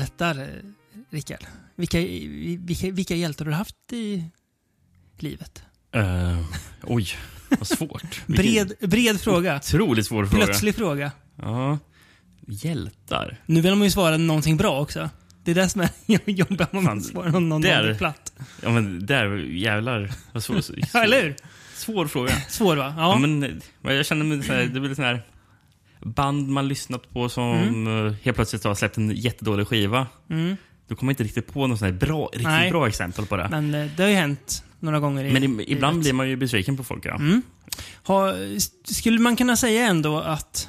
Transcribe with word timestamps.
hjältar, 0.00 0.38
eh, 0.38 0.46
Rickard? 1.10 1.44
Vilka, 1.76 1.98
vilka, 2.58 2.90
vilka 2.90 3.14
hjältar 3.14 3.44
har 3.44 3.52
du 3.52 3.56
haft 3.56 3.92
i 3.92 4.24
livet? 5.18 5.62
Uh, 5.96 6.40
oj, 6.82 7.06
vad 7.48 7.66
svårt. 7.66 8.20
bred, 8.26 8.72
bred 8.80 9.20
fråga. 9.20 9.56
Otroligt 9.56 10.06
svår 10.06 10.26
fråga. 10.26 10.44
Plötslig 10.44 10.74
fråga. 10.74 11.12
Ja. 11.36 11.78
Hjältar. 12.46 13.36
Nu 13.46 13.60
vill 13.60 13.74
man 13.74 13.84
ju 13.84 13.90
svara 13.90 14.16
någonting 14.16 14.56
bra 14.56 14.80
också. 14.80 15.10
Det 15.44 15.50
är 15.50 15.54
det 15.54 15.68
som 15.68 15.80
är 15.80 15.90
jobbigt 16.30 16.72
man 16.72 17.02
svarar 17.02 17.30
någon, 17.30 17.48
någon 17.48 17.62
där, 17.62 17.94
platt. 17.94 18.32
Ja 18.62 18.70
men 18.70 19.06
där, 19.06 19.36
jävlar. 19.36 20.12
Vad 20.32 20.44
svår, 20.44 20.62
ja, 20.92 21.04
eller 21.04 21.22
hur? 21.22 21.36
Svår 21.74 22.06
fråga. 22.06 22.32
Svår 22.48 22.76
va? 22.76 22.94
Ja. 22.96 23.12
ja 23.12 23.18
men, 23.18 23.60
jag 23.82 24.06
känner 24.06 24.24
mig 24.24 24.42
så 24.42 24.52
här, 24.52 24.62
det 24.62 24.80
blir 24.80 24.94
sån 24.94 25.04
här 25.04 25.22
band 26.00 26.48
man 26.48 26.68
lyssnat 26.68 27.12
på 27.12 27.28
som 27.28 27.54
mm. 27.54 28.14
helt 28.22 28.34
plötsligt 28.36 28.64
har 28.64 28.74
släppt 28.74 28.96
en 28.96 29.10
jättedålig 29.10 29.68
skiva. 29.68 30.06
Mm. 30.30 30.56
Då 30.88 30.96
kommer 30.96 31.12
inte 31.12 31.24
riktigt 31.24 31.52
på 31.52 31.66
något 31.66 31.78
sånt 31.78 31.92
här 31.92 32.06
bra, 32.06 32.24
riktigt 32.32 32.48
Nej. 32.48 32.70
bra 32.70 32.88
exempel 32.88 33.26
på 33.26 33.36
det. 33.36 33.48
Men 33.50 33.74
eh, 33.74 33.90
det 33.96 34.02
har 34.02 34.10
ju 34.10 34.16
hänt 34.16 34.64
några 34.80 35.00
gånger. 35.00 35.24
I, 35.24 35.32
Men 35.32 35.60
i, 35.60 35.64
ibland 35.68 36.00
blir 36.00 36.12
man 36.12 36.28
ju 36.28 36.36
besviken 36.36 36.76
på 36.76 36.84
folk. 36.84 37.06
Ja. 37.06 37.14
Mm. 37.14 37.42
Ha, 38.04 38.34
skulle 38.84 39.18
man 39.18 39.36
kunna 39.36 39.56
säga 39.56 39.86
ändå 39.86 40.20
att 40.20 40.68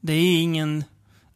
det 0.00 0.12
är 0.12 0.40
ingen 0.40 0.84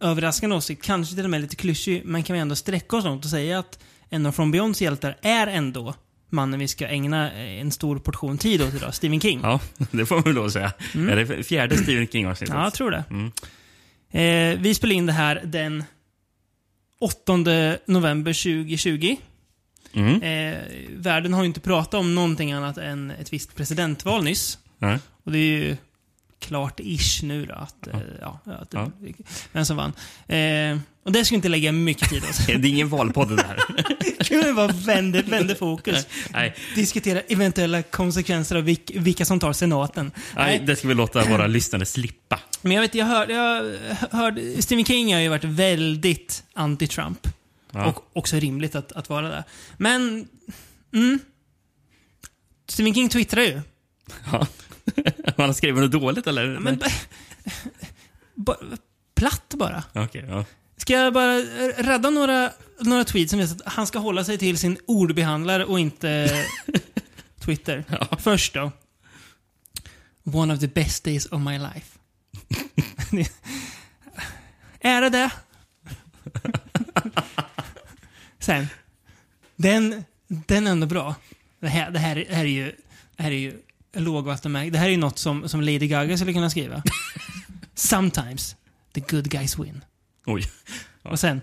överraskande 0.01 0.57
åsikt, 0.57 0.85
kanske 0.85 1.15
till 1.15 1.25
och 1.25 1.31
med 1.31 1.41
lite 1.41 1.57
klyschig, 1.57 2.03
men 2.05 2.23
kan 2.23 2.35
vi 2.35 2.41
ändå 2.41 2.57
sträcka 2.57 2.97
oss 2.97 3.05
långt 3.05 3.25
och 3.25 3.31
säga 3.31 3.59
att 3.59 3.79
en 4.09 4.27
av 4.27 4.33
From 4.33 4.51
Beyonds 4.51 4.83
hjältar 4.83 5.17
är 5.23 5.47
ändå 5.47 5.95
mannen 6.33 6.61
vi 6.61 6.69
ska 6.69 6.87
ägna 6.87 7.33
en 7.33 7.71
stor 7.71 7.99
portion 7.99 8.39
tid 8.39 8.63
åt 8.63 8.75
idag, 8.75 8.95
Stephen 8.95 9.21
King. 9.21 9.41
Ja, 9.43 9.61
det 9.91 10.07
får 10.07 10.23
man 10.25 10.35
då 10.35 10.51
säga. 10.51 10.73
Mm. 10.95 11.09
Är 11.09 11.17
det 11.17 11.43
fjärde 11.45 11.77
Stephen 11.77 12.07
King-avsnittet? 12.07 12.55
Ja, 12.55 12.65
jag 12.65 12.75
tror 12.75 12.91
det. 12.91 13.05
Mm. 13.11 13.33
Eh, 14.11 14.61
vi 14.61 14.75
spelar 14.75 14.95
in 14.95 15.07
det 15.07 15.13
här 15.13 15.43
den 15.45 15.85
8 17.01 17.37
november 17.87 18.33
2020. 18.33 19.17
Mm. 19.93 20.23
Eh, 20.23 20.59
världen 20.91 21.33
har 21.33 21.43
ju 21.43 21.47
inte 21.47 21.61
pratat 21.61 21.95
om 21.95 22.15
någonting 22.15 22.53
annat 22.53 22.79
än 22.79 23.11
ett 23.11 23.33
visst 23.33 23.57
presidentval 23.57 24.25
nyss. 24.25 24.59
Mm. 24.81 24.99
Och 25.25 25.33
det 25.33 25.39
är 25.39 25.43
ju 25.43 25.77
klart-ish 26.41 27.25
nu 27.25 27.47
då, 27.47 27.55
att. 27.55 27.87
Eh, 27.87 28.01
ja, 28.21 28.39
att 28.45 28.75
ja. 28.75 28.91
vem 29.53 29.65
som 29.65 29.77
vann. 29.77 29.93
Och 31.11 31.15
det 31.15 31.25
ska 31.25 31.33
vi 31.33 31.37
inte 31.37 31.49
lägga 31.49 31.73
mycket 31.73 32.09
tid 32.09 32.23
åt. 32.25 32.47
det 32.47 32.53
är 32.53 32.67
ingen 32.67 32.89
valpodd 32.89 33.37
det 33.37 33.43
här. 33.43 33.57
Kan 34.25 34.45
vi 34.45 34.53
bara 34.53 34.67
vända, 34.67 35.23
vända 35.23 35.55
fokus. 35.55 36.07
Nej. 36.33 36.57
Diskutera 36.75 37.21
eventuella 37.21 37.83
konsekvenser 37.83 38.57
av 38.57 38.63
vilk, 38.63 38.91
vilka 38.95 39.25
som 39.25 39.41
tar 39.41 39.53
senaten. 39.53 40.13
Nej, 40.15 40.59
Nej, 40.59 40.67
det 40.67 40.77
ska 40.77 40.89
vi 40.89 40.95
låta 40.95 41.25
våra 41.25 41.47
lyssnare 41.47 41.87
slippa. 41.87 42.41
Men 42.63 42.73
jag 42.73 42.81
vet, 42.81 42.95
jag 42.95 43.07
hörde, 43.07 43.33
jag 43.33 43.77
hörde 44.11 44.63
Stephen 44.63 44.85
King 44.85 45.15
har 45.15 45.21
ju 45.21 45.29
varit 45.29 45.45
väldigt 45.45 46.43
anti-Trump. 46.55 47.29
Ja. 47.73 47.87
Och 47.87 48.11
också 48.13 48.37
rimligt 48.37 48.75
att, 48.75 48.93
att 48.93 49.09
vara 49.09 49.29
det. 49.29 49.45
Men, 49.77 50.29
mm. 50.95 51.19
Stephen 52.69 52.95
King 52.95 53.09
twittrar 53.09 53.43
ju. 53.43 53.61
Ja. 54.33 54.47
Man 55.37 55.47
har 55.47 55.53
skrivit 55.53 55.83
något 55.83 55.93
dåligt 55.93 56.27
eller? 56.27 56.53
Ja, 56.53 56.61
men, 56.61 56.81
platt 59.15 59.55
bara. 59.57 59.85
Okay, 59.95 60.25
ja. 60.29 60.45
Ska 60.81 60.93
jag 60.93 61.13
bara 61.13 61.37
rädda 61.77 62.11
några, 62.11 62.53
några 62.81 63.05
tweets 63.05 63.31
som 63.31 63.39
visar 63.39 63.57
att 63.57 63.73
han 63.73 63.87
ska 63.87 63.99
hålla 63.99 64.25
sig 64.25 64.39
till 64.39 64.59
sin 64.59 64.79
ordbehandlare 64.87 65.65
och 65.65 65.81
inte 65.81 66.45
Twitter. 67.41 67.85
Ja. 67.89 68.17
Först 68.19 68.55
då. 68.55 68.73
One 70.25 70.55
of 70.55 70.61
the 70.61 70.67
best 70.67 71.05
days 71.05 71.27
of 71.27 71.43
my 71.43 71.59
life. 71.59 71.99
är 74.81 75.01
det 75.01 75.11
det? 75.11 75.31
Sen. 78.39 78.67
Den, 79.57 80.05
den 80.29 80.67
är 80.67 80.71
ändå 80.71 80.87
bra. 80.87 81.15
Det 81.61 81.69
här, 81.69 81.91
det 81.91 81.99
här, 81.99 82.15
det 82.15 82.35
här 82.35 82.45
är 82.45 82.49
ju, 82.49 82.73
det 83.17 83.23
här 83.23 83.31
är 83.31 83.39
ju 83.39 83.63
lågvattenmärke. 83.93 84.71
Det 84.71 84.79
här 84.79 84.87
är 84.87 84.91
ju 84.91 84.97
något 84.97 85.19
som, 85.19 85.49
som 85.49 85.61
Lady 85.61 85.87
Gaga 85.89 86.17
skulle 86.17 86.33
kunna 86.33 86.51
skriva. 86.51 86.83
Sometimes 87.75 88.57
the 88.93 89.01
good 89.01 89.31
guys 89.31 89.59
win. 89.59 89.85
Oj. 90.31 90.45
Ja. 91.03 91.11
Och 91.11 91.21
sen, 91.21 91.41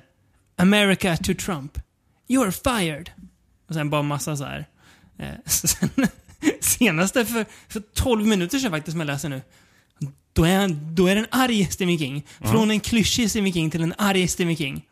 America 0.56 1.18
to 1.18 1.34
Trump. 1.34 1.80
You're 2.28 2.80
fired. 2.80 3.12
Och 3.68 3.74
sen 3.74 3.90
bara 3.90 4.02
massa 4.02 4.38
så 4.38 4.44
här. 4.44 4.66
Eh, 5.18 5.28
sen, 5.46 5.90
senaste 6.62 7.26
för, 7.26 7.46
för 7.68 7.80
12 7.80 8.28
minuter 8.28 8.60
sedan 8.60 8.72
faktiskt, 8.72 8.94
som 8.94 9.00
jag 9.00 9.08
läser 9.08 9.30
nu. 9.30 9.42
Då 10.34 10.44
är, 10.44 10.68
då 10.68 11.08
är 11.08 11.16
det 11.16 11.22
en 11.22 11.28
arg 11.32 11.66
Stephen 11.66 11.98
King. 11.98 12.26
Från 12.40 12.72
en 12.72 12.80
klyschig 12.80 13.30
Stephen 13.30 13.54
King 13.54 13.70
till 13.70 13.82
en 13.82 13.94
arg 13.98 14.28
Stephen 14.28 14.56
King. 14.56 14.86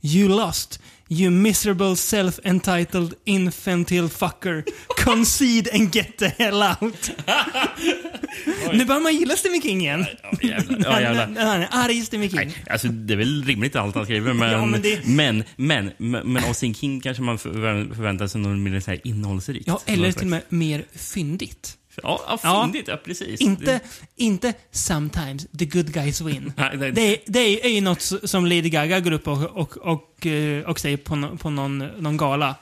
You 0.00 0.28
lost. 0.28 0.80
You 1.10 1.30
miserable 1.30 1.96
self-entitled 1.96 3.14
infantile 3.24 4.08
fucker. 4.08 4.64
Concede 5.04 5.70
and 5.72 5.94
get 5.94 6.18
the 6.18 6.28
hell 6.28 6.62
out. 6.62 7.10
nu 8.72 8.84
börjar 8.84 9.00
man 9.00 9.16
gilla 9.16 9.36
Stephen 9.36 9.60
King 9.62 9.80
igen. 9.80 10.06
Ja, 10.22 10.48
jävlar. 10.48 10.78
Ja, 10.80 11.00
jävlar. 11.00 11.44
Han 11.44 11.60
är 11.60 11.68
arg 11.70 12.02
Stephen 12.02 12.30
King. 12.30 12.38
Nej, 12.38 12.64
alltså, 12.70 12.88
det 12.88 13.14
är 13.14 13.18
väl 13.18 13.44
rimligt 13.44 13.76
allt 13.76 13.94
han 13.94 14.04
skriver, 14.04 14.32
men, 14.32 14.50
ja, 14.50 14.66
men, 14.66 14.82
det... 14.82 15.06
men, 15.06 15.44
men, 15.56 15.90
men, 15.98 16.32
men 16.32 16.44
av 16.44 16.52
Stephen 16.52 16.74
King 16.74 17.00
kanske 17.00 17.22
man 17.22 17.38
förväntar 17.38 18.26
sig 18.26 18.40
något 18.40 18.58
mer 18.58 18.80
så 18.80 18.90
här 18.90 19.00
innehållsrikt. 19.04 19.66
Ja, 19.66 19.80
eller 19.86 20.12
till 20.12 20.22
och 20.22 20.26
med 20.26 20.42
mer 20.48 20.84
fyndigt. 20.94 21.78
Ja, 22.02 22.38
ja 22.42 22.62
fyndigt. 22.64 22.88
Ja, 22.88 22.96
precis. 23.04 23.40
Inte, 23.40 23.80
inte 24.16 24.54
“sometimes 24.70 25.46
the 25.58 25.64
good 25.64 25.92
guys 25.92 26.20
win”. 26.20 26.52
det, 26.78 26.90
det, 26.90 27.20
det 27.26 27.64
är 27.66 27.70
ju 27.70 27.80
något 27.80 28.02
som 28.24 28.46
Lady 28.46 28.70
Gaga 28.70 29.00
går 29.00 29.12
upp 29.12 29.28
och, 29.28 29.42
och, 29.42 29.76
och, 29.76 30.26
eh, 30.26 30.64
och 30.64 30.80
säger 30.80 30.96
på, 30.96 31.36
på 31.36 31.50
någon, 31.50 31.78
någon 31.78 32.16
gala. 32.16 32.54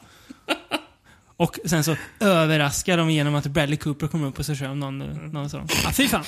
Och 1.38 1.58
sen 1.64 1.84
så 1.84 1.96
överraskar 2.20 2.96
de 2.96 3.10
genom 3.10 3.34
att 3.34 3.46
Bradley 3.46 3.76
Cooper 3.76 4.06
kommer 4.06 4.28
upp 4.28 4.38
och 4.38 4.46
så 4.46 4.54
kör 4.54 4.74
någon, 4.74 4.98
någon 5.32 5.50
sån. 5.50 5.68
Ah, 5.86 5.92
fy 5.92 6.08
fan. 6.08 6.24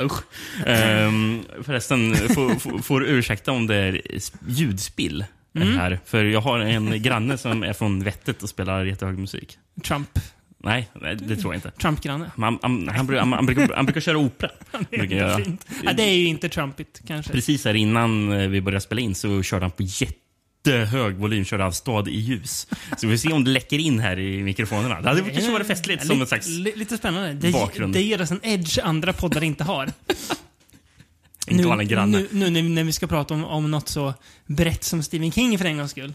Usch. 0.00 0.22
Um, 0.66 1.44
förresten, 1.62 2.14
får, 2.14 2.82
får, 2.82 3.04
ursäkta 3.04 3.52
om 3.52 3.66
det 3.66 3.76
är 3.76 4.00
ljudspill 4.46 5.24
mm. 5.56 5.78
här. 5.78 6.00
För 6.04 6.24
jag 6.24 6.40
har 6.40 6.58
en 6.58 7.02
granne 7.02 7.38
som 7.38 7.62
är 7.62 7.72
från 7.72 8.04
vettet 8.04 8.42
och 8.42 8.48
spelar 8.48 8.84
jättehög 8.84 9.18
musik. 9.18 9.58
Trump. 9.84 10.18
Nej, 10.62 10.88
nej, 10.94 11.16
det 11.16 11.36
tror 11.36 11.54
jag 11.54 11.58
inte. 11.58 11.70
Trump-granne. 11.70 12.30
Han, 12.36 12.58
han, 12.62 12.88
han, 12.88 13.06
brukar, 13.06 13.24
han, 13.24 13.46
brukar, 13.46 13.82
brukar 13.82 14.00
köra 14.00 14.18
opera. 14.18 14.50
det, 14.90 15.18
är 15.18 15.44
fint. 15.44 15.66
Ja, 15.84 15.92
det 15.92 16.02
är 16.02 16.14
ju 16.14 16.26
inte 16.26 16.48
Trumpigt 16.48 17.00
kanske. 17.06 17.32
Precis 17.32 17.64
här 17.64 17.74
innan 17.74 18.32
eh, 18.32 18.48
vi 18.48 18.60
började 18.60 18.80
spela 18.80 19.00
in 19.00 19.14
så 19.14 19.42
körde 19.42 19.64
han 19.64 19.70
på 19.70 19.82
jättehög 19.82 21.14
volym, 21.14 21.44
körde 21.44 21.64
av 21.64 21.70
stad 21.70 22.08
i 22.08 22.16
ljus. 22.16 22.66
Så 22.96 23.06
vi 23.06 23.16
får 23.16 23.28
se 23.28 23.32
om 23.32 23.44
det 23.44 23.50
läcker 23.50 23.78
in 23.78 23.98
här 23.98 24.18
i 24.18 24.42
mikrofonerna. 24.42 25.00
Det 25.00 25.08
hade 25.08 25.20
kanske 25.20 25.52
varit 25.52 25.66
festligt 25.66 26.06
som 26.06 26.20
en 26.20 26.26
slags 26.26 26.48
Lite 26.48 26.96
spännande. 26.96 27.32
Det, 27.32 27.52
bakgrund. 27.52 27.94
det 27.94 28.02
ger 28.02 28.22
oss 28.22 28.30
en 28.30 28.40
edge 28.42 28.78
andra 28.82 29.12
poddar 29.12 29.44
inte 29.44 29.64
har. 29.64 29.84
inte 31.46 32.06
nu, 32.06 32.06
nu, 32.06 32.50
nu, 32.50 32.50
nu 32.50 32.62
när 32.62 32.84
vi 32.84 32.92
ska 32.92 33.06
prata 33.06 33.34
om, 33.34 33.44
om 33.44 33.70
något 33.70 33.88
så 33.88 34.14
brett 34.46 34.84
som 34.84 35.02
Stephen 35.02 35.32
King 35.32 35.58
för 35.58 35.64
en 35.64 35.76
gångs 35.76 35.90
skull. 35.90 36.14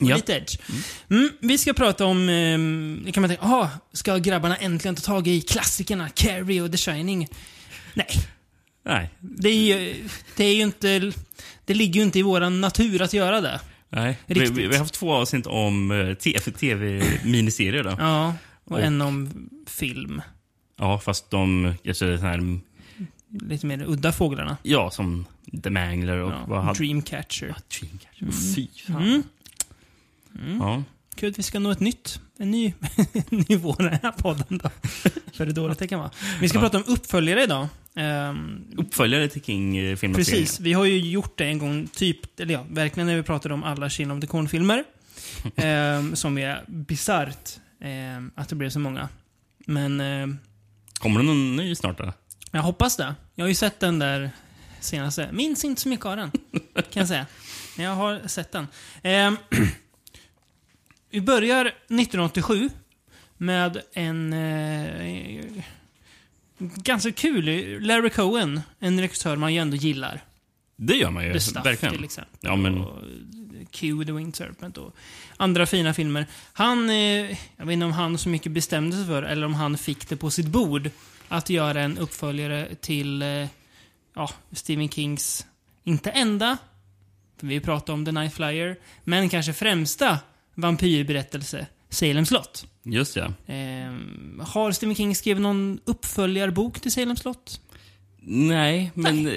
Ja. 0.00 0.16
Lite 0.16 0.32
edge. 0.32 0.58
Mm. 1.10 1.30
Vi 1.40 1.58
ska 1.58 1.72
prata 1.72 2.04
om, 2.04 2.28
eh, 2.28 3.12
kan 3.12 3.20
man 3.20 3.30
tänka, 3.30 3.42
aha, 3.42 3.70
ska 3.92 4.16
grabbarna 4.16 4.56
äntligen 4.56 4.94
ta 4.94 5.02
tag 5.02 5.28
i 5.28 5.40
klassikerna 5.40 6.08
Carrie 6.08 6.62
och 6.62 6.72
The 6.72 6.78
Shining? 6.78 7.28
Nej. 7.94 8.06
Nej. 8.84 9.10
Det 9.20 9.48
är 9.48 9.78
ju, 9.78 9.94
det 10.36 10.44
är 10.44 10.54
ju 10.54 10.62
inte, 10.62 11.12
det 11.64 11.74
ligger 11.74 12.00
ju 12.00 12.02
inte 12.02 12.18
i 12.18 12.22
vår 12.22 12.50
natur 12.50 13.02
att 13.02 13.12
göra 13.12 13.40
det. 13.40 13.60
Nej. 13.88 14.18
Vi, 14.26 14.50
vi, 14.50 14.66
har 14.66 14.78
haft 14.78 14.94
två 14.94 15.12
avsnitt 15.12 15.46
om 15.46 15.90
eh, 15.90 16.14
tv-miniserier 16.14 17.84
då. 17.84 17.96
Ja, 17.98 18.34
och, 18.64 18.72
och, 18.72 18.80
en 18.80 19.00
om 19.00 19.48
film. 19.66 20.22
Ja, 20.78 20.98
fast 20.98 21.30
de, 21.30 21.74
jag 21.82 21.96
ser 21.96 22.06
det 22.06 22.18
här... 22.18 22.60
Lite 23.40 23.66
mer 23.66 23.84
udda 23.86 24.12
fåglarna. 24.12 24.56
Ja, 24.62 24.90
som 24.90 25.26
The 25.62 25.70
Mangler 25.70 26.16
och... 26.16 26.32
Ja, 26.32 26.44
vad 26.46 26.76
Dreamcatcher. 26.76 27.46
Ja, 27.46 27.54
Dreamcatcher. 27.78 28.22
Mm. 28.22 28.34
Fy 28.54 28.66
fan. 28.86 29.02
Mm. 29.02 29.22
Mm. 30.40 30.58
Ja. 30.58 30.82
Kul 31.14 31.30
att 31.30 31.38
vi 31.38 31.42
ska 31.42 31.58
nå 31.58 31.70
ett 31.70 31.80
nytt, 31.80 32.20
en 32.38 32.50
ny 32.50 32.74
nivå 33.48 33.76
i 33.78 33.82
den 33.82 33.98
här 34.02 34.12
podden 34.12 34.58
då. 34.62 34.70
För 35.32 35.46
det 35.46 35.52
dåligt 35.52 35.78
det 35.78 35.88
kan 35.88 35.98
vara. 35.98 36.10
Vi 36.40 36.48
ska 36.48 36.58
ja. 36.58 36.62
prata 36.62 36.76
om 36.76 36.84
uppföljare 36.86 37.42
idag. 37.42 37.68
Um, 37.94 38.66
uppföljare 38.76 39.28
till 39.28 39.42
King-filmen? 39.42 40.16
Precis. 40.16 40.60
Vi 40.60 40.72
har 40.72 40.84
ju 40.84 40.98
gjort 40.98 41.38
det 41.38 41.44
en 41.44 41.58
gång, 41.58 41.86
typ, 41.86 42.40
eller 42.40 42.54
ja, 42.54 42.66
verkligen 42.70 43.06
när 43.06 43.16
vi 43.16 43.22
pratade 43.22 43.54
om 43.54 43.62
alla 43.62 43.90
Children 43.90 44.18
of 44.18 44.20
the 44.20 44.26
Corn-filmer. 44.26 44.84
um, 45.56 46.16
som 46.16 46.38
är 46.38 46.64
bisarrt 46.66 47.50
um, 48.16 48.30
att 48.34 48.48
det 48.48 48.54
blev 48.54 48.70
så 48.70 48.78
många. 48.78 49.08
Men... 49.66 50.00
Um, 50.00 50.38
Kommer 50.98 51.20
det 51.20 51.26
någon 51.26 51.56
ny 51.56 51.74
snart 51.74 51.98
då? 51.98 52.12
Jag 52.50 52.62
hoppas 52.62 52.96
det. 52.96 53.14
Jag 53.34 53.44
har 53.44 53.48
ju 53.48 53.54
sett 53.54 53.80
den 53.80 53.98
där 53.98 54.30
senaste. 54.80 55.28
Minns 55.32 55.64
inte 55.64 55.80
så 55.80 55.88
mycket 55.88 56.06
av 56.06 56.16
den, 56.16 56.30
kan 56.74 57.00
jag 57.00 57.08
säga. 57.08 57.26
Men 57.76 57.86
jag 57.86 57.94
har 57.94 58.28
sett 58.28 58.52
den. 58.52 58.66
Vi 61.10 61.20
börjar 61.20 61.64
1987 61.66 62.70
med 63.36 63.82
en 63.92 64.32
eh, 64.32 65.42
ganska 66.58 67.12
kul 67.12 67.44
Larry 67.86 68.10
Cohen, 68.10 68.60
en 68.78 69.00
regissör 69.00 69.36
man 69.36 69.54
ju 69.54 69.60
ändå 69.60 69.76
gillar. 69.76 70.20
Det 70.76 70.94
gör 70.94 71.10
man 71.10 71.24
ju. 71.26 71.32
The 71.32 71.40
Stuff 71.40 71.66
verkligen. 71.66 71.94
till 71.94 72.04
exempel. 72.04 72.36
Ja, 72.40 72.56
men- 72.56 72.78
Och 72.78 72.98
Q, 73.70 74.04
The 74.04 74.12
Winged 74.12 74.36
Serpent 74.36 74.78
och 74.78 74.96
andra 75.36 75.66
fina 75.66 75.94
filmer. 75.94 76.26
Han, 76.52 76.90
eh, 76.90 76.96
jag 77.56 77.66
vet 77.66 77.72
inte 77.72 77.86
om 77.86 77.92
han 77.92 78.18
så 78.18 78.28
mycket 78.28 78.52
bestämde 78.52 78.96
sig 78.96 79.06
för, 79.06 79.22
eller 79.22 79.46
om 79.46 79.54
han 79.54 79.78
fick 79.78 80.08
det 80.08 80.16
på 80.16 80.30
sitt 80.30 80.46
bord, 80.46 80.90
att 81.28 81.50
göra 81.50 81.82
en 81.82 81.98
uppföljare 81.98 82.68
till 82.80 83.22
eh, 83.22 83.46
ja, 84.14 84.30
Stephen 84.52 84.88
Kings, 84.88 85.46
inte 85.84 86.10
enda, 86.10 86.58
för 87.36 87.46
vi 87.46 87.60
pratade 87.60 87.92
om 87.92 88.04
The 88.04 88.12
Night 88.12 88.34
Flyer, 88.34 88.76
men 89.04 89.28
kanske 89.28 89.52
främsta 89.52 90.18
vampyrberättelse, 90.60 91.66
Salem 91.88 92.26
slott. 92.26 92.66
Just 92.82 93.16
ja. 93.16 93.24
Eh, 93.46 93.92
har 94.46 94.72
Stephen 94.72 94.94
King 94.94 95.14
skrivit 95.14 95.42
någon 95.42 95.78
uppföljarbok 95.84 96.80
till 96.80 96.92
Salem 96.92 97.16
slott? 97.16 97.60
Nej, 98.22 98.90
men... 98.94 99.26
eh, 99.26 99.32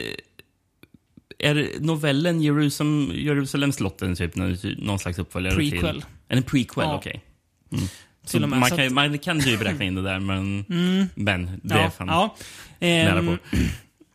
Är 1.40 1.80
novellen 1.80 2.42
Jerusalem, 2.42 3.12
Jerusalem 3.16 3.72
slotten 3.72 4.16
typ 4.16 4.36
någon, 4.36 4.58
någon 4.78 5.00
slags 5.00 5.20
uppföljare 5.20 5.56
Prequel. 5.56 5.94
till? 6.02 6.06
En 6.28 6.44
prequel, 6.44 6.86
Ja. 6.86 6.96
okej. 6.96 7.22
Mm. 7.72 7.84
Så 8.26 8.44
och 8.44 8.50
med, 8.50 8.60
man, 8.60 8.70
kan, 8.70 8.86
att- 8.88 8.92
man 8.94 9.18
kan 9.20 9.40
ju 9.40 9.58
beräkna 9.58 9.86
in 9.86 9.96
det 9.96 10.02
där, 10.02 10.20
men... 10.20 10.66
Men 11.16 11.60
det 11.64 11.74
är 11.76 11.82
ja, 11.82 11.90
fan 11.92 12.08
ja. 12.08 12.36
nära 12.80 13.20
Ehm, 13.20 13.26
på. 13.28 13.38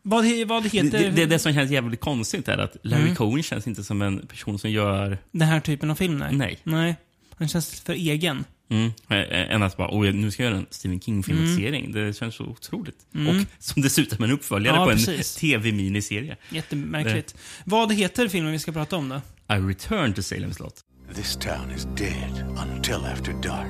Vad, 0.08 0.24
vad 0.46 0.62
Det, 0.62 0.68
heter 0.68 0.90
det, 0.98 1.10
det, 1.10 1.26
det 1.26 1.38
som 1.38 1.52
känns 1.52 1.70
jävligt 1.70 2.00
konstigt 2.00 2.48
är 2.48 2.58
att 2.58 2.76
Larry 2.82 3.02
Mm. 3.02 3.14
Cohen 3.14 3.42
känns 3.42 3.66
inte 3.66 3.84
som 3.84 4.02
en 4.02 4.26
person 4.26 4.58
som 4.58 4.70
gör... 4.70 5.18
den 5.32 5.48
här 5.48 5.60
typen 5.60 5.90
av 5.90 5.94
film? 5.94 6.18
Nej. 6.18 6.28
Nej. 6.36 6.58
Nej. 6.64 6.96
Den 7.38 7.48
känns 7.48 7.80
för 7.80 7.92
egen. 7.92 8.44
Mm. 8.70 8.86
eh, 9.08 9.54
Än 9.54 9.62
att 9.62 9.76
bara, 9.76 9.88
oh, 9.90 10.12
nu 10.12 10.30
ska 10.30 10.42
jag 10.42 10.50
göra 10.50 10.60
en 10.60 10.66
Stephen 10.70 11.00
King-filmatisering. 11.00 11.92
Det 11.92 12.16
känns 12.16 12.34
så 12.34 12.44
otroligt. 12.44 12.96
Mm. 13.14 13.28
Och 13.28 13.46
som 13.58 13.82
dessutom 13.82 14.24
en 14.24 14.30
uppföljare 14.30 14.76
Ja, 14.76 14.84
på 14.84 14.90
en 14.90 14.96
precis. 14.96 15.34
tv-miniserie. 15.36 16.36
Jättemärkligt. 16.50 17.34
Vad 17.64 17.92
heter 17.92 18.28
filmen 18.28 18.52
vi 18.52 18.58
ska 18.58 18.72
prata 18.72 18.96
om 18.96 19.08
då? 19.08 19.16
I 19.54 19.58
return 19.58 20.12
to 20.14 20.22
Salem 20.22 20.52
slott. 20.52 20.80
This 21.14 21.36
town 21.36 21.70
is 21.76 21.84
dead 21.84 22.46
until 22.74 22.94
after 23.12 23.32
dark. 23.32 23.68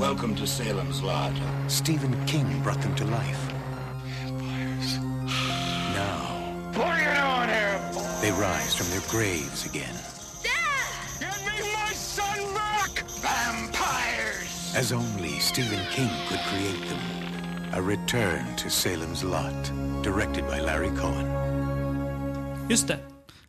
Welcome 0.00 0.36
to 0.36 0.44
Salem's 0.44 1.02
Lot. 1.02 1.70
Stephen 1.72 2.26
King 2.28 2.46
brought 2.64 2.82
them 2.82 2.96
to 2.96 3.04
life. 3.04 3.55
They 8.26 8.32
rise 8.32 8.74
from 8.74 8.86
their 8.90 9.06
graves 9.10 9.66
again, 9.66 9.96
Give 11.20 11.28
me 11.46 11.58
my 11.72 11.94
son 11.94 12.54
back! 12.54 13.04
Vampires! 13.22 14.74
as 14.76 14.92
only 14.92 15.38
Stephen 15.40 15.78
King 15.94 16.10
could 16.28 16.40
create 16.50 16.88
them. 16.88 16.98
A 17.72 17.80
return 17.80 18.44
to 18.56 18.70
Salem's 18.70 19.22
Lot, 19.24 19.72
directed 20.02 20.44
by 20.48 20.60
Larry 20.60 20.90
Cohen. 20.98 21.26
Just 22.70 22.88
det. 22.88 22.98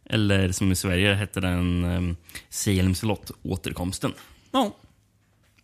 Eller 0.06 0.52
som 0.52 0.72
i 0.72 0.76
Sverige 0.76 1.14
hette 1.14 1.40
den 1.40 1.84
um, 1.86 2.16
Salem 2.50 2.96
slott, 2.96 3.32
återkomsten. 3.44 4.14
Ja. 4.52 4.72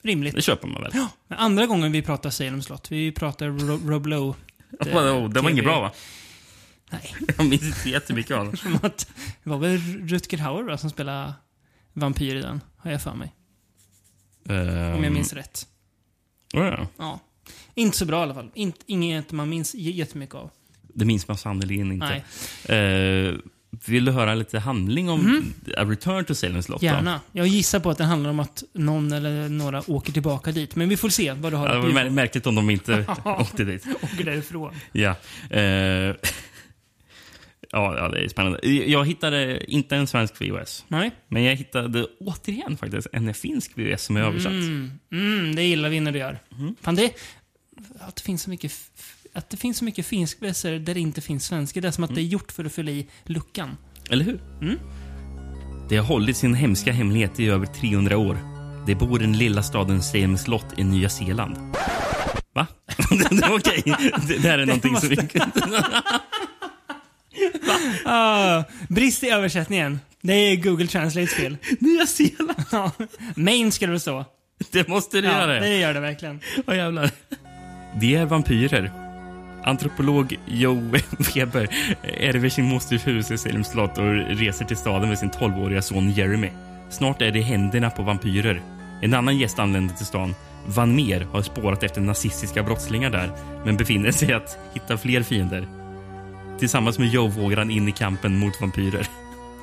Rimligt. 0.01 0.36
Det 0.36 0.42
köper 0.42 0.68
man 0.68 0.81
väl? 0.83 0.92
Ja. 0.95 1.09
Men 1.27 1.39
Andra 1.39 1.66
gången 1.66 1.92
vi 1.92 2.01
pratar 2.01 2.30
Salem 2.30 2.62
slott. 2.62 2.92
Vi 2.92 3.12
pratar 3.12 3.48
Ro- 3.48 3.89
Rob 3.92 4.07
Lowe. 4.07 4.33
Det, 4.83 4.94
oh, 4.94 5.30
det 5.30 5.42
var 5.42 5.50
inget 5.50 5.66
bra 5.66 5.80
va? 5.81 5.92
Nej. 6.94 7.16
Jag 7.38 7.45
minns 7.45 7.63
inte 7.63 7.90
jättemycket 7.90 8.38
av 8.38 8.56
att, 8.81 9.07
det 9.44 9.50
var 9.50 9.57
väl 9.57 9.78
Rutger 10.07 10.38
Hauer 10.38 10.63
va, 10.63 10.78
som 10.78 10.90
spelade 10.90 11.34
vampyr 11.94 12.36
i 12.36 12.42
den, 12.42 12.62
har 12.78 12.92
jag 12.92 13.01
för 13.01 13.13
mig. 13.13 13.34
Om 14.50 14.56
jag 14.56 14.95
Um, 15.06 15.13
minns 15.13 15.34
rätt. 15.34 15.68
ja, 16.54 16.66
ja. 16.66 16.88
Ja. 16.98 17.19
Inte 17.75 17.98
så 17.98 18.06
bra 18.06 18.19
i 18.19 18.24
alla 18.24 18.34
fall. 18.34 18.51
Inte, 18.54 18.80
inget 18.86 19.31
man 19.31 19.50
minns 19.50 19.75
jättemycket 19.75 20.36
av. 20.36 20.50
Det 20.94 21.06
minns 21.06 21.28
man 21.28 21.38
sannerligen 21.38 21.92
inte. 21.92 22.24
Nej. 22.69 23.28
Uh, 23.30 23.38
vill 23.86 24.06
du 24.06 24.12
höra 24.12 24.36
lite 24.36 24.60
handling 24.60 25.10
om 25.10 25.54
A 25.78 25.84
Return 25.84 26.25
to 26.25 26.36
Salem 26.36 26.63
slott? 26.63 26.81
då? 26.81 26.86
Gärna. 26.86 27.22
Jag 27.31 27.48
gissar 27.48 27.80
på 27.80 27.90
att 27.90 27.98
det 27.98 28.04
handlar 28.04 28.30
om 28.30 28.40
att 28.40 28.63
någon 28.74 29.12
eller 29.12 29.50
några 29.50 29.92
åker 29.92 30.13
tillbaka 30.13 30.51
dit. 30.51 30.75
Men 30.75 30.90
vi 30.90 30.98
får 30.98 31.10
se 31.10 31.34
vad 31.34 31.54
du 31.54 31.57
har 31.57 31.68
Ja, 31.69 31.74
det 31.75 31.94
var 31.94 32.10
märkligt 32.10 32.48
om 32.48 32.56
de 32.56 32.69
inte 32.69 33.06
åkte 33.25 33.63
dit. 33.63 33.86
Åker 34.01 34.24
därifrån. 34.24 34.74
Ja. 34.92 35.16
Eh, 35.50 36.16
ja, 37.73 37.97
ja, 37.97 38.09
det 38.09 38.23
är 38.23 38.27
spännande. 38.27 38.67
Jag 38.67 39.05
hittade 39.05 39.71
inte 39.71 39.95
en 39.95 40.07
svensk 40.07 40.41
VHS. 40.41 40.85
Nej. 40.87 41.11
Men 41.27 41.43
jag 41.43 41.55
hittade 41.55 42.07
återigen 42.19 42.77
faktiskt 42.77 43.07
en 43.11 43.33
finsk 43.33 43.71
VHS 43.77 44.03
som 44.03 44.17
är 44.17 44.21
översatt. 44.21 44.51
Mm, 44.51 44.91
mm, 45.11 45.55
det 45.55 45.63
gillar 45.63 45.89
vi 45.89 45.99
när 45.99 46.11
du 46.11 46.19
gör. 46.19 46.39
Mm. 46.59 46.75
Fan, 46.81 46.95
det, 46.95 47.13
att, 47.99 48.15
det 48.15 48.21
finns 48.21 48.41
så 48.41 48.49
mycket, 48.49 48.71
att 49.33 49.49
det 49.49 49.57
finns 49.57 49.77
så 49.77 49.85
mycket 49.85 50.05
finskvässor 50.05 50.71
där 50.71 50.93
det 50.93 50.99
inte 50.99 51.21
finns 51.21 51.45
svenska. 51.45 51.81
Det 51.81 51.87
är 51.87 51.91
som 51.91 52.03
att 52.03 52.15
det 52.15 52.21
är 52.21 52.25
gjort 52.25 52.51
för 52.51 52.65
att 52.65 52.73
fylla 52.73 52.91
i 52.91 53.07
luckan. 53.23 53.77
Eller 54.09 54.25
hur? 54.25 54.39
Mm. 54.61 54.79
Det 55.89 55.97
har 55.97 56.05
hållit 56.05 56.37
sin 56.37 56.53
hemska 56.53 56.91
hemlighet 56.91 57.39
i 57.39 57.47
över 57.47 57.65
300 57.65 58.17
år. 58.17 58.37
Det 58.87 58.95
bor 58.95 59.21
i 59.21 59.25
den 59.25 59.37
lilla 59.37 59.63
staden 59.63 60.03
Salem 60.03 60.37
slott 60.37 60.67
i 60.77 60.83
Nya 60.83 61.09
Zeeland. 61.09 61.57
Va? 62.53 62.67
okej. 63.49 63.83
Det, 64.27 64.37
det 64.37 64.49
här 64.49 64.59
är 64.59 64.65
någonting 64.65 64.95
som... 64.95 65.09
Ah, 68.06 68.63
brist 68.90 69.24
i 69.24 69.30
översättningen. 69.30 70.00
Det 70.22 70.34
är 70.34 70.56
Google 70.56 70.88
Translates 70.88 71.34
fel. 71.34 71.57
Nya 71.80 72.06
Zeeland? 72.06 72.63
Ja. 72.72 72.92
Main 73.36 73.72
ska 73.72 73.86
det 73.86 73.92
väl 73.92 74.00
stå. 74.00 74.25
Det 74.72 74.88
måste 74.88 75.22
det 75.22 75.28
Ja, 75.28 75.40
göra. 75.40 75.60
det 75.60 75.78
gör 75.78 75.94
det 75.94 76.00
verkligen. 76.00 76.40
Vad 76.66 76.78
jävlar. 76.78 77.10
De 78.00 78.16
är 78.16 78.25
vampyrer. 78.25 78.92
Antropolog 79.63 80.36
Joe 80.48 80.92
Weber 81.36 81.68
ärver 82.19 82.50
sin 82.50 82.66
mosters 82.66 83.07
hus 83.07 83.31
i 83.31 83.38
Salem 83.38 83.64
slott 83.64 83.97
och 83.97 84.14
reser 84.14 84.66
till 84.66 84.78
staden 84.78 85.09
med 85.09 85.19
sin 85.19 85.31
12-åriga 85.31 85.81
son 85.81 86.12
Jeremy. 86.12 86.50
Snart 86.90 87.21
är 87.21 87.31
det 87.31 87.42
händerna 87.42 87.90
på 87.90 88.04
vampyrer. 88.04 88.62
En 89.02 89.14
annan 89.14 89.38
gäst 89.38 89.59
anländer 89.59 89.95
till 89.95 90.06
stan. 90.06 90.35
Van 90.68 90.95
Meer 90.95 91.28
har 91.31 91.42
spårat 91.42 91.83
efter 91.83 92.02
nazistiska 92.02 92.64
brottslingar 92.64 93.09
där 93.09 93.30
men 93.66 93.78
befinner 93.78 94.12
sig 94.12 94.33
att 94.33 94.57
hitta 94.73 94.97
fler 94.97 95.23
fiender. 95.23 95.68
Tillsammans 96.60 97.00
med 97.00 97.07
Joe 97.14 97.28
vågar 97.30 97.57
han 97.57 97.72
in 97.72 97.88
i 97.88 97.92
kampen 97.92 98.40
mot 98.40 98.62
vampyrer. 98.62 99.07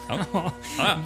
Ja. 0.09 0.19
Ja, 0.33 0.53
ja. 0.79 0.97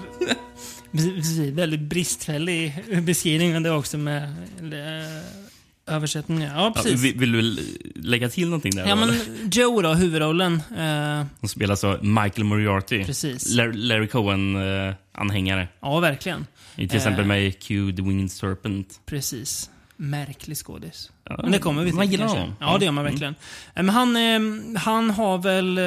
Väldigt 1.53 1.81
bristfällig 1.81 2.75
beskrivning, 3.03 3.53
men 3.53 3.63
det 3.63 3.71
också 3.71 3.99
med 3.99 4.23
eh, 4.63 5.95
översättningen. 5.95 6.51
Ja, 6.55 6.65
Ja, 6.77 6.83
precis. 6.83 7.03
vill, 7.05 7.19
vill 7.19 7.33
du 7.33 7.57
lägga 7.95 8.29
till 8.29 8.49
någonting 8.49 8.75
där? 8.75 8.87
Ja, 8.89 8.95
men? 8.97 9.15
Joe 9.53 9.83
då, 9.83 9.95
huvudrollen. 9.95 10.55
Eh, 10.79 11.27
Som 11.41 11.49
spelas 11.49 11.85
av 11.85 12.05
Michael 12.05 12.45
Moriarty. 12.45 13.05
Precis. 13.05 13.55
Larry, 13.57 14.09
Cohen-anhängare. 14.09 15.69
ja, 15.81 16.01
verkligen. 16.01 16.47
Till 16.77 16.97
exempel 16.97 17.21
Eh. 17.21 17.27
med 17.29 17.63
Q, 17.63 17.93
The 17.97 18.03
Winged 18.03 18.31
Serpent. 18.31 19.01
Precis. 19.07 19.71
Märklig 19.97 20.57
skådis. 20.57 21.11
Ja, 21.25 21.39
Men 21.43 21.53
det 21.53 21.59
kommer 21.59 21.83
vi 21.85 21.91
till 21.91 21.97
man 21.97 22.11
gillar 22.11 22.27
honom. 22.27 22.57
Ja, 22.61 22.79
det 22.79 22.85
gör 22.85 22.93
man 22.93 23.03
Mm. 23.07 23.13
verkligen. 23.13 23.35
Eh, 23.75 23.83
Men 23.83 23.89
han, 23.89 24.17
eh, 24.77 24.81
han 24.81 25.11
har 25.11 25.39
väl 25.39 25.79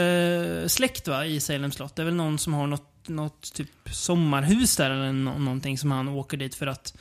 eh, 0.63 0.67
släkt 0.67 1.07
va, 1.07 1.25
i 1.25 1.39
Salem 1.39 1.71
slott. 1.71 1.95
Det 1.95 2.01
är 2.01 2.05
väl 2.05 2.15
någon 2.15 2.39
som 2.39 2.53
har 2.53 2.67
något, 2.67 3.07
något 3.07 3.53
typ 3.53 3.69
sommarhus 3.91 4.75
där 4.75 4.91
eller 4.91 5.11
nå- 5.11 5.37
någonting 5.39 5.77
som 5.77 5.91
han 5.91 6.07
åker 6.07 6.37
dit 6.37 6.55
för 6.55 6.67
att 6.67 6.93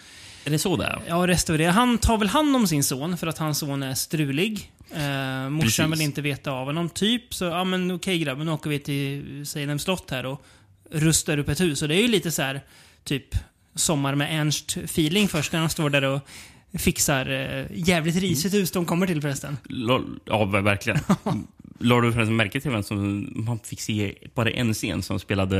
Är 0.44 0.50
det 0.50 0.58
så 0.58 0.76
där? 0.76 1.02
ja, 1.08 1.26
restaurera. 1.26 1.70
Han 1.70 1.98
tar 1.98 2.18
väl 2.18 2.28
hand 2.28 2.56
om 2.56 2.66
sin 2.66 2.84
son 2.84 3.16
för 3.16 3.26
att 3.26 3.38
hans 3.38 3.58
son 3.58 3.82
är 3.82 3.94
strulig. 3.94 4.72
Eh, 4.94 5.48
morsan 5.50 5.60
Precis. 5.60 5.92
vill 5.92 6.00
inte 6.00 6.20
veta 6.22 6.50
av 6.50 6.66
honom. 6.66 6.88
Typ 6.88 7.34
så, 7.34 7.44
ja 7.44 7.64
men 7.64 7.90
okej 7.90 8.18
grabben, 8.18 8.46
nu 8.46 8.52
åker 8.52 8.70
vi 8.70 8.78
till 8.78 9.46
Salem 9.46 9.78
slott 9.78 10.10
här 10.10 10.26
och 10.26 10.44
rustar 10.90 11.38
upp 11.38 11.48
ett 11.48 11.60
hus. 11.60 11.82
Och 11.82 11.88
det 11.88 11.94
är 11.94 12.02
ju 12.02 12.08
lite 12.08 12.30
så 12.30 12.42
här 12.42 12.60
typ 13.04 13.26
Sommar 13.74 14.14
med 14.14 14.40
Ernst-feeling 14.40 15.28
först 15.28 15.52
när 15.52 15.60
han 15.60 15.70
står 15.70 15.90
där 15.90 16.02
och 16.04 16.20
fixar 16.78 17.30
eh, 17.30 17.64
jävligt 17.74 18.16
risigt 18.16 18.54
hus 18.54 18.70
de 18.70 18.84
kommer 18.84 19.06
till 19.06 19.20
förresten. 19.22 19.56
L- 19.70 20.18
Ja, 20.24 20.44
ver- 20.44 20.62
verkligen. 20.62 20.98
Lade 21.78 22.06
du 22.06 22.12
förresten 22.12 22.36
märke 22.36 22.60
till 22.60 22.70
vem 22.70 22.82
som 22.82 23.28
man 23.46 23.58
fick 23.58 23.80
se 23.80 24.14
bara 24.34 24.50
en 24.50 24.74
scen 24.74 25.02
som 25.02 25.18
spelade 25.20 25.56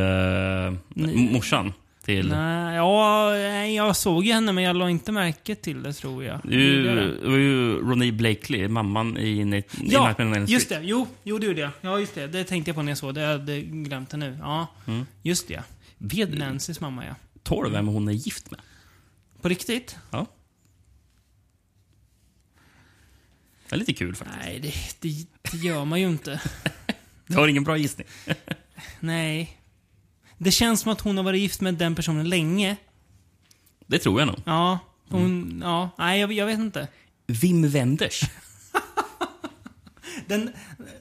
Nej. 0.88 1.30
morsan 1.32 1.72
till... 2.04 2.28
Nej, 2.28 2.76
ja, 2.76 3.36
jag 3.66 3.96
såg 3.96 4.24
ju 4.24 4.32
henne 4.32 4.52
men 4.52 4.64
jag 4.64 4.76
la 4.76 4.90
inte 4.90 5.12
märke 5.12 5.54
till 5.54 5.82
det 5.82 5.92
tror 5.92 6.24
jag. 6.24 6.40
Det, 6.44 7.28
var 7.28 7.36
ju 7.36 7.78
Ronnie 7.80 8.12
Blakely, 8.12 8.68
mamman 8.68 9.16
i, 9.18 9.28
i 9.56 9.62
Ja, 9.84 10.06
Nightmare 10.06 10.40
on 10.40 10.46
just 10.46 10.68
det. 10.68 10.80
Jo, 10.82 11.06
jo, 11.24 11.38
det 11.38 11.46
gjorde 11.46 11.60
jag. 11.60 11.70
Ja, 11.80 11.98
just 12.00 12.14
det. 12.14 12.26
Det 12.26 12.44
tänkte 12.44 12.68
jag 12.68 12.76
på 12.76 12.82
när 12.82 12.90
jag 12.90 12.98
såg 12.98 13.14
det. 13.14 13.20
Jag 13.20 13.32
hade 13.38 13.60
glömt 13.60 14.10
det 14.10 14.16
nu. 14.16 14.38
Ja, 14.40 14.66
Mm. 14.86 15.06
just 15.22 15.48
det. 15.48 15.62
Vet 15.98 16.38
Nancys 16.38 16.80
mamma, 16.80 17.04
ja. 17.06 17.14
Tar 17.42 17.62
du 17.64 17.70
vem 17.70 17.86
hon 17.86 18.08
är 18.08 18.12
gift 18.12 18.50
med? 18.50 18.60
På 19.42 19.48
riktigt? 19.48 19.96
Ja. 20.10 20.26
Det 23.68 23.74
är 23.74 23.78
lite 23.78 23.92
kul 23.92 24.14
faktiskt. 24.14 24.38
Nej, 24.44 24.60
det, 24.60 24.72
det, 25.00 25.26
det 25.50 25.56
gör 25.56 25.84
man 25.84 26.00
ju 26.00 26.06
inte. 26.06 26.40
Du 27.28 27.36
har 27.36 27.48
ingen 27.48 27.64
bra 27.64 27.76
gissning? 27.76 28.06
Nej. 29.00 29.60
Det 30.38 30.50
känns 30.50 30.80
som 30.80 30.92
att 30.92 31.00
hon 31.00 31.16
har 31.16 31.24
varit 31.24 31.40
gift 31.40 31.60
med 31.60 31.74
den 31.74 31.94
personen 31.94 32.28
länge. 32.28 32.76
Det 33.86 33.98
tror 33.98 34.20
jag 34.20 34.26
nog. 34.26 34.36
Ja, 34.44 34.78
hon... 35.08 35.24
Mm. 35.24 35.62
Ja, 35.62 35.90
nej, 35.98 36.20
jag, 36.20 36.32
jag 36.32 36.46
vet 36.46 36.58
inte. 36.58 36.88
Wim 37.26 37.68
Wenders. 37.68 38.20
Den, 40.26 40.50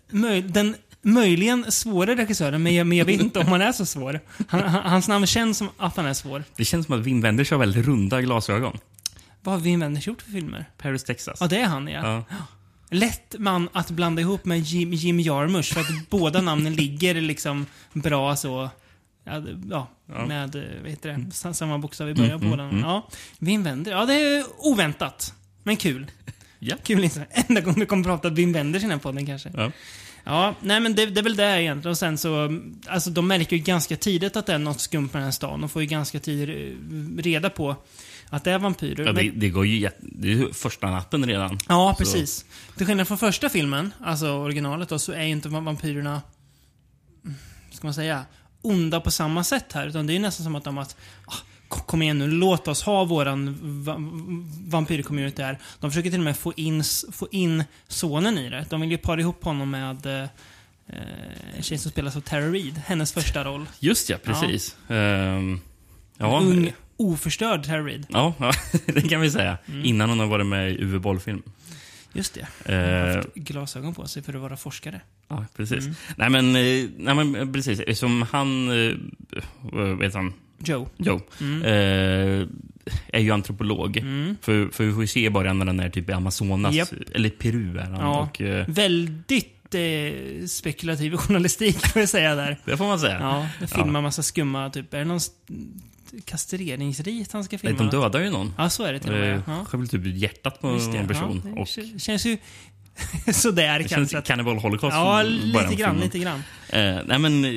möj, 0.10 0.41
den 0.41 0.75
möjligen 1.01 1.72
svåra 1.72 2.15
regissören, 2.15 2.63
men 2.63 2.75
jag, 2.75 2.88
men 2.88 2.98
jag 2.98 3.05
vet 3.05 3.22
inte 3.22 3.39
om 3.39 3.48
han 3.48 3.62
är 3.62 3.72
så 3.72 3.86
svår. 3.86 4.19
Han, 4.48 4.62
han, 4.62 4.89
hans 4.91 5.07
namn 5.07 5.27
känns 5.27 5.57
som 5.57 5.69
att 5.77 5.98
han 5.98 6.05
är 6.05 6.13
svår. 6.13 6.43
Det 6.55 6.65
känns 6.65 6.86
som 6.86 7.00
att 7.00 7.05
Wim 7.05 7.22
Wenders 7.22 7.51
har 7.51 7.57
väldigt 7.57 7.86
runda 7.86 8.22
glasögon. 8.22 8.77
Vad 9.45 9.55
har 9.55 9.61
Wim 9.61 9.79
Wenders 9.79 10.07
gjort 10.07 10.21
för 10.21 10.31
filmer? 10.31 10.65
Paris, 10.77 11.03
Texas. 11.03 11.37
Ja, 11.41 11.47
det 11.47 11.57
är 11.59 11.65
han 11.65 11.87
ja. 11.87 12.01
Ja. 12.29 12.35
Lätt 12.89 13.35
man 13.39 13.69
att 13.73 13.91
blanda 13.91 14.21
ihop 14.21 14.45
med 14.45 14.59
Jim, 14.59 14.93
Jim 14.93 15.19
Jarmusch, 15.19 15.73
för 15.73 15.81
att 15.81 16.09
båda 16.09 16.41
namnen 16.41 16.73
ligger 16.75 17.21
liksom 17.21 17.65
bra 17.93 18.35
så... 18.35 18.69
Ja, 19.23 19.43
ja, 19.69 20.25
med, 20.27 20.55
vad 20.81 20.89
heter 20.91 21.09
det, 21.17 21.31
sa- 21.31 21.53
samma 21.53 21.77
bokstav 21.77 22.09
i 22.09 22.13
början 22.13 22.39
på 22.39 22.45
Mm, 22.45 22.51
båda. 22.57 22.63
mm, 22.63 22.75
mm. 22.75 22.89
Ja, 22.89 23.07
Wim 23.39 23.63
Wenders. 23.63 23.91
Ja, 23.91 24.05
det 24.05 24.13
är 24.13 24.43
oväntat. 24.57 25.33
Men 25.63 25.75
kul. 25.77 26.11
Ja. 26.59 26.75
Kul 26.83 27.03
inte. 27.03 27.25
Enda 27.31 27.61
gången 27.61 27.79
vi 27.79 27.85
kommer 27.85 28.03
prata 28.03 28.29
Wim 28.29 28.53
Wenders 28.53 28.79
i 28.81 28.85
den 28.85 28.91
här 28.91 28.97
podden 28.97 29.25
kanske. 29.25 29.51
Ja. 29.55 29.71
Ja, 30.23 30.55
nej 30.61 30.79
men 30.79 30.95
det, 30.95 31.05
det 31.05 31.21
är 31.21 31.23
väl 31.23 31.35
det 31.35 31.61
egentligen. 31.61 31.91
Och 31.91 31.97
sen 31.97 32.17
så, 32.17 32.59
alltså 32.87 33.09
de 33.09 33.27
märker 33.27 33.55
ju 33.55 33.61
ganska 33.63 33.95
tidigt 33.97 34.35
att 34.37 34.45
det 34.45 34.53
är 34.53 34.57
något 34.59 34.79
skumt 34.79 35.03
med 35.13 35.13
den 35.13 35.23
här 35.23 35.31
stan. 35.31 35.61
De 35.61 35.69
får 35.69 35.81
ju 35.81 35.87
ganska 35.87 36.19
tidigt 36.19 36.77
eh, 37.19 37.23
reda 37.23 37.49
på 37.49 37.75
att 38.29 38.44
det 38.44 38.51
är 38.51 38.60
vampyrer. 38.60 39.05
Ja, 39.05 39.12
det, 39.13 39.24
Men- 39.24 39.39
det 39.39 39.50
går 39.50 39.65
ju 39.65 39.89
Det 40.01 40.32
är 40.34 40.53
första 40.53 40.91
natten 40.91 41.25
redan. 41.25 41.60
Ja, 41.70 41.96
Så- 41.98 42.03
precis. 42.03 42.46
Till 42.77 42.86
skillnad 42.86 43.08
från 43.08 43.17
första 43.17 43.50
filmen, 43.50 43.94
alltså 44.03 44.27
originalet 44.32 44.89
då, 44.89 45.00
så 45.00 45.12
är 45.12 45.24
ju 45.24 45.29
inte 45.32 45.50
va- 45.50 45.60
vampyrerna, 45.60 46.22
ska 47.72 47.88
man 47.88 47.94
säga, 47.94 48.25
onda 48.62 49.00
på 49.01 49.12
samma 49.12 49.44
sätt 49.44 49.74
här. 49.74 49.88
Utan 49.88 50.08
det 50.08 50.15
är 50.15 50.20
nästan 50.20 50.44
som 50.44 50.55
att 50.55 50.63
de 50.63 50.77
att, 50.77 50.96
ah, 51.25 51.34
kom 51.67 52.01
igen 52.01 52.17
nu, 52.20 52.27
låt 52.27 52.67
oss 52.67 52.84
ha 52.84 53.03
våran 53.03 53.58
va 53.84 53.96
vampyrcommunity 54.67 55.41
här. 55.41 55.60
De 55.79 55.91
försöker 55.91 56.10
till 56.10 56.20
och 56.20 56.24
med 56.25 56.38
få 56.38 56.53
in, 56.55 56.84
få 57.12 57.27
in 57.32 57.63
sonen 57.88 58.38
i 58.38 58.50
det. 58.50 58.65
De 58.70 58.82
vill 58.82 58.91
ju 58.91 58.98
para 58.98 59.22
ihop 59.22 59.44
honom 59.44 59.70
med 59.72 60.05
eh, 60.05 60.29
en 61.58 61.63
tjej 61.63 61.77
som 61.77 61.91
spelas 61.91 62.15
av 62.15 62.22
Tara 62.22 62.51
Reid, 62.51 62.82
hennes 62.86 63.12
första 63.13 63.44
roll. 63.44 63.65
Just 63.79 64.10
ja, 64.10 64.17
precis. 64.24 64.75
Ehm, 64.89 65.60
ja, 66.17 66.39
Ung, 66.41 66.74
oförstörd 66.97 67.65
Tara 67.65 67.83
Reid. 67.83 68.05
ja, 68.09 68.33
ja, 68.39 68.51
det 68.85 69.01
kan 69.09 69.21
vi 69.21 69.31
säga. 69.31 69.57
Mm. 69.67 69.85
Innan 69.85 70.09
hon 70.09 70.19
har 70.19 70.27
varit 70.27 70.45
med 70.45 70.71
i 70.71 70.83
Uwe 70.83 70.99
Boll-film. 70.99 71.41
Just 72.13 72.37
det. 72.65 72.73
Eh, 72.73 73.15
Haft 73.15 73.33
glasögon 73.33 73.93
på 73.93 74.07
sig 74.07 74.23
för 74.23 74.33
att 74.33 74.41
vara 74.41 74.57
forskare. 74.57 75.01
ja, 75.27 75.45
precis. 75.55 75.83
Mm. 75.83 75.95
Nej, 76.17 76.29
men, 76.29 76.45
eh, 76.55 76.89
nej, 76.97 77.15
men 77.15 77.35
eh, 77.35 77.51
precis. 77.51 77.99
Som 77.99 78.21
han... 78.21 78.67
Vad 79.61 79.97
vet 79.99 80.13
han? 80.13 80.33
Joe. 80.65 80.87
Joe. 80.97 81.21
Mm. 81.41 81.61
Eh, 81.63 82.47
är 83.07 83.19
ju 83.19 83.31
antropolog. 83.31 83.97
Mm. 83.97 84.35
För, 84.41 84.67
för 84.71 84.83
vi 84.83 84.91
får 84.93 85.01
ju 85.01 85.07
se 85.07 85.29
början 85.29 85.59
när 85.59 85.65
han 85.65 85.79
är 85.79 85.89
typ 85.89 86.09
i 86.09 86.13
Amazonas. 86.13 86.75
Japp. 86.75 86.89
Eller 87.13 87.29
Peru 87.29 87.77
är 87.77 87.83
han. 87.83 87.93
Ja. 87.99 88.19
Och, 88.19 88.41
eh, 88.41 88.65
Väldigt 88.69 89.75
eh, 89.75 90.45
spekulativ 90.47 91.17
journalistik, 91.17 91.85
får 91.87 92.01
jag 92.01 92.09
säga 92.09 92.35
där. 92.35 92.57
det 92.65 92.77
får 92.77 92.85
man 92.85 92.99
säga. 92.99 93.19
Ja, 93.19 93.67
filmar 93.67 94.01
massa 94.01 94.23
skumma, 94.23 94.69
typ. 94.69 94.93
Är 94.93 94.97
det 94.99 95.05
någon 95.05 95.19
kastreringsrit 96.25 97.31
han 97.31 97.43
ska 97.43 97.57
filma? 97.57 97.77
De 97.77 97.89
dödar 97.89 98.19
ju 98.22 98.29
någon. 98.29 98.53
Ja, 98.57 98.69
så 98.69 98.84
är 98.84 98.93
det 98.93 99.00
till 99.00 99.13
och 99.13 99.19
med. 99.19 99.34
Eh, 99.36 99.41
Ja. 99.48 99.65
skär 99.65 99.77
väl 99.77 99.88
typ 99.88 100.05
hjärtat 100.05 100.62
på 100.62 100.67
det. 100.67 100.88
någon 100.88 101.07
person. 101.07 101.53
Ja, 101.55 101.65
det 101.93 102.00
känns 102.00 102.25
ju 102.25 102.38
sådär 103.34 103.74
det 103.74 103.79
kanske. 103.79 103.89
känns 103.95 104.13
att- 104.13 104.25
Cannibal 104.27 104.57
Holocaust. 104.57 104.95
Ja, 104.95 105.22
lite 105.24 105.75
grann, 105.75 105.98
lite 106.00 106.19
grann. 106.19 106.43
Eh, 106.69 106.98
nej 107.05 107.19
men, 107.19 107.45
eh, 107.45 107.51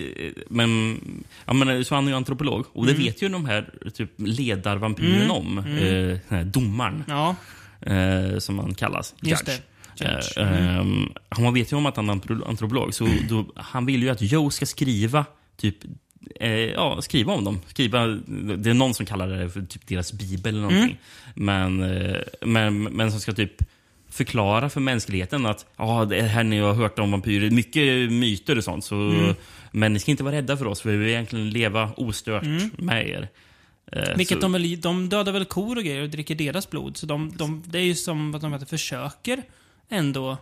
men, 0.50 0.98
ja, 1.46 1.52
men 1.52 1.84
så 1.84 1.94
han 1.94 2.04
är 2.06 2.10
ju 2.10 2.16
antropolog. 2.16 2.64
Och 2.72 2.86
det 2.86 2.92
vet 2.94 3.22
ju 3.22 3.28
de 3.28 3.44
här 3.46 3.70
typ 3.94 4.10
ledarvampyren 4.16 5.16
Mm. 5.22 5.30
om. 5.30 5.58
Mm. 5.58 6.10
Eh, 6.10 6.18
här 6.28 6.44
domaren, 6.44 7.04
Ja, 7.08 7.36
eh, 7.80 8.38
som 8.38 8.58
han 8.58 8.74
kallas. 8.74 9.14
just 9.22 9.48
Judge. 9.48 9.60
det. 9.98 10.04
Judge. 10.04 10.38
Eh, 10.38 10.48
Mm. 10.58 10.80
ehm, 10.80 11.08
han 11.28 11.54
vet 11.54 11.72
ju 11.72 11.76
om 11.76 11.86
att 11.86 11.96
han 11.96 12.08
är 12.10 12.14
antro- 12.14 12.48
antropolog, 12.48 12.94
så 12.94 13.08
då, 13.28 13.46
han 13.56 13.86
vill 13.86 14.02
ju 14.02 14.08
att 14.08 14.22
Joe 14.22 14.50
ska 14.50 14.66
skriva 14.66 15.24
typ 15.56 15.76
Eh, 16.40 16.50
ja, 16.50 17.02
skriva 17.02 17.32
om 17.32 17.44
dem. 17.44 17.60
Skriva, 17.66 18.06
det 18.56 18.70
är 18.70 18.74
någon 18.74 18.94
som 18.94 19.06
kallar 19.06 19.28
det 19.28 19.50
för 19.50 19.62
typ 19.62 19.86
deras 19.86 20.12
bibel 20.12 20.54
eller 20.54 20.62
någonting. 20.68 20.98
Men, 21.34 21.82
eh, 21.82 22.16
men, 22.40 22.82
men 22.82 23.10
som 23.10 23.20
ska 23.20 23.32
typ 23.32 23.52
förklara 24.10 24.70
för 24.70 24.80
mänskligheten 24.80 25.46
att 25.46 25.66
ja, 25.76 26.04
det 26.04 26.22
här 26.22 26.44
ni 26.44 26.58
har 26.58 26.74
hört 26.74 26.98
om 26.98 27.10
vampyrer, 27.10 27.50
mycket 27.50 28.12
myter 28.12 28.58
och 28.58 28.64
sånt. 28.64 28.84
Så, 28.84 29.34
Men 29.72 29.92
ni 29.92 29.98
ska 29.98 30.10
inte 30.10 30.24
vara 30.24 30.34
rädda 30.34 30.56
för 30.56 30.66
oss, 30.66 30.80
för 30.80 30.90
vi 30.90 30.96
vill 30.96 31.08
egentligen 31.08 31.50
leva 31.50 31.90
ostört 31.96 32.44
med 32.78 33.08
er. 33.08 33.28
Eh, 33.92 34.16
Vilket 34.16 34.36
så- 34.36 34.40
de 34.42 34.52
väl, 34.52 34.80
de 34.80 35.08
dödar 35.08 35.32
väl 35.32 35.44
kor 35.44 35.76
och 35.76 35.84
grejer 35.84 36.02
och 36.02 36.08
dricker 36.08 36.34
deras 36.34 36.70
blod. 36.70 36.96
Så 36.96 37.06
de, 37.06 37.32
de, 37.36 37.62
det 37.66 37.78
är 37.78 37.82
ju 37.82 37.94
som 37.94 38.34
att 38.34 38.40
de 38.40 38.52
vet, 38.52 38.70
försöker 38.70 39.42
ändå. 39.88 40.36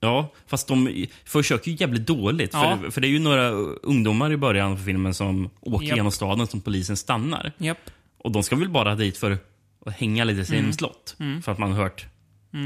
Ja, 0.00 0.32
fast 0.46 0.68
de 0.68 1.06
försöker 1.24 1.70
ju 1.70 1.76
jävligt 1.80 2.06
dåligt. 2.06 2.50
Ja. 2.52 2.78
För, 2.82 2.90
för 2.90 3.00
det 3.00 3.06
är 3.06 3.10
ju 3.10 3.18
några 3.18 3.48
ungdomar 3.82 4.32
i 4.32 4.36
början 4.36 4.72
av 4.72 4.76
filmen 4.84 5.14
som 5.14 5.50
åker 5.60 5.86
Japp. 5.86 5.96
genom 5.96 6.12
staden 6.12 6.46
som 6.46 6.60
polisen 6.60 6.96
stannar. 6.96 7.52
Japp. 7.58 7.90
Och 8.18 8.32
de 8.32 8.42
ska 8.42 8.56
väl 8.56 8.68
bara 8.68 8.94
dit 8.94 9.16
för 9.18 9.38
att 9.86 9.96
hänga 9.96 10.24
lite 10.24 10.40
i 10.40 10.44
sin 10.44 10.58
Mm. 10.58 10.72
slott. 10.72 11.16
Mm. 11.20 11.42
För 11.42 11.52
att 11.52 11.58
man 11.58 11.72
har 11.72 11.82
hört 11.82 12.06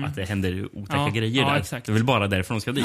att 0.07 0.15
det 0.17 0.25
händer 0.25 0.69
otäcka 0.73 0.97
Ja, 0.99 1.09
grejer 1.09 1.43
ja, 1.43 1.51
där. 1.51 1.57
exakt. 1.61 1.87
Det 1.87 1.93
är 1.93 1.95
väl 1.95 2.05
bara 2.05 2.29
därför 2.29 2.55
de 2.55 2.61
ska 2.61 2.73
dit. 2.73 2.85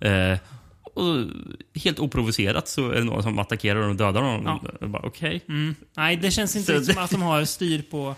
Eh, 0.00 0.38
och 0.82 1.26
helt 1.74 1.98
oprovocerat 1.98 2.68
så 2.68 2.90
är 2.90 2.94
det 2.98 3.04
någon 3.04 3.22
som 3.22 3.38
attackerar 3.38 3.80
och 3.88 3.96
dödar 3.96 4.22
dem. 4.22 4.60
Ja. 4.80 5.00
Okej. 5.04 5.40
Mm. 5.48 5.74
Nej, 5.96 6.16
det 6.16 6.30
känns 6.30 6.56
inte 6.56 6.84
som 6.84 7.02
att 7.02 7.10
de 7.10 7.22
har 7.22 7.44
styr 7.44 7.82
på 7.90 8.14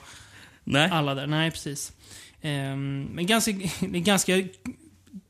Nej. 0.64 0.90
alla 0.90 1.14
där. 1.14 1.26
Nej, 1.26 1.50
precis. 1.50 1.92
Ehm, 2.40 3.02
men 3.12 3.26
ganska, 3.26 3.52
det 3.80 3.98
är 3.98 4.02
ganska... 4.02 4.32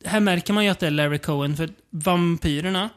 Här 0.05 0.21
märker 0.21 0.53
man 0.53 0.65
ju 0.65 0.71
att 0.71 0.81
det 0.81 0.87
är 0.87 0.91
Larry 0.91 1.19
Cohen, 1.19 1.57
för 1.57 1.71
vampyrerna 1.91 2.91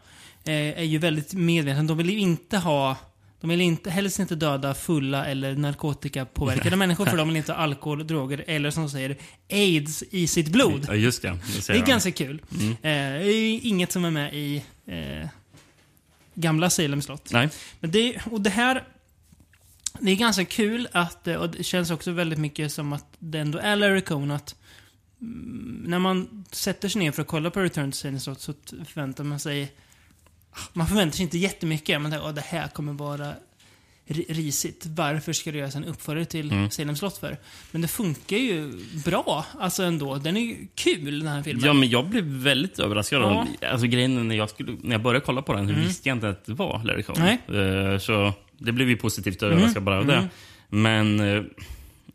eh, 0.43 0.53
är 0.53 0.84
ju 0.84 0.98
väldigt 0.98 1.34
medvetna. 1.34 1.84
De 1.84 1.98
vill 1.98 2.10
ju 2.10 2.20
inte 2.20 2.58
ha... 2.58 2.96
De 3.41 3.50
vill 3.50 3.62
inte, 3.62 3.89
helst 3.89 4.20
inte 4.20 4.36
döda 4.36 4.74
fulla 4.74 5.25
eller 5.25 5.55
narkotikapåverkade 5.55 6.75
människor, 6.75 7.05
för 7.05 7.17
de 7.17 7.27
vill 7.27 7.38
inte 7.38 7.51
ha 7.51 7.60
alkohol, 7.60 8.08
droger 8.08 8.43
eller 8.48 8.72
som 8.72 8.84
de 8.84 8.89
säger, 8.89 9.17
aids 9.51 10.03
i 10.12 10.27
sitt 10.27 10.48
blod. 10.48 10.86
Ja, 10.88 10.96
just 10.96 11.22
det. 11.22 11.27
Det, 11.29 11.67
Det 11.67 11.74
är 11.74 11.77
han. 11.77 11.88
ganska 11.88 12.12
kul. 12.12 12.41
Mm. 12.60 12.72
Eh, 12.72 13.25
det 13.25 13.34
är 13.34 13.60
inget 13.65 13.91
som 13.91 14.05
är 14.05 14.12
med 14.12 14.34
i 14.34 14.63
eh, 14.86 15.27
gamla 16.34 16.70
Salem 16.70 17.01
slott. 17.01 17.29
Nej. 17.31 17.50
Men 17.79 17.91
det, 17.91 18.17
och 18.31 18.41
det 18.41 18.50
här... 18.50 18.84
Det 20.00 20.12
är 20.12 20.15
ganska 20.15 20.46
kul 20.46 20.88
att, 20.91 21.27
och 21.27 21.50
det 21.50 21.63
känns 21.63 21.91
också 21.91 22.12
väldigt 22.12 22.39
mycket 22.39 22.72
som 22.72 22.93
att 22.93 23.05
det 23.20 23.39
ändå 23.39 23.60
är 23.60 23.75
Larry 23.75 24.01
Cohn 24.01 24.31
att 24.31 24.55
när 25.85 25.99
man 25.99 26.45
sätter 26.51 26.89
sig 26.89 26.99
ner 26.99 27.11
för 27.11 27.21
att 27.21 27.27
kolla 27.27 27.49
på 27.51 27.59
Return 27.59 27.91
to 27.91 28.19
slott 28.19 28.41
så 28.41 28.53
förväntar 28.85 29.23
man 29.23 29.39
sig... 29.39 29.71
Man 30.73 30.87
förväntar 30.87 31.15
sig 31.15 31.23
inte 31.23 31.37
jättemycket, 31.37 32.01
men 32.01 32.11
det, 32.11 32.21
"Åh, 32.21 32.33
det 32.33 32.41
här 32.41 32.67
kommer 32.67 32.93
vara 32.93 33.33
ri- 34.07 34.25
risigt. 34.33 34.85
Varför 34.85 35.33
ska 35.33 35.51
det 35.51 35.57
göras 35.57 35.75
en 35.75 35.85
uppföljare 35.85 36.25
till 36.25 36.51
Mm. 36.51 36.69
Salem 36.71 36.95
slott 36.95 37.17
för? 37.17 37.37
Men 37.71 37.81
det 37.81 37.87
funkar 37.87 38.37
ju 38.37 38.71
bra, 39.05 39.45
alltså 39.59 39.83
ändå. 39.83 40.15
Den 40.15 40.37
är 40.37 40.41
ju 40.41 40.67
kul, 40.75 41.19
den 41.19 41.27
här 41.27 41.43
filmen. 41.43 41.65
Ja, 41.65 41.73
men 41.73 41.89
jag 41.89 42.05
blev 42.09 42.23
väldigt 42.23 42.79
överraskad. 42.79 43.21
Ja. 43.21 43.47
Alltså, 43.71 43.87
grejen 43.87 44.17
är 44.17 44.23
när 44.23 44.35
jag, 44.35 44.49
skulle, 44.49 44.77
när 44.81 44.91
jag 44.91 45.01
började 45.01 45.25
kolla 45.25 45.41
på 45.41 45.53
den 45.53 45.69
Mm. 45.69 45.81
visste 45.81 46.09
jag 46.09 46.15
inte 46.15 46.29
att 46.29 46.45
det 46.45 46.53
var 46.53 46.83
Larry 46.83 47.03
Cohen. 47.03 47.37
Nej. 47.47 47.59
Eh, 47.93 47.97
Så 47.99 48.33
det 48.57 48.71
blev 48.71 48.89
ju 48.89 48.97
positivt 48.97 49.43
överraskad 49.43 49.83
bara 49.83 49.97
av 49.97 50.05
det. 50.05 50.15
Mm. 50.15 50.29
Men 50.69 51.19
eh, 51.37 51.43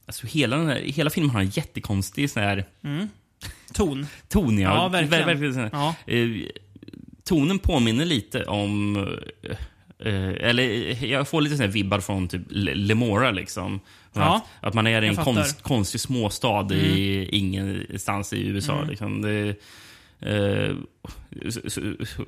alltså, 0.07 0.27
hela, 0.27 0.57
den 0.57 0.67
här, 0.67 0.81
hela 0.81 1.11
filmen 1.11 1.31
har 1.31 1.41
en 1.41 1.49
jättekonstig 1.49 2.31
sån 2.31 2.43
här 2.43 2.65
Mm. 2.85 3.09
Ton. 3.73 4.07
ton. 4.29 4.59
Ja, 4.59 4.75
Ja, 4.77 4.89
verkligen. 4.89 5.29
Ver- 5.29 5.35
verkligen. 5.35 5.71
Ja. 5.73 5.95
Eh, 6.07 6.29
tonen 7.25 7.59
påminner 7.59 8.05
lite 8.05 8.45
om... 8.45 8.97
eh, 9.99 10.29
eller 10.49 11.05
jag 11.05 11.29
får 11.29 11.41
lite 11.41 11.57
sån 11.57 11.65
här 11.67 11.73
vibbar 11.73 12.01
från 12.01 12.29
typ 12.29 12.43
Le- 12.49 12.75
Lemora 12.75 13.31
liksom. 13.31 13.81
Ja, 14.13 14.37
att, 14.61 14.69
att 14.69 14.75
man 14.75 14.87
är 14.87 15.03
i 15.03 15.07
en. 15.09 15.13
Mm. 15.15 15.25
konst, 15.25 15.63
konstig 15.63 16.01
småstad 16.01 16.75
i 16.75 17.29
ingenstans 17.33 18.33
i 18.33 18.47
USA. 18.47 18.83
Liksom. 18.85 19.23
Det, 19.23 19.49
eh, 20.21 20.77
så, 21.51 21.61
så, 21.71 21.81
så, 22.07 22.25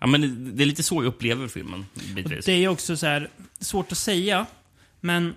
ja, 0.00 0.06
men 0.06 0.54
det, 0.56 0.62
är 0.64 0.66
lite 0.66 0.82
så 0.82 0.94
jag 0.94 1.04
upplever 1.08 1.48
filmen. 1.48 1.86
bitvis. 2.14 2.44
Det 2.44 2.52
är 2.52 2.68
också 2.68 2.96
så 2.96 3.06
här 3.06 3.28
svårt 3.60 3.92
att 3.92 3.98
säga, 3.98 4.46
men 5.00 5.34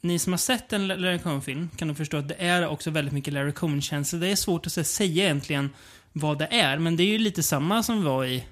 ni 0.00 0.18
som 0.18 0.32
har 0.32 0.38
sett 0.38 0.72
en 0.72 0.88
Larry 0.88 1.18
Cohen-film 1.18 1.68
kan 1.76 1.88
nog 1.88 1.96
förstå 1.96 2.16
att 2.16 2.28
det 2.28 2.34
är 2.34 2.66
också 2.68 2.90
väldigt 2.90 3.14
mycket 3.14 3.32
Larry 3.34 3.52
Cohen-känsla. 3.52 4.18
Det 4.18 4.28
är 4.28 4.36
svårt 4.36 4.66
att 4.66 4.86
säga 4.86 5.24
egentligen 5.24 5.70
vad 6.12 6.38
det 6.38 6.46
är, 6.50 6.78
men 6.78 6.96
det 6.96 7.02
är 7.02 7.06
ju 7.12 7.18
lite 7.18 7.42
samma 7.42 7.82
som 7.82 8.04
var 8.04 8.24
i 8.24 8.44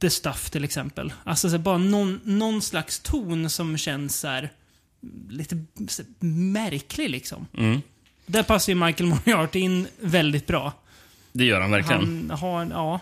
The 0.00 0.10
Stuff 0.10 0.50
till 0.50 0.64
exempel. 0.64 1.12
Alltså 1.24 1.50
så 1.50 1.58
bara 1.58 1.78
någon, 1.78 2.20
någon 2.24 2.62
slags 2.62 3.00
ton 3.00 3.50
som 3.50 3.76
känns 3.78 4.18
så 4.20 4.28
här, 4.28 4.52
lite 5.28 5.64
så 5.88 6.02
här, 6.02 6.26
märklig 6.28 7.10
liksom. 7.10 7.46
Mm, 7.56 7.82
Där 8.26 8.42
passar 8.42 8.72
ju 8.72 8.78
Michael 8.84 9.08
Moriarty 9.08 9.58
in 9.58 9.86
väldigt 10.00 10.46
bra. 10.46 10.72
det 11.32 11.44
gör 11.44 11.60
han 11.60 11.70
verkligen. 11.70 12.30
Han 12.30 12.38
har, 12.38 12.66
ja, 12.70 13.00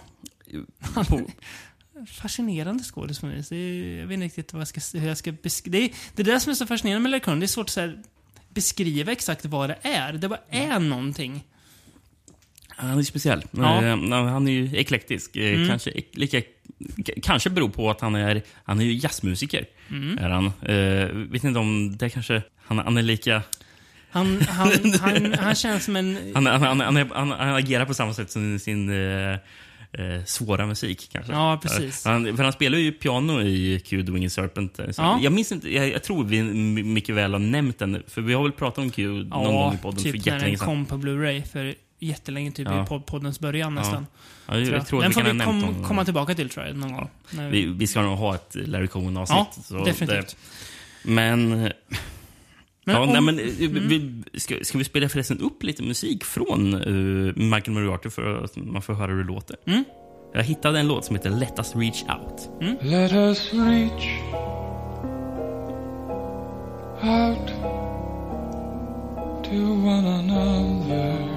På- 1.08 1.30
fascinerande 2.06 2.82
skådis 2.84 3.18
på 3.20 3.26
mig. 3.26 3.38
Är- 3.50 3.98
Jag 4.00 4.06
vet 4.06 4.14
inte 4.14 4.24
riktigt 4.26 4.52
vad 4.52 4.60
jag 4.60 4.68
ska, 4.68 4.98
hur 4.98 5.08
jag 5.08 5.16
ska 5.16 5.32
beskriva. 5.32 5.76
Det 5.78 5.84
är 5.84 5.90
det 6.16 6.22
är 6.22 6.34
det 6.34 6.40
som 6.40 6.50
är 6.50 6.54
så 6.54 6.66
fascinerande 6.66 7.08
med 7.10 7.22
Larry. 7.26 7.40
Det 7.40 7.44
är 7.44 7.48
svårt 7.48 7.68
att 7.68 7.76
här, 7.76 7.98
beskriva 8.48 9.12
exakt 9.12 9.44
vad 9.44 9.70
det 9.70 9.78
är. 9.82 10.12
Det 10.12 10.28
bara 10.28 10.40
är 10.50 10.78
någonting. 10.78 11.44
Han 12.68 12.98
är 12.98 13.02
speciell. 13.02 13.44
Ja. 13.50 13.78
Mm. 13.82 14.12
Eh, 14.12 14.24
Han 14.26 14.48
är 14.48 14.52
ju 14.52 14.76
eklektisk. 14.76 15.36
Eh, 15.36 15.68
Kanske, 15.68 15.90
ek- 15.90 16.10
lika, 16.16 16.42
kanske 17.22 17.50
beror 17.50 17.68
på 17.68 17.90
att 17.90 18.00
han 18.00 18.14
är, 18.14 18.42
han 18.64 18.80
är 18.80 18.84
ju 18.84 18.92
jazzmusiker. 18.92 19.66
Mm. 19.90 20.18
Är 20.18 20.28
han. 20.30 20.46
Eh, 20.46 21.06
vet 21.30 21.44
inte 21.44 21.58
om 21.58 21.96
det 21.96 22.10
kanske... 22.10 22.42
Han, 22.64 22.78
han 22.78 22.96
är 22.96 23.02
lika... 23.02 23.42
Han, 24.10 24.40
han, 24.40 24.72
han, 25.00 25.34
han 25.38 25.54
känns 25.54 25.84
som 25.84 25.96
en... 25.96 26.18
Han, 26.34 26.46
han, 26.46 26.62
han, 26.62 26.80
han, 26.80 26.96
är- 26.96 27.14
han, 27.14 27.30
han 27.30 27.54
agerar 27.54 27.84
på 27.84 27.94
samma 27.94 28.14
sätt 28.14 28.30
som 28.30 28.58
sin 28.58 28.90
eh, 28.90 29.36
eh, 29.92 30.24
svåra 30.24 30.66
musik. 30.66 31.08
kanske. 31.12 31.32
Ja, 31.32 31.58
precis. 31.62 32.04
Han, 32.04 32.36
för 32.36 32.44
han 32.44 32.52
spelar 32.52 32.78
ju 32.78 32.92
piano 32.92 33.42
i 33.42 33.80
Q 33.86 34.04
The 34.04 34.12
Winged 34.12 34.32
Serpent. 34.32 34.80
Ja. 34.96 35.18
Jag 35.22 35.32
minns 35.32 35.52
inte, 35.52 35.74
jag, 35.74 35.88
jag 35.88 36.02
tror 36.02 36.24
vi 36.24 36.42
mycket 36.82 37.14
väl 37.14 37.32
har 37.32 37.38
nämnt 37.38 37.78
den. 37.78 38.02
För 38.08 38.20
vi 38.20 38.34
har 38.34 38.42
väl 38.42 38.52
pratat 38.52 38.78
om 38.78 38.90
Q 38.90 39.08
någon 39.08 39.28
gång 39.54 39.74
i 39.74 39.78
podden 39.78 40.02
för 40.02 40.10
typ 40.12 40.14
när 40.26 40.32
den 40.32 40.34
jättelänge 40.34 40.58
sedan. 40.58 40.66
kom 40.66 40.84
på 40.86 40.96
Blu-ray 40.96 41.42
för 41.52 41.74
jättelänge, 41.98 42.52
typ 42.52 42.68
Ja. 42.68 42.82
i 42.82 42.86
pod- 42.86 43.06
poddens 43.06 43.40
början 43.40 43.74
nästan. 43.74 44.06
Ja, 44.46 44.56
jag, 44.58 44.66
tror 44.66 44.76
jag 44.78 44.86
tror 44.86 45.00
Den 45.00 45.10
vi 45.10 45.14
får 45.14 45.22
vi 45.22 45.32
nämnt 45.32 45.64
kom, 45.64 45.84
komma 45.84 46.04
tillbaka 46.04 46.34
till 46.34 46.48
tror 46.48 46.66
jag, 46.66 46.76
någon 46.76 46.92
gång. 46.92 47.08
Vi, 47.50 47.66
vi 47.66 47.86
ska 47.86 48.02
nog 48.02 48.18
ha 48.18 48.34
ett 48.34 48.54
Larry 48.54 48.86
Cohen-avsnitt. 48.86 49.66
ja, 49.70 49.84
definitivt. 49.84 50.36
Det, 51.04 51.10
men... 51.10 51.72
Men 52.84 52.94
ja, 52.94 53.02
om- 53.02 53.08
Mm. 53.08 53.24
nej, 53.24 53.34
men, 53.34 53.74
eh, 53.78 53.82
vi, 53.88 54.40
ska, 54.40 54.54
ska 54.62 54.78
vi 54.78 54.84
spela 54.84 55.08
förresten 55.08 55.38
upp 55.40 55.62
lite 55.62 55.82
musik 55.82 56.24
från 56.24 56.74
uh, 56.74 57.32
Michael 57.36 57.70
Moriarty 57.70 58.10
för 58.10 58.44
att 58.44 58.56
man 58.56 58.82
får 58.82 58.94
höra 58.94 59.10
hur 59.10 59.18
det 59.18 59.24
låter? 59.24 59.56
Mm. 59.66 59.84
Jag 60.34 60.42
hittade 60.42 60.80
en 60.80 60.88
låt 60.88 61.04
som 61.04 61.16
heter 61.16 61.30
Let 61.30 61.58
us 61.58 61.76
reach 61.76 62.02
out. 62.02 62.48
Let 62.82 63.12
us 63.12 63.52
reach 63.52 64.06
out 67.02 67.48
to 69.44 69.56
one 69.72 70.08
another. 70.08 71.28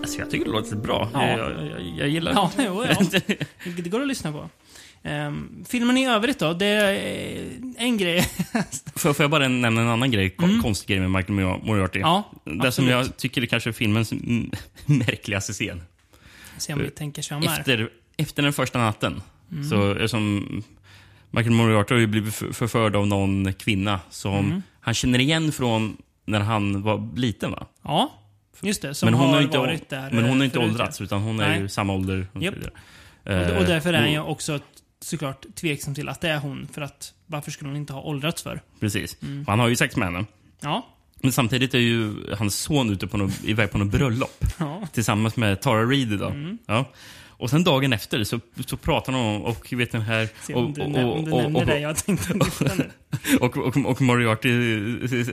Alltså, 0.00 0.18
jag 0.18 0.30
tycker 0.30 0.44
det 0.44 0.50
låter 0.50 0.76
bra. 0.76 1.08
Ja. 1.12 1.26
Jag, 1.28 1.38
jag, 1.38 1.50
jag, 1.66 1.80
jag 1.98 2.08
gillar 2.08 2.32
Ja, 2.32 2.50
jo, 2.58 2.84
ja. 2.88 3.20
Det 3.76 3.88
går 3.90 4.00
att 4.00 4.08
lyssna 4.08 4.32
på. 4.32 4.48
Ehm, 5.02 5.64
filmen 5.68 5.96
i 5.96 6.06
övrigt 6.06 6.38
då, 6.38 6.52
det 6.52 6.66
är 6.66 7.50
en 7.78 7.96
grej. 7.96 8.20
Får, 8.96 9.12
får 9.12 9.24
jag 9.24 9.30
bara 9.30 9.48
nämna 9.48 9.80
en 9.80 9.88
annan 9.88 10.10
grej, 10.10 10.30
kon- 10.30 10.62
konstig 10.62 10.88
grej 10.88 11.00
med 11.00 11.10
Michael 11.10 11.34
Mor- 11.38 11.64
Moriarty? 11.66 11.98
Mm. 11.98 12.08
Ja, 12.10 12.32
det 12.64 12.72
som 12.72 12.88
jag 12.88 13.16
tycker 13.16 13.42
är 13.42 13.46
kanske 13.46 13.72
filmens 13.72 14.12
mm, 14.12 14.50
märkligaste 14.86 15.52
scen. 15.52 15.82
Se 16.58 16.72
om 16.72 16.78
vi 16.78 16.90
tänker 16.90 17.22
samma 17.22 17.46
här. 17.50 17.58
Efter, 17.60 17.88
efter 18.16 18.42
den 18.42 18.52
första 18.52 18.78
natten, 18.78 19.22
Mm. 19.52 19.68
så 19.68 19.90
är 19.90 20.06
som 20.06 20.62
Michael 21.30 21.54
Moriarty 21.54 21.94
har 21.94 22.00
ju 22.00 22.06
blivit 22.06 22.34
för- 22.34 22.52
förförd 22.52 22.96
av 22.96 23.06
någon 23.06 23.52
kvinna 23.52 24.00
som 24.10 24.34
Mm. 24.46 24.62
han 24.80 24.94
känner 24.94 25.18
igen 25.18 25.52
från 25.52 25.96
när 26.24 26.40
han 26.40 26.82
var 26.82 27.16
liten. 27.16 27.50
va? 27.50 27.66
Ja, 27.82 28.12
just 28.62 28.82
det. 28.82 28.94
Som 28.94 29.06
Men 29.06 29.14
hon 29.14 29.26
har 29.28 29.34
har 29.34 29.42
inte, 29.42 29.58
varit 29.58 29.88
där 29.88 30.10
men 30.12 30.24
hon 30.24 30.36
har 30.38 30.44
inte 30.44 30.54
förut, 30.58 30.70
åldrats, 30.70 31.00
utan 31.00 31.20
hon 31.22 31.40
är 31.40 31.48
Nej. 31.48 31.60
ju 31.60 31.68
samma 31.68 31.92
ålder. 31.92 32.26
så 32.32 32.38
ja. 32.44 32.50
Och, 32.50 33.30
Eh, 33.32 33.56
och 33.58 33.64
därför 33.64 33.92
är 33.92 33.98
han 34.00 34.12
ju 34.12 34.20
också 34.20 34.60
såklart 35.00 35.46
tveksam 35.54 35.94
till 35.94 36.08
att 36.08 36.20
det 36.20 36.28
är 36.28 36.38
hon. 36.38 36.68
För 36.72 36.80
att 36.82 37.14
varför 37.26 37.50
skulle 37.50 37.70
hon 37.70 37.76
inte 37.76 37.92
ha 37.92 38.02
åldrats 38.02 38.42
för? 38.42 38.60
Precis. 38.80 39.16
Mm. 39.22 39.40
Och 39.40 39.46
Han 39.46 39.58
har 39.58 39.68
ju 39.68 39.76
sex 39.76 39.96
med 39.96 40.12
henne. 40.12 40.24
Ja, 40.60 40.86
Men 41.20 41.32
samtidigt 41.32 41.74
är 41.74 41.78
ju 41.78 42.14
hans 42.38 42.54
son 42.56 42.90
ute 42.90 43.06
på 43.06 43.16
något, 43.16 43.44
iväg 43.44 43.70
på 43.70 43.78
något 43.78 43.90
bröllop. 43.92 44.44
ja. 44.58 44.88
tillsammans 44.92 45.36
med 45.36 45.60
Tara 45.60 45.84
Reid 45.84 46.12
idag. 46.12 46.32
Mm. 46.32 46.58
Ja. 46.66 46.84
Och 47.40 47.50
sen 47.50 47.64
dagen 47.64 47.92
efter 47.92 48.24
så, 48.24 48.40
så 48.66 48.76
pratar 48.76 49.12
de 49.12 49.22
om, 49.22 49.42
och 49.42 49.72
vet 49.72 49.92
den 49.92 50.00
här... 50.00 50.28
Se 50.46 50.54
och, 50.54 50.64
om 50.64 50.72
du, 50.72 50.82
och, 50.82 50.90
nä- 50.90 51.04
om 51.04 51.24
du 51.24 51.30
och, 51.30 51.42
nämner 51.42 51.60
och, 51.60 51.66
det 51.66 51.78
jag 51.78 51.96
tänkte 51.96 52.34
och, 53.40 53.56
och, 53.56 53.76
och 53.76 54.00
Moriarty 54.00 54.50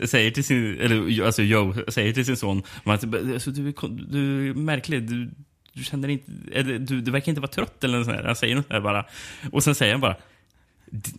säger 0.07 0.31
till 0.31 0.43
sin, 0.43 0.79
eller 0.79 1.25
alltså 1.25 1.41
Joe 1.43 1.73
säger 1.87 2.13
till 2.13 2.25
sin 2.25 2.37
son, 2.37 2.63
att, 2.83 3.03
alltså, 3.13 3.51
du, 3.51 3.73
du 4.09 4.49
är 4.49 4.53
märklig, 4.53 5.09
du, 5.09 5.29
du 5.77 5.83
känner 5.83 6.07
inte, 6.07 6.31
eller, 6.53 6.79
du, 6.79 7.01
du 7.01 7.11
verkar 7.11 7.29
inte 7.29 7.41
vara 7.41 7.51
trött 7.51 7.83
eller 7.83 7.97
något 7.97 8.05
sånt 8.07 8.17
där. 8.17 8.23
Han 8.23 8.35
säger 8.35 8.55
något 8.55 8.69
där 8.69 8.79
bara. 8.81 9.05
Och 9.51 9.63
sen 9.63 9.75
säger 9.75 9.91
han 9.93 10.01
bara, 10.01 10.15
"D- 10.91 11.09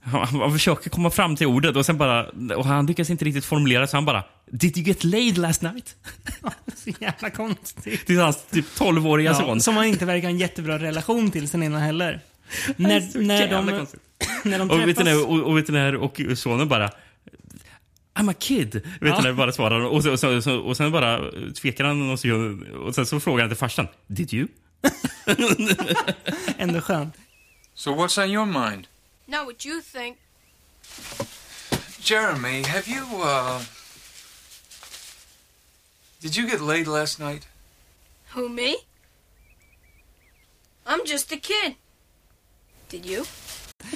han, 0.00 0.26
han 0.40 0.52
försöker 0.52 0.90
komma 0.90 1.10
fram 1.10 1.36
till 1.36 1.46
ordet 1.46 1.76
och 1.76 1.86
sen 1.86 1.98
bara, 1.98 2.26
och 2.56 2.64
han 2.66 2.86
lyckas 2.86 3.10
inte 3.10 3.24
riktigt 3.24 3.44
formulera 3.44 3.86
så 3.86 3.96
han 3.96 4.04
bara, 4.04 4.24
Did 4.50 4.76
you 4.78 4.86
get 4.86 5.04
laid 5.04 5.38
last 5.38 5.62
night? 5.62 5.96
Så 6.76 6.90
jävla 7.00 7.30
konstigt. 7.30 8.06
Till 8.06 8.18
hans 8.20 8.44
typ 8.50 8.66
12-åriga 8.78 9.30
Ja, 9.30 9.34
son. 9.38 9.60
som 9.60 9.74
man 9.74 9.84
inte 9.84 10.04
verkar 10.04 10.22
ha 10.28 10.30
en 10.30 10.38
jättebra 10.38 10.78
relation 10.78 11.30
till 11.30 11.48
sen 11.48 11.62
innan 11.62 11.80
heller. 11.80 12.20
När, 12.76 13.18
när, 13.18 13.48
de, 13.48 13.86
när 14.44 14.58
de 14.58 14.70
Och 14.70 14.94
träffas... 14.96 15.24
och, 15.24 15.40
och 15.42 15.58
vet 15.58 15.66
du 15.66 15.72
när, 15.72 15.94
och 15.96 16.20
sonen 16.34 16.68
bara 16.68 16.90
I'm 18.16 18.28
a 18.30 18.34
kid. 18.38 18.74
Vet 18.74 18.84
Ja. 19.00 19.16
du 19.16 19.22
när 19.22 19.32
bara 19.32 19.52
svarar 19.52 19.80
och, 19.80 20.02
så, 20.02 20.12
och, 20.12 20.20
så, 20.20 20.42
så, 20.42 20.58
och 20.58 20.76
sen 20.76 20.92
bara 20.92 21.30
tvekar 21.52 21.84
han 21.84 22.10
och, 22.10 22.20
så, 22.20 22.28
och 22.86 22.94
sen 22.94 23.06
så 23.06 23.20
frågar 23.20 23.40
han 23.42 23.50
till 23.50 23.58
farsan. 23.58 23.88
Did 24.06 24.34
you? 24.34 24.48
Ändå 26.58 26.80
skönt. 26.80 27.14
So 27.74 27.90
what's 27.90 28.22
on 28.24 28.30
your 28.30 28.46
mind? 28.46 28.86
Not 29.26 29.46
what 29.46 29.66
you 29.66 29.82
think. 29.82 30.18
Jeremy, 32.00 32.62
have 32.62 32.88
you, 32.88 33.04
uh. 33.22 33.60
Did 36.20 36.36
you 36.36 36.46
get 36.50 36.60
laid 36.60 36.86
last 36.86 37.18
night? 37.20 37.46
Who, 38.34 38.48
me? 38.48 38.76
I'm 40.86 41.00
just 41.06 41.32
a 41.32 41.36
kid. 41.36 41.74
Did 42.88 43.04
you? 43.06 43.24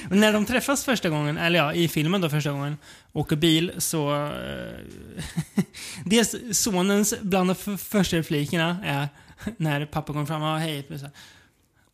Och 0.09 0.17
när 0.17 0.33
de 0.33 0.45
träffas 0.45 0.85
första 0.85 1.09
gången, 1.09 1.37
eller 1.37 1.59
ja, 1.59 1.73
i 1.73 1.87
filmen 1.87 2.21
då 2.21 2.29
första 2.29 2.51
gången, 2.51 2.77
åker 3.13 3.35
bil 3.35 3.71
så... 3.77 4.25
Eh, 4.25 5.63
dels 6.05 6.35
sonens, 6.51 7.13
bland 7.21 7.49
de 7.49 7.77
första 7.77 8.17
replikerna 8.17 8.77
är 8.85 9.09
när 9.57 9.85
pappa 9.85 10.13
kommer 10.13 10.25
fram 10.25 10.41
och 10.41 10.59
hej. 10.59 10.85
Så 10.89 10.93
här, 10.95 11.11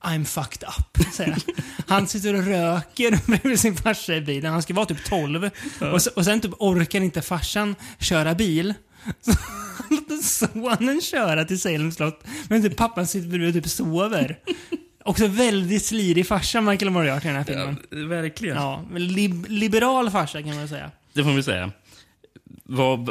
I'm 0.01 0.25
fucked 0.25 0.69
up, 0.69 1.13
säger 1.13 1.31
han. 1.31 1.41
Han 1.87 2.07
sitter 2.07 2.33
och 2.33 2.43
röker 2.43 3.19
bredvid 3.27 3.59
sin 3.59 3.75
farsa 3.75 4.15
i 4.15 4.21
bilen. 4.21 4.51
Han 4.51 4.61
ska 4.61 4.73
vara 4.73 4.85
typ 4.85 5.05
12. 5.05 5.49
Och, 5.93 6.01
så, 6.01 6.09
och 6.15 6.25
sen 6.25 6.41
typ 6.41 6.53
orkar 6.59 7.01
inte 7.01 7.21
farsan 7.21 7.75
köra 7.99 8.35
bil. 8.35 8.73
Så 9.21 9.31
han 9.77 9.87
låter 9.97 10.17
sonen 10.17 11.01
köra 11.01 11.45
till 11.45 11.61
Salem 11.61 11.91
slott. 11.91 12.23
Men 12.49 12.61
typ 12.61 12.77
pappan 12.77 13.07
sitter 13.07 13.27
bredvid 13.27 13.47
och 13.57 13.63
typ 13.63 13.71
sover. 13.71 14.39
Också 15.07 15.27
väldigt 15.27 15.85
slirig 15.85 16.27
farsa, 16.27 16.61
Michael 16.61 16.91
Moriarty 16.91 17.27
i 17.27 17.31
den 17.31 17.37
här 17.37 17.43
filmen. 17.43 18.09
verkligen. 18.09 18.55
Ja, 18.55 18.83
lib 18.95 19.45
liberal 19.49 20.09
farsa 20.09 20.41
kan 20.43 20.55
man 20.55 20.67
säga. 20.67 20.91
Det 21.13 21.23
får 21.23 21.31
vi 21.33 21.43
säga. 21.43 21.71
Vad, 22.63 23.09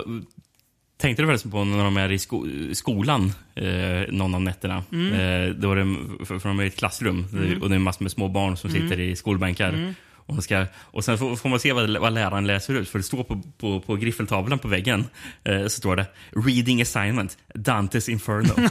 tänkte 0.98 1.22
du 1.22 1.26
förresten 1.26 1.50
på 1.50 1.64
när 1.64 1.84
de 1.84 1.96
är 1.96 2.12
i 2.12 2.18
sko, 2.18 2.46
skolan 2.72 3.32
eh, 3.54 3.64
någon 4.12 4.34
av 4.34 4.42
nätterna? 4.42 4.84
Mm. 4.92 5.12
Eh, 5.12 5.54
då 5.54 5.72
är 5.72 5.76
det, 5.76 5.96
för, 6.26 6.38
för 6.38 6.48
de 6.48 6.58
är 6.60 6.64
i 6.64 6.66
ett 6.66 6.76
klassrum 6.76 7.26
och 7.62 7.68
det 7.70 7.74
är 7.74 7.78
massor 7.78 8.02
med 8.04 8.12
små 8.12 8.28
barn 8.28 8.56
som 8.56 8.70
Mm. 8.70 8.82
sitter 8.82 9.00
i 9.00 9.16
skolbänkar. 9.16 9.94
Och, 10.28 10.34
de 10.34 10.42
ska, 10.42 10.66
och 10.76 11.04
sen 11.04 11.18
får, 11.18 11.36
får 11.36 11.48
man 11.48 11.60
se 11.60 11.72
vad, 11.72 11.96
vad 11.96 12.12
läraren 12.12 12.46
läser 12.46 12.74
ut, 12.74 12.88
för 12.88 12.98
det 12.98 13.02
står 13.02 13.24
på, 13.24 13.42
på, 13.58 13.80
på 13.80 13.96
griffeltavlan 13.96 14.58
på 14.58 14.68
väggen. 14.68 15.04
Eh, 15.44 15.62
så 15.62 15.68
står 15.68 15.96
det 15.96 16.06
“Reading 16.46 16.82
assignment, 16.82 17.38
Dantes 17.54 18.08
Inferno”. 18.08 18.54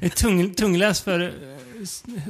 Är 0.00 0.08
tung, 0.08 0.54
tungläs 0.54 1.02
för 1.02 1.32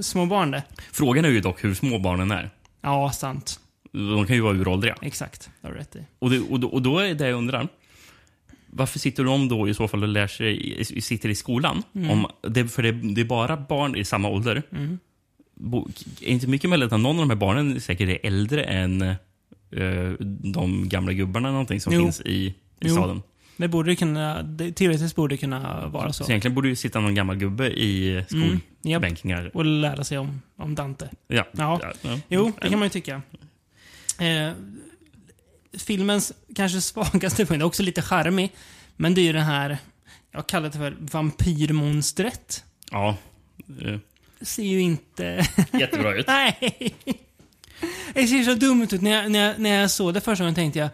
små 0.02 0.26
barn 0.26 0.50
det. 0.50 0.62
Frågan 0.92 1.24
är 1.24 1.28
ju 1.28 1.40
dock 1.40 1.64
hur 1.64 1.74
små 1.74 1.98
barnen 1.98 2.30
är. 2.30 2.50
Ja, 2.80 3.10
sant. 3.12 3.60
De 3.92 4.26
kan 4.26 4.36
ju 4.36 4.42
vara 4.42 4.54
uråldriga. 4.54 4.96
Exakt. 5.02 5.50
Det 5.60 5.66
har 5.68 5.74
du 5.74 5.78
rätt 5.80 5.96
i. 5.96 5.98
Och, 6.18 6.30
det, 6.30 6.40
och, 6.40 6.60
då, 6.60 6.68
och 6.68 6.82
då 6.82 6.98
är 6.98 7.14
det 7.14 7.28
jag 7.28 7.38
undrar. 7.38 7.68
Varför 8.66 8.98
sitter 8.98 9.24
de 9.24 9.48
då 9.48 9.68
i 9.68 9.74
så 9.74 9.88
fall 9.88 10.02
och 10.02 10.08
lär 10.08 10.26
sig, 10.26 10.84
sitter 10.84 11.28
i 11.28 11.34
skolan? 11.34 11.82
Mm. 11.94 12.10
Om 12.10 12.26
det, 12.42 12.68
för 12.68 12.82
det, 12.82 12.92
det 12.92 13.20
är 13.20 13.24
bara 13.24 13.56
barn 13.56 13.96
i 13.96 14.04
samma 14.04 14.28
ålder. 14.28 14.62
Bo, 15.54 15.88
är 16.20 16.28
inte 16.28 16.46
mycket 16.46 16.70
möjligt 16.70 16.92
att 16.92 17.00
någon 17.00 17.16
av 17.16 17.22
de 17.22 17.30
här 17.30 17.36
barnen 17.36 17.80
säkert 17.80 18.08
är 18.08 18.26
äldre 18.26 18.62
än 18.64 19.02
eh, 19.02 19.16
de 20.52 20.88
gamla 20.88 21.12
gubbarna 21.12 21.50
någonting 21.50 21.80
som 21.80 21.92
Jo. 21.92 22.02
finns 22.02 22.20
i, 22.20 22.30
i 22.30 22.54
Jo. 22.80 22.88
staden? 22.92 23.22
Det 23.60 23.68
borde 23.68 23.96
kunna, 23.96 24.42
det, 24.42 24.72
teoretiskt 24.72 25.16
borde 25.16 25.32
det 25.34 25.38
kunna 25.38 25.86
vara 25.88 26.12
så. 26.12 26.24
Så 26.24 26.30
egentligen 26.30 26.54
borde 26.54 26.68
ju 26.68 26.76
sitta 26.76 27.00
någon 27.00 27.14
gammal 27.14 27.36
gubbe 27.36 27.66
i 27.70 28.10
Mm, 28.10 28.60
japp. 28.82 29.00
skolbänkningar. 29.00 29.50
Och 29.54 29.64
lära 29.64 30.04
sig 30.04 30.18
om, 30.18 30.42
om 30.56 30.74
Dante. 30.74 31.08
Ja. 31.28 31.46
Ja. 31.52 31.80
ja. 32.02 32.18
Jo, 32.28 32.52
det 32.62 32.68
kan 32.68 32.78
man 32.78 32.86
ju 32.86 32.90
tycka. 32.90 33.22
Eh, 34.18 34.52
filmens 35.78 36.32
kanske 36.56 36.80
svagaste 36.90 37.46
punkt, 37.46 37.62
också 37.62 37.82
lite 37.82 38.02
charmig, 38.02 38.52
men 38.96 39.14
det 39.14 39.20
är 39.20 39.24
ju 39.24 39.32
det 39.32 39.40
här, 39.40 39.78
jag 40.32 40.46
kallar 40.46 40.68
det 40.68 40.78
för 40.78 40.96
vampyrmonstret. 41.00 42.64
Ja. 42.90 43.16
eh, 43.82 43.98
Det 44.38 44.44
ser 44.46 44.62
ju 44.62 44.80
inte... 44.80 45.46
Jättebra 45.72 46.14
ut. 46.14 46.26
Nej! 46.28 46.94
Det 48.14 48.26
ser 48.26 48.42
så 48.42 48.54
dumt 48.54 48.88
ut. 48.92 49.00
När 49.02 49.10
jag, 49.10 49.30
när, 49.30 49.46
jag, 49.48 49.58
när 49.58 49.70
jag 49.80 49.90
såg 49.90 50.14
det 50.14 50.20
första 50.20 50.44
gången 50.44 50.54
tänkte 50.54 50.78
jag, 50.78 50.88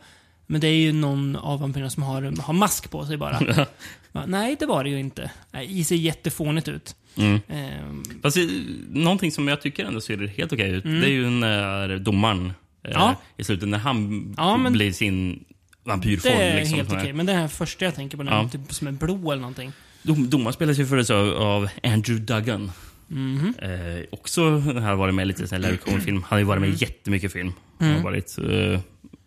men 0.46 0.60
det 0.60 0.66
är 0.68 0.74
ju 0.76 0.92
någon 0.92 1.36
av 1.36 1.60
vampyrerna 1.60 1.90
som 1.90 2.02
har, 2.02 2.42
har 2.42 2.54
mask 2.54 2.90
på 2.90 3.06
sig 3.06 3.16
bara. 3.16 3.66
Nej, 4.26 4.56
det 4.58 4.66
var 4.66 4.84
det 4.84 4.90
ju 4.90 4.98
inte. 5.00 5.30
Det 5.50 5.84
ser 5.84 5.96
jättefånigt 5.96 6.68
ut. 6.68 6.96
Mm. 7.16 7.40
Ehm, 7.48 8.02
Fast 8.22 8.36
eh, 8.36 8.44
någonting 8.88 9.32
som 9.32 9.48
jag 9.48 9.60
tycker 9.62 9.84
ändå 9.84 10.00
ser 10.00 10.26
helt 10.26 10.52
okej 10.52 10.70
ut, 10.70 10.84
det 10.84 10.90
är 11.06 11.10
ju 11.10 11.30
när 11.30 11.98
domaren 11.98 12.46
eh, 12.46 12.52
Mm. 12.90 12.98
Ja. 13.00 13.16
i 13.36 13.44
slutet, 13.44 13.68
när 13.68 13.78
han 13.78 14.34
Ja, 14.36 14.56
men- 14.56 14.72
blir 14.72 14.92
sin 14.92 15.44
vampyrform. 15.84 16.32
Det 16.32 16.42
är 16.42 16.56
liksom, 16.56 16.74
helt 16.76 16.92
okej. 16.92 17.12
Men 17.12 17.26
det 17.26 17.32
här 17.32 17.48
första 17.48 17.84
jag 17.84 17.94
tänker 17.94 18.16
på, 18.16 18.22
den 18.22 18.32
Ja. 18.34 18.48
typ 18.48 18.74
som 18.74 18.86
är 18.86 18.92
blå 18.92 19.32
eller 19.32 19.40
någonting. 19.40 19.72
Dom, 20.02 20.30
domaren 20.30 20.52
spelas 20.52 20.78
ju 20.78 20.86
förut 20.86 21.10
av, 21.10 21.68
Andrew 21.82 22.34
Duggan. 22.34 22.72
Mhm. 23.08 23.54
Eh, 23.62 24.04
också 24.10 24.50
har 24.58 24.94
varit 24.94 25.14
med 25.14 25.26
lite 25.26 25.42
i 25.42 25.46
här 25.50 25.58
Larry 25.62 25.76
Cohen-film. 25.76 26.16
Han 26.16 26.26
har 26.30 26.38
ju 26.38 26.44
varit 26.44 26.60
med 26.60 26.70
i 26.70 26.74
jättemycket 26.78 27.32
film. 27.32 27.52
Han 27.78 27.88
Mm. 27.88 28.02
har 28.02 28.10
varit, 28.10 28.38
eh, 28.38 28.80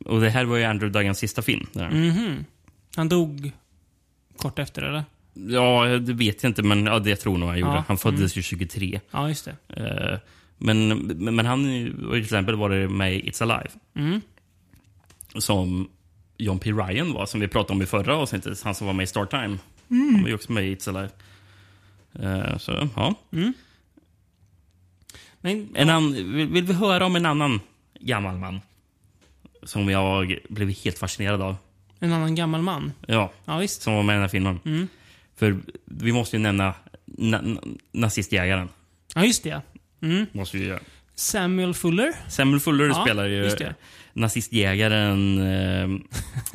och 0.09 0.21
det 0.21 0.29
här 0.29 0.45
var 0.45 0.57
ju 0.57 0.63
Andrew 0.63 0.99
Duggans 0.99 1.17
sista 1.17 1.41
film. 1.41 1.67
det 1.73 1.79
här. 1.79 1.91
Mhm. 1.91 2.45
Han 2.95 3.09
dog 3.09 3.51
kort 4.37 4.59
efter, 4.59 4.81
eller? 4.81 5.03
Ja, 5.33 5.85
det 5.85 6.13
vet 6.13 6.43
jag 6.43 6.49
inte, 6.49 6.63
men 6.63 6.85
ja, 6.85 6.99
det 6.99 7.15
tror 7.15 7.33
jag 7.33 7.39
nog 7.39 7.49
han 7.49 7.59
gjorde. 7.59 7.73
Ja, 7.73 7.83
Han 7.87 7.97
föddes 7.97 8.35
ju 8.35 8.41
23. 8.41 8.99
Ja, 9.11 9.29
just 9.29 9.45
det. 9.45 9.83
Eh, 9.83 10.19
men, 10.57 10.87
men, 11.35 11.45
han 11.45 11.63
till 12.11 12.23
exempel 12.23 12.55
varit 12.55 12.91
med 12.91 13.15
i 13.15 13.29
It's 13.29 13.43
Alive. 13.43 13.69
Mm. 13.95 14.21
Som 15.37 15.89
John 16.37 16.59
P. 16.59 16.71
Ryan 16.71 17.13
var, 17.13 17.25
som 17.25 17.39
vi 17.39 17.47
pratade 17.47 17.73
om 17.73 17.81
i 17.81 17.85
förra 17.85 18.15
avsnittet. 18.15 18.63
Han 18.63 18.75
som 18.75 18.87
var 18.87 18.93
med 18.93 19.03
i 19.03 19.07
Star 19.07 19.25
Time. 19.25 19.57
Mm. 19.89 20.13
Han 20.13 20.21
var 20.21 20.29
ju 20.29 20.35
också 20.35 20.51
med 20.51 20.67
i 20.67 20.75
It's 20.75 20.89
Alive. 20.89 21.09
Eh, 22.13 22.57
så, 22.57 22.89
ja. 22.95 23.15
Men, 25.41 25.67
En 25.75 25.89
annan, 25.89 26.13
vill, 26.13 26.47
vill 26.47 26.63
vi 26.63 26.73
höra 26.73 27.05
om 27.05 27.15
en 27.15 27.25
annan 27.25 27.59
gammal 27.99 28.37
man? 28.37 28.61
Som 29.63 29.89
jag 29.89 30.37
blev 30.49 30.69
helt 30.69 30.99
fascinerad 30.99 31.41
av. 31.41 31.55
en 31.99 32.13
annan 32.13 32.35
gammal 32.35 32.61
man. 32.61 32.91
Ja, 33.07 33.31
Ja, 33.45 33.57
visst. 33.57 33.81
som 33.81 33.93
var 33.93 34.03
med 34.03 34.13
i 34.13 34.15
den 34.15 34.21
här 34.21 34.27
filmen. 34.29 34.59
Mm. 34.65 34.87
För 35.35 35.57
vi 35.85 36.11
måste 36.11 36.35
ju 36.35 36.41
nämna 36.43 36.73
na, 37.05 37.41
na, 37.41 37.61
nazistjägaren. 37.91 38.69
Ja, 39.15 39.25
just 39.25 39.43
det. 39.43 39.61
Mm. 40.01 40.25
Måste 40.31 40.57
vi 40.57 40.65
göra. 40.65 40.79
Samuel 41.15 41.73
Fuller. 41.73 42.13
Samuel 42.29 42.59
Fuller 42.59 42.85
Ja, 42.87 43.01
spelar 43.05 43.25
ju 43.25 43.51
nazistjägaren... 44.13 45.41
Eh, 45.41 45.87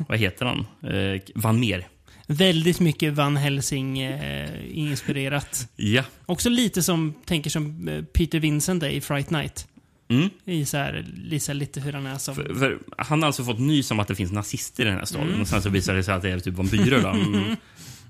vad 0.07 0.17
heter 0.19 0.45
han? 0.45 0.59
Eh, 0.93 1.21
Van 1.35 1.59
Meer. 1.59 1.87
Väldigt 2.27 2.79
mycket 2.79 3.13
Van 3.13 3.37
Helsing-inspirerat. 3.37 5.67
Ja. 5.75 6.03
Också 6.25 6.49
lite 6.49 6.83
som, 6.83 7.13
tänker 7.25 7.49
som 7.49 7.87
eh, 7.87 8.03
Peter 8.03 8.39
Vincent 8.39 8.83
är 8.83 8.89
i 8.89 9.01
Fright 9.01 9.29
Night. 9.29 9.67
Mm. 10.07 10.29
I 10.45 10.65
så 10.65 10.77
här, 10.77 11.05
lite, 11.15 11.53
lite 11.53 11.79
hur 11.79 11.93
han 11.93 12.05
är 12.05 12.17
som... 12.17 12.35
För, 12.35 12.53
för 12.53 12.79
han 12.97 13.21
har 13.21 13.27
alltså 13.27 13.43
fått 13.43 13.59
nys 13.59 13.91
om 13.91 13.99
att 13.99 14.07
det 14.07 14.15
finns 14.15 14.31
nazister 14.31 14.83
i 14.83 14.87
den 14.87 14.97
här 14.97 15.05
staden. 15.05 15.27
Mm. 15.27 15.41
Och 15.41 15.47
sen 15.47 15.61
så 15.61 15.69
visar 15.69 15.93
det 15.93 16.03
sig 16.03 16.13
att 16.13 16.21
det 16.21 16.29
är 16.29 16.39
typ 16.39 16.53
vampyrer. 16.53 17.01
Då. 17.01 17.15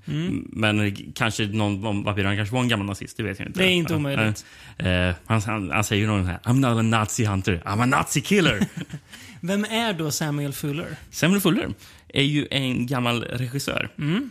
Mm. 0.08 0.48
Men 0.52 0.96
kanske 1.14 1.46
någon 1.46 2.02
vampyr, 2.04 2.24
han 2.24 2.36
kanske 2.36 2.54
var 2.54 2.62
en 2.62 2.68
gammal 2.68 2.86
nazist, 2.86 3.16
det 3.16 3.22
vet 3.22 3.38
jag 3.38 3.48
inte. 3.48 3.60
Det 3.60 3.66
är 3.66 3.70
inte 3.70 3.94
omöjligt. 3.94 4.44
Eh, 4.78 5.14
han, 5.26 5.40
han, 5.40 5.70
han 5.70 5.84
säger 5.84 6.02
ju 6.02 6.08
någon 6.08 6.26
här, 6.26 6.38
I'm 6.38 6.54
not 6.54 6.78
a 6.78 6.82
nazi 6.82 7.24
hunter, 7.24 7.62
I'm 7.64 7.82
a 7.82 7.86
nazi 7.86 8.20
killer. 8.20 8.66
Vem 9.40 9.64
är 9.64 9.92
då 9.92 10.10
Samuel 10.10 10.52
Fuller? 10.52 10.96
Samuel 11.10 11.40
Fuller 11.40 11.68
är 12.08 12.22
ju 12.22 12.46
en 12.50 12.86
gammal 12.86 13.22
regissör. 13.22 13.90
Mm. 13.98 14.30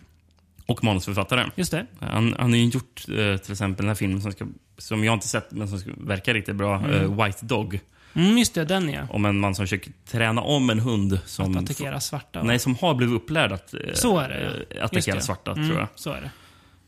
Och 0.65 0.83
manusförfattare. 0.83 1.51
Just 1.55 1.71
det. 1.71 1.85
Han, 1.99 2.35
han 2.39 2.49
har 2.49 2.57
ju 2.57 2.65
gjort 2.65 3.05
eh, 3.09 3.37
till 3.37 3.51
exempel 3.51 3.83
den 3.83 3.87
här 3.87 3.95
filmen 3.95 4.21
som, 4.21 4.31
ska, 4.31 4.45
som 4.77 5.03
jag 5.03 5.13
inte 5.13 5.27
sett, 5.27 5.51
men 5.51 5.67
som 5.67 5.79
verkar 5.97 6.33
riktigt 6.33 6.55
bra. 6.55 6.77
Mm. 6.77 6.91
eh, 6.91 7.25
White 7.25 7.45
Dog. 7.45 7.79
Mm, 8.13 8.37
just 8.37 8.53
det, 8.53 8.65
den 8.65 8.89
ja. 8.89 9.01
Om 9.09 9.25
en 9.25 9.39
man 9.39 9.55
som 9.55 9.63
försöker 9.65 9.91
träna 10.07 10.41
om 10.41 10.69
en 10.69 10.79
hund 10.79 11.19
som... 11.25 11.57
Att 11.57 11.63
attackera 11.63 11.99
svarta. 11.99 12.39
va? 12.39 12.45
Nej, 12.45 12.59
som 12.59 12.75
har 12.75 12.95
blivit 12.95 13.15
upplärd 13.15 13.51
att 13.51 13.73
eh, 13.73 13.79
Så 13.93 14.19
är 14.19 14.29
det, 14.29 14.65
ja. 14.77 14.83
attackera 14.83 15.21
svarta, 15.21 15.51
Mm, 15.51 15.67
tror 15.67 15.79
jag. 15.79 15.87
Så 15.95 16.11
är 16.11 16.21
det. 16.21 16.31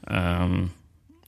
Men 0.10 0.70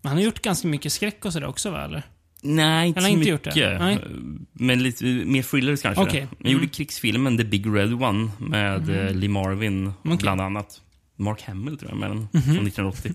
han 0.09 0.17
har 0.17 0.23
gjort 0.23 0.41
ganska 0.41 0.67
mycket 0.67 0.93
skräck 0.93 1.25
och 1.25 1.33
sådär 1.33 1.47
också, 1.47 1.71
va? 1.71 1.83
Eller? 1.85 2.03
nej, 2.41 2.87
inte 2.87 3.01
så 3.01 3.07
inte 3.07 3.29
gjort 3.29 3.43
det? 3.43 3.79
mycket. 3.79 4.07
Men 4.53 4.83
lite 4.83 5.03
mer 5.05 5.43
thrillers 5.43 5.81
kanske. 5.81 6.03
Okej. 6.03 6.27
Han 6.43 6.51
gjorde 6.51 6.63
Mm. 6.63 6.69
krigsfilmen 6.69 7.37
The 7.37 7.43
Big 7.43 7.65
Red 7.75 7.93
One 7.93 8.31
med 8.37 8.89
eh, 9.07 9.15
Lee 9.15 9.29
Marvin, 9.29 9.93
Okej. 10.03 10.17
bland 10.17 10.41
annat. 10.41 10.81
Mark 11.15 11.41
Hamill, 11.41 11.77
tror 11.77 11.91
jag, 11.91 11.99
med 11.99 12.09
den, 12.09 12.17
Mhm. 12.17 12.41
från 12.41 12.67
1980. 12.67 13.13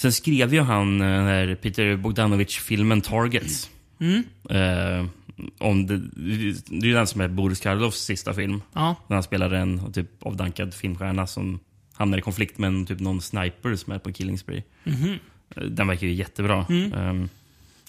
Sen 0.00 0.12
skrev 0.12 0.54
ju 0.54 0.60
han 0.60 1.00
eh, 1.00 1.06
den 1.06 1.26
här 1.26 1.54
Peter 1.54 1.96
Bogdanovich-filmen 1.96 3.00
Targets. 3.00 3.70
Mm. 4.00 4.22
Eh, 4.50 5.06
om 5.58 5.86
det, 5.86 5.98
det 6.66 6.76
är 6.76 6.88
ju 6.88 6.92
den 6.94 7.06
som 7.06 7.20
är 7.20 7.28
Boris 7.28 7.60
Karloffs 7.60 7.98
sista 8.04 8.34
film. 8.34 8.62
Ja. 8.72 8.96
När 9.06 9.16
han 9.16 9.22
spelar 9.22 9.50
en 9.50 9.92
typ 9.92 10.22
avdankad 10.22 10.74
filmstjärna 10.74 11.26
som 11.26 11.60
hamnar 11.94 12.18
i 12.18 12.20
konflikt 12.20 12.58
med 12.58 12.68
en, 12.68 12.86
typ 12.86 13.00
någon 13.00 13.20
sniper 13.20 13.76
som 13.76 13.92
är 13.92 13.98
på 13.98 14.12
killing 14.12 14.38
spree. 14.38 14.62
Eh, 14.84 15.62
Den 15.62 15.86
verkar 15.86 16.06
ju 16.06 16.12
jättebra. 16.12 16.66
Mm. 16.68 16.92
Ehm, 16.92 17.28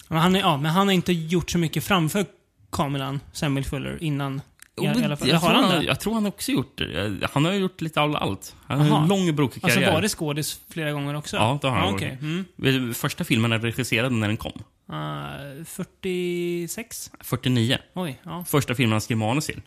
Men 0.08 0.18
han, 0.18 0.36
är, 0.36 0.40
ja, 0.40 0.56
men 0.56 0.70
han 0.70 0.86
har 0.86 0.94
inte 0.94 1.12
gjort 1.12 1.50
så 1.50 1.58
mycket 1.58 1.84
framför 1.84 2.24
kameran, 2.72 3.20
Samuel 3.32 3.64
Fuller, 3.64 3.98
innan. 4.02 4.40
I, 4.82 5.00
i 5.00 5.04
alla 5.04 5.16
fall. 5.16 5.28
jag, 5.28 5.40
tror 5.40 5.52
han, 5.52 5.64
han 5.64 5.84
jag 5.84 6.00
tror 6.00 6.14
han 6.14 6.26
också 6.26 6.52
gjort 6.52 6.78
det. 6.78 7.28
Han 7.32 7.44
har 7.44 7.52
ju 7.52 7.58
gjort 7.58 7.80
lite 7.80 8.00
av 8.00 8.16
allt. 8.16 8.56
Han 8.66 8.80
har 8.80 9.02
en 9.02 9.08
lång 9.08 9.36
brokig 9.36 9.60
Alltså 9.64 9.78
karriär. 9.80 9.92
varit 9.94 10.10
skådis 10.10 10.60
flera 10.68 10.92
gånger 10.92 11.14
också? 11.16 11.36
Ja, 11.36 11.58
det 11.62 11.68
har 11.68 11.76
han 11.76 11.92
varit. 11.92 11.94
okej. 12.02 12.18
Mm. 12.62 12.94
Första 12.94 13.24
filmen 13.24 13.52
är 13.52 13.58
regisserad 13.58 14.12
när 14.12 14.28
den 14.28 14.36
kom. 14.36 14.52
Uh, 14.92 15.64
46? 15.64 17.10
49. 17.20 17.78
Oj, 17.94 18.20
ja. 18.22 18.44
Första 18.48 18.74
filmen 18.74 18.92
han 18.92 19.00
skrev 19.00 19.18
manus 19.18 19.46
till. 19.46 19.62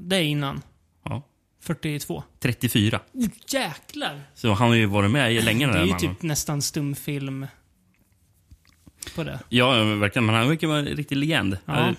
Det 0.00 0.16
är 0.16 0.22
innan. 0.22 0.62
Ja. 1.04 1.22
42. 1.60 2.22
34. 2.40 3.00
Oh, 3.12 3.26
jäklar! 3.48 4.20
Så 4.34 4.52
han 4.52 4.68
har 4.68 4.74
ju 4.74 4.86
varit 4.86 5.10
med 5.10 5.44
länge 5.44 5.66
den 5.66 5.74
Det 5.74 5.80
är 5.80 5.84
ju 5.84 5.92
mannen. 5.92 6.00
typ 6.14 6.22
nästan 6.22 6.62
stumfilm 6.62 7.46
på 9.14 9.24
det. 9.24 9.38
Ja, 9.48 9.84
verkligen. 9.84 10.26
Men 10.26 10.34
han 10.34 10.48
verkar 10.48 10.66
vara 10.66 10.78
en 10.78 10.86
riktig 10.86 11.16
legend. 11.16 11.58
Ja. 11.64 11.94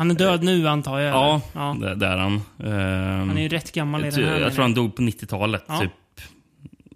Han 0.00 0.10
är 0.10 0.14
död 0.14 0.42
nu 0.42 0.68
antar 0.68 0.98
jag? 0.98 1.14
Ja, 1.14 1.40
ja. 1.52 1.76
det, 1.80 1.94
det 1.94 2.06
är 2.06 2.16
han. 2.16 2.32
Ehm, 2.34 3.28
Han 3.28 3.38
är 3.38 3.42
ju 3.42 3.48
rätt 3.48 3.72
gammal 3.72 4.04
i 4.04 4.10
den 4.10 4.24
här. 4.24 4.40
jag 4.40 4.52
tror 4.52 4.62
han 4.62 4.74
dog 4.74 4.96
på 4.96 5.02
90-talet. 5.02 5.64
Ja. 5.68 5.80
Typ. 5.80 5.90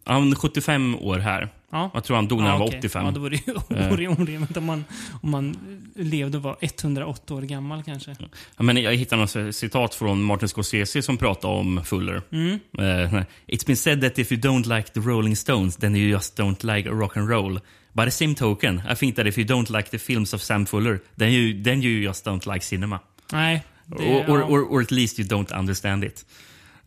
Han 0.04 0.32
är 0.32 0.36
75 0.36 0.96
år 0.96 1.18
här. 1.18 1.48
Ja. 1.74 1.90
Jag 1.94 2.04
tror 2.04 2.16
han 2.16 2.28
dog 2.28 2.40
när 2.42 2.50
han 2.50 2.58
var 2.60 2.66
okej. 2.66 2.78
85. 2.78 3.04
Ja, 3.04 3.10
då 3.10 3.20
vore 3.20 3.30
det 3.96 4.02
ju 4.02 4.04
Eh. 4.06 4.20
orimligt 4.20 4.56
om 4.56 4.64
man, 4.64 4.84
om 5.22 5.30
man 5.30 5.56
levde 5.96 6.36
och 6.36 6.42
var 6.42 6.56
108 6.60 7.34
år 7.34 7.42
gammal 7.42 7.82
kanske. 7.82 8.16
Ja, 8.56 8.62
men 8.62 8.76
jag 8.76 8.94
hittade 8.94 9.20
något 9.22 9.54
citat 9.56 9.94
från 9.94 10.22
Martin 10.22 10.48
Scorsese 10.48 11.02
som 11.02 11.16
pratade 11.16 11.54
om 11.54 11.84
Fuller. 11.84 12.22
Mm. 12.32 12.52
Eh, 12.78 13.22
It's 13.46 13.66
been 13.66 13.76
said 13.76 14.00
that 14.00 14.18
if 14.18 14.32
you 14.32 14.40
don't 14.40 14.76
like 14.76 14.88
the 14.88 15.00
Rolling 15.00 15.36
Stones 15.36 15.76
then 15.76 15.96
you 15.96 16.10
just 16.10 16.38
don't 16.38 16.76
like 16.76 16.88
rock 16.90 17.16
and 17.16 17.28
roll. 17.30 17.60
By 17.92 18.04
the 18.04 18.10
same 18.10 18.34
token, 18.34 18.82
I 18.92 18.94
think 18.96 19.16
that 19.16 19.26
if 19.26 19.38
you 19.38 19.46
don't 19.46 19.70
like 19.76 19.90
the 19.90 19.98
films 19.98 20.34
of 20.34 20.42
Sam 20.42 20.66
Fuller 20.66 21.00
then 21.18 21.32
you, 21.32 21.64
then 21.64 21.82
you 21.82 22.02
just 22.06 22.26
don't 22.26 22.52
like 22.54 22.64
cinema. 22.64 23.00
Nej. 23.32 23.62
det- 23.86 24.04
or, 24.28 24.30
or, 24.30 24.42
or, 24.42 24.72
or 24.72 24.82
at 24.82 24.90
least 24.90 25.18
you 25.18 25.28
don't 25.28 25.58
understand 25.58 26.04
it. 26.04 26.26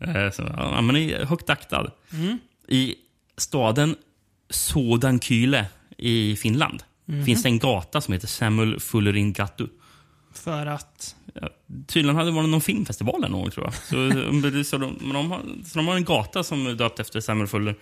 Eh, 0.00 0.30
så, 0.30 0.42
ja, 0.56 0.80
men 0.80 0.96
är 0.96 1.24
högt 1.24 1.50
aktad. 1.50 1.90
Mm. 2.12 2.38
I 2.68 2.94
staden 3.36 3.96
Sodankyle 4.50 5.66
i 5.98 6.36
Finland 6.36 6.82
Mhm. 7.10 7.24
finns 7.24 7.42
det 7.42 7.48
en 7.48 7.58
gata 7.58 8.00
som 8.00 8.14
heter 8.14 8.26
Samuel 8.26 8.80
Fullerin 8.80 9.32
Gatu. 9.32 9.66
För 10.34 10.66
att... 10.66 11.16
Ja, 11.34 11.48
tydligen 11.86 12.16
hade 12.16 12.30
det 12.30 12.34
varit 12.36 12.48
någon 12.48 12.60
filmfestival 12.60 13.14
eller 13.24 13.28
någon, 13.28 13.50
tror 13.50 13.66
jag. 13.66 13.74
Så, 13.74 14.64
så, 14.70 14.78
de, 14.78 15.12
de, 15.12 15.30
har, 15.30 15.40
så 15.64 15.78
de 15.78 15.88
har 15.88 15.96
en 15.96 16.04
gata 16.04 16.44
som 16.44 16.66
är 16.66 16.74
döpt 16.74 17.00
efter 17.00 17.20
Samuel 17.20 17.46
Fuller. 17.48 17.74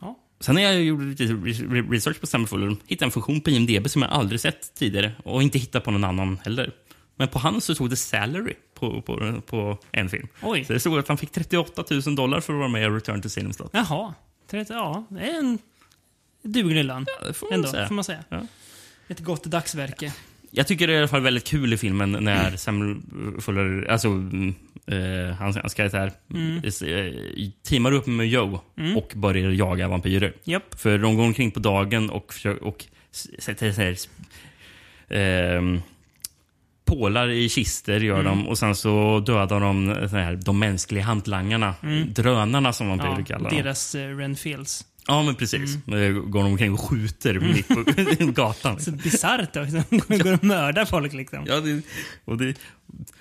Ja. 0.00 0.18
Sen 0.40 0.54
när 0.54 0.62
jag 0.62 0.82
gjorde 0.84 1.04
lite 1.04 1.24
re- 1.24 1.90
research 1.90 2.20
på 2.20 2.26
Samuel 2.26 2.48
Fuller 2.48 2.76
hittade 2.86 3.06
en 3.06 3.10
funktion 3.12 3.40
på 3.40 3.50
IMDB 3.50 3.90
som 3.90 4.02
jag 4.02 4.10
aldrig 4.10 4.40
sett 4.40 4.74
tidigare 4.74 5.12
och 5.24 5.42
inte 5.42 5.58
hittat 5.58 5.84
på 5.84 5.90
någon 5.90 6.04
annan 6.04 6.38
heller. 6.44 6.72
Men 7.16 7.28
på 7.28 7.38
hans 7.38 7.64
så 7.64 7.74
stod 7.74 7.90
det 7.90 7.96
salary 7.96 8.54
på, 8.74 9.02
på, 9.02 9.40
på 9.46 9.78
en 9.92 10.08
film. 10.08 10.28
Oj. 10.42 10.64
Så 10.64 10.72
det 10.72 10.80
stod 10.80 10.98
att 10.98 11.08
han 11.08 11.18
fick 11.18 11.30
38 11.32 11.84
000 12.06 12.14
dollar 12.16 12.40
för 12.40 12.52
att 12.52 12.58
vara 12.58 12.68
med 12.68 12.82
i 12.82 12.86
Return 12.88 13.22
to 13.22 13.28
Salem 13.28 13.52
Slot. 13.52 13.70
Jaha. 13.72 14.14
30, 14.50 14.72
ja, 14.72 15.06
det 15.10 15.20
är 15.20 15.38
en 15.38 15.58
duglig 16.42 16.84
lön. 16.84 17.06
det 17.26 17.32
får 17.32 17.46
man 17.46 17.54
Ändå, 17.54 17.68
säga. 17.68 17.88
får 17.88 17.94
man 17.94 18.04
säga. 18.04 18.24
Ja. 18.28 18.46
Ett 19.08 19.20
gott 19.20 19.44
dagsverke. 19.44 20.12
Jag 20.50 20.66
tycker 20.66 20.86
det 20.86 20.92
är 20.92 20.94
i 20.94 20.98
alla 20.98 21.08
fall 21.08 21.20
väldigt 21.20 21.44
kul 21.46 21.72
i 21.72 21.76
filmen 21.76 22.12
när 22.20 22.56
Samuel 22.56 22.96
Fuller, 23.40 23.86
alltså 23.90 24.08
mm, 24.08 24.54
eh, 24.86 25.34
hans, 25.36 25.56
hans 25.56 25.74
karaktär, 25.74 26.12
Mm. 26.30 26.56
eh, 26.64 27.48
teamar 27.62 27.92
upp 27.92 28.06
med 28.06 28.28
Joe 28.28 28.60
Mm. 28.76 28.96
och 28.96 29.12
börjar 29.16 29.50
jaga 29.50 29.88
vampyrer. 29.88 30.32
Japp. 30.44 30.80
För 30.80 30.98
de 30.98 31.16
går 31.16 31.24
omkring 31.24 31.50
på 31.50 31.60
dagen 31.60 32.10
och, 32.10 32.34
och 32.62 32.84
sätter 33.38 33.70
här, 33.70 33.96
ehm, 35.08 35.80
pålar 36.88 37.28
i 37.30 37.48
kister 37.48 38.00
gör 38.00 38.20
Mm. 38.20 38.24
de 38.38 38.48
och 38.48 38.58
sen 38.58 38.74
så 38.74 39.20
dödar 39.26 39.60
de 39.60 39.94
så 40.10 40.16
här, 40.16 40.36
de 40.36 40.58
mänskliga 40.58 41.04
hantlangarna. 41.04 41.74
Mm. 41.82 42.12
Drönarna 42.12 42.72
som 42.72 42.88
vampyrer 42.88 43.16
Ja, 43.18 43.24
kallar 43.24 43.50
dem. 43.50 43.58
deras 43.62 43.94
uh, 43.94 44.00
Renfields. 44.16 44.84
Ja, 45.06 45.22
men 45.22 45.34
precis. 45.34 45.78
Mm. 45.86 45.98
Mm. 46.02 46.30
Går 46.30 46.42
de 46.42 46.52
omkring 46.52 46.72
och 46.72 46.80
skjuter 46.80 47.40
mitt 47.40 47.68
på 47.68 47.84
gatan. 48.42 48.80
Så 48.80 48.90
bisarrt 48.92 49.56
också. 49.56 49.82
De 50.08 50.18
går 50.18 50.32
och 50.34 50.44
mördar 50.44 50.84
folk 50.84 51.12
liksom. 51.12 51.44
Ja, 51.46 51.60
det, 51.60 51.82
och, 52.24 52.38
det, 52.38 52.54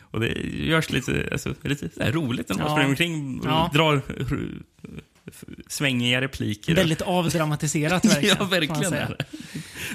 och 0.02 0.20
det 0.20 0.28
görs 0.54 0.90
lite, 0.90 1.30
alltså, 1.32 1.54
lite 1.64 2.12
roligt 2.12 2.50
när 2.50 2.56
man 2.58 2.66
Ja. 2.68 2.72
springer 2.74 2.90
omkring 2.90 3.40
och 3.40 3.46
Ja. 3.46 3.70
drar 3.74 4.02
svängiga 5.68 6.22
repliker. 6.22 6.76
Väldigt 6.76 7.02
avdramatiserat 7.02 8.06
verkligen. 8.06 8.36
ja, 8.40 8.46
verkligen. 8.46 8.94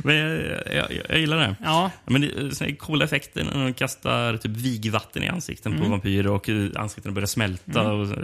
Men 0.04 0.16
jag, 0.16 0.74
jag, 0.74 0.86
jag 1.08 1.20
gillar 1.20 1.36
det. 1.38 1.56
Ja, 1.62 1.90
Men 2.06 2.20
det 2.20 2.26
är 2.28 2.76
coola 2.76 3.04
effekter 3.04 3.44
när 3.44 3.64
de 3.64 3.74
kastar 3.74 4.36
typ 4.36 4.52
vigvatten 4.52 5.22
i 5.22 5.28
ansikten 5.28 5.72
Mm. 5.72 5.84
på 5.84 5.90
vampyrer 5.90 6.26
och 6.26 6.48
eh, 6.48 6.68
ansiktena 6.76 7.14
börjar 7.14 7.26
smälta. 7.26 7.92
Och, 7.92 8.08
så. 8.08 8.14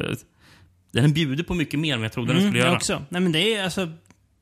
den 0.92 1.12
bjuder 1.12 1.44
på 1.44 1.54
mycket 1.54 1.80
mer 1.80 1.94
än 1.94 2.02
jag 2.02 2.12
trodde 2.12 2.28
den 2.32 2.36
mm, 2.36 2.48
skulle 2.50 2.58
jag 2.58 2.66
göra. 2.66 2.76
också. 2.76 3.02
Nej, 3.08 3.20
men 3.20 3.32
det 3.32 3.54
är 3.54 3.64
alltså... 3.64 3.92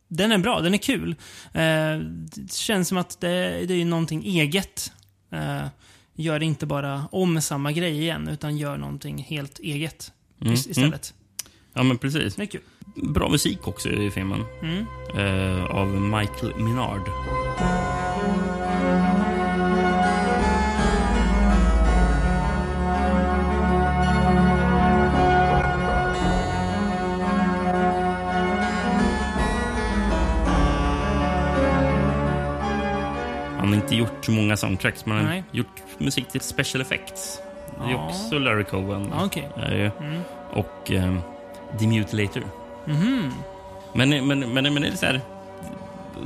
Den 0.08 0.32
är 0.32 0.38
bra, 0.38 0.60
den 0.60 0.74
är 0.74 0.78
kul. 0.78 1.10
Eh, 1.52 1.98
det 2.34 2.52
känns 2.52 2.88
som 2.88 2.98
att 2.98 3.20
det, 3.20 3.64
det 3.66 3.74
är 3.74 3.84
någonting 3.84 4.24
eget. 4.24 4.92
Eh, 5.32 5.66
gör 6.14 6.42
inte 6.42 6.66
bara 6.66 7.08
om 7.12 7.40
samma 7.40 7.72
grej 7.72 8.00
igen, 8.00 8.28
utan 8.28 8.56
gör 8.56 8.76
någonting 8.76 9.18
helt 9.18 9.58
eget 9.58 10.12
Mm, 10.40 10.52
is- 10.54 10.66
istället. 10.66 11.14
Ja, 11.76 11.82
men 11.82 11.98
precis. 11.98 12.36
Det 12.36 12.42
är 12.42 12.46
kul. 12.46 12.60
Bra 12.94 13.28
musik 13.28 13.68
också 13.68 13.88
i 13.88 14.10
filmen. 14.10 14.44
Mm. 14.62 14.84
Eh, 15.16 15.64
av 15.64 15.86
Michael 15.88 16.54
Minard. 16.56 17.08
Han 33.58 33.68
har 33.68 33.74
inte 33.74 33.96
gjort 33.96 34.24
så 34.24 34.30
många 34.30 34.56
soundtracks, 34.56 35.06
men 35.06 35.16
han 35.16 35.26
har 35.26 35.42
gjort 35.50 35.82
musik 35.98 36.28
till 36.28 36.40
special 36.40 36.82
effects. 36.82 37.40
Det 37.78 37.84
är 37.86 37.90
Ja. 37.90 38.06
också 38.08 38.38
Larry 38.38 38.64
Cohen. 38.64 39.12
Är 39.56 39.74
ju. 39.74 39.90
Mm. 40.06 40.20
Och 40.52 40.92
eh, 40.92 41.16
The 41.78 41.86
Mutilator. 41.86 42.42
Mhm. 42.86 43.32
Men, 43.94 44.08
men, 44.26 44.38
men, 44.52 44.74
men 44.74 44.82
det 44.82 44.88
är 44.88 44.96
så 44.96 45.06
här... 45.06 45.20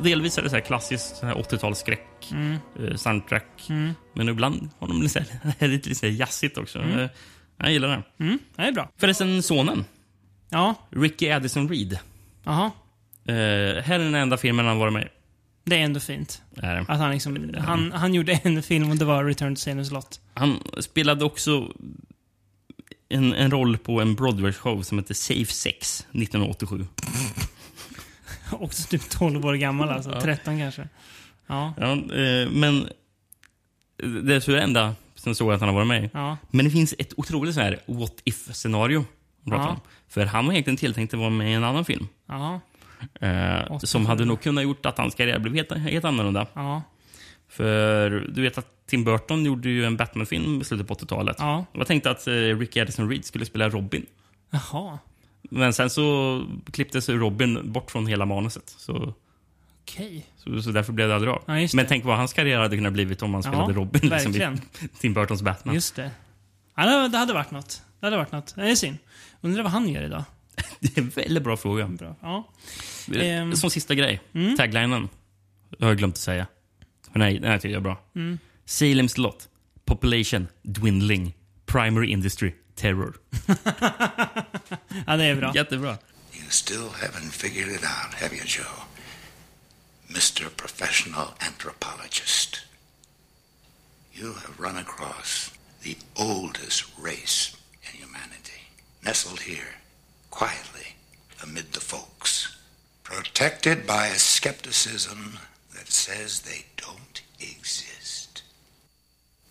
Delvis 0.02 0.38
är 0.38 0.42
det 0.42 0.50
så 0.50 0.56
här 0.56 0.62
klassiskt 0.62 1.16
så 1.16 1.26
här 1.26 1.34
80-talsskräck, 1.34 2.32
Mm. 2.32 2.56
eh, 2.80 2.94
soundtrack. 2.96 3.66
Mm. 3.68 3.92
Men 4.14 4.28
ibland 4.28 4.70
har 4.78 4.88
de 4.88 5.02
lite, 5.02 5.24
här, 5.58 5.68
lite 5.68 5.94
så 5.94 6.06
här 6.06 6.12
jazzigt 6.12 6.58
också. 6.58 6.78
Eh, 6.78 7.08
Jag 7.56 7.72
gillar 7.72 7.88
det. 7.88 8.24
Mm. 8.24 8.38
Det 8.56 8.62
är 8.62 8.72
bra. 8.72 8.90
Förresten, 8.98 9.42
sonen. 9.42 9.84
Ja, 10.48 10.74
Ricky 10.90 11.30
Addison 11.30 11.68
Reed. 11.68 11.98
jaha. 12.44 12.70
Eh, 13.24 13.34
här 13.82 13.90
är 13.94 13.98
den 13.98 14.14
enda 14.14 14.36
filmen 14.36 14.66
han 14.66 14.78
varit 14.78 14.92
med. 14.92 15.08
Det 15.64 15.76
är 15.76 15.84
ändå 15.84 16.00
fint. 16.00 16.42
Är 16.56 16.74
det. 16.74 16.84
Att 16.88 16.98
han, 16.98 17.10
liksom, 17.10 17.54
han, 17.58 17.92
han 17.92 18.14
gjorde 18.14 18.32
en 18.32 18.62
film 18.62 18.90
och 18.90 18.96
det 18.96 19.04
var 19.04 19.24
Return 19.24 19.54
to 19.56 19.58
Salem's 19.60 19.92
Lot. 19.92 20.20
Han 20.34 20.58
spelade 20.80 21.24
också 21.24 21.68
en, 23.10 23.34
en 23.34 23.50
roll 23.50 23.78
på 23.78 24.00
en 24.00 24.16
Broadway-show 24.16 24.82
som 24.82 24.98
heter 24.98 25.14
Safe 25.14 25.52
Sex 25.52 26.00
1987. 26.00 26.86
Också 28.52 28.88
typ 28.88 29.10
12 29.10 29.46
år 29.46 29.54
gammal 29.54 29.88
alltså. 29.88 30.10
Ja. 30.10 30.20
13 30.20 30.58
kanske. 30.58 30.88
Ja. 31.46 31.74
Ja, 31.76 31.92
eh, 31.92 32.50
men 32.50 32.88
det 33.96 34.34
är 34.34 34.52
det 34.52 34.60
enda 34.60 34.94
som 35.14 35.34
såg 35.34 35.52
att 35.52 35.60
han 35.60 35.68
har 35.68 35.76
varit 35.76 35.88
med. 35.88 36.10
Ja. 36.12 36.36
Men 36.50 36.64
det 36.64 36.70
finns 36.70 36.94
ett 36.98 37.12
otroligt 37.16 37.54
så 37.54 37.60
här 37.60 37.80
what 37.86 38.14
if-scenario. 38.24 39.04
Ja. 39.44 39.80
För 40.08 40.26
han 40.26 40.46
var 40.46 40.52
egentligen 40.52 40.76
tilltänkt 40.76 41.14
att 41.14 41.20
vara 41.20 41.30
med 41.30 41.50
i 41.50 41.52
en 41.52 41.64
annan 41.64 41.84
film. 41.84 42.08
Eh, 43.20 43.78
som 43.78 44.06
hade 44.06 44.24
nog 44.24 44.40
kunnat 44.40 44.64
gjort 44.64 44.86
att 44.86 44.98
hans 44.98 45.14
karriär 45.14 45.38
blev 45.38 45.54
helt, 45.54 45.72
helt 45.72 46.04
annorlunda. 46.04 46.46
Ja. 46.54 46.82
För 47.50 48.10
du 48.10 48.42
vet 48.42 48.58
att 48.58 48.86
Tim 48.86 49.04
Burton 49.04 49.44
gjorde 49.44 49.68
ju 49.68 49.84
en 49.84 49.96
Batman-film 49.96 50.60
i 50.60 50.64
slutet 50.64 50.86
på 50.88 50.94
80-talet. 50.94 51.36
Ja. 51.38 51.64
Det 51.72 51.78
var 51.78 51.84
tänkt 51.84 52.06
att 52.06 52.26
eh, 52.26 52.32
Ricky 52.32 52.80
Addison 52.80 53.10
Reed 53.10 53.24
skulle 53.24 53.44
spela 53.44 53.68
Robin. 53.68 54.06
Jaha. 54.50 54.98
Men 55.42 55.72
sen 55.72 55.90
så 55.90 56.42
klipptes 56.72 57.08
Robin 57.08 57.72
bort 57.72 57.90
från 57.90 58.06
hela 58.06 58.26
manuset. 58.26 58.74
Så, 58.78 59.14
Okej. 59.82 60.26
så, 60.36 60.62
så 60.62 60.70
därför 60.70 60.92
blev 60.92 61.08
det 61.08 61.14
aldrig 61.14 61.32
av. 61.32 61.42
Ja, 61.46 61.58
just 61.60 61.74
Men 61.74 61.84
det. 61.84 61.88
tänk 61.88 62.04
vad 62.04 62.16
hans 62.16 62.32
karriär 62.32 62.58
hade 62.60 62.76
kunnat 62.76 62.92
blivit 62.92 63.22
om 63.22 63.34
han 63.34 63.42
Ja, 63.44 63.50
spelade 63.50 63.72
Robin 63.72 64.00
liksom, 64.10 64.32
verkligen. 64.32 64.54
i 64.80 64.88
Tim 65.00 65.14
Burtons 65.14 65.42
Batman. 65.42 65.74
Just 65.74 65.96
det. 65.96 66.10
Ja, 66.76 66.86
det- 66.86 67.08
det 67.08 67.18
hade 67.18 67.32
varit 67.32 67.50
något. 67.50 67.82
Det 68.00 68.06
hade 68.06 68.16
varit 68.16 68.32
något. 68.32 68.54
Det 68.54 68.70
är 68.70 68.74
synd. 68.74 68.96
Undrar 69.40 69.62
vad 69.62 69.72
han 69.72 69.88
gör 69.88 70.02
idag. 70.02 70.24
Det 70.80 70.96
är 70.98 71.02
en 71.02 71.08
väldigt 71.08 71.42
bra 71.44 71.56
fråga. 71.56 71.88
Bra. 71.88 72.16
Ja. 72.20 72.48
Eh, 73.14 73.26
Ehm. 73.40 73.56
Som 73.56 73.70
sista 73.70 73.94
grej. 73.94 74.20
Mm. 74.34 74.56
Taglinen. 74.56 75.08
Det 75.78 75.84
har 75.84 75.90
jag 75.90 75.98
glömt 75.98 76.14
att 76.14 76.18
säga. 76.18 76.46
För 77.12 77.18
nej, 77.18 77.38
den 77.38 77.50
här 77.50 77.58
tycker 77.58 77.72
jag 77.72 77.80
är 77.80 77.84
bra. 77.84 78.00
Mm. 78.14 78.38
Salem's 78.66 79.20
Lot. 79.20 79.48
Population 79.84 80.48
dwindling. 80.62 81.34
Primary 81.66 82.10
industry 82.10 82.54
terror. 82.74 83.16
ja, 85.06 85.16
det 85.16 85.24
är 85.24 85.36
bra. 85.36 85.52
Jättebra. 85.54 85.98
You 86.32 86.50
still 86.50 86.88
haven't 86.88 87.30
figured 87.30 87.68
it 87.68 87.82
out, 87.82 88.14
have 88.14 88.34
you, 88.36 88.44
Joe? 88.46 88.86
Mr. 90.08 90.48
Professional 90.56 91.34
Anthropologist. 91.40 92.60
You 94.12 94.32
have 94.32 94.58
run 94.58 94.76
across 94.76 95.50
the 95.82 95.96
oldest 96.16 96.84
race 96.98 97.56
in 97.82 98.00
humanity, 98.00 98.62
nestled 99.02 99.40
here, 99.40 99.76
quietly, 100.30 100.96
amid 101.42 101.72
the 101.72 101.80
folks, 101.80 102.56
protected 103.02 103.86
by 103.86 104.06
a 104.08 104.18
skepticism 104.18 105.38
that 105.90 105.94
says 105.96 106.40
they 106.40 106.64
don't 106.76 107.22
exist. 107.40 108.42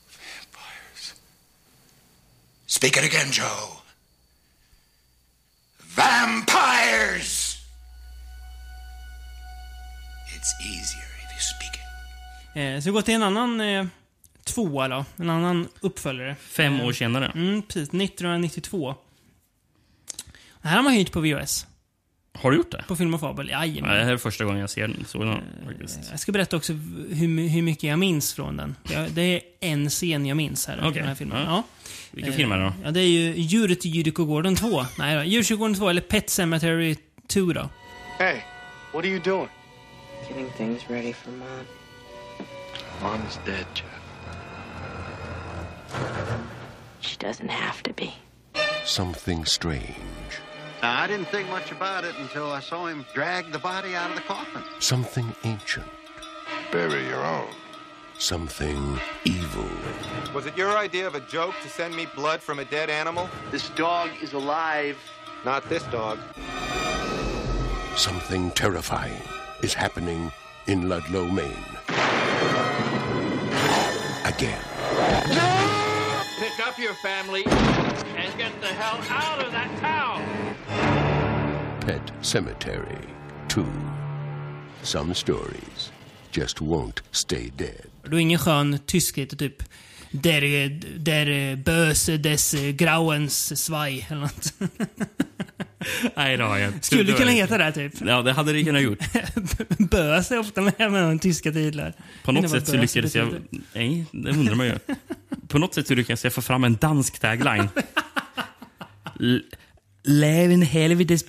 Vampires. 0.09 1.13
Speak 2.65 2.97
it 2.97 3.03
again, 3.03 3.31
Joe. 3.31 3.81
Vampires! 5.95 7.57
It's 10.35 10.53
easier 10.61 11.09
if 11.23 11.31
you 11.33 11.41
speak 11.41 11.73
it. 11.75 12.57
Eh, 12.57 12.79
så 12.81 12.85
vi 12.89 12.91
går 12.93 13.01
till 13.01 13.13
en 13.13 13.23
annan 13.23 13.61
eh, 13.61 13.85
tvåa 14.43 14.87
då. 14.87 15.05
En 15.17 15.29
annan 15.29 15.67
uppföljare. 15.81 16.35
Fem 16.35 16.79
Eh, 16.79 16.85
år 16.85 16.93
senare. 16.93 17.31
Mm, 17.35 17.61
precis. 17.61 17.89
1992. 17.89 18.95
Det 20.61 20.67
här 20.67 20.75
har 20.75 20.83
man 20.83 20.93
hyrt 20.93 21.11
på 21.11 21.21
VHS. 21.21 21.65
Har 22.41 22.51
du 22.51 22.57
gjort 22.57 22.71
det? 22.71 22.83
På 22.87 22.95
Film 22.95 23.13
och 23.13 23.19
Fabel. 23.19 23.49
Jajamän. 23.49 23.89
Nej, 23.89 23.99
det 23.99 24.05
här 24.05 24.13
är 24.13 24.17
första 24.17 24.43
gången 24.45 24.59
jag 24.61 24.69
ser 24.69 24.81
den. 24.87 25.05
Så 25.07 25.23
den 25.23 25.41
faktiskt. 25.67 25.99
Jag 26.11 26.19
ska 26.19 26.31
berätta 26.31 26.57
också 26.57 26.73
hur, 26.73 27.47
hur 27.49 27.61
mycket 27.61 27.83
jag 27.83 27.99
minns 27.99 28.33
från 28.33 28.57
den. 28.57 28.75
Det 29.09 29.21
är 29.21 29.41
en 29.59 29.89
scen 29.89 30.25
jag 30.25 30.37
minns 30.37 30.67
här. 30.67 30.77
Från 30.77 30.93
den 30.93 31.07
här 31.07 31.15
filmen. 31.15 31.37
ja. 31.41 31.45
Ja. 31.49 31.63
Vilken 32.11 32.33
Eh, 32.33 32.37
film 32.37 32.51
är 32.51 32.57
det 32.57 32.63
då? 32.63 32.73
Ja, 32.83 32.91
det 32.91 32.99
är 33.01 33.07
ju 33.07 33.33
Djuret 33.35 33.85
i 33.85 33.89
Djurkyrkogården 33.89 34.55
2. 34.55 34.85
Nej 34.97 35.15
då, 35.15 35.23
Djurkyrkogården 35.23 35.75
2 35.75 35.89
eller 35.89 36.01
Pet 36.01 36.29
Cemetery 36.29 36.95
2 37.27 37.53
då. 37.53 37.69
Hey, 38.19 38.35
what 38.93 38.99
are 39.03 39.07
you 39.07 39.19
doing? 39.19 39.47
Getting 40.29 40.49
things 40.57 40.81
ready 40.89 41.13
for 41.13 41.31
Mom. 41.31 41.47
Mom's 43.01 43.39
dead, 43.45 43.65
Jeff. 43.75 43.85
She 47.01 47.17
doesn't 47.27 47.49
have 47.49 47.83
to 47.83 47.91
be. 47.97 48.09
Something 48.85 49.45
strange. 49.45 49.95
Now, 50.81 51.01
I 51.01 51.07
didn't 51.07 51.25
think 51.25 51.49
much 51.49 51.71
about 51.71 52.05
it 52.05 52.15
until 52.19 52.51
I 52.51 52.61
saw 52.61 52.85
him 52.85 53.05
drag 53.13 53.51
the 53.51 53.59
body 53.59 53.95
out 53.95 54.11
of 54.11 54.15
the 54.15 54.21
coffin. 54.21 54.63
Something 54.79 55.35
ancient. 55.43 55.85
Bury 56.71 57.05
your 57.05 57.25
own. 57.25 57.49
Something 58.17 58.97
evil. 59.25 59.67
Was 60.33 60.45
it 60.45 60.55
your 60.57 60.77
idea 60.77 61.05
of 61.05 61.15
a 61.15 61.19
joke 61.21 61.55
to 61.63 61.69
send 61.69 61.95
me 61.95 62.07
blood 62.15 62.41
from 62.41 62.59
a 62.59 62.65
dead 62.65 62.89
animal? 62.89 63.29
This 63.51 63.69
dog 63.69 64.09
is 64.21 64.31
alive. 64.33 64.97
Not 65.43 65.67
this 65.67 65.83
dog. 65.83 66.17
Something 67.97 68.51
terrifying 68.51 69.21
is 69.61 69.73
happening 69.73 70.31
in 70.67 70.87
Ludlow, 70.87 71.25
Maine. 71.25 71.55
Again. 74.25 74.61
Up 76.69 76.79
your 76.79 76.93
family 76.93 77.43
and 78.17 78.37
get 78.37 78.51
the 78.61 78.67
hell 78.67 78.99
out 79.09 79.45
of 79.45 79.51
that 79.51 79.69
town. 79.81 80.21
Pet 81.81 82.11
Cemetery 82.21 83.07
2. 83.47 83.65
Some 84.83 85.13
stories 85.13 85.91
just 86.31 86.61
won't 86.61 87.01
stay 87.11 87.51
dead. 87.57 87.85
Du 88.03 88.11
har 88.11 88.19
ingen 88.19 88.39
skön 88.39 88.79
tyskhet 88.85 89.39
typ 89.39 89.63
Der, 90.11 90.69
der 90.97 91.55
Böse 91.55 92.17
des 92.17 92.55
Grauens 92.77 93.63
Zwei 93.65 94.05
eller 94.09 94.21
något. 94.21 94.53
Nej, 96.15 96.37
det 96.37 96.43
har 96.43 96.57
jag 96.57 96.73
inte. 96.73 96.85
Skulle 96.85 97.11
har 97.11 97.19
kunna 97.19 97.31
heta 97.31 97.57
det 97.57 97.71
typ. 97.71 97.93
Ja, 98.01 98.21
det 98.21 98.33
hade 98.33 98.53
det 98.53 98.63
kunnat 98.63 98.81
gjort. 98.81 98.99
Bös 99.77 100.31
är 100.31 100.39
ofta 100.39 100.61
med 100.61 100.91
med 100.91 101.21
tyska 101.21 101.51
titlar. 101.51 101.93
På 102.23 102.31
något 102.31 102.49
sätt 102.49 102.67
så 102.67 102.77
lyckades 102.77 103.15
jag... 103.15 103.33
Nej, 103.73 104.05
det 104.11 104.29
undrar 104.29 104.55
man 104.55 104.65
ju. 104.65 104.79
På 105.49 105.57
något 105.59 105.73
sätt 105.73 105.87
så 105.87 105.95
lyckades 105.95 106.23
jag 106.23 106.33
få 106.33 106.41
fram 106.41 106.63
en 106.63 106.75
dansk 106.75 107.19
tagline. 107.19 107.69
Lev 110.03 110.51
en 110.51 110.61
helvetes. 110.61 111.25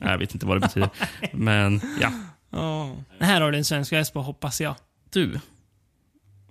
Jag 0.00 0.18
vet 0.18 0.34
inte 0.34 0.46
vad 0.46 0.56
det 0.56 0.60
betyder. 0.60 0.90
Men 1.32 1.80
ja. 2.00 2.12
Ja. 2.50 2.96
Här 3.20 3.40
har 3.40 3.52
du 3.52 3.58
en 3.58 3.64
svensk 3.64 3.92
VHS 3.92 4.10
på, 4.10 4.22
hoppas 4.22 4.60
jag. 4.60 4.74
Du, 5.10 5.40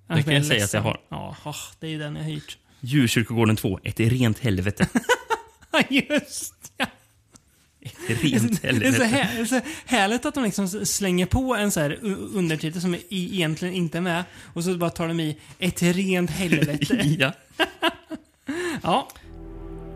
Annars 0.07 0.25
kan 0.25 0.33
jag 0.33 0.45
säga 0.45 0.65
att 0.65 0.73
jag 0.73 0.81
har. 0.81 1.01
Ja, 1.09 1.35
åh, 1.45 1.55
det 1.79 1.87
är 1.87 1.91
ju 1.91 1.97
den 1.99 2.15
jag 2.15 2.23
har 2.23 2.29
hyrt. 2.29 2.57
Djurkyrkogården 2.79 3.55
2. 3.55 3.79
Ett 3.83 3.99
rent 3.99 4.39
helvete. 4.39 4.87
Just. 5.89 6.55
Ett 7.81 7.93
rent 8.23 8.61
Det 8.61 8.67
är 8.67 8.71
så, 8.71 9.03
helvete. 9.03 9.03
här, 9.05 9.35
det 9.35 9.41
är 9.41 9.45
så 9.45 9.59
härligt 9.85 10.25
att 10.25 10.33
de 10.33 10.43
liksom 10.43 10.67
slänger 10.67 11.25
på 11.25 11.55
en 11.55 11.71
så 11.71 11.79
här 11.79 11.97
undertitel 12.33 12.81
som 12.81 12.95
egentligen 13.09 13.73
inte 13.75 13.97
är 13.97 14.01
med. 14.01 14.23
Och 14.53 14.63
så 14.63 14.77
bara 14.77 14.89
tar 14.89 15.07
de 15.07 15.19
i 15.19 15.37
ett 15.59 15.81
rent 15.81 16.29
helvete. 16.31 17.15
ja. 17.19 17.31
ja. 18.83 19.07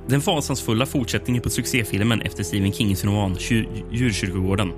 Den 0.08 0.22
fasansfulla 0.22 0.86
fortsättningen 0.86 1.42
på 1.44 1.50
succéfilmen 1.50 2.22
efter 2.22 2.44
Stephen 2.44 2.74
Kings 2.74 3.06
roman 3.06 3.38
Djurkyrkogården. 3.92 4.72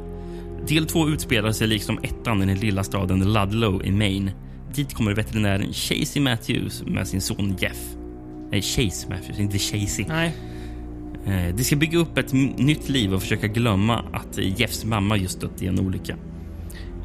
Del 0.68 0.86
två 0.86 1.10
utspelar 1.10 1.52
sig 1.52 1.68
liksom 1.68 2.00
ettan 2.04 2.44
i 2.44 2.46
den 2.46 2.58
lilla 2.60 2.84
staden 2.84 3.34
Ludlow 3.34 3.86
i 3.86 3.92
Maine. 3.92 4.32
Dit 4.76 4.94
kommer 4.94 5.14
veterinären 5.14 5.74
Chasey 5.74 6.22
Matthews 6.22 6.84
med 6.86 7.08
sin 7.08 7.22
son 7.22 7.56
Jeff. 7.60 7.78
Nej, 8.52 8.62
Chase 8.62 9.08
Matthews, 9.10 9.40
inte 9.40 9.58
Chasey. 9.58 10.06
Nej. 10.08 10.34
Eh, 11.28 11.56
De 11.56 11.64
ska 11.64 11.76
bygga 11.76 11.98
upp 12.00 12.18
ett 12.18 12.34
nytt 12.34 12.90
liv 12.90 13.14
och 13.14 13.22
försöka 13.22 13.48
glömma 13.48 14.06
att 14.14 14.38
Jeffs 14.38 14.86
mamma 14.86 15.18
just 15.18 15.42
dött 15.42 15.62
i 15.62 15.68
en 15.68 15.80
olycka. 15.80 16.16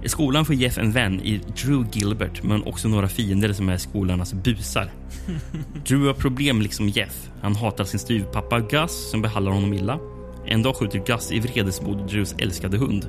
I 0.04 0.08
skolan 0.08 0.44
får 0.44 0.54
Jeff 0.54 0.78
en 0.78 0.92
vän 0.92 1.20
i 1.20 1.40
Drew 1.62 1.86
Gilbert 1.92 2.42
men 2.42 2.62
också 2.62 2.88
några 2.88 3.08
fiender 3.08 3.52
som 3.52 3.68
är 3.68 3.76
skolornas 3.76 4.34
busar. 4.34 4.90
Drew 5.86 6.06
har 6.06 6.14
problem 6.14 6.62
liksom 6.62 6.88
Jeff. 6.88 7.30
Han 7.42 7.56
hatar 7.56 7.84
sin 7.84 8.00
styvpappa 8.00 8.60
Gus 8.60 9.10
som 9.10 9.22
behandlar 9.22 9.52
honom 9.52 9.72
illa. 9.72 9.98
En 10.46 10.62
dag 10.62 10.76
skjuter 10.76 11.02
Gus 11.06 11.32
i 11.32 11.38
vredesmod 11.40 12.08
Drews 12.08 12.34
älskade 12.38 12.78
hund. 12.78 13.06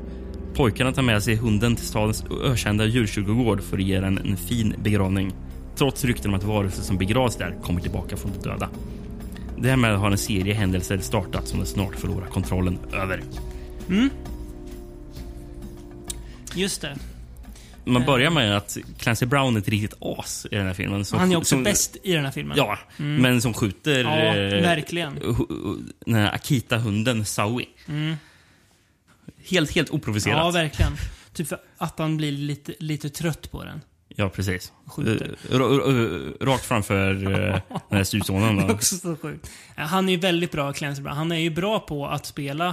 Pojkarna 0.54 0.92
tar 0.92 1.02
med 1.02 1.24
sig 1.24 1.36
hunden 1.36 1.76
till 1.76 1.86
stadens 1.86 2.26
ökända 2.44 2.86
djurkyrkogård 2.86 3.62
för 3.62 3.78
att 3.78 3.84
ge 3.84 4.00
den 4.00 4.18
en 4.18 4.38
fin 4.38 4.76
begravning. 4.84 5.34
Trots 5.76 6.06
rykten 6.06 6.32
om 6.32 6.36
att 6.36 6.44
varelser 6.44 6.84
som 6.84 6.98
begravs 6.98 7.36
där 7.36 7.56
kommer 7.64 7.82
tillbaka 7.82 8.18
från 8.18 8.32
de 8.32 8.50
döda. 8.50 8.70
Därmed 9.58 9.98
har 9.98 10.12
en 10.12 10.18
serie 10.18 10.54
händelser 10.54 10.98
startat 10.98 11.48
som 11.48 11.58
den 11.60 11.68
snart 11.68 11.96
förlorar 11.96 12.28
kontrollen 12.28 12.80
över. 12.94 13.24
Mm. 13.90 14.10
Just 16.56 16.82
det. 16.82 16.98
Man 17.86 18.06
börjar 18.06 18.30
med 18.30 18.58
att 18.58 18.78
Clancy 18.98 19.26
Brown 19.26 19.56
är 19.56 19.60
ett 19.60 19.68
riktigt 19.70 19.94
as 20.02 20.48
i 20.52 20.56
den 20.56 20.66
här 20.68 20.74
filmen. 20.74 21.06
Som, 21.06 21.20
Han 21.20 21.32
är 21.32 21.36
också 21.36 21.56
som, 21.56 21.64
bäst 21.64 21.98
i 22.04 22.14
den 22.14 22.26
här 22.26 22.32
filmen. 22.32 22.58
Ja, 22.58 22.80
Mm. 23.00 23.22
men 23.22 23.42
som 23.42 23.54
skjuter 23.54 24.04
Ja, 24.04 24.36
eh, 24.36 24.62
verkligen. 24.62 25.20
den 26.06 26.16
här 26.16 26.32
Akita-hunden 26.36 27.26
Saui. 27.26 27.66
Mm. 27.88 28.16
Helt, 29.50 29.72
helt 29.72 29.90
oprovocerat. 29.90 30.38
Ja, 30.38 30.52
verkligen. 30.52 30.92
Typ 31.34 31.48
för 31.48 31.58
att 31.78 32.00
han 32.00 32.18
blir 32.18 32.32
lite, 32.32 32.74
lite 32.80 33.10
trött 33.10 33.52
på 33.52 33.64
den. 33.64 33.82
Ja, 34.16 34.30
precis. 34.30 34.72
Eh, 34.98 35.02
ra- 35.02 36.46
Rakt 36.46 36.66
framför 36.66 37.14
eh, 37.26 37.60
den 37.90 37.98
här 37.98 38.04
styrsonen. 38.04 38.56
Det 38.58 38.64
är 38.64 38.68
då. 38.68 38.74
också 38.74 38.96
så 38.96 39.16
sjukt. 39.16 39.52
Ja, 39.76 39.84
Han 39.84 40.10
är 40.10 40.14
ju 40.14 40.20
väldigt 40.20 40.52
bra, 40.52 40.74
Clancy 40.74 41.02
Brown. 41.02 41.18
Han 41.18 41.32
är 41.32 41.36
ju 41.40 41.50
bra 41.50 41.80
på 41.80 42.08
att 42.08 42.26
spela 42.26 42.68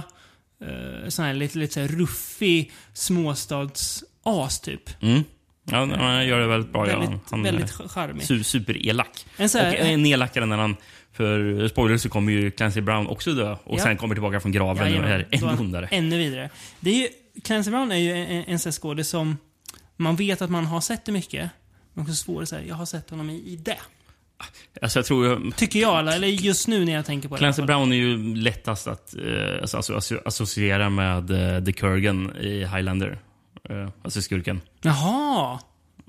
uh, 0.63 1.09
sån 1.09 1.25
här 1.25 1.33
lite, 1.33 1.57
lite 1.57 1.73
så 1.73 1.79
här 1.79 1.87
ruffig 1.87 2.71
småstads-as, 2.93 4.59
typ. 4.63 5.03
Mm. 5.03 5.23
Ja, 5.71 5.77
han 5.97 6.27
gör 6.27 6.39
det 6.39 6.47
väldigt 6.47 6.71
bra. 6.73 6.89
ja. 6.89 6.99
Väldigt- 6.99 7.19
Han 7.31 7.43
väldigt 7.43 7.71
charmig. 7.71 8.23
Su 8.25 8.43
superelak. 8.43 9.25
En 9.37 9.49
så 9.49 9.57
här- 9.57 9.79
och 9.81 9.85
en 9.85 10.05
elakare 10.05 10.45
när 10.45 10.57
han... 10.57 10.75
För 11.13 11.67
spoiler 11.67 11.97
så 11.97 12.09
kommer 12.09 12.31
ju 12.31 12.51
Clancy 12.51 12.81
Brown 12.81 13.07
också 13.07 13.33
dö 13.33 13.55
och 13.63 13.79
Ja. 13.79 13.83
sen 13.83 13.97
kommer 13.97 14.15
tillbaka 14.15 14.39
från 14.39 14.51
graven 14.51 14.83
och 14.83 14.89
Jajamän. 14.89 15.11
är 15.11 15.27
ännu 15.31 15.57
ondare. 15.59 15.87
Ännu 15.91 16.17
vidare. 16.17 16.49
Det 16.79 16.89
är 16.89 16.95
ju, 16.95 17.07
Clancy 17.43 17.71
Brown 17.71 17.91
är 17.91 17.95
ju 17.97 18.11
en, 18.11 18.27
en, 18.47 18.59
en 18.65 18.71
skådis 18.71 19.07
som 19.09 19.37
man 20.01 20.15
vet 20.15 20.41
att 20.41 20.49
man 20.49 20.65
har 20.65 20.81
sett 20.81 21.05
det 21.05 21.11
mycket. 21.11 21.49
Men 21.93 22.01
också 22.03 22.15
svårt 22.15 22.43
att 22.43 22.49
säga, 22.49 22.67
jag 22.67 22.75
har 22.75 22.85
sett 22.85 23.09
honom 23.09 23.29
i, 23.29 23.35
i 23.35 23.55
det. 23.55 23.77
Alltså 24.81 24.99
jag 24.99 25.05
tror... 25.05 25.25
ju- 25.45 25.51
Tycker 25.51 25.79
jag, 25.79 26.13
eller, 26.13 26.27
just 26.27 26.67
nu 26.67 26.85
när 26.85 26.93
jag 26.93 27.05
tänker 27.05 27.29
på 27.29 27.35
det. 27.35 27.39
Clancy 27.39 27.61
Brown 27.61 27.91
är 27.91 27.95
ju 27.95 28.35
lättast 28.35 28.87
att 28.87 29.15
eh, 29.15 29.21
alltså, 29.61 29.77
alltså, 29.77 29.93
asso- 29.93 30.21
associera 30.25 30.89
med 30.89 31.31
eh, 31.57 31.63
The 31.65 31.71
Kurgan 31.73 32.35
i 32.37 32.59
Highlander. 32.65 33.19
Eh, 33.69 33.89
alltså 34.03 34.21
skurken. 34.21 34.61
Jaha! 34.81 35.59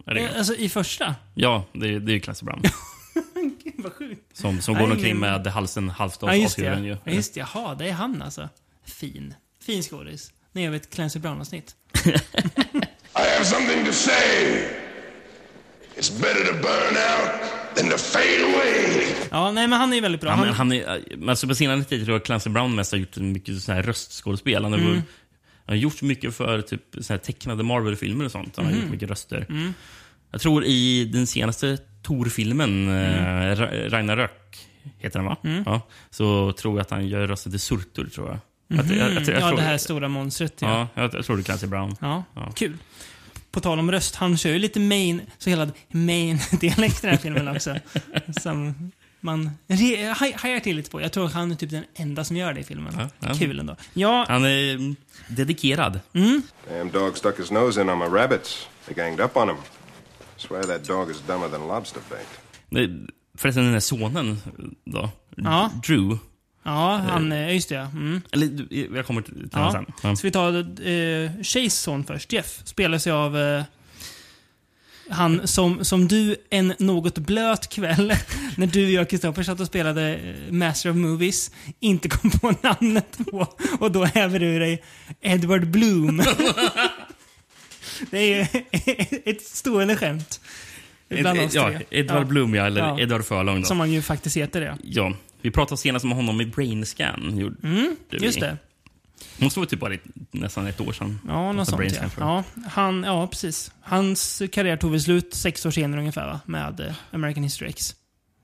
Eh, 0.07 0.31
Alltså 0.39 0.55
i 0.55 0.69
första? 0.69 1.15
Ja, 1.35 1.65
det, 1.73 1.89
är- 1.89 2.01
det 2.01 2.13
är 2.13 2.15
ju 2.15 2.21
Clancy 2.21 2.45
Brown. 2.47 2.63
Gud 3.65 3.75
vad 3.77 3.93
sjukt. 3.93 4.37
Som, 4.37 4.61
som 4.61 4.75
går 4.75 4.91
omkring 4.93 5.17
med 5.19 5.47
halsen 5.47 5.89
halvt 5.91 6.23
av 6.23 6.29
Ja, 6.29 6.35
just 6.37 6.59
avskuren 6.59 6.85
ju. 6.85 6.97
Ja, 7.05 7.13
just 7.13 7.35
det. 7.35 7.41
Jaha, 7.41 7.75
det 7.75 7.89
är 7.89 7.93
han 7.93 8.23
alltså. 8.23 8.49
Fin. 8.85 9.35
Fin 9.63 9.83
skådis. 9.83 10.33
När 10.53 10.63
jag 10.63 10.71
vet 10.71 10.95
Clancy 10.95 11.19
Brown-avsnitt. 11.19 11.77
I 13.16 13.22
have 13.37 13.44
something 13.44 13.85
to 13.87 13.92
say. 13.92 14.68
It's 15.96 16.11
better 16.20 16.44
to 16.44 16.53
burn 16.53 16.96
out 16.96 17.40
than 17.77 17.90
to 17.90 17.96
fade 17.98 18.44
away. 18.44 19.07
Ja, 19.31 19.51
nej 19.53 19.68
men 19.68 19.79
han 19.81 19.92
är 19.92 20.01
väldigt 20.01 20.20
bra. 20.20 20.31
Ja, 20.31 20.35
Han, 20.37 20.46
men 20.46 20.55
han 20.55 20.72
är, 20.72 21.03
men 21.16 21.29
alltså 21.29 21.46
på 21.48 21.55
senare 21.55 21.85
tid 21.85 22.05
tror 22.05 22.14
jag 22.16 22.25
Clancy 22.25 22.51
Brown 22.51 22.75
mest 22.75 22.92
har 22.92 22.98
gjort 22.98 23.16
mycket 23.16 23.62
sån 23.62 23.75
här 23.75 23.83
röstskådespel. 23.83 24.62
Han 24.62 24.72
har, 24.72 24.79
Mm. 24.81 24.92
han 24.94 25.03
har 25.66 25.75
gjort 25.75 26.03
mycket 26.03 26.35
för 26.37 26.61
typ 26.62 26.83
sån 26.92 27.05
här 27.14 27.18
tecknade 27.18 27.62
Marvel-filmer 27.62 28.25
och 28.25 28.31
sånt. 28.33 28.57
Han 28.57 28.64
har 28.64 28.72
Mhm. 28.72 28.81
gjort 28.83 28.90
mycket 28.90 29.11
röster. 29.11 29.46
Mm. 29.48 29.75
Jag 30.31 30.40
tror 30.40 30.64
i 30.64 31.05
den 31.05 31.27
senaste 31.27 31.79
Tor-filmen, 32.03 32.88
mm. 32.88 33.57
Ragnarök, 33.90 34.59
heter 34.98 35.18
den 35.18 35.27
va? 35.27 35.37
Mm. 35.44 35.62
Ja, 35.66 35.81
så 36.11 36.53
tror 36.53 36.75
jag 36.75 36.81
att 36.81 36.90
han 36.90 37.09
gör 37.09 37.27
rösten 37.27 37.53
till 37.53 37.61
Surtur, 37.61 38.07
tror 38.14 38.29
jag. 38.29 38.38
Mhm. 38.68 38.81
Att- 38.81 38.90
jag- 38.96 38.98
jag- 38.98 39.22
jag 39.22 39.40
ja, 39.42 39.48
tror- 39.48 39.57
det 39.57 39.62
här 39.62 39.79
stora 39.79 40.09
monstret. 40.09 40.55
Ja. 40.59 40.88
Ja, 40.94 41.03
jag, 41.03 41.14
jag 41.14 41.25
tror 41.25 41.37
det 41.37 41.40
är 41.40 41.44
Clancy 41.44 41.66
Brown. 41.66 41.96
Ja, 42.01 42.25
kul. 42.55 42.77
På 43.53 43.61
tal 43.61 43.79
om 43.79 43.91
röst, 43.93 44.15
han 44.15 44.37
kör 44.37 44.51
ju 44.51 44.59
lite 44.59 44.81
main, 44.81 45.21
så 45.38 45.51
hela 45.51 45.69
main-dialekt 45.88 46.99
i 46.99 47.07
den 47.07 47.11
här 47.11 47.17
filmen 47.19 47.49
också. 47.49 47.77
Som 48.41 48.75
man 49.21 49.51
hajar 50.37 50.61
till 50.61 50.77
lite 50.77 50.91
på. 50.91 51.01
Jag 51.03 51.12
tror 51.12 51.27
att 51.27 51.33
han 51.33 51.51
är 51.53 51.55
typ 51.57 51.71
den 51.71 51.85
enda 51.95 52.25
som 52.25 52.37
gör 52.37 52.53
det 52.53 52.61
i 52.61 52.65
filmen. 52.65 52.95
Ja, 52.99 53.09
ja. 53.29 53.35
Kul 53.35 53.61
ändå. 53.61 53.77
Ja, 53.95 54.27
Han 54.29 54.45
är 54.45 54.75
mm, 54.75 54.97
dedikerad. 55.29 56.01
mm. 56.12 56.43
Damn 56.69 56.91
dog 56.91 57.19
stuck 57.19 57.38
his 57.41 57.51
nose 57.51 57.81
in 57.83 57.91
on 57.91 57.99
my 57.99 58.05
rabbits. 58.05 58.69
They 58.87 58.95
ganged 58.95 59.21
up 59.21 59.37
on 59.37 59.49
him. 59.49 59.57
Swear 60.37 60.62
that 60.62 60.85
dog 60.85 61.11
is 61.11 61.23
dumber 61.27 61.49
than 61.49 61.69
lobster 61.69 62.01
bait. 62.11 62.99
Förresten, 63.37 63.65
den 63.65 63.73
här 63.73 63.81
sonen 63.81 64.38
då. 64.85 65.11
Ja. 65.37 65.71
Drew. 65.87 66.19
Ja 66.62 66.96
han, 67.09 67.33
eh, 67.33 67.55
just 67.55 67.68
det. 67.68 67.75
ja. 67.75 67.87
Mm. 67.87 68.20
Eller, 68.33 68.66
jag 68.96 69.07
kommer 69.07 69.22
till 69.22 69.48
Ja. 69.53 69.59
honom 69.59 69.72
sen. 69.72 69.94
Ja. 70.11 70.16
Ska 70.16 70.27
vi 70.27 70.33
ta 70.33 70.48
eh, 70.59 71.42
Shays 71.42 71.75
son 71.81 72.05
först? 72.05 72.33
Jeff 72.33 72.61
spelas 72.64 73.07
ju 73.07 73.11
av 73.11 73.38
eh, 73.38 73.62
han 75.11 75.48
som, 75.48 75.85
som 75.85 76.09
du 76.09 76.37
en 76.51 76.75
något 76.79 77.18
blöt 77.18 77.68
kväll 77.68 78.14
när 78.57 78.66
du 78.66 78.85
och 78.85 78.90
jag 78.90 79.11
Kristoffer 79.11 79.42
satt 79.42 79.61
och 79.61 79.66
spelade 79.66 80.16
eh, 80.16 80.53
Master 80.53 80.90
of 80.90 80.96
Movies 80.96 81.51
inte 81.81 82.09
kom 82.09 82.31
på 82.31 82.55
namnet 82.62 83.18
på 83.31 83.46
och 83.81 83.92
då 83.92 84.05
häver 84.05 84.38
du 84.38 84.59
dig 84.59 84.83
Edward 85.20 85.66
Bloom. 85.70 86.16
det 88.11 88.18
är 88.18 88.37
ju 88.37 88.62
ett 89.25 89.42
stående 89.42 89.96
skämt. 89.96 90.40
Oss 91.46 91.55
ja. 91.55 91.72
Edvard 91.90 92.20
Ja. 92.20 92.25
Blom, 92.25 92.55
ja, 92.55 92.66
eller 92.66 92.81
Ja. 92.81 93.01
Edvard 93.01 93.25
Förlång. 93.25 93.61
Då. 93.61 93.66
Som 93.66 93.81
han 93.81 93.92
ju 93.92 94.03
faktiskt 94.03 94.37
heter 94.37 94.61
det. 94.61 94.77
Ja, 94.83 95.12
vi 95.42 95.51
pratade 95.51 95.77
senast 95.79 96.05
med 96.05 96.16
honom 96.16 96.40
i 96.40 96.46
Brain 96.46 96.87
Scan. 96.87 97.38
Gjorde 97.38 97.57
Mm, 97.68 97.96
just 98.11 98.40
det. 98.40 98.57
Måste 99.38 99.59
vara 99.61 99.68
typ 99.68 99.81
bara 99.81 99.94
ett, 99.94 100.03
nästan 100.31 100.66
ett 100.66 100.81
år 100.81 100.92
sedan. 100.92 101.20
Ja, 101.29 101.53
något 101.53 101.68
sånt 101.68 101.79
Brain 101.79 101.92
ja. 102.01 102.09
Ja, 102.18 102.44
han, 102.70 103.03
ja, 103.03 103.27
precis. 103.27 103.72
Hans 103.81 104.42
karriär 104.53 104.77
tog 104.77 104.90
väl 104.90 105.01
slut 105.01 105.35
sex 105.35 105.66
år 105.66 105.70
senare 105.70 106.01
ungefär 106.01 106.27
va? 106.27 106.40
Med 106.46 106.81
eh, 106.81 106.92
American 107.11 107.42
History 107.42 107.68
X. 107.68 107.94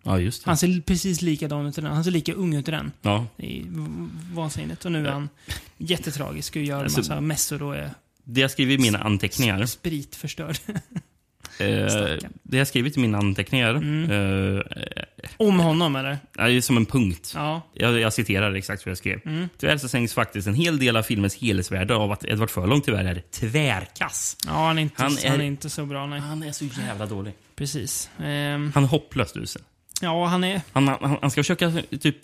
Ja, 0.02 0.18
just 0.20 0.44
det. 0.44 0.50
Han 0.50 0.56
ser 0.56 0.80
precis 0.80 1.22
likadan 1.22 1.66
ut 1.66 1.78
i 1.78 1.80
den. 1.80 1.92
Han 1.92 2.04
ser 2.04 2.10
lika 2.10 2.32
ung 2.32 2.54
ut 2.54 2.68
i 2.68 2.70
den. 2.70 2.92
Ja. 3.02 3.26
Det 3.36 3.58
är 3.60 3.64
vansinnigt. 4.34 4.84
Och 4.84 4.92
nu 4.92 5.06
är 5.06 5.12
han 5.12 5.28
jättetragisk 5.78 6.56
och 6.56 6.62
gör 6.62 6.78
en 6.78 6.84
Alltså- 6.84 6.98
massa 7.00 7.20
mässor 7.20 7.62
och 7.62 7.76
är 7.76 7.90
Det 8.24 8.40
jag 8.40 8.50
skrivit 8.50 8.80
i 8.80 8.82
mina 8.82 8.98
anteckningar. 8.98 9.66
spritförstörd. 9.66 10.58
Eh, 11.60 12.16
det 12.42 12.56
jag 12.58 12.66
skrivit 12.68 12.96
i 12.96 13.00
mina 13.00 13.18
anteckningar. 13.18 13.70
Mm. 13.74 14.10
Eh, 14.56 14.62
Om 15.36 15.60
honom 15.60 15.96
eller? 15.96 16.18
är 16.38 16.60
som 16.60 16.76
en 16.76 16.86
punkt. 16.86 17.32
Ja. 17.36 17.62
Jag, 17.74 18.00
jag 18.00 18.12
citerar 18.12 18.54
exakt 18.54 18.86
vad 18.86 18.90
jag 18.90 18.98
skrev. 18.98 19.20
Mm. 19.24 19.48
Tyvärr 19.58 19.76
så 19.78 19.88
sänks 19.88 20.14
faktiskt 20.14 20.48
en 20.48 20.54
hel 20.54 20.78
del 20.78 20.96
av 20.96 21.02
filmens 21.02 21.36
helhetsvärde 21.36 21.94
av 21.94 22.12
att 22.12 22.24
Edvard 22.24 22.50
Förlång 22.50 22.80
tyvärr 22.80 23.04
är 23.04 23.22
tvärkass. 23.30 24.36
Ja, 24.46 24.52
han 24.52 24.78
är 24.78 24.82
inte, 24.82 25.02
Han 25.02 25.16
han 25.24 25.34
är- 25.34 25.38
är, 25.38 25.46
inte 25.46 25.70
så 25.70 25.86
bra 25.86 26.06
nej. 26.06 26.20
Han 26.20 26.42
är 26.42 26.52
så 26.52 26.64
jävla 26.86 27.06
dålig. 27.06 27.32
Precis. 27.56 28.10
Ehm, 28.22 28.72
Han 28.74 28.84
är 28.84 28.88
hopplöst 28.88 29.36
usel. 29.36 29.62
ja, 30.00 30.26
han 30.26 30.44
är... 30.44 30.60
Han, 30.72 30.88
han, 30.88 31.16
han 31.20 31.30
ska 31.30 31.40
försöka 31.42 31.72
typ 32.00 32.16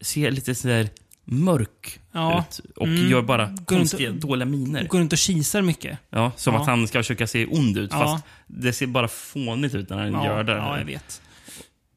se 0.00 0.30
lite 0.30 0.54
sådär 0.54 0.88
mörk 1.24 2.00
Ja. 2.12 2.44
ut 2.48 2.60
och 2.76 2.86
Mm. 2.86 3.08
gör 3.10 3.22
bara 3.22 3.46
Går 3.46 3.64
konstiga, 3.76 4.08
runt 4.10 4.20
dåliga 4.22 4.46
miner. 4.46 4.84
Går 4.86 4.98
runt 4.98 5.12
och 5.12 5.18
kisar 5.18 5.62
mycket. 5.62 5.98
Ja, 6.10 6.32
som 6.36 6.54
Ja. 6.54 6.60
att 6.60 6.66
han 6.66 6.88
ska 6.88 6.98
försöka 6.98 7.26
se 7.26 7.46
ond 7.46 7.78
ut, 7.78 7.92
fast 7.92 8.24
det 8.46 8.72
ser 8.72 8.86
bara 8.86 9.08
fånigt 9.08 9.74
ut 9.74 9.90
när 9.90 9.98
han 9.98 10.24
gör 10.24 10.44
det. 10.44 10.52
ja, 10.52 10.78
jag 10.78 10.84
vet. 10.84 11.22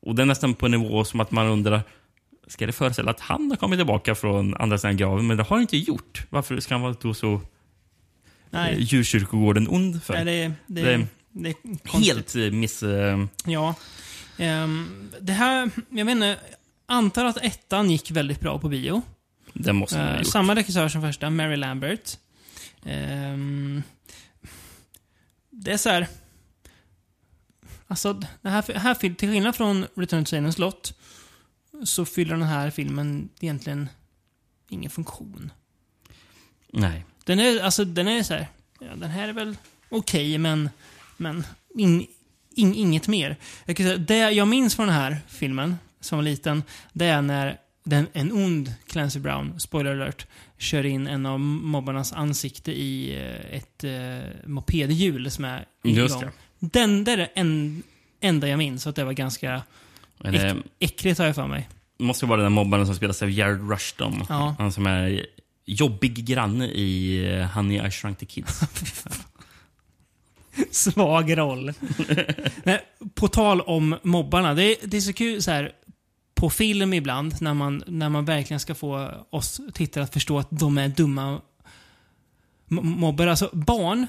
Och 0.02 0.16
det 0.16 0.22
är 0.22 0.26
nästan 0.26 0.54
på 0.54 0.66
en 0.66 0.72
nivå 0.72 1.04
som 1.06 1.20
att 1.20 1.32
man 1.32 1.48
undrar, 1.48 1.82
ska 2.48 2.66
det 2.66 2.72
föreställa 2.74 3.12
att 3.12 3.20
han 3.20 3.50
har 3.50 3.58
kommit 3.58 3.80
tillbaka 3.80 4.16
från 4.16 4.56
andra 4.56 4.78
sidan 4.78 4.98
graven? 4.98 5.28
Men 5.28 5.38
det 5.38 5.44
har 5.44 5.50
han 5.56 5.62
inte 5.62 5.78
gjort. 5.78 6.26
Varför 6.30 6.60
ska 6.60 6.74
han 6.74 6.82
vara 6.82 6.96
då 7.02 7.14
så 7.14 7.42
Nej. 8.50 8.74
eh, 8.74 8.80
djurkyrkogården 8.80 9.68
ond 9.70 10.04
för? 10.04 10.14
Nej, 10.14 10.26
det, 10.26 10.54
det, 10.68 10.82
Det 10.82 11.06
det 11.32 11.50
är. 11.50 12.00
Helt 12.06 12.36
eh, 12.36 12.42
miss... 12.52 12.84
eh, 12.84 13.26
Ja. 13.46 13.76
Ehm, 14.38 15.10
det 15.22 15.34
här, 15.34 15.70
jag 15.90 16.06
vet 16.06 16.12
inte, 16.12 16.38
antar 16.86 17.26
att 17.26 17.38
ettan 17.38 17.92
gick 17.92 18.12
väldigt 18.12 18.40
bra 18.40 18.60
på 18.60 18.70
bio. 18.70 19.02
Det 19.56 19.74
måste 19.74 19.98
man 19.98 20.06
ha 20.08 20.14
Eh, 20.14 20.20
gjort. 20.20 20.28
samma 20.32 20.56
regissör 20.56 20.90
som 20.90 21.02
första, 21.02 21.30
Mary 21.30 21.56
Lambert. 21.56 22.18
Ehm, 22.86 23.84
det 25.50 25.72
är 25.72 25.78
så 25.78 25.90
här. 25.90 26.08
Alltså, 27.88 28.14
det 28.42 28.50
här, 28.50 28.74
här, 28.74 28.96
till 28.96 29.30
skillnad 29.30 29.56
från 29.56 29.86
Return 29.96 30.26
to 30.26 30.30
Salem 30.30 30.54
slott 30.54 30.94
så 31.84 32.06
fyller 32.06 32.34
den 32.34 32.44
här 32.48 32.70
filmen 32.70 33.30
egentligen 33.40 33.90
ingen 34.70 34.92
funktion. 34.92 35.52
Nej. 36.74 37.06
Den 37.24 37.40
är, 37.40 37.60
alltså, 37.64 37.86
den 37.86 38.08
är 38.08 38.24
så 38.24 38.34
här. 38.34 38.48
Ja, 38.80 38.96
den 38.96 39.10
här 39.10 39.28
är 39.28 39.34
väl 39.34 39.58
okej, 39.90 40.38
men, 40.38 40.70
men 41.18 41.44
in, 41.78 42.08
in, 42.52 42.74
inget 42.76 43.08
mer. 43.08 43.38
Jag 43.66 43.78
kan 43.78 43.86
säga, 43.86 43.98
det 43.98 44.18
jag 44.32 44.48
minns 44.48 44.76
från 44.76 44.88
den 44.88 44.96
här 44.96 45.18
filmen, 45.28 45.76
som 46.00 46.18
var 46.18 46.24
liten, 46.24 46.64
det 46.94 47.06
är 47.06 47.22
när 47.22 47.58
den, 47.86 48.08
en 48.14 48.32
ond 48.32 48.74
Clancy 48.88 49.20
Brown, 49.20 49.60
spoiler 49.60 49.92
alert, 49.92 50.28
kör 50.58 50.86
in 50.86 51.08
en 51.08 51.26
av 51.26 51.40
mobbarnas 51.40 52.14
ansikte 52.14 52.72
i 52.72 53.16
eh, 53.16 53.58
ett 53.58 53.84
eh, 53.84 54.50
mopedhjul 54.50 55.32
som 55.32 55.46
är 55.46 55.66
Just 55.84 56.22
igång. 56.22 56.32
Den, 56.60 57.04
det 57.04 57.12
är 57.12 57.32
en, 57.34 57.84
enda 58.22 58.48
jag 58.48 58.58
minns, 58.58 58.88
att 58.88 58.96
det 58.96 59.04
var 59.04 59.14
ganska 59.14 59.62
det 60.18 60.50
äck, 60.50 60.58
äckligt 60.80 61.20
har 61.20 61.26
jag 61.26 61.36
för 61.36 61.48
mig. 61.48 61.70
måste 62.00 62.26
vara 62.26 62.42
den 62.42 62.46
där 62.52 62.64
mobbaren 62.64 62.86
som 62.86 62.96
spelas 62.96 63.22
av 63.22 63.32
Jared 63.32 63.70
Rushton. 63.70 64.26
Ja. 64.30 64.56
Han 64.60 64.72
som 64.72 64.86
är 64.86 65.26
jobbig 65.66 66.26
granne 66.26 66.66
i 66.66 67.20
eh, 67.34 67.48
Honey 67.48 67.88
I 67.88 67.92
Shrunk 67.92 68.18
the 68.18 68.26
Kids. 68.26 68.62
Svag 70.72 71.38
roll. 71.38 71.74
Men 72.64 72.80
på 73.14 73.28
tal 73.28 73.62
om 73.62 73.98
mobbarna. 74.04 74.54
Det 74.54 74.78
det 74.84 74.98
är 74.98 75.02
så 75.02 75.14
kul 75.14 75.44
så 75.44 75.52
här 75.52 75.72
på 76.36 76.50
film 76.50 76.94
ibland 76.94 77.36
när 77.42 77.54
man, 77.54 77.84
när 77.88 78.10
man 78.10 78.26
verkligen 78.26 78.60
ska 78.60 78.76
få 78.76 79.12
oss 79.30 79.62
tittare 79.74 80.04
att 80.04 80.14
förstå 80.14 80.40
att 80.40 80.48
de 80.52 80.78
är 80.78 80.88
dumma 80.88 81.42
mobbare. 82.68 83.30
Alltså 83.30 83.50
barn, 83.54 84.08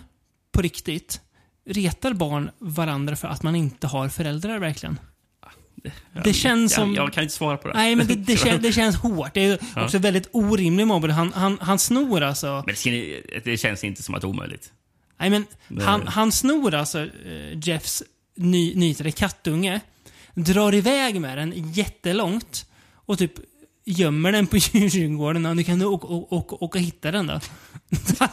på 0.52 0.62
riktigt, 0.62 1.20
retar 1.68 2.12
barn 2.12 2.50
varandra 2.58 3.16
för 3.16 3.28
att 3.28 3.42
man 3.42 3.56
inte 3.56 3.86
har 3.86 4.08
föräldrar 4.08 4.58
verkligen? 4.58 4.98
Det 6.24 6.32
känns 6.32 6.74
som... 6.74 6.94
Jag, 6.94 7.04
jag 7.06 7.12
kan 7.12 7.22
inte 7.22 7.34
svara 7.34 7.56
på 7.56 7.68
det. 7.68 7.74
Nej, 7.74 7.96
men 7.96 8.06
det, 8.06 8.14
det, 8.14 8.36
kän, 8.36 8.62
det 8.62 8.72
känns 8.72 8.96
hårt. 8.96 9.34
Det 9.34 9.44
är 9.44 9.58
Ja. 9.76 9.84
också 9.84 9.98
väldigt 9.98 10.28
orimlig 10.32 10.86
mobbare. 10.86 11.12
Han, 11.12 11.32
han, 11.32 11.58
han 11.60 11.78
snor 11.78 12.22
alltså... 12.22 12.64
Men 12.66 12.74
det, 13.44 13.56
känns- 13.56 13.84
inte 13.84 14.02
som 14.02 14.14
att 14.14 14.20
det 14.20 14.24
är 14.26 14.28
omöjligt. 14.28 14.72
Nej, 15.18 15.30
men 15.30 15.46
han, 15.82 16.06
han 16.06 16.32
snor 16.32 16.74
alltså 16.74 16.98
eh, 17.02 17.58
Jeffs 17.62 18.02
ny, 18.36 18.74
nytade 18.74 19.10
kattunge, 19.10 19.80
drar 20.36 20.74
iväg 20.74 21.20
med 21.20 21.38
den 21.38 21.52
jättelångt 21.72 22.66
och 22.94 23.18
typ 23.18 23.32
gömmer 23.84 24.32
den 24.32 24.46
på 24.46 24.56
djurgården 24.72 25.46
och 25.46 25.56
nu 25.56 25.62
kan 25.64 25.78
du 25.78 25.84
åka, 25.86 26.06
åka, 26.06 26.54
åka 26.54 26.78
och 26.78 26.84
hitta 26.84 27.10
den 27.10 27.26
då. 27.26 27.40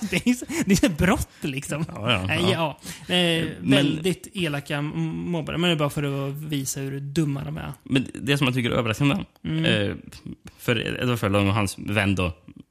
det 0.10 0.16
är 0.28 0.66
det 0.66 0.72
är 0.72 0.76
så 0.76 0.90
brott 0.90 1.30
liksom. 1.42 1.86
Ja, 1.88 2.12
ja, 2.28 2.36
ja. 2.36 2.78
ja. 3.08 3.16
Eh, 3.16 3.46
Men- 3.62 3.70
väldigt 3.78 4.28
elaka 4.34 4.82
mobbare, 4.82 5.58
men 5.58 5.70
det 5.70 5.76
är 5.76 5.80
bara 5.80 5.90
för 5.90 6.28
att 6.30 6.34
visa 6.36 6.80
hur 6.80 7.00
dumma 7.00 7.44
de 7.44 7.58
är. 7.58 7.74
Men 7.84 8.08
det 8.14 8.38
som 8.38 8.48
jag 8.48 8.54
tycker 8.54 8.72
är 8.72 8.76
överraskande, 8.76 9.16
Mm. 9.44 9.66
eh, 9.66 9.96
för 10.58 11.02
Edward 11.02 11.20
Furlong 11.20 11.48
och 11.48 11.54
hans 11.54 11.78
vän 11.80 12.16
då, 12.16 12.26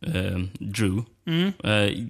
eh, 0.06 0.38
Drew. 0.58 1.02
Mm. 1.26 1.52
Eh, 1.64 2.06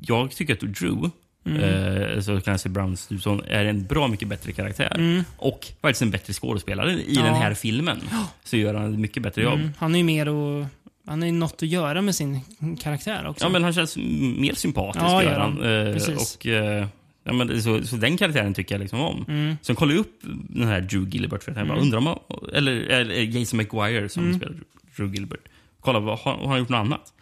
jag 0.00 0.30
tycker 0.30 0.52
att 0.54 0.60
Drew, 0.60 1.10
Mm. 1.46 1.60
eh, 1.60 2.20
så 2.20 2.40
Clancy 2.40 2.68
Browns 2.68 3.22
son, 3.22 3.42
är 3.48 3.64
en 3.64 3.86
bra 3.86 4.08
mycket 4.08 4.28
bättre 4.28 4.52
karaktär. 4.52 4.94
Mm. 4.98 5.22
Och 5.36 5.66
faktiskt 5.82 6.02
en 6.02 6.10
bättre 6.10 6.32
skådespelare 6.32 6.92
i 6.92 7.04
Ja. 7.14 7.22
den 7.22 7.34
här 7.34 7.54
filmen. 7.54 8.00
Så 8.44 8.56
gör 8.56 8.74
han 8.74 8.92
ett 8.92 8.98
mycket 9.00 9.22
bättre 9.22 9.42
jobb. 9.42 9.54
Mm. 9.58 9.70
Han 9.78 9.94
är 9.94 9.98
ju 9.98 10.04
mer 10.04 10.28
och... 10.28 10.66
Han 11.06 11.20
har 11.22 11.26
ju 11.26 11.32
något 11.32 11.52
att 11.62 11.68
göra 11.68 12.02
med 12.02 12.14
sin 12.14 12.40
karaktär 12.80 13.26
också. 13.26 13.44
Ja, 13.44 13.48
men 13.48 13.62
han 13.64 13.72
känns 13.72 13.96
mer 14.38 14.54
sympatisk. 14.54 15.04
Ja, 15.04 15.22
gör 15.22 15.38
han. 15.38 15.52
han. 15.52 15.86
Eh, 15.86 16.16
och, 16.16 16.46
eh, 16.46 16.86
ja, 17.24 17.32
men 17.32 17.62
så, 17.62 17.82
så 17.86 17.96
den 17.96 18.16
karaktären 18.16 18.54
tycker 18.54 18.74
jag 18.74 18.80
liksom 18.80 19.00
om. 19.00 19.24
Mm. 19.28 19.56
Sen 19.62 19.76
kollade 19.76 19.94
jag 19.94 20.00
upp 20.00 20.20
den 20.48 20.68
här 20.68 20.80
Drew 20.80 21.08
Gilbert. 21.08 21.42
För 21.42 21.50
att 21.52 21.56
jag 21.58 21.66
bara 21.66 21.78
Mm. 21.78 21.84
undrar 21.94 21.98
om 21.98 22.18
eller, 22.52 22.72
eller 22.72 23.14
Jason 23.14 23.56
McGuire 23.56 24.08
som 24.08 24.22
Mm. 24.24 24.36
spelar 24.36 24.54
Drew 24.96 25.14
Gilbert. 25.14 25.40
Kolla, 25.80 25.98
vad, 26.00 26.18
har, 26.18 26.32
har 26.36 26.46
han 26.48 26.58
gjort 26.58 26.68
något 26.68 26.78
annat? 26.78 27.12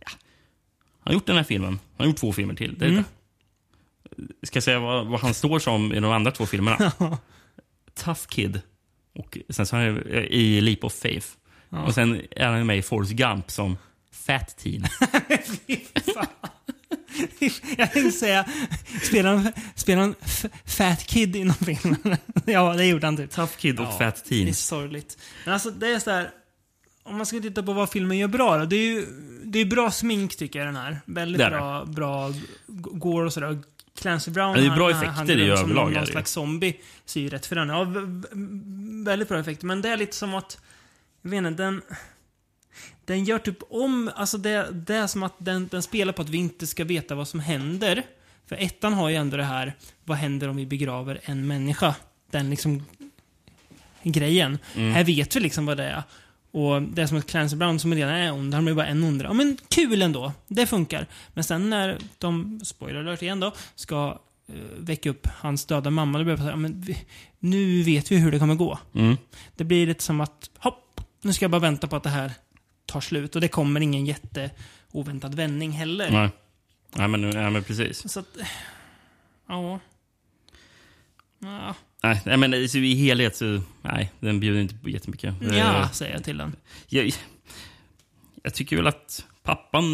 Ja. 0.00 0.10
Han 1.00 1.10
har 1.10 1.12
gjort 1.12 1.26
den 1.26 1.36
här 1.36 1.44
filmen. 1.44 1.70
Han 1.70 1.78
har 1.96 2.06
gjort 2.06 2.16
två 2.16 2.32
filmer 2.32 2.54
till. 2.54 2.74
Det 2.78 2.84
är 2.84 2.88
Mm. 2.90 3.02
det. 3.02 3.08
Ska 4.42 4.56
jag 4.56 4.64
säga 4.64 4.78
vad, 4.80 5.06
vad 5.06 5.20
han 5.20 5.34
står 5.34 5.58
som 5.58 5.92
i 5.92 6.00
de 6.00 6.12
andra 6.12 6.30
två 6.32 6.46
filmerna? 6.46 6.92
Tough 7.94 8.20
Kid. 8.28 8.60
Och 9.14 9.38
sen 9.48 9.66
så 9.66 9.76
har 9.76 9.82
han 9.86 9.98
i 10.30 10.60
Leap 10.60 10.84
of 10.84 10.94
Faith. 10.94 11.26
Ja. 11.68 11.82
Och 11.84 11.94
sen 11.94 12.20
är 12.30 12.46
han 12.46 12.66
med 12.66 12.78
i 12.78 12.82
Forrest 12.82 13.12
Gump 13.12 13.50
som 13.50 13.76
Fat 14.12 14.56
Teen. 14.58 14.84
Jag 17.78 17.92
tänkte 17.92 18.12
säga, 18.18 18.48
spelar 19.02 19.34
han, 19.36 19.52
spelar 19.74 20.02
han 20.02 20.14
Fat 20.66 21.06
Kid 21.06 21.36
inom 21.36 21.54
filmen? 21.54 22.16
ja, 22.46 22.74
det 22.74 22.86
gjorde 22.86 23.06
han 23.06 23.16
typ. 23.16 23.30
Tough 23.30 23.52
Kid 23.58 23.80
och 23.80 23.86
Ja, 23.86 23.98
Fat 23.98 24.24
Teen. 24.24 24.44
Det 24.44 24.50
är 24.50 24.52
sorgligt. 24.54 25.18
Men 25.44 25.54
alltså, 25.54 25.70
det 25.70 25.88
är 25.88 25.98
så 25.98 26.10
här. 26.10 26.30
Om 27.02 27.16
man 27.16 27.26
ska 27.26 27.40
titta 27.40 27.62
på 27.62 27.72
vad 27.72 27.90
filmen 27.90 28.18
gör 28.18 28.28
bra 28.28 28.58
då. 28.58 28.64
Det 28.64 28.76
är 28.76 28.86
ju 28.92 29.06
det 29.44 29.58
är 29.58 29.64
bra 29.64 29.90
smink 29.90 30.36
tycker 30.36 30.58
jag 30.58 30.68
den 30.68 30.76
här. 30.76 31.00
Väldigt 31.04 31.42
är 31.42 31.50
bra, 31.50 31.84
bra 31.84 32.30
g- 32.30 32.38
går 32.68 33.24
och 33.24 33.32
sådär. 33.32 33.58
Clancy 33.98 34.30
Brown, 34.30 34.54
det 34.54 34.66
är 34.66 34.76
bra 34.76 34.92
han, 34.92 35.02
effekter 35.02 35.16
han 35.16 35.30
i 35.30 35.50
överlag, 35.50 35.92
någon 35.92 36.06
slags 36.06 36.30
zombie. 36.30 36.80
Ser 37.04 37.20
ju 37.20 37.28
rätt 37.28 37.46
för 37.46 37.56
den. 37.56 37.68
Ja, 37.68 37.86
väldigt 39.04 39.28
bra 39.28 39.38
effekter. 39.38 39.66
Men 39.66 39.82
det 39.82 39.88
är 39.88 39.96
lite 39.96 40.16
som 40.16 40.34
att, 40.34 40.58
jag 41.22 41.30
vet 41.30 41.38
inte, 41.38 41.62
den... 41.62 41.82
Den 43.04 43.24
gör 43.24 43.38
typ 43.38 43.58
om, 43.70 44.10
alltså 44.14 44.38
det, 44.38 44.68
det 44.72 44.94
är 44.94 45.06
som 45.06 45.22
att 45.22 45.34
den, 45.38 45.68
den 45.68 45.82
spelar 45.82 46.12
på 46.12 46.22
att 46.22 46.28
vi 46.28 46.38
inte 46.38 46.66
ska 46.66 46.84
veta 46.84 47.14
vad 47.14 47.28
som 47.28 47.40
händer. 47.40 48.02
För 48.46 48.56
ettan 48.56 48.92
har 48.92 49.08
ju 49.08 49.16
ändå 49.16 49.36
det 49.36 49.44
här, 49.44 49.74
vad 50.04 50.18
händer 50.18 50.48
om 50.48 50.56
vi 50.56 50.66
begraver 50.66 51.20
en 51.22 51.46
människa? 51.46 51.94
Den 52.30 52.50
liksom 52.50 52.84
grejen. 54.02 54.58
Mm. 54.74 54.92
Här 54.92 55.04
vet 55.04 55.36
vi 55.36 55.40
liksom 55.40 55.66
vad 55.66 55.76
det 55.76 55.84
är. 55.84 56.02
Och 56.50 56.82
det 56.82 57.02
är 57.02 57.06
som 57.06 57.18
att 57.18 57.26
Clancy 57.26 57.56
Brown 57.56 57.78
som 57.78 57.94
redan 57.94 58.14
är 58.14 58.32
ond, 58.32 58.54
han 58.54 58.64
blir 58.64 58.74
bara 58.74 58.86
en 58.86 59.04
ondare. 59.04 59.28
Ja 59.28 59.32
men 59.32 59.58
kul 59.68 60.02
ändå. 60.02 60.32
Det 60.48 60.66
funkar. 60.66 61.06
Men 61.34 61.44
sen 61.44 61.70
när 61.70 61.98
de, 62.18 62.60
spoiler 62.64 63.00
alert 63.00 63.22
igen 63.22 63.40
då, 63.40 63.52
ska 63.74 64.20
uh, 64.50 64.54
väcka 64.78 65.10
upp 65.10 65.26
hans 65.26 65.66
döda 65.66 65.90
mamma, 65.90 66.18
då 66.18 66.24
bara 66.24 66.36
så 66.36 66.42
här, 66.42 66.50
ja, 66.50 66.56
men 66.56 66.80
vi, 66.80 67.04
nu 67.38 67.82
vet 67.82 68.12
vi 68.12 68.16
hur 68.16 68.32
det 68.32 68.38
kommer 68.38 68.54
gå. 68.54 68.78
Mm. 68.94 69.16
Det 69.56 69.64
blir 69.64 69.86
lite 69.86 70.02
som 70.04 70.20
att, 70.20 70.50
hopp, 70.58 71.00
nu 71.22 71.32
ska 71.32 71.44
jag 71.44 71.50
bara 71.50 71.60
vänta 71.60 71.86
på 71.86 71.96
att 71.96 72.02
det 72.02 72.10
här 72.10 72.32
tar 72.86 73.00
slut. 73.00 73.34
Och 73.34 73.40
det 73.40 73.48
kommer 73.48 73.80
ingen 73.80 74.06
jätte 74.06 74.50
oväntad 74.92 75.34
vändning 75.34 75.70
heller. 75.70 76.10
Nej. 76.10 76.30
Nej, 76.94 77.08
men, 77.08 77.30
nej, 77.30 77.50
men 77.50 77.64
precis. 77.64 78.12
Så 78.12 78.20
att, 78.20 78.36
ja. 79.48 79.80
Ja, 81.38 81.74
Nej, 82.02 82.22
nej, 82.26 82.36
men 82.36 82.54
i 82.54 82.94
helhet 82.94 83.36
så... 83.36 83.60
Nej, 83.82 84.12
den 84.20 84.40
bjuder 84.40 84.60
inte 84.60 84.74
på 84.74 84.88
jättemycket. 84.88 85.34
ja 85.40 85.80
Eh, 85.82 85.90
säger 85.90 86.12
jag 86.14 86.24
till 86.24 86.38
den. 86.38 86.56
Jag, 86.88 87.10
jag 88.42 88.54
tycker 88.54 88.76
väl 88.76 88.86
att 88.86 89.24
pappan 89.42 89.84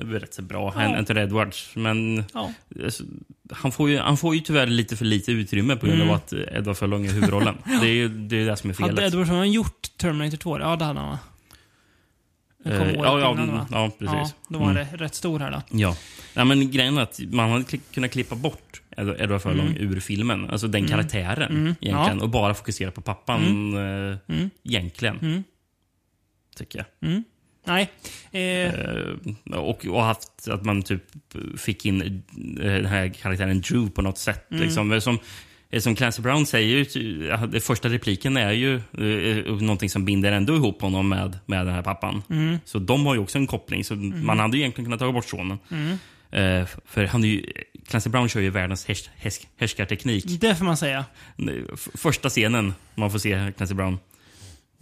är 0.00 0.04
rätt 0.04 0.34
så 0.34 0.42
bra, 0.42 0.72
Ja. 0.76 0.96
Anthony 0.96 1.20
Edwards. 1.20 1.70
Men 1.74 2.24
Ja. 2.34 2.52
alltså, 2.84 3.02
han, 3.52 3.72
får 3.72 3.90
ju, 3.90 3.98
han 3.98 4.16
får 4.16 4.34
ju 4.34 4.40
tyvärr 4.40 4.66
lite 4.66 4.96
för 4.96 5.04
lite 5.04 5.32
utrymme 5.32 5.76
på 5.76 5.86
grund 5.86 6.00
Mm. 6.00 6.10
av 6.10 6.16
att 6.16 6.32
Edward 6.32 6.76
Furlong 6.76 7.06
är 7.06 7.12
huvudrollen. 7.12 7.54
Det 7.80 7.86
är 7.88 7.92
ju 7.94 8.08
det, 8.08 8.36
är 8.36 8.46
det 8.46 8.56
som 8.56 8.70
är 8.70 8.74
felet. 8.74 8.90
Hade 8.94 9.06
Edward 9.06 9.26
Norton 9.28 9.52
gjort 9.52 9.88
Terminator 9.96 10.36
2? 10.36 10.58
Ja, 10.60 10.76
det 10.76 10.84
hade 10.84 11.00
han 11.00 11.08
va? 11.10 11.18
Det 12.64 12.78
kom 12.78 12.88
Eh, 12.88 12.98
året 12.98 12.98
ja, 13.04 13.20
ja, 13.20 13.32
innan, 13.32 13.48
va? 13.52 13.66
ja, 13.70 13.90
precis. 13.98 14.14
Ja, 14.14 14.30
då 14.48 14.58
var 14.58 14.70
Mm. 14.70 14.86
det 14.90 14.96
rätt 15.04 15.14
stor 15.14 15.38
här 15.40 15.50
då. 15.50 15.62
Ja. 15.78 15.96
Nej, 16.34 16.44
men 16.44 16.70
grejen 16.70 16.98
är 16.98 17.02
att 17.02 17.20
man 17.32 17.50
hade 17.50 17.64
kunnat 17.94 18.10
klippa 18.10 18.34
bort 18.34 18.82
Ed- 18.96 19.16
Edward 19.20 19.42
Furlong 19.42 19.66
Mm. 19.66 19.82
ur 19.92 20.00
filmen. 20.00 20.50
Alltså 20.50 20.66
den 20.68 20.78
Mm. 20.78 20.90
karaktären 20.90 21.50
Mm. 21.50 21.74
egentligen. 21.80 22.18
Ja. 22.18 22.22
Och 22.22 22.28
bara 22.30 22.54
fokusera 22.54 22.90
på 22.90 23.00
pappan 23.00 23.42
eh, 23.74 24.16
Mm. 24.36 24.50
egentligen. 24.64 25.18
Mm. 25.18 25.44
Tycker 26.56 26.78
jag. 27.00 27.10
Mm. 27.10 27.24
Nej. 27.66 27.90
Eh, 28.32 28.40
Eh, 29.50 29.58
och, 29.58 29.86
och 29.86 30.02
haft 30.02 30.48
att 30.48 30.64
man 30.64 30.82
typ 30.82 31.02
fick 31.58 31.86
in 31.86 32.02
eh, 32.02 32.64
den 32.72 32.86
här 32.86 33.08
karaktären 33.08 33.60
Drew 33.60 33.90
på 33.90 34.02
något 34.02 34.18
sätt. 34.18 34.50
Mm. 34.50 34.62
Liksom. 34.62 35.00
Som, 35.00 35.18
som 35.78 35.94
Clancy 35.94 36.22
Brown 36.22 36.46
säger, 36.46 36.98
ja, 37.28 37.36
det 37.46 37.60
första 37.60 37.88
repliken 37.88 38.36
är 38.36 38.52
ju 38.52 38.74
eh, 38.76 39.52
någonting 39.54 39.90
som 39.90 40.04
binder 40.04 40.32
ändå 40.32 40.54
ihop 40.56 40.82
honom 40.82 41.08
med, 41.08 41.38
med 41.46 41.66
den 41.66 41.74
här 41.74 41.82
pappan. 41.82 42.22
Mm. 42.30 42.58
Så 42.64 42.78
de 42.78 43.06
har 43.06 43.14
ju 43.14 43.20
också 43.20 43.38
en 43.38 43.46
koppling. 43.46 43.84
Så 43.84 43.94
man 43.96 44.38
hade 44.38 44.56
ju 44.56 44.62
egentligen 44.62 44.86
kunnat 44.86 45.00
ta 45.00 45.12
bort 45.12 45.24
sonen. 45.28 45.58
Mm. 45.70 45.90
Eh, 46.30 46.66
för 46.86 47.04
han 47.04 47.24
är 47.24 47.28
ju, 47.28 47.46
Clancy 47.88 48.10
Brown 48.10 48.28
kör 48.28 48.40
ju 48.40 48.50
världens 48.50 48.86
härs, 48.86 49.10
härs, 49.16 49.40
härskarteknik. 49.56 50.24
det 50.40 50.54
får 50.54 50.64
man 50.64 50.76
säga. 50.76 51.04
Första 51.94 52.28
scenen 52.28 52.74
man 52.94 53.10
får 53.10 53.18
se 53.18 53.52
Clancy 53.56 53.74
Brown. 53.74 53.98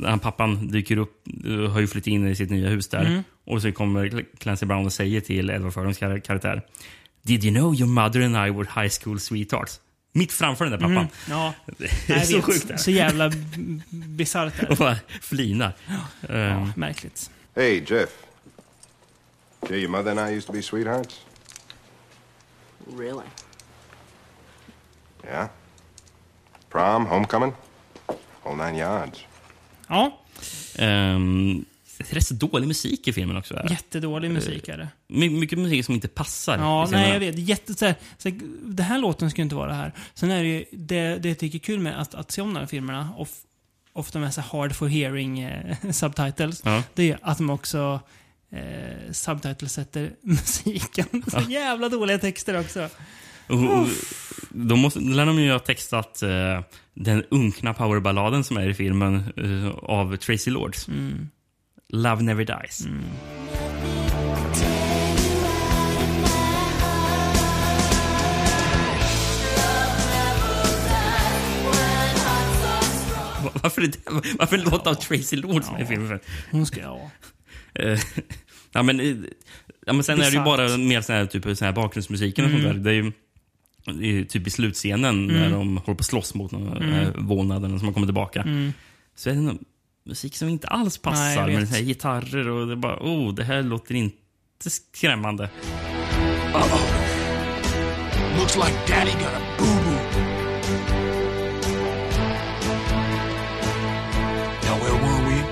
Han, 0.05 0.18
pappan 0.18 0.68
dyker 0.68 0.97
upp, 0.97 1.26
eh, 1.47 1.70
har 1.70 1.80
ju 1.80 1.86
flyttat 1.86 2.07
in 2.07 2.28
i 2.28 2.36
sitt 2.36 2.51
nya 2.51 2.68
hus 2.68 2.89
där. 2.89 3.05
Mm. 3.05 3.22
Och 3.47 3.62
så 3.62 3.72
kommer 3.72 4.05
Cl- 4.07 4.24
Clancy 4.39 4.66
Brown 4.66 4.86
och 4.86 4.93
säger 4.93 5.20
till 5.20 5.51
Edward 5.51 5.74
Furlongs 5.74 5.99
kar- 5.99 6.20
karaktär. 6.20 6.62
Did 7.22 7.45
you 7.45 7.55
know 7.55 7.74
your 7.74 7.89
mother 7.89 8.20
and 8.20 8.36
I 8.49 8.51
were 8.51 8.82
high 8.82 8.91
school 9.03 9.20
sweethearts? 9.20 9.80
Mitt 10.12 10.32
framför 10.32 10.64
den 10.64 10.72
där 10.72 10.78
pappan. 10.78 10.96
Mm. 10.96 11.09
Ja. 11.28 11.54
Det 12.06 12.11
är 12.12 12.20
så 12.20 12.36
vet. 12.36 12.44
sjukt. 12.44 12.80
Så 12.80 12.90
jävla 12.90 13.30
bisarrt 13.90 14.59
är 14.62 14.70
Och 14.70 14.76
bara 14.76 14.96
flinar. 15.20 15.72
Ja, 15.86 16.34
Ehm, 16.34 16.72
märkligt. 16.76 17.30
Hey, 17.54 17.84
Jeff. 17.86 18.11
Yeah, 19.62 19.78
your 19.82 19.90
mother 19.90 20.11
and 20.11 20.20
I 20.30 20.34
used 20.36 20.46
to 20.46 20.52
be 20.52 20.62
sweethearts? 20.62 21.20
Really? 22.98 23.24
Yeah. 25.24 25.48
Prom, 26.70 27.06
homecoming, 27.06 27.52
whole 28.42 28.56
nine 28.66 28.78
yards. 28.78 29.24
Ja, 29.88 30.18
Um, 30.78 31.64
rätt 32.01 32.26
så 32.26 32.34
dålig 32.34 32.66
musik 32.66 33.09
i 33.09 33.12
filmen 33.12 33.36
också. 33.36 33.55
Här. 33.57 33.70
jättedålig 33.70 34.30
musik 34.30 34.68
är 34.68 34.78
det. 34.78 34.88
My, 35.09 35.30
mycket 35.30 35.59
musik 35.59 35.84
som 35.84 35.94
inte 35.94 36.09
passar. 36.09 36.59
Ja, 36.59 36.86
scenerna. 36.86 37.07
nej 37.07 37.12
jag 37.12 37.20
vet. 37.20 37.38
Jätte, 37.49 37.74
så 37.74 37.84
här, 37.86 37.94
så 38.18 38.28
här, 38.28 38.38
det 38.64 38.82
här 38.82 38.99
låten 38.99 39.30
skulle 39.30 39.42
inte 39.42 39.55
vara 39.57 39.72
här. 39.74 39.92
Sen 40.14 40.30
är 40.30 40.42
det 40.42 40.49
ju, 40.49 40.64
det, 40.72 41.16
det 41.16 41.28
jag 41.28 41.38
tycker 41.38 41.59
är 41.59 41.61
kul 41.61 41.80
med 41.80 42.01
att, 42.01 42.14
att 42.14 42.30
se 42.30 42.42
om 42.42 42.55
de 42.55 42.61
här 42.61 42.66
filmerna, 42.66 43.14
of, 43.16 43.28
ofta 43.92 44.18
med 44.18 44.34
så 44.34 44.40
hard 44.40 44.74
for 44.76 44.86
hearing 44.88 45.40
eh, 45.40 45.76
subtitles, 45.90 46.62
Ja. 46.64 46.82
det 46.94 47.11
är 47.11 47.18
att 47.22 47.38
de 47.38 47.51
också 47.51 48.01
eh, 48.53 49.12
subtitlesätter 49.12 50.11
musiken. 50.22 51.22
Så 51.28 51.40
jävla 51.51 51.88
dåliga 51.88 52.18
texter 52.18 52.61
också. 52.61 52.88
Och, 53.49 53.78
och, 53.80 53.88
då, 54.51 54.76
måste, 54.76 55.01
lär 55.01 55.26
de 55.26 55.40
ju 55.40 55.53
ha 55.53 55.59
textat 55.59 56.22
eh, 56.22 56.61
den 56.94 57.24
unkna 57.30 57.74
powerballaden 57.74 58.44
som 58.44 58.57
är 58.57 58.68
i 58.68 58.74
filmen 58.74 59.32
eh, 59.36 59.68
av 59.68 60.16
Tracy 60.16 60.51
Lords. 60.51 60.88
Mm. 60.88 61.28
Love 61.93 62.22
Never 62.22 62.45
Dies. 62.45 62.86
Va- 73.45 73.51
Varför, 73.62 73.82
är 73.82 73.86
det, 73.86 73.99
varför 74.39 74.59
en 74.59 74.64
låt 74.64 74.86
av 74.86 74.95
Tracy 74.95 75.36
Lords 75.36 75.66
som 75.66 75.76
är 75.76 75.82
i 75.82 75.86
filmen? 75.86 76.20
Hon 76.51 76.66
ska, 76.66 76.80
ja. 76.80 77.11
Eh, 77.74 77.99
ja, 78.72 78.82
men, 78.82 79.01
eh, 79.01 79.16
ja, 79.86 79.93
men 79.93 80.03
sen 80.03 80.20
är 80.20 80.24
det 80.30 80.36
ju 80.36 80.45
bara 80.45 80.76
mer 80.76 81.01
sån 81.01 81.14
här, 81.16 81.26
typ, 81.26 81.45
sån 81.45 81.66
här 81.66 81.72
bakgrundsmusiken 81.72 82.45
och 82.45 82.51
Mm. 82.51 82.62
sånt 82.62 82.74
där. 82.84 82.93
Det 82.93 82.97
är 82.99 84.03
ju, 84.05 84.20
är 84.20 84.24
typ 84.24 84.47
i 84.47 84.51
slutscenen 84.51 85.26
när 85.26 85.51
de 85.51 85.68
håller 85.76 85.84
på 85.84 85.91
att 86.01 86.05
slåss 86.05 86.34
mot 86.34 86.53
mm. 86.53 86.68
Mm. 86.82 87.26
vålnaden 87.26 87.78
som 87.78 87.89
har 87.89 87.95
kommit 87.95 88.09
tillbaka. 88.09 88.43
Mm. 88.43 88.72
Så 89.16 89.30
är 89.30 89.34
det 89.34 89.41
någon 89.41 89.59
musik 90.05 90.36
som 90.36 90.49
inte 90.49 90.68
alls 90.68 91.01
Nej, 91.05 91.12
passar 91.12 91.46
med 91.49 91.68
så 91.68 91.74
här 91.74 91.82
gitarrer 91.82 92.49
och 92.49 92.66
det 92.68 92.76
bara, 92.76 92.96
oh, 93.01 93.34
det 93.34 93.44
här 93.44 93.62
låter 93.62 93.94
inte 93.94 94.70
skrämmande. 94.70 95.51
Looks 98.38 98.57
like 98.57 98.78
Daddy 98.88 99.11
got 99.12 99.34
a 99.34 99.40
boo-boo. 99.59 99.99
Now, 104.64 104.78
where 104.78 104.99
were 105.03 105.30
we? 105.30 105.44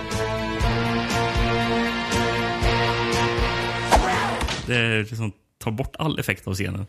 Det 4.66 4.76
är 4.76 4.98
liksom, 4.98 5.32
tar 5.58 5.70
bort 5.70 5.96
all 5.98 6.18
effekt 6.18 6.46
av 6.46 6.54
scenen. 6.54 6.86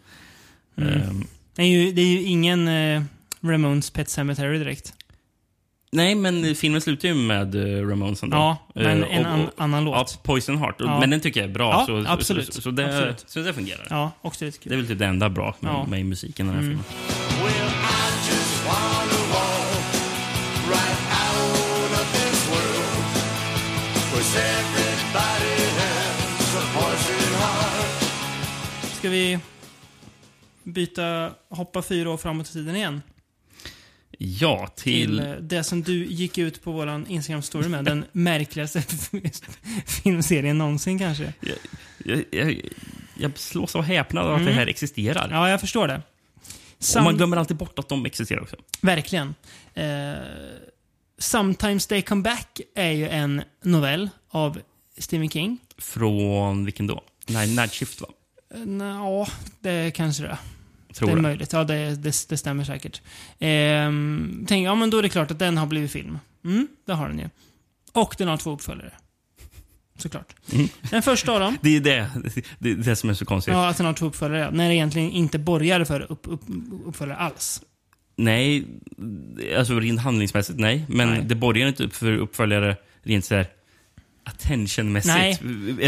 Mm. 0.78 0.94
Ehm, 0.94 1.28
Det 1.56 1.62
är 1.62 1.68
ju, 1.68 1.92
det 1.92 2.02
är 2.02 2.06
ju 2.06 2.22
ingen 2.22 2.68
eh, 2.68 3.04
Ramones 3.42 3.90
Pet 3.90 4.10
Cemetery 4.10 4.58
direkt. 4.60 4.94
Nej, 5.92 6.16
men 6.16 6.56
filmen 6.56 6.82
slutar 6.82 7.08
ju 7.08 7.14
med 7.16 7.56
uh, 7.56 7.88
Ramones 7.90 8.24
ändå. 8.24 8.38
Ja, 8.38 8.58
men 8.74 9.04
Eh, 9.04 9.18
en 9.18 9.26
an- 9.26 9.50
annan 9.58 9.86
låt. 9.86 9.96
Ja, 9.96 10.20
Poison 10.24 10.58
Heart. 10.58 10.82
Och- 10.82 10.88
Ja. 10.88 11.00
Men 11.00 11.10
den 11.10 11.20
tycker 11.20 11.40
jag 11.42 11.50
är 11.50 11.54
bra. 11.54 11.70
Ja, 11.72 11.86
så, 11.86 12.12
absolut. 12.12 12.54
Så, 12.54 12.62
så, 12.62 12.72
det, 12.72 12.86
Absolut. 12.86 13.24
så 13.28 13.40
det 13.40 13.54
fungerar. 13.54 13.88
Ja, 13.90 14.12
också 14.22 14.46
lite 14.46 14.58
kul. 14.60 14.70
Det 14.70 14.76
är 14.76 14.78
väl 14.78 14.88
typ 14.88 15.00
det 15.00 15.06
enda 15.06 15.30
bra 15.30 15.56
med, 15.60 15.72
Ja. 15.72 15.86
med 15.88 16.06
musiken 16.06 16.46
i 16.46 16.50
den 16.50 16.56
här 16.60 16.72
Mm. 16.72 16.84
filmen. 16.84 17.88
Ska 28.98 29.10
vi 29.10 29.40
byta, 30.64 31.32
hoppa 31.50 31.82
fyra 31.82 32.10
år 32.10 32.18
framåt 32.18 32.50
i 32.50 32.54
tiden 32.54 32.76
igen? 32.76 33.02
Ja, 34.18 34.68
Till 34.76 34.84
till... 35.08 35.20
eh, 35.20 35.32
det 35.32 35.64
som 35.64 35.84
du 35.84 36.06
gick 36.06 36.38
ut 36.38 36.64
på 36.64 36.72
våran 36.72 37.08
Instagram-story 37.08 37.68
med. 37.70 37.86
Den 37.86 38.06
märkligaste 38.12 38.82
filmserien 39.86 40.58
någonsin 40.58 41.00
kanske. 41.00 41.34
Jag, 42.06 42.24
jag, 42.32 42.62
jag 43.18 43.38
slås 43.38 43.76
av 43.76 43.82
häpnad 43.84 44.26
av 44.26 44.32
att 44.34 44.42
Mm. 44.42 44.46
det 44.54 44.60
här 44.60 44.68
existerar. 44.68 45.28
Ja, 45.32 45.50
jag 45.50 45.60
förstår 45.62 45.88
det. 45.88 46.02
Och 46.98 47.04
man 47.04 47.18
glömmer 47.18 47.38
alltid 47.38 47.58
bort 47.58 47.80
att 47.80 47.90
de 47.90 48.06
existerar 48.06 48.42
också. 48.42 48.56
Verkligen. 48.82 49.36
Eh, 49.74 50.14
Sometimes 51.20 51.88
They 51.88 52.02
Come 52.02 52.22
Back 52.22 52.62
är 52.76 52.92
ju 52.92 53.10
en 53.10 53.42
novell 53.64 54.10
av 54.30 54.60
Stephen 54.98 55.30
King. 55.30 55.58
Från 55.78 56.66
vilken 56.66 56.88
då? 56.88 57.04
Nej, 57.28 57.56
Night 57.56 57.74
Shift 57.74 58.02
va? 58.02 58.08
Eh, 58.56 58.62
Ja, 58.80 59.28
det 59.60 59.70
är 59.72 59.90
kanske 59.90 60.24
det. 60.24 60.38
Tror 60.94 61.08
det 61.08 61.14
är 61.14 61.16
det. 61.16 61.22
möjligt. 61.22 61.54
Ja, 61.54 61.64
det, 61.64 61.96
det, 61.96 62.30
det 62.30 62.38
stämmer 62.38 62.64
säkert. 62.64 63.02
Ehm, 63.40 64.46
tänk, 64.48 64.68
ja 64.68 64.76
men 64.76 64.90
då 64.90 64.98
är 64.98 65.02
det 65.02 65.10
klart 65.10 65.32
att 65.32 65.40
den 65.40 65.58
har 65.58 65.68
blivit 65.68 65.92
film. 65.92 66.20
Mm, 66.46 66.68
det 66.86 66.94
har 66.94 67.08
den 67.10 67.20
ju. 67.20 67.30
Och 67.94 68.16
den 68.18 68.28
har 68.28 68.38
två 68.38 68.52
uppföljare. 68.52 68.92
Såklart. 69.98 70.36
Mm. 70.54 70.68
Den 70.92 71.02
första 71.02 71.32
av 71.32 71.40
dem, 71.40 71.58
Det 71.62 71.76
är 71.76 71.80
det, 71.82 72.10
det, 72.60 72.70
är 72.72 72.76
det 72.76 72.96
som 72.96 73.10
är 73.10 73.14
så 73.14 73.26
konstigt. 73.26 73.54
ja, 73.54 73.68
att 73.68 73.78
den 73.78 73.86
har 73.86 73.94
två 73.94 74.06
uppföljare, 74.06 74.52
när 74.52 74.70
det 74.70 74.76
egentligen 74.76 75.12
inte 75.12 75.40
borgar 75.40 75.84
för 75.84 76.12
upp, 76.12 76.28
upp, 76.28 76.42
uppföljare 76.86 77.18
alls. 77.18 77.62
Nej, 78.16 78.66
alltså 79.58 79.80
rent 79.80 80.00
handlingsmässigt 80.02 80.60
nej. 80.60 80.86
Men 80.90 81.10
Nej. 81.10 81.22
det 81.24 81.36
borgar 81.36 81.68
inte 81.68 81.84
upp 81.84 81.96
för 81.96 82.12
uppföljare 82.18 82.76
rent 83.04 83.26
så 83.26 83.36
här 83.36 83.48
attentionmässigt. 84.28 85.16
Nej. 85.16 85.40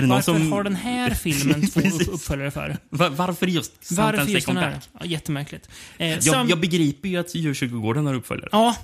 Varför 0.08 0.22
som... 0.22 0.52
har 0.52 0.64
den 0.64 0.76
här 0.76 1.10
filmen 1.10 1.68
två 1.68 1.80
uppföljare 2.12 2.52
för? 2.52 2.78
Va- 2.90 3.10
varför 3.10 3.48
just 3.48 3.92
Varför 3.92 4.26
just 4.26 4.48
den 4.48 4.58
här? 4.58 4.80
Ja, 5.00 5.06
jättemärkligt. 5.06 5.70
Eh, 5.98 6.10
Jag, 6.10 6.24
sam- 6.24 6.50
jag 6.50 6.60
begriper 6.60 7.10
ju 7.10 7.18
att 7.18 7.36
Djurkyrkogården 7.36 8.06
har 8.06 8.14
uppföljare. 8.14 8.50
Ja, 8.52 8.76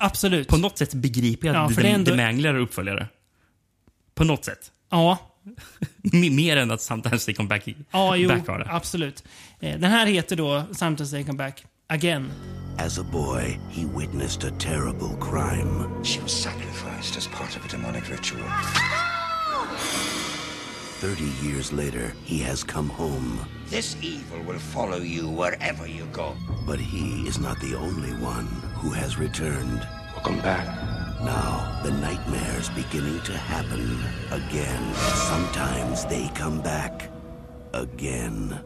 absolut. 0.00 0.48
På 0.48 0.56
något 0.56 0.78
sätt 0.78 0.94
begriper 0.94 1.46
jag 1.46 1.56
Ja, 1.56 1.60
att 1.66 1.76
The, 1.76 1.88
ändå- 1.88 2.16
Mangler 2.16 2.52
har 2.52 2.60
uppföljare. 2.60 3.08
På 4.14 4.24
något 4.24 4.44
sätt. 4.44 4.70
Ja, 4.90 5.18
Mer 6.30 6.56
än 6.56 6.70
att 6.70 6.80
Sometimes 6.82 7.24
They 7.24 7.34
Come 7.34 7.48
Back, 7.48 7.64
ja 7.90 8.16
jo, 8.16 8.28
back 8.28 8.46
har 8.48 8.58
det. 8.58 8.66
absolut. 8.70 9.24
Eh, 9.60 9.78
den 9.80 9.90
här 9.90 10.06
heter 10.06 10.36
då 10.36 10.64
Sometimes 10.72 11.10
They 11.10 11.24
Come 11.24 11.38
Back 11.38 11.64
Again. 11.90 12.30
As 12.78 12.98
a 12.98 13.04
boy, 13.04 13.58
he 13.68 13.84
witnessed 13.84 14.44
a 14.44 14.52
terrible 14.52 15.16
crime. 15.16 16.02
She 16.04 16.20
was 16.20 16.32
sacrificed 16.32 17.16
as 17.16 17.26
part 17.26 17.56
of 17.56 17.64
a 17.64 17.68
demonic 17.68 18.08
ritual. 18.08 18.48
Thirty 21.00 21.30
years 21.44 21.72
later, 21.72 22.14
he 22.24 22.38
has 22.38 22.62
come 22.62 22.88
home. 22.88 23.40
This 23.66 23.96
evil 24.00 24.40
will 24.42 24.60
follow 24.60 24.98
you 24.98 25.28
wherever 25.28 25.86
you 25.88 26.06
go. 26.12 26.36
But 26.64 26.78
he 26.78 27.26
is 27.26 27.40
not 27.40 27.58
the 27.60 27.74
only 27.74 28.12
one 28.22 28.46
who 28.76 28.90
has 28.90 29.18
returned. 29.18 29.86
Welcome 30.14 30.40
back. 30.40 30.66
Now, 31.24 31.80
the 31.82 31.90
nightmare's 31.90 32.68
beginning 32.70 33.20
to 33.22 33.36
happen 33.36 33.98
again. 34.30 34.94
Sometimes 35.28 36.04
they 36.06 36.30
come 36.34 36.62
back 36.62 37.10
again. 37.72 38.58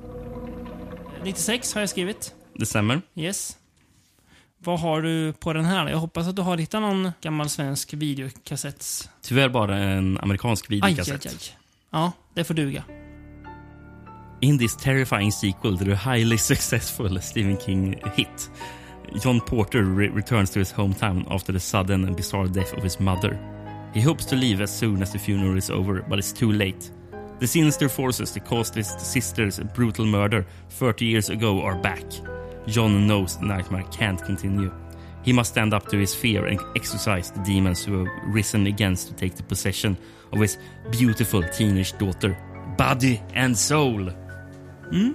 96 1.24 1.74
har 1.74 1.80
jag 1.80 1.88
skrivit. 1.88 2.34
Det 2.58 2.66
stämmer. 2.66 3.02
Yes. 3.14 3.56
Vad 4.58 4.80
har 4.80 5.02
du 5.02 5.32
på 5.32 5.52
den 5.52 5.64
här? 5.64 5.88
Jag 5.88 5.98
hoppas 5.98 6.28
att 6.28 6.36
du 6.36 6.42
har 6.42 6.56
hittat 6.56 6.82
någon 6.82 7.12
gammal 7.20 7.48
svensk 7.48 7.94
videokassetts... 7.94 9.08
Tyvärr 9.22 9.48
bara 9.48 9.78
en 9.78 10.18
amerikansk 10.22 10.70
Aj, 10.70 10.80
aj, 10.82 10.90
videokassett. 10.90 11.26
aj. 11.32 11.58
Ja, 11.90 12.12
det 12.34 12.44
får 12.44 12.54
duga. 12.54 12.82
In 14.40 14.58
this 14.58 14.76
terrifying 14.76 15.32
sequel 15.32 15.78
to 15.78 15.84
the 15.84 15.94
highly 15.94 16.38
successful 16.52 17.20
Stephen 17.20 17.56
King 17.56 18.00
hit, 18.16 18.50
John 19.24 19.40
Porter 19.40 19.82
re 19.82 20.08
returns 20.08 20.50
to 20.50 20.58
his 20.58 20.72
hometown 20.72 21.26
after 21.34 21.52
the 21.52 21.60
sudden 21.60 22.04
and 22.04 22.16
bizarre 22.16 22.48
death 22.48 22.74
of 22.76 22.82
his 22.84 23.00
mother. 23.00 23.38
He 23.94 24.00
hopes 24.00 24.26
to 24.26 24.36
leave 24.36 24.60
as 24.62 24.78
soon 24.78 25.02
as 25.02 25.12
the 25.12 25.18
funeral 25.18 25.56
is 25.56 25.70
over, 25.70 26.02
but 26.08 26.18
it's 26.18 26.32
too 26.32 26.52
late. 26.52 26.90
The 27.40 27.46
sinister 27.46 27.88
forces 27.88 28.32
that 28.32 28.44
caused 28.44 28.74
his 28.74 28.88
sister's 28.98 29.60
brutal 29.74 30.04
murder 30.06 30.46
30 30.70 31.04
years 31.04 31.30
ago 31.30 31.62
are 31.62 31.76
back. 31.76 32.04
John 32.66 33.06
knows 33.06 33.36
the 33.38 33.46
nightmare 33.46 33.84
can't 33.90 34.24
continue. 34.26 34.70
He 35.24 35.32
must 35.32 35.50
stand 35.50 35.74
up 35.74 35.88
to 35.88 35.96
his 35.96 36.14
fear 36.14 36.46
and 36.46 36.60
exorcise 36.76 37.32
the 37.32 37.40
demons 37.52 37.88
who 37.88 37.98
have 37.98 38.34
risen 38.34 38.66
against 38.66 39.08
to 39.08 39.14
take 39.14 39.36
the 39.36 39.42
possession 39.42 39.96
of 40.32 40.40
his 40.40 40.58
beautiful 40.90 41.42
teenage 41.58 41.92
daughter, 41.98 42.36
body 42.78 43.20
and 43.34 43.58
soul. 43.58 44.10
Mm. 44.92 45.14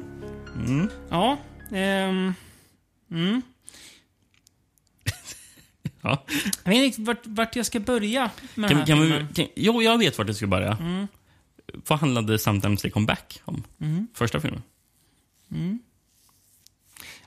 Mm. 0.56 0.90
Ja. 1.10 1.38
ehm, 1.72 2.34
mm. 3.12 3.42
Ja. 6.02 6.26
Jag 6.64 6.72
vet 6.72 6.84
inte 6.84 7.02
vart, 7.02 7.28
vart 7.28 7.56
jag 7.56 7.66
ska 7.66 7.80
börja 7.80 8.32
med 8.56 8.70
Kan, 8.70 8.78
den 8.78 8.78
här 8.78 8.86
kan 8.86 8.98
filmen. 8.98 9.28
vi, 9.30 9.34
kan, 9.36 9.48
jo, 9.56 9.82
jag 9.82 9.98
vet 9.98 10.18
vart 10.18 10.28
du 10.28 10.34
ska 10.34 10.48
börja. 10.48 10.78
Mm. 10.80 11.08
Vad 11.88 12.00
handlade 12.00 12.40
Sometimes 12.40 12.82
They 12.82 12.92
Come 12.92 13.06
Back 13.06 13.42
om? 13.46 13.64
Mm. 13.82 14.08
Första 14.14 14.40
filmen. 14.40 14.62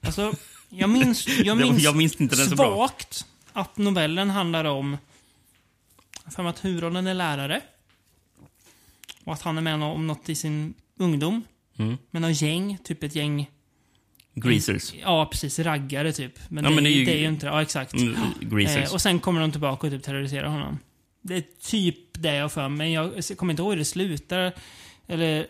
Alltså, 0.06 0.34
jag 0.68 0.90
minns, 0.90 1.28
jag 1.44 1.56
minns, 1.56 1.82
jag 1.82 1.96
minns 1.96 2.20
inte 2.20 2.36
den 2.36 2.48
så 2.48 2.56
bra. 2.56 2.76
svagt 2.76 3.26
att 3.52 3.76
novellen 3.76 4.30
handlar 4.30 4.64
om... 4.64 4.96
För 6.30 6.44
att 6.44 6.64
huvudrollen 6.64 7.06
är 7.06 7.14
lärare. 7.14 7.60
Och 9.24 9.32
att 9.32 9.42
han 9.42 9.58
är 9.58 9.62
med 9.62 9.82
om 9.82 10.06
något 10.06 10.28
i 10.28 10.34
sin 10.34 10.74
ungdom. 10.98 11.42
Mm. 11.78 11.96
Med 12.10 12.22
något 12.22 12.42
gäng, 12.42 12.78
typ 12.84 13.02
ett 13.02 13.14
gäng... 13.14 13.50
Greasers. 14.34 14.94
Ja, 15.02 15.28
precis. 15.32 15.58
Raggare 15.58 16.12
typ. 16.12 16.38
Men, 16.48 16.64
Ja, 16.64 16.70
det, 16.70 16.76
men 16.76 16.86
är 16.86 16.90
det 16.90 16.96
är 16.96 16.98
ju, 16.98 17.04
det 17.04 17.12
är 17.12 17.18
ju 17.18 17.28
inte. 17.28 17.46
Ja, 17.46 17.62
exakt. 17.62 17.94
Mm, 17.94 18.16
Greasers. 18.40 18.88
Eh, 18.88 18.94
och 18.94 19.00
sen 19.00 19.20
kommer 19.20 19.40
de 19.40 19.50
tillbaka 19.52 19.86
och 19.86 19.92
typ 19.92 20.02
terroriserar 20.02 20.48
honom. 20.48 20.78
Det 21.22 21.36
är 21.36 21.44
typ 21.60 21.98
det 22.12 22.34
jag 22.34 22.52
för 22.52 22.68
mig. 22.68 22.92
Jag 22.92 23.24
kommer 23.36 23.52
inte 23.52 23.62
ihåg 23.62 23.72
hur 23.72 23.78
det 23.78 23.84
slutar. 23.84 24.52
Eller 25.06 25.46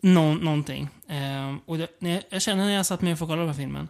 nå 0.00 0.34
någonting. 0.34 0.88
Eh, 1.08 1.56
och 1.66 1.78
det, 1.78 1.88
när 1.98 2.10
jag, 2.10 2.22
jag 2.30 2.42
känner 2.42 2.64
när 2.64 2.72
jag 2.72 2.86
satt 2.86 3.02
med 3.02 3.22
och 3.22 3.28
kolla 3.28 3.46
på 3.46 3.54
filmen. 3.54 3.88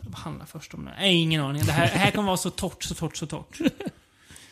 Vad 0.00 0.14
handlar 0.18 0.46
först 0.46 0.74
om 0.74 0.84
det? 0.84 0.92
Nej, 0.98 1.14
ingen 1.14 1.42
aning. 1.42 1.64
Det 1.64 1.72
här, 1.72 1.90
det 1.92 1.98
här 1.98 2.10
kommer 2.10 2.26
vara 2.26 2.36
så 2.36 2.50
torrt, 2.50 2.82
så 2.82 2.94
torrt, 2.94 3.16
så 3.16 3.26
torrt. 3.26 3.58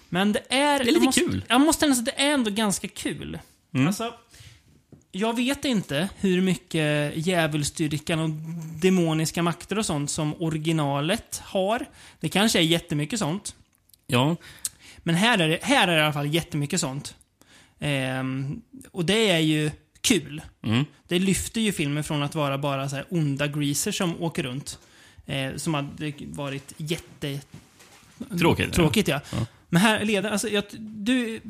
Men 0.09 0.33
det 0.33 0.43
är... 0.49 0.79
Det 0.79 0.85
är 0.85 0.93
lite 0.93 1.01
måste, 1.01 1.21
kul. 1.21 1.45
Jag 1.49 1.61
måste 1.61 1.85
ändå 1.85 1.95
säga 1.95 2.01
att 2.11 2.17
det 2.17 2.23
är 2.23 2.35
ändå 2.35 2.51
ganska 2.51 2.89
kul. 2.89 3.39
Mm. 3.75 3.87
Alltså, 3.87 4.15
jag 5.13 5.37
vet 5.37 5.65
inte 5.65 6.09
hur 6.21 6.41
mycket 6.41 7.13
djävulsdyrkan 7.17 8.19
och 8.19 8.31
demoniska 8.81 9.43
makter 9.43 9.79
och 9.79 9.87
sånt 9.87 10.11
som 10.11 10.35
originalet 10.43 11.43
har. 11.45 11.87
Det 12.21 12.29
kanske 12.29 12.59
är 12.59 12.63
jättemycket 12.63 13.19
sånt. 13.19 13.55
Ja. 14.07 14.37
Men 14.99 15.15
här 15.15 15.39
är 15.39 15.49
det, 15.49 15.59
här 15.63 15.89
är 15.89 15.93
det 15.93 15.99
i 15.99 16.03
alla 16.03 16.13
fall 16.13 16.35
jättemycket 16.35 16.81
sånt. 16.81 17.15
Ehm, 17.79 18.63
och 18.93 19.05
det 19.05 19.31
är 19.31 19.39
ju 19.39 19.71
kul. 20.03 20.43
Mm. 20.63 20.85
Det 21.09 21.19
lyfter 21.19 21.61
ju 21.61 21.73
filmen 21.73 22.05
från 22.05 22.23
att 22.23 22.35
vara 22.35 22.59
bara 22.59 22.89
så 22.89 22.97
här 22.97 23.05
onda 23.11 23.47
greasers 23.47 23.99
som 23.99 24.23
åker 24.23 24.43
runt. 24.43 24.79
Eh, 25.27 25.57
som 25.57 25.75
hade 25.75 26.13
varit 26.27 26.73
jätte... 26.77 27.41
Tråkigt, 28.39 28.73
Tråkigt 28.73 29.09
ja. 29.09 29.21
Ja. 29.33 29.47
Men 29.69 29.83
här 29.83 30.05
leder, 30.05 30.31
alltså 30.31 30.49
jag, 30.49 30.65
du, 30.79 31.41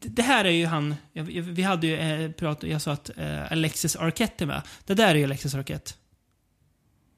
det 0.00 0.22
här 0.22 0.44
är 0.44 0.50
ju 0.50 0.66
han, 0.66 0.94
jag, 1.12 1.24
vi 1.24 1.62
hade 1.62 1.86
ju 1.86 1.96
eh, 1.96 2.30
pratat, 2.30 2.70
jag 2.70 2.82
sa 2.82 2.92
att 2.92 3.10
eh, 3.18 3.52
Alexis 3.52 3.96
Arquette 3.96 4.44
är 4.44 4.46
med. 4.46 4.62
Det 4.86 4.94
där 4.94 5.08
är 5.08 5.14
ju 5.14 5.24
Alexis 5.24 5.54
Arquette. 5.54 5.92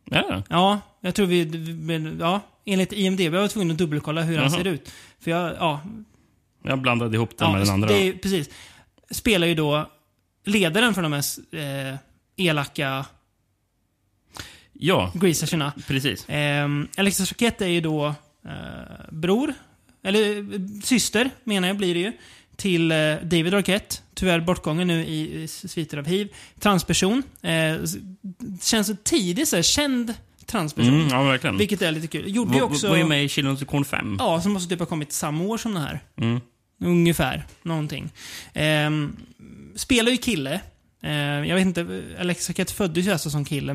Ja. 0.04 0.42
Ja, 0.48 0.80
jag 1.00 1.14
tror 1.14 1.26
vi, 1.26 1.44
vi- 1.44 2.16
ja, 2.20 2.40
enligt 2.64 2.92
IMDB 2.92 3.20
jag 3.20 3.30
var 3.30 3.48
tvungen 3.48 3.70
att 3.70 3.78
dubbelkolla 3.78 4.22
hur 4.22 4.38
han 4.38 4.50
Jaha. 4.52 4.58
ser 4.58 4.66
ut. 4.66 4.92
För 5.20 5.30
jag, 5.30 5.54
ja, 5.58 5.80
Jag 6.62 6.78
blandade 6.78 7.16
ihop 7.16 7.38
den 7.38 7.46
Ja, 7.46 7.52
med 7.52 7.60
den 7.62 7.70
andra. 7.70 7.88
Det 7.88 8.12
precis. 8.12 8.50
Spelar 9.10 9.46
ju 9.46 9.54
då 9.54 9.90
ledaren 10.48 10.94
för 10.94 11.02
de 11.02 11.10
mest 11.10 11.38
eh, 11.52 11.96
elaka 12.36 13.06
Ja, 14.80 15.12
greaserserna. 15.14 15.72
precis. 15.86 16.28
Eh, 16.28 16.68
Alexis 16.96 17.32
Arquette 17.32 17.64
är 17.64 17.68
ju 17.68 17.80
då 17.80 18.06
eh, 18.44 18.52
bror, 19.12 19.54
eller 20.02 20.38
eh, 20.38 20.60
syster 20.82 21.30
menar 21.44 21.68
jag 21.68 21.76
blir 21.76 21.94
det 21.94 22.00
ju, 22.00 22.12
till 22.56 22.92
eh, 22.92 22.96
David 23.22 23.54
Arquette. 23.54 23.96
Tyvärr 24.14 24.40
bortgången 24.40 24.86
nu 24.86 25.04
i, 25.04 25.42
i 25.42 25.48
sviter 25.48 25.98
av 25.98 26.06
hiv. 26.06 26.28
Transperson. 26.60 27.22
Eh, 27.42 27.76
känns 28.62 28.90
tidigt 29.04 29.48
så 29.48 29.56
här, 29.56 29.62
känd 29.62 30.14
transperson. 30.46 30.94
Mm, 30.94 31.08
ja, 31.08 31.22
verkligen. 31.22 31.56
Vilket 31.58 31.82
är 31.82 31.92
lite 31.92 32.06
kul. 32.06 32.36
Gjorde 32.36 32.56
ju 32.56 32.62
också... 32.62 32.88
Var 32.88 32.96
ju 32.96 33.04
med 33.04 33.24
i 33.24 33.28
Children 33.28 33.54
of 33.54 33.60
the 33.60 33.66
Corn 33.66 33.84
5. 33.84 34.16
Ja, 34.18 34.40
som 34.40 34.52
måste 34.52 34.68
typ 34.68 34.78
ha 34.78 34.86
kommit 34.86 35.12
samma 35.12 35.44
år 35.44 35.58
som 35.58 35.74
det 35.74 35.80
här. 35.80 36.00
Mm. 36.16 36.40
Ungefär. 36.80 37.46
Någonting. 37.62 38.10
Ehm, 38.54 39.16
spelar 39.78 40.10
ju 40.12 40.16
kille. 40.16 40.60
Ehm, 41.02 41.44
jag 41.44 41.54
vet 41.56 41.66
inte, 41.66 42.02
Alexis 42.20 42.50
Arquette 42.50 42.72
föddes 42.74 43.06
ju 43.06 43.10
alltså 43.12 43.30
som 43.30 43.44
kille, 43.44 43.74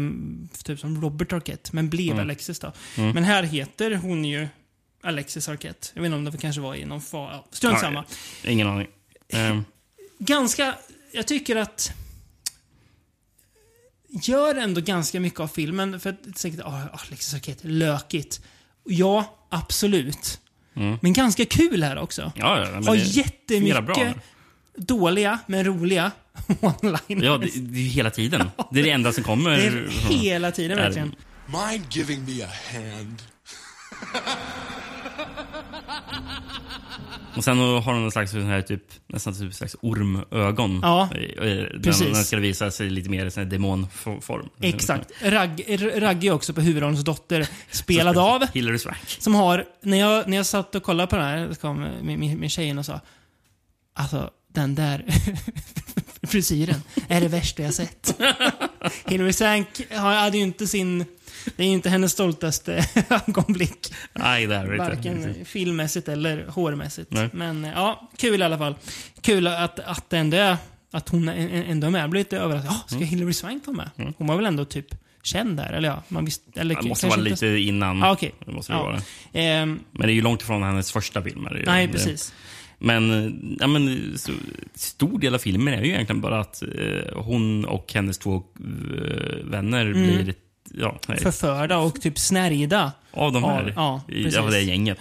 typ 0.63 0.79
som 0.79 1.01
Robert 1.01 1.33
Arquette, 1.33 1.69
men 1.73 1.89
blev 1.89 2.11
Mm. 2.11 2.19
Alexis 2.23 2.59
då. 2.59 2.71
Mm. 2.97 3.11
Men 3.11 3.23
här 3.23 3.43
heter 3.43 3.95
hon 3.95 4.25
ju 4.25 4.47
Alexis 5.03 5.49
Arquette. 5.49 5.87
Jag 5.93 6.01
vet 6.01 6.07
inte 6.07 6.15
om 6.15 6.25
det 6.25 6.37
kanske 6.37 6.61
var 6.61 6.75
i 6.75 6.85
någon 6.85 7.01
fa... 7.01 7.17
Ja, 7.17 7.45
strunt 7.51 7.79
samma. 7.79 8.05
Ingen 8.45 8.67
aning. 8.67 8.87
Ehm, 9.29 9.65
Ganska... 10.19 10.75
Jag 11.11 11.27
tycker 11.27 11.55
att... 11.55 11.91
Gör 14.09 14.55
ändå 14.55 14.81
ganska 14.81 15.19
mycket 15.19 15.39
av 15.39 15.47
filmen, 15.47 15.99
för 15.99 16.09
att 16.09 16.37
säkert, 16.37 16.59
ah, 16.63 16.81
Alexis 17.07 17.33
Arquette, 17.33 17.67
lökigt. 17.67 18.41
Ja, 18.85 19.35
absolut. 19.49 20.39
Mm. 20.75 20.97
Men 21.01 21.13
ganska 21.13 21.45
kul 21.45 21.83
här 21.83 21.97
också. 21.97 22.31
Ja, 22.35 22.59
ja, 22.65 22.71
men 22.71 22.87
Har 22.87 22.95
jättemycket 22.95 24.15
dåliga, 24.77 25.39
men 25.47 25.63
roliga 25.65 26.11
one-liners. 26.47 27.23
Ja, 27.25 27.37
det, 27.37 27.45
det 27.59 27.77
är 27.79 27.81
ju 27.83 27.87
hela 27.89 28.09
tiden. 28.09 28.49
Det 28.71 28.79
är 28.79 28.83
det 28.83 28.91
enda 28.91 29.11
som 29.13 29.23
kommer. 29.23 29.51
Det 29.57 30.13
är 30.13 30.17
hela 30.17 30.51
tiden, 30.51 30.77
Är- 30.77 30.83
verkligen. 30.83 31.15
Mind 31.45 31.85
giving 31.91 32.25
me 32.25 32.43
a 32.43 32.47
hand? 32.73 33.21
Och 37.35 37.43
sen 37.43 37.57
har 37.57 37.81
hon 37.81 38.01
någon 38.01 38.11
slags 38.11 38.31
sån 38.31 38.45
här 38.45 38.61
typ, 38.61 38.83
nästan 39.07 39.33
typ 39.33 39.53
slags 39.53 39.75
ormögon. 39.81 40.79
Ja, 40.83 41.09
Eh, 41.15 41.47
eh, 41.47 41.55
Den, 41.57 41.81
precis. 41.81 42.13
den 42.13 42.25
ska 42.25 42.37
visa 42.37 42.71
sig 42.71 42.89
lite 42.89 43.09
mer 43.09 43.25
i 43.25 43.31
sån 43.31 43.49
demonform. 43.49 44.49
Exakt. 44.61 45.11
Ragg, 45.23 45.65
Ragge 45.95 46.31
också 46.31 46.53
på 46.53 46.61
huvudrollens 46.61 47.03
dotter, 47.03 47.47
spelad 47.71 48.17
av. 48.17 48.43
Hilary 48.53 48.79
Swank. 48.79 48.97
Som 49.19 49.35
har, 49.35 49.65
när 49.81 49.97
jag, 49.97 50.27
när 50.27 50.37
jag 50.37 50.45
satt 50.45 50.75
och 50.75 50.83
kollade 50.83 51.07
på 51.07 51.15
den 51.15 51.25
här, 51.25 51.53
så 51.53 51.59
kom 51.61 51.87
min, 52.01 52.19
min, 52.19 52.39
min 52.39 52.49
tjejen 52.49 52.77
och 52.79 52.85
sa 52.85 52.99
Alltså, 53.95 54.29
den 54.53 54.75
där 54.75 55.05
frisyren 56.23 56.81
är 57.07 57.21
det 57.21 57.27
värsta 57.27 57.63
jag 57.63 57.73
sett. 57.73 58.15
Hilary 59.07 59.33
Swank 59.33 59.67
hade 59.91 60.37
ju 60.37 60.43
inte 60.43 60.67
sin... 60.67 61.05
Det 61.55 61.63
är 61.63 61.67
inte 61.67 61.89
hennes 61.89 62.11
stoltaste 62.11 62.85
ögonblick. 63.27 63.93
Nej, 64.13 64.47
det 64.47 64.55
är 64.55 64.65
det 64.67 64.73
inte. 64.75 64.77
Varken 64.95 65.45
filmmässigt 65.45 66.07
eller 66.07 66.47
hårmässigt. 66.47 67.11
Nej. 67.11 67.29
Men 67.33 67.65
eh, 67.65 67.71
ja, 67.75 68.09
kul 68.17 68.41
i 68.41 68.43
alla 68.43 68.57
fall. 68.57 68.75
Kul 69.21 69.47
att, 69.47 69.79
att 69.79 70.09
det 70.09 70.17
ändå 70.17 70.37
är, 70.37 70.57
att 70.91 71.09
hon 71.09 71.29
ändå 71.29 71.87
är 71.87 71.91
med. 71.91 72.01
Jag 72.03 72.09
blir 72.09 72.21
lite 72.21 72.37
överraskad. 72.37 72.73
Ja, 72.73 72.83
ska 72.87 72.95
Mm. 72.95 73.07
Hilary 73.07 73.33
Swank 73.33 73.65
vara 73.67 73.77
med? 73.77 74.13
Hon 74.17 74.27
var 74.27 74.35
väl 74.35 74.45
ändå 74.45 74.65
typ 74.65 74.85
känd 75.23 75.57
där? 75.57 75.73
Eller 75.73 75.89
ja, 75.89 76.03
man 76.07 76.25
visste... 76.25 76.59
Eller, 76.59 76.75
Det 76.81 76.87
måste 76.89 77.07
vara 77.07 77.17
inte- 77.19 77.29
lite 77.29 77.47
innan. 77.47 77.99
Ja, 77.99 78.11
okej. 78.11 78.33
Det 78.45 78.51
måste 78.51 78.73
det 78.73 78.77
Ja. 78.77 78.83
vara. 78.83 79.01
Ehm, 79.33 79.79
Men 79.91 80.07
det 80.07 80.13
är 80.13 80.15
ju 80.15 80.21
långt 80.21 80.41
ifrån 80.41 80.63
hennes 80.63 80.91
första 80.91 81.23
filmer. 81.23 81.63
Nej, 81.65 81.87
Det- 81.87 81.93
precis. 81.93 82.33
Men, 82.85 83.57
ja, 83.59 83.67
men 83.67 84.13
så, 84.17 84.31
stor 84.75 85.19
del 85.19 85.35
av 85.35 85.39
filmen 85.39 85.73
är 85.73 85.81
ju 85.81 85.89
egentligen 85.89 86.21
bara 86.21 86.39
att 86.39 86.63
eh, 86.63 87.13
hon 87.23 87.65
och 87.65 87.93
hennes 87.93 88.17
två 88.17 88.35
eh, 88.35 89.45
vänner 89.45 89.85
Mm. 89.85 90.03
blir 90.03 90.33
ja, 90.73 90.99
förförda 91.19 91.77
och 91.77 92.01
typ 92.01 92.19
snärjda. 92.19 92.91
av 93.11 93.31
de 93.31 93.43
här. 93.43 93.61
Av, 93.61 93.71
ja, 93.75 94.01
precis. 94.07 94.37
av 94.37 94.51
det 94.51 94.61
gänget. 94.61 94.97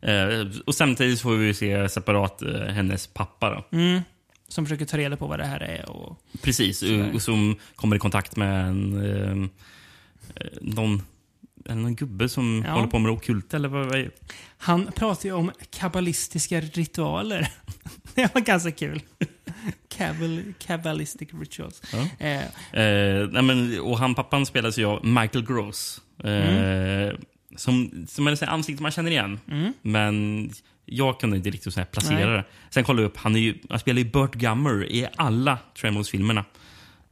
Eh, 0.00 0.46
och 0.66 0.74
samtidigt 0.74 1.20
får 1.20 1.34
vi 1.36 1.54
se 1.54 1.88
separat 1.88 2.42
eh, 2.42 2.60
hennes 2.60 3.06
pappa. 3.06 3.50
Då. 3.50 3.76
Mm. 3.78 4.00
Som 4.48 4.66
försöker 4.66 4.84
ta 4.84 4.96
reda 4.98 5.16
på 5.16 5.26
vad 5.26 5.38
det 5.38 5.46
här 5.46 5.60
är 5.60 5.90
och... 5.90 6.18
Precis, 6.42 6.82
och, 6.82 7.14
och 7.14 7.22
som 7.22 7.56
kommer 7.76 7.96
i 7.96 7.98
kontakt 7.98 8.36
med 8.36 8.66
en, 8.68 9.04
eh, 9.04 9.48
eh, 10.36 10.46
någon, 10.60 11.02
eller 11.64 11.82
någon 11.82 11.94
gubbe 11.96 12.28
som 12.28 12.62
Ja. 12.66 12.72
håller 12.72 12.86
på 12.88 12.98
med 12.98 13.08
det 13.10 13.16
ockulta. 13.16 13.56
Eller 13.56 13.68
vad, 13.68 13.86
vad, 13.86 14.08
Han 14.58 14.86
pratar 14.96 15.24
ju 15.28 15.32
om 15.34 15.50
kabbalistiska 15.70 16.60
ritualer. 16.60 17.48
det 18.14 18.34
var 18.34 18.40
ganska 18.40 18.70
kul. 18.70 19.00
Kabbal, 19.88 20.42
kabbalistic 20.58 21.28
rituals. 21.40 21.82
Ja. 21.92 22.26
Eh, 22.26 22.42
Eh, 22.80 23.28
nej 23.30 23.42
men, 23.42 23.80
och 23.80 23.98
han 23.98 24.14
pappan 24.14 24.46
spelas 24.46 24.78
ju 24.78 24.84
av 24.84 25.06
Michael 25.06 25.46
Gross. 25.46 26.00
Eh, 26.24 27.12
Som, 27.56 28.04
som 28.08 28.26
är 28.26 28.32
ett 28.32 28.42
ansikte 28.42 28.82
man 28.82 28.92
känner 28.92 29.10
igen. 29.10 29.40
Mm. 29.50 29.72
Men 29.82 30.50
jag 30.84 31.20
kunde 31.20 31.36
inte 31.36 31.50
riktigt 31.50 31.74
så 31.74 31.80
här 31.80 31.84
placera 31.86 32.26
Nej. 32.30 32.36
det. 32.36 32.44
Sen 32.70 32.84
kollade 32.84 33.02
jag 33.02 33.08
upp, 33.08 33.16
han, 33.16 33.36
är 33.36 33.40
ju, 33.40 33.54
han 33.70 33.78
spelar 33.78 33.98
ju 34.02 34.10
Burt 34.10 34.34
Gummer 34.34 34.84
i 34.92 35.06
alla 35.16 35.58
Tremors-filmerna. 35.80 36.44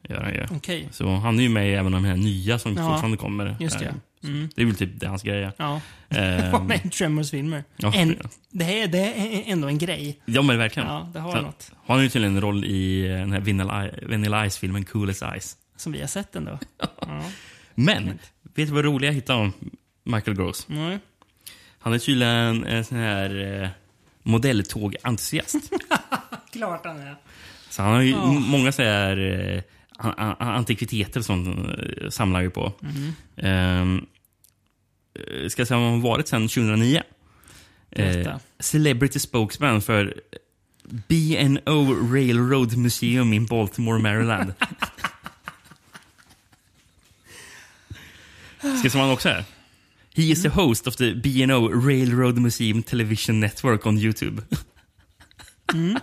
Han 0.08 0.32
ju. 0.34 0.46
Okej. 0.50 0.88
Så 0.90 1.08
han 1.14 1.38
är 1.38 1.42
ju 1.42 1.48
med 1.48 1.68
i 1.70 1.72
även 1.74 1.92
de 1.92 2.04
här 2.04 2.16
nya 2.16 2.58
som 2.58 2.76
Ja, 2.76 2.88
fortfarande 2.90 3.16
kommer. 3.16 3.56
just 3.60 3.78
det. 3.78 3.94
Mm. 4.24 4.48
Det 4.54 4.62
är 4.62 4.66
väl 4.66 4.74
typ 4.76 4.90
det 5.00 5.06
hans 5.08 5.22
grej 5.22 5.42
är. 5.42 5.52
Ja. 5.56 5.80
Var 6.52 6.62
med 6.64 6.92
Tremors-filmer. 6.92 7.64
Ja. 7.76 7.94
En, 7.94 8.16
det, 8.50 8.64
här, 8.64 8.86
det 8.86 8.98
är 8.98 9.42
ändå 9.52 9.68
en 9.68 9.78
grej. 9.78 10.20
Ja, 10.24 10.42
men 10.42 10.58
verkligen. 10.58 10.88
Ja, 10.88 11.10
det 11.12 11.20
har 11.20 11.32
Så 11.36 11.40
något. 11.42 11.70
Han 11.86 11.96
har 11.96 12.02
ju 12.02 12.08
tydligen 12.08 12.36
en 12.36 12.40
roll 12.42 12.64
i 12.64 13.02
den 13.08 13.32
här 13.32 13.40
Vanilla, 13.40 13.88
Vanilla 14.08 14.46
Ice-filmen 14.50 14.84
Cool 14.84 15.10
as 15.10 15.22
Ice. 15.40 15.56
Som 15.76 15.92
vi 15.92 16.00
har 16.00 16.06
sett 16.06 16.36
ändå. 16.36 16.58
Ja. 17.00 17.22
Men, 17.74 18.06
vet 18.42 18.54
du 18.54 18.64
vad 18.74 18.84
roliga 18.84 19.10
jag 19.10 19.14
hittade 19.14 19.38
om 19.40 19.52
Michael 20.04 20.36
Gross? 20.36 20.66
Nej. 20.68 20.98
Han 21.78 21.92
är 21.92 21.98
tydligen 21.98 22.64
en 22.64 22.84
sån 22.84 22.98
här 22.98 23.62
eh, 23.62 23.68
modelltåg-entusiast. 24.22 25.70
Klart 26.52 26.84
han 26.86 27.00
är. 27.00 27.16
Så 27.70 27.82
han 27.82 27.92
har 27.92 28.00
ju 28.00 28.10
Ja. 28.10 28.24
m- 28.36 28.42
många 28.46 28.72
så 28.72 28.82
här 28.82 29.16
eh, 29.98 30.32
antikviteter 30.38 31.20
och 31.20 31.26
sånt 31.26 31.68
eh, 31.68 32.08
samlar 32.08 32.40
ju 32.40 32.50
på. 32.50 32.72
Ehm, 33.36 33.98
eh, 33.98 34.02
ska 35.48 35.60
jag 35.60 35.68
säga 35.68 35.78
om 35.78 35.84
han 35.84 35.92
har 35.92 36.08
varit 36.08 36.28
sedan 36.28 36.48
2009. 36.48 37.02
Eh, 37.90 38.36
celebrity 38.60 39.18
spokesman 39.18 39.80
för 39.80 40.14
B&O 40.84 41.94
Railroad 42.12 42.76
Museum 42.76 43.32
in 43.32 43.46
Baltimore, 43.46 43.98
Maryland. 43.98 44.52
Ska 48.58 48.68
jag 48.68 48.80
säga 48.80 48.90
vad 48.94 49.02
han 49.02 49.10
också 49.10 49.28
är? 49.28 49.44
He 50.14 50.22
is 50.22 50.42
the 50.42 50.48
host 50.48 50.86
of 50.86 50.96
the 50.96 51.14
B&O 51.14 51.68
Railroad 51.68 52.38
Museum 52.38 52.82
Television 52.82 53.40
Network 53.40 53.86
on 53.86 53.98
YouTube. 53.98 54.42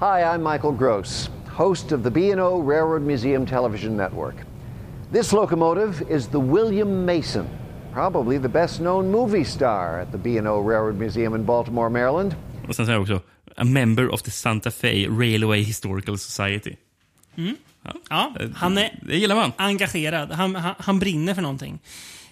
Hi, 0.00 0.22
I'm 0.22 0.42
Michael 0.42 0.72
Gross, 0.72 1.28
host 1.48 1.92
of 1.92 2.02
the 2.02 2.10
B&O 2.10 2.60
Railroad 2.60 3.02
Museum 3.02 3.46
Television 3.46 3.96
Network. 3.96 4.36
This 5.10 5.32
locomotive 5.32 6.02
is 6.08 6.28
the 6.28 6.38
William 6.38 7.04
Mason, 7.04 7.48
probably 7.98 8.38
the 8.38 8.48
best 8.48 8.78
known 8.78 9.10
movie 9.10 9.44
star 9.44 10.00
at 10.02 10.12
the 10.12 10.18
B&O 10.18 10.68
Railroad 10.68 10.94
Museum 10.98 11.34
in 11.34 11.44
Baltimore, 11.44 11.90
Maryland. 11.90 12.34
Och 12.68 12.76
sen 12.76 12.86
säger 12.86 12.98
jag 12.98 13.02
också 13.02 13.20
A 13.56 13.64
member 13.64 14.14
of 14.14 14.22
the 14.22 14.30
Santa 14.30 14.70
Fe 14.70 15.06
Railway 15.08 15.62
Historical 15.62 16.18
Society. 16.18 16.76
Mm. 17.36 17.56
Ja, 18.08 18.34
han 18.54 18.78
är 18.78 18.98
det 19.06 19.16
gillar 19.16 19.34
man. 19.36 19.52
engagerad. 19.56 20.30
Han, 20.32 20.54
han, 20.54 20.74
han 20.78 20.98
brinner 20.98 21.34
för 21.34 21.42
någonting. 21.42 21.78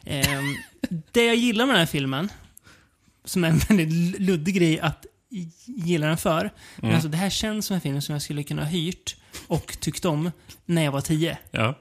Ehm, 0.05 0.57
det 1.13 1.25
jag 1.27 1.37
gillar 1.37 1.67
med 1.67 1.75
den 1.75 1.81
här 1.81 1.87
filmen, 1.87 2.29
som 3.25 3.45
är 3.45 3.49
en 3.49 3.59
väldigt 3.59 4.21
luddig 4.21 4.55
grej 4.55 4.81
att 4.81 5.07
gilla 5.67 6.07
den 6.07 6.17
för. 6.17 6.51
Men 6.77 6.85
Mm. 6.85 6.95
alltså, 6.95 7.09
det 7.09 7.17
här 7.17 7.31
känns 7.31 7.67
som 7.67 7.75
en 7.75 7.81
film 7.81 8.01
som 8.03 8.13
jag 8.13 8.23
skulle 8.23 8.43
kunna 8.43 8.63
ha 8.63 8.69
hyrt 8.69 9.17
och 9.47 9.77
tyckt 9.81 10.05
om 10.05 10.31
när 10.67 10.83
jag 10.85 10.93
var 10.93 11.01
tio. 11.01 11.39
Ja. 11.51 11.75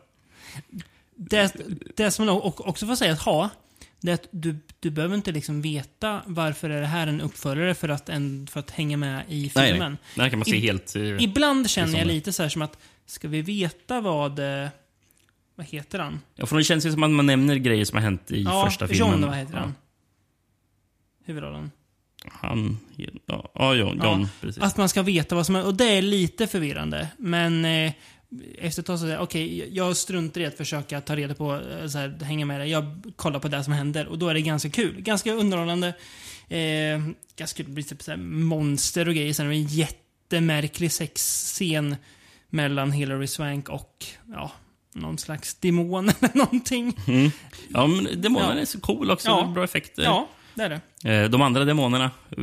Det, 1.18 1.56
det 1.96 2.12
som 2.12 2.26
man 2.26 2.36
och- 2.36 2.68
också 2.68 2.88
får 2.88 2.96
säga 2.96 3.14
att 3.14 3.20
ha, 3.22 3.50
det 4.06 4.12
är 4.12 4.14
att 4.14 4.28
du, 4.32 4.56
du 4.80 4.90
behöver 4.90 5.16
inte 5.16 5.32
liksom 5.32 5.62
veta 5.62 6.22
varför 6.26 6.70
är 6.70 6.82
det 6.82 6.88
här 6.88 7.08
en 7.08 7.22
uppföljare 7.22 7.76
för 7.76 7.90
att, 7.90 8.10
en, 8.10 8.48
för 8.48 8.60
att 8.60 8.72
hänga 8.72 8.98
med 8.98 9.24
i 9.30 9.52
Nej, 9.56 9.70
filmen. 9.72 9.98
nej. 10.16 10.24
Här 10.24 10.30
kan 10.30 10.40
man 10.40 10.46
se 10.46 10.56
I- 10.56 10.60
helt, 10.60 10.96
eh, 10.96 11.02
Ibland 11.24 11.70
känner 11.70 11.88
liksom 11.88 12.00
jag 12.00 12.08
det. 12.08 12.14
lite 12.14 12.34
så 12.34 12.44
här 12.44 12.50
som 12.50 12.62
att, 12.62 12.78
ska 13.06 13.28
vi 13.28 13.42
veta 13.42 14.02
vad... 14.02 14.40
eh, 14.64 14.70
Vad 15.56 15.66
heter 15.68 16.00
han? 16.00 16.20
Ja, 16.36 16.46
för 16.46 16.58
det 16.58 16.64
känns 16.64 16.86
ju 16.86 16.92
som 16.92 17.04
att 17.04 17.10
man 17.12 17.26
nämner 17.26 17.56
grejer 17.56 17.86
som 17.86 17.96
har 17.96 18.04
hänt 18.04 18.32
i 18.32 18.42
ja, 18.44 18.66
första 18.66 18.88
filmen. 18.88 19.12
John, 19.12 19.22
vad 19.28 19.36
heter 19.38 19.58
han? 19.58 19.76
Huvudrollen. 21.26 21.72
Han... 22.32 22.78
Ja, 23.26 23.52
ja 23.56 23.76
John, 23.76 24.02
John 24.04 24.28
precis. 24.42 24.64
Att 24.64 24.78
man 24.78 24.90
ska 24.90 25.02
veta 25.02 25.36
vad 25.36 25.46
som 25.46 25.56
är, 25.56 25.66
och 25.66 25.74
det 25.76 25.86
är 25.86 26.02
lite 26.02 26.48
förvirrande. 26.48 27.08
Men 27.18 27.66
eh, 27.66 27.94
efter 28.58 28.82
ett 28.82 28.86
tag 28.86 29.00
så 29.00 29.06
säger 29.06 29.20
okej, 29.20 29.70
jag 29.76 29.98
struntar 29.98 30.42
i 30.42 30.46
att 30.46 30.58
försöka 30.58 31.02
ta 31.02 31.16
reda 31.16 31.36
på, 31.36 31.56
eh, 31.56 31.88
så 31.88 31.98
här, 31.98 32.20
hänga 32.24 32.46
med 32.46 32.60
det. 32.60 32.66
Jag 32.66 33.02
kollar 33.16 33.40
på 33.40 33.48
det 33.48 33.64
som 33.64 33.74
händer 33.74 34.08
och 34.08 34.20
då 34.20 34.28
är 34.30 34.34
det 34.34 34.42
ganska 34.42 34.70
kul. 34.70 35.02
Ganska 35.02 35.34
underhållande. 35.34 35.88
Eh, 36.50 37.00
ganska 37.36 37.58
kul, 37.58 37.66
det 37.66 37.72
blir 37.72 37.84
typ 37.84 38.04
så 38.04 38.12
här 38.12 38.18
monster 38.18 39.08
och 39.08 39.16
grejer. 39.16 39.34
Sen 39.34 39.46
är 39.46 39.50
det 39.50 39.56
en 39.56 39.68
jättemärklig 39.68 40.92
sexscen 40.92 41.96
mellan 42.50 42.92
Hilary 42.92 43.28
Swank 43.28 43.70
och, 43.70 44.06
ja, 44.34 44.52
någon 44.94 45.18
slags 45.18 45.56
demon 45.56 46.10
eller 46.20 46.38
någonting. 46.38 46.98
Mm. 47.08 47.32
Ja, 47.70 47.88
men 47.88 48.22
demonen 48.22 48.56
Ja. 48.56 48.62
är 48.62 48.66
så 48.66 48.80
cool 48.80 49.12
också. 49.12 49.28
Ja. 49.28 49.52
Bra 49.56 49.64
effekter. 49.64 50.04
Ja, 50.04 50.28
det 50.56 50.64
är 50.64 50.82
det. 51.04 51.10
Eh, 51.24 51.30
De 51.30 51.42
andra 51.42 51.66
demonerna, 51.66 52.12
eh, 52.32 52.38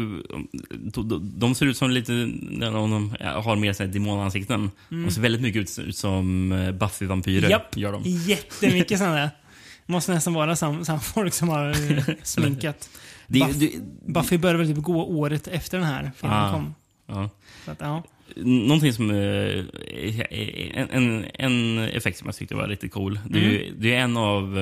de- 1.39 1.55
ser 1.55 1.67
ut 1.67 1.77
som 1.77 1.91
lite, 1.91 2.13
de 2.13 3.15
har 3.45 3.57
mer 3.57 3.73
så 3.73 3.83
här 3.83 3.91
demonansikten. 3.93 4.71
Mm. 4.91 5.05
De 5.05 5.11
ser 5.11 5.21
väldigt 5.23 5.43
mycket 5.43 5.79
ut, 5.79 5.97
som 5.97 6.53
eh, 6.53 6.73
Buffy-vampyrer. 6.73 7.51
Japp, 7.51 7.77
Gör 7.77 7.93
de. 7.93 8.03
jättemycket 8.05 8.99
sådana 8.99 9.15
där. 9.17 9.31
Måste 9.87 10.13
nästan 10.15 10.35
vara 10.35 10.57
samma 10.57 10.85
sam 10.85 11.01
folk 11.01 11.35
som 11.35 11.49
har 11.49 11.75
sminkat. 12.25 12.91
Det- 13.27 13.39
Buff, 13.41 13.57
det- 13.57 13.73
Buffy 14.07 14.39
började 14.39 14.59
väl 14.59 14.75
typ 14.75 14.85
gå 14.85 15.05
året 15.05 15.49
efter 15.49 15.79
den 15.79 15.87
här 15.87 16.11
filmen 16.17 16.39
Ah, 16.39 16.53
kom. 16.53 16.75
ja. 17.07 17.31
Så 17.65 17.71
att, 17.71 17.81
ja. 17.81 18.03
Någonting 18.37 18.93
som... 18.93 19.11
En, 19.11 20.89
en, 20.91 21.25
en 21.35 21.79
effekt 21.79 22.19
som 22.19 22.27
jag 22.29 22.37
tyckte 22.37 22.55
var 22.55 22.69
riktigt 22.69 22.93
cool. 22.93 23.19
Det 23.29 23.39
är, 23.39 23.43
ju, 23.43 23.75
det 23.79 23.95
är 23.95 23.99
en 24.01 24.17
av 24.17 24.59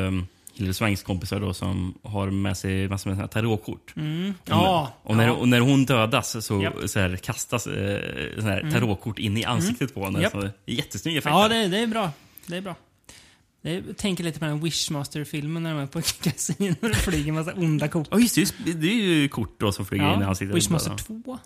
um, 0.61 0.65
Hilary 0.65 0.75
Swanks 0.75 1.03
kompisar 1.03 1.41
då, 1.41 1.55
som 1.55 1.99
har 2.03 2.31
med 2.31 2.57
sig 2.57 2.89
massor 2.89 3.11
med 3.15 3.31
tarotkort. 3.31 3.97
Mm. 3.97 4.35
Ja, 4.45 4.93
och, 5.03 5.17
när, 5.17 5.27
ja. 5.27 5.33
och 5.33 5.49
när 5.49 5.61
hon 5.61 5.85
dödas 5.85 6.47
så, 6.47 6.63
Japp. 6.63 6.75
så 6.91 7.01
här, 7.01 7.17
kastas 7.17 7.67
eh, 7.67 8.01
så 8.37 8.43
här, 8.43 8.61
Mm. 8.61 8.73
tarotkort 8.73 9.19
in 9.19 9.37
i 9.37 9.45
ansiktet 9.45 9.95
på 9.95 10.05
henne. 10.05 10.31
Så 10.31 10.41
är 10.41 10.53
jättesnygg 10.67 11.17
effekt. 11.17 11.33
Ja, 11.35 11.49
det, 11.49 11.69
det 11.69 11.79
är 11.79 11.87
bra. 11.87 12.11
Det 12.47 12.57
är 12.57 12.61
bra. 12.61 12.75
Jag 13.63 13.97
tänker 13.97 14.25
lite 14.25 14.39
på 14.39 14.45
den 14.45 14.61
Wishmaster-filmen 14.61 15.63
när 15.63 15.75
de 15.75 15.81
är 15.83 15.87
på 15.87 16.01
kasino 16.23 16.75
och 16.83 16.89
det 16.89 16.95
flyger 16.95 17.29
en 17.29 17.35
massa 17.35 17.53
onda 17.53 17.89
kort. 17.89 18.09
Ja, 18.11 18.19
just 18.19 18.35
det. 18.35 18.41
just 18.41 18.55
det. 18.65 18.73
Det 18.73 18.87
är 18.89 18.95
ju 18.95 19.29
kort 19.29 19.61
då 19.61 19.73
som 19.73 19.87
flyger 19.87 20.15
in 20.15 20.21
i 20.21 20.25
ansiktet. 20.25 20.57
Wishmaster 20.57 20.91
Ja. 20.91 20.97
2. 21.25 21.39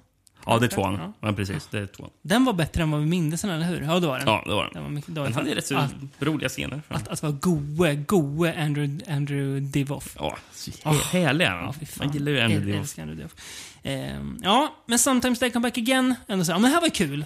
Ja, 0.47 0.59
det 0.59 0.66
är 0.66 0.68
tvåan. 0.68 0.95
Ja. 0.95 1.12
Ja. 1.28 1.32
precis. 1.32 1.68
Det 1.70 1.78
är 1.78 1.86
tvåan. 1.86 2.11
Den 2.22 2.45
var 2.45 2.53
bättre 2.53 2.82
än 2.82 2.90
vad 2.90 3.01
vi 3.01 3.07
mindes 3.07 3.40
den, 3.40 3.51
eller 3.51 3.66
hur? 3.66 3.80
Ja, 3.82 4.01
det 4.01 4.07
var 4.07 4.18
den. 4.18 4.28
Ja, 4.28 4.42
det 4.47 4.55
var 4.55 4.64
den. 4.64 4.72
den 4.72 4.82
var 4.82 4.90
mycket, 4.90 5.14
det 5.14 5.20
var 5.20 5.26
Den 5.28 5.34
hade 5.36 5.55
rätt 5.55 5.66
så 5.66 5.76
att, 5.76 5.95
roliga 6.20 6.49
scener. 6.49 6.82
att, 6.88 7.09
att 7.09 7.22
vara 7.22 7.32
goe, 7.32 7.95
goe 7.95 8.62
Andrew, 8.64 9.12
Andrew 9.12 9.61
Divoff. 9.61 10.16
Ja, 10.18 10.36
så 10.53 10.70
Ah. 10.82 10.92
hä- 10.92 11.18
härlig 11.22 11.45
är 11.45 11.51
han. 11.51 11.74
Man 11.99 12.12
gillar 12.12 12.32
ju 12.32 12.40
Andrew 12.40 12.66
Divoff. 12.66 12.80
älskar 12.80 13.03
Andrew 13.03 13.22
Divoff. 13.22 13.34
Ehm, 13.82 14.38
ja, 14.42 14.74
men 14.86 14.99
Sometimes 14.99 15.38
They 15.38 15.51
Come 15.51 15.62
Back 15.68 15.78
Again, 15.78 16.14
ändå 16.28 16.45
så 16.45 16.53
här, 16.53 16.59
ja, 16.59 16.62
men 16.62 16.70
det 16.70 16.74
här 16.74 16.80
var 16.82 16.88
kul. 16.88 17.24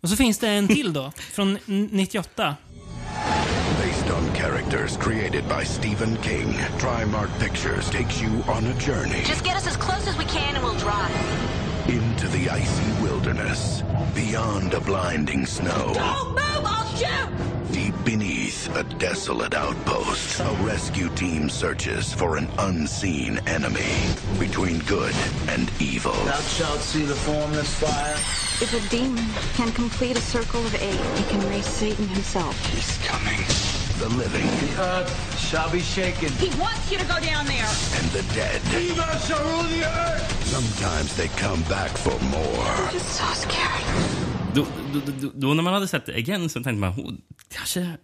Och 0.00 0.08
så 0.08 0.16
finns 0.16 0.38
det 0.38 0.48
en 0.48 0.68
till 0.68 0.92
då, 0.92 1.12
från 1.32 1.58
n- 1.68 1.88
98. 1.92 2.56
Based 3.78 4.10
on 4.12 4.34
characters 4.34 4.96
created 4.96 5.44
by 5.58 5.64
Stephen 5.64 6.16
King, 6.22 6.54
Trimark 6.80 7.30
Pictures 7.40 7.90
takes 7.90 8.22
you 8.22 8.32
on 8.32 8.66
a 8.66 8.74
journey 8.86 9.18
Just 9.28 9.44
get 9.46 9.54
us 9.54 9.66
as 9.66 9.76
close 9.76 10.10
as 10.10 10.18
we 10.18 10.24
can 10.24 10.56
and 10.56 10.64
we'll 10.64 10.80
drive. 10.80 11.12
Into 11.88 12.28
the 12.28 12.48
icy 12.48 13.02
wilderness, 13.02 13.82
beyond 14.14 14.74
a 14.74 14.80
blinding 14.80 15.46
snow. 15.46 15.92
Don't 15.94 16.28
move, 16.30 16.64
I'll 16.64 16.96
shoot! 16.96 17.72
Deep 17.72 17.94
beneath 18.04 18.74
a 18.76 18.84
desolate 18.98 19.54
outpost, 19.54 20.40
a 20.40 20.56
rescue 20.60 21.08
team 21.10 21.48
searches 21.48 22.12
for 22.12 22.36
an 22.36 22.48
unseen 22.58 23.38
enemy 23.46 23.94
between 24.38 24.78
good 24.80 25.14
and 25.48 25.70
evil. 25.80 26.12
Thou 26.12 26.40
shalt 26.40 26.80
see 26.80 27.04
the 27.04 27.14
formless 27.14 27.74
fire. 27.74 28.14
If 28.62 28.74
a 28.74 28.88
demon 28.90 29.24
can 29.54 29.72
complete 29.72 30.16
a 30.16 30.20
circle 30.20 30.64
of 30.64 30.74
eight, 30.76 31.18
he 31.18 31.24
can 31.30 31.48
raise 31.48 31.66
Satan 31.66 32.06
himself. 32.08 32.54
He's 32.66 32.98
coming. 32.98 33.71
The 34.02 34.08
living 34.08 34.46
The 34.60 34.82
earth 34.82 35.12
shall 35.48 35.70
be 35.72 35.80
shaken. 35.80 36.28
He 36.44 36.50
wants 36.60 36.92
you 36.92 36.98
to 37.02 37.06
go 37.14 37.18
down 37.30 37.44
there. 37.46 37.68
and 37.98 38.06
the 38.16 38.22
dead. 38.34 38.60
Demon 38.70 39.18
shall 39.26 39.42
rule 39.48 39.68
the 39.74 39.82
earth. 39.84 40.46
Sometimes 40.54 41.16
they 41.16 41.28
come 41.28 41.62
back 41.68 41.90
for 42.04 42.16
more. 42.24 42.92
Just 42.92 43.08
so 43.20 43.24
scary. 43.34 43.84
Då, 44.54 44.66
då, 44.92 45.00
då, 45.20 45.30
då 45.34 45.54
när 45.54 45.62
man 45.62 45.74
hade 45.74 45.88
sett 45.88 46.06
det 46.06 46.18
igen 46.18 46.48
så 46.48 46.62
tänkte 46.62 46.72
man, 46.80 46.90
oh, 46.92 47.12
kanske 47.54 47.96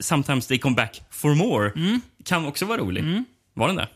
Sometimes 0.00 0.46
they 0.46 0.58
come 0.58 0.76
back 0.76 1.02
for 1.10 1.34
more 1.34 1.70
Mm. 1.76 2.00
kan 2.24 2.46
också 2.46 2.64
vara 2.64 2.78
rolig. 2.78 3.04
Var 3.54 3.66
den 3.66 3.76
det? 3.76 3.88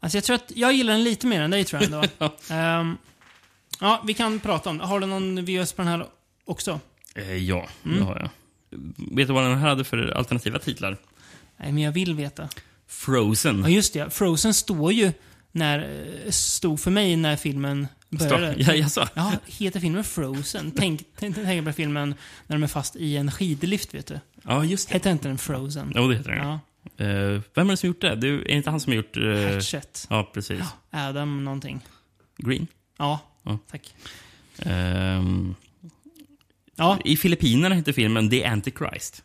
Alltså 0.00 0.16
jag 0.16 0.24
tror 0.24 0.36
att 0.36 0.52
jag 0.54 0.72
gillar 0.72 0.92
den 0.92 1.04
lite 1.04 1.26
mer 1.26 1.40
än 1.40 1.50
dig 1.50 1.64
tror 1.64 1.82
jag 1.82 1.92
ändå. 1.92 2.30
Ehm, 2.54 2.96
ja, 3.80 4.02
vi 4.06 4.14
kan 4.14 4.40
prata 4.40 4.70
om 4.70 4.78
det. 4.78 4.84
Har 4.84 5.00
du 5.00 5.06
någon 5.06 5.44
VHS 5.44 5.72
på 5.72 5.82
den 5.82 5.90
här 5.90 6.06
också? 6.44 6.80
Eh, 7.14 7.36
ja, 7.36 7.66
Mm. 7.84 7.98
det 7.98 8.04
har 8.04 8.16
jag. 8.20 8.28
Vet 8.96 9.26
du 9.28 9.34
vad 9.34 9.44
den 9.44 9.58
här 9.58 9.68
hade 9.68 9.84
för 9.84 10.10
alternativa 10.10 10.58
titlar? 10.58 10.96
Nej, 11.56 11.72
men 11.72 11.82
jag 11.82 11.92
vill 11.92 12.14
veta. 12.14 12.48
Frozen. 12.86 13.60
Ja, 13.62 13.68
just 13.68 13.92
det. 13.92 14.10
Frozen 14.10 14.54
står 14.54 14.92
ju 14.92 15.12
när, 15.52 15.78
eh, 16.24 16.30
stod 16.30 16.80
för 16.80 16.90
mig 16.90 17.16
när 17.16 17.36
filmen 17.36 17.86
började. 18.10 18.54
Ja, 18.58 18.74
jaså? 18.74 19.08
Ja, 19.14 19.32
heter 19.46 19.80
filmen 19.80 20.04
Frozen? 20.04 20.70
Tänk, 20.76 21.02
tänk, 21.18 21.34
tänk 21.34 21.66
på 21.66 21.72
filmen 21.72 22.14
när 22.46 22.56
de 22.56 22.62
är 22.62 22.66
fast 22.66 22.96
i 22.96 23.16
en 23.16 23.30
skidlift, 23.32 23.94
vet 23.94 24.06
du. 24.06 24.20
Ja, 24.42 24.64
just 24.64 24.88
det. 24.88 24.94
Heter 24.94 25.10
inte 25.10 25.28
den 25.28 25.38
Frozen? 25.38 25.92
Jo, 25.96 26.08
det 26.08 26.16
heter 26.16 26.30
den. 26.30 26.46
Ja. 26.46 26.60
Eh, 27.04 27.40
vem 27.54 27.66
är 27.66 27.70
det 27.70 27.76
som 27.76 27.86
gjort 27.86 28.00
det? 28.00 28.14
det 28.14 28.28
är 28.28 28.50
inte 28.50 28.70
han 28.70 28.80
som 28.80 28.90
har 28.92 28.96
gjort... 28.96 29.16
Uh, 29.16 29.54
Hatchet. 29.54 30.06
Ja, 30.10 30.30
precis. 30.34 30.60
Adam 30.90 31.44
någonting. 31.44 31.80
Green? 32.38 32.66
Ja, 32.98 33.20
Ja. 33.42 33.58
tack. 33.70 33.94
Ehm, 34.58 35.54
Ja. 36.76 36.98
I 37.04 37.16
Filippinerna 37.16 37.74
heter 37.74 37.92
filmen 37.92 38.30
The 38.30 38.44
Antichrist. 38.44 39.22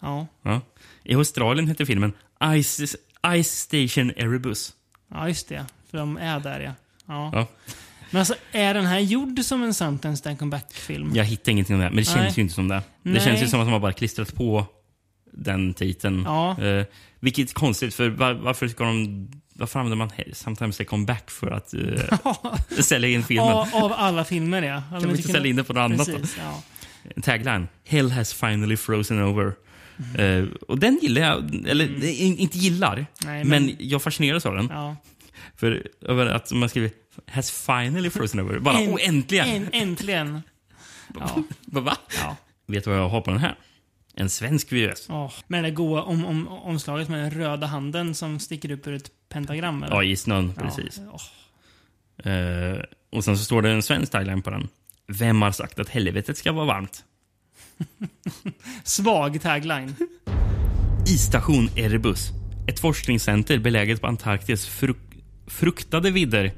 Ja. 0.00 0.26
Ja. 0.42 0.60
I 1.04 1.14
Australien 1.14 1.68
heter 1.68 1.84
filmen 1.84 2.12
Ice, 2.62 2.96
Ice 3.42 3.50
Station 3.50 4.12
Erebus. 4.16 4.72
Ja, 5.10 5.28
just 5.28 5.48
det. 5.48 5.64
För 5.90 5.98
de 5.98 6.16
är 6.16 6.40
där, 6.40 6.60
ja. 6.60 6.72
ja. 7.06 7.30
Ja. 7.32 7.46
Men 8.10 8.18
alltså, 8.18 8.34
är 8.52 8.74
den 8.74 8.86
här 8.86 8.98
gjord 8.98 9.40
som 9.40 9.62
en 9.62 9.74
Sometimes 9.74 10.22
They 10.22 10.36
Come 10.36 10.50
Back-film? 10.50 11.12
Jag 11.14 11.24
hittar 11.24 11.52
ingenting 11.52 11.74
om 11.76 11.80
det, 11.80 11.90
men 11.90 11.96
det 12.04 12.14
Nej. 12.14 12.22
känns 12.24 12.38
ju 12.38 12.42
inte 12.42 12.54
som 12.54 12.68
det. 12.68 12.82
Nej. 13.02 13.14
Det 13.14 13.20
känns 13.20 13.42
ju 13.42 13.46
som 13.46 13.60
att 13.60 13.66
de 13.66 13.72
har 13.72 13.80
bara 13.80 13.92
klistrat 13.92 14.34
på 14.34 14.66
den 15.32 15.74
titeln. 15.74 16.22
Ja. 16.24 16.62
Eh, 16.62 16.86
vilket 17.24 17.50
är 17.50 17.54
konstigt, 17.54 17.94
för 17.94 18.08
var, 18.08 18.34
varför 18.34 18.68
ska 18.68 18.84
de... 18.84 19.28
Varför 19.56 19.80
använder 19.80 19.96
man 19.96 20.10
Sometimes 20.32 20.76
They 20.76 20.86
Come 20.86 21.06
Back 21.06 21.30
för 21.30 21.50
att 21.50 21.74
eh, 21.74 22.18
sälja 22.82 23.08
in 23.08 23.22
filmen? 23.24 23.48
Av, 23.48 23.68
av 23.74 23.92
alla 23.92 24.24
filmer, 24.24 24.62
ja. 24.62 24.74
Hade 24.74 25.00
Kan 25.00 25.12
vi 25.12 25.16
inte 25.16 25.32
sälja 25.32 25.50
in 25.50 25.56
det 25.56 25.64
på 25.64 25.72
något 25.72 25.80
annat 25.80 26.06
då? 26.06 26.18
Precis, 26.18 26.38
ja. 26.38 26.62
Tagline. 27.22 27.68
Hell 27.86 28.10
has 28.10 28.34
finally 28.34 28.76
frozen 28.76 29.22
over. 29.22 29.52
Mm. 30.14 30.42
Eh, 30.44 30.48
och 30.68 30.78
den 30.78 30.98
gillar 31.02 31.22
jag. 31.22 31.66
Eller 31.68 31.84
eh, 31.84 32.40
inte 32.40 32.58
gillar, 32.58 33.06
Nej, 33.24 33.44
men... 33.44 33.66
men- 33.66 33.76
jag 33.78 34.02
fascineras 34.02 34.46
av 34.46 34.54
den. 34.54 34.68
Ja. 34.72 34.96
För 35.56 35.86
över 36.02 36.26
att 36.26 36.52
man 36.52 36.68
skriver 36.68 36.90
has 37.26 37.50
finally 37.50 38.10
frozen 38.10 38.40
over. 38.40 38.58
Bara, 38.58 38.78
En- 38.78 38.98
äntligen! 39.00 39.48
En, 39.48 39.68
äntligen. 39.72 40.42
Ja. 41.20 41.42
Va? 41.66 41.96
Ja. 42.22 42.36
Vet 42.66 42.84
du 42.84 42.90
vad 42.90 42.98
jag 42.98 43.08
har 43.08 43.20
på 43.20 43.30
den 43.30 43.40
här? 43.40 43.54
En 44.16 44.30
svensk 44.30 44.72
VHS. 44.72 45.06
Åh, 45.10 45.32
med 45.46 45.64
det 45.64 45.70
goa 45.70 46.02
om, 46.02 46.24
om, 46.24 46.48
omslaget 46.48 47.08
med 47.08 47.18
den 47.20 47.30
röda 47.30 47.66
handen 47.66 48.14
som 48.14 48.38
sticker 48.38 48.70
upp 48.70 48.86
ur 48.86 48.94
ett 48.94 49.10
pentagram. 49.28 49.82
Eller? 49.82 49.96
Ja, 49.96 50.04
i 50.04 50.16
snön. 50.16 50.52
Ja. 50.56 50.62
Precis. 50.62 51.00
Åh. 51.12 52.32
Eh, 52.32 52.78
och 53.12 53.24
sen 53.24 53.38
så 53.38 53.44
står 53.44 53.62
det 53.62 53.70
en 53.70 53.82
svensk 53.82 54.12
tagline 54.12 54.42
på 54.42 54.50
den. 54.50 54.68
Vem 55.06 55.42
har 55.42 55.52
sagt 55.52 55.78
att 55.78 55.88
helvetet 55.88 56.38
ska 56.38 56.52
vara 56.52 56.66
varmt? 56.66 57.04
Svag 58.84 59.42
tagline. 59.42 59.94
Isstation 61.06 61.68
Erebus. 61.76 62.30
Ett 62.68 62.80
forskningscenter 62.80 63.58
beläget 63.58 64.00
på 64.00 64.06
Antarktis 64.06 64.66
fruk 64.66 64.96
fruktade 65.46 66.10
vidder. 66.10 66.52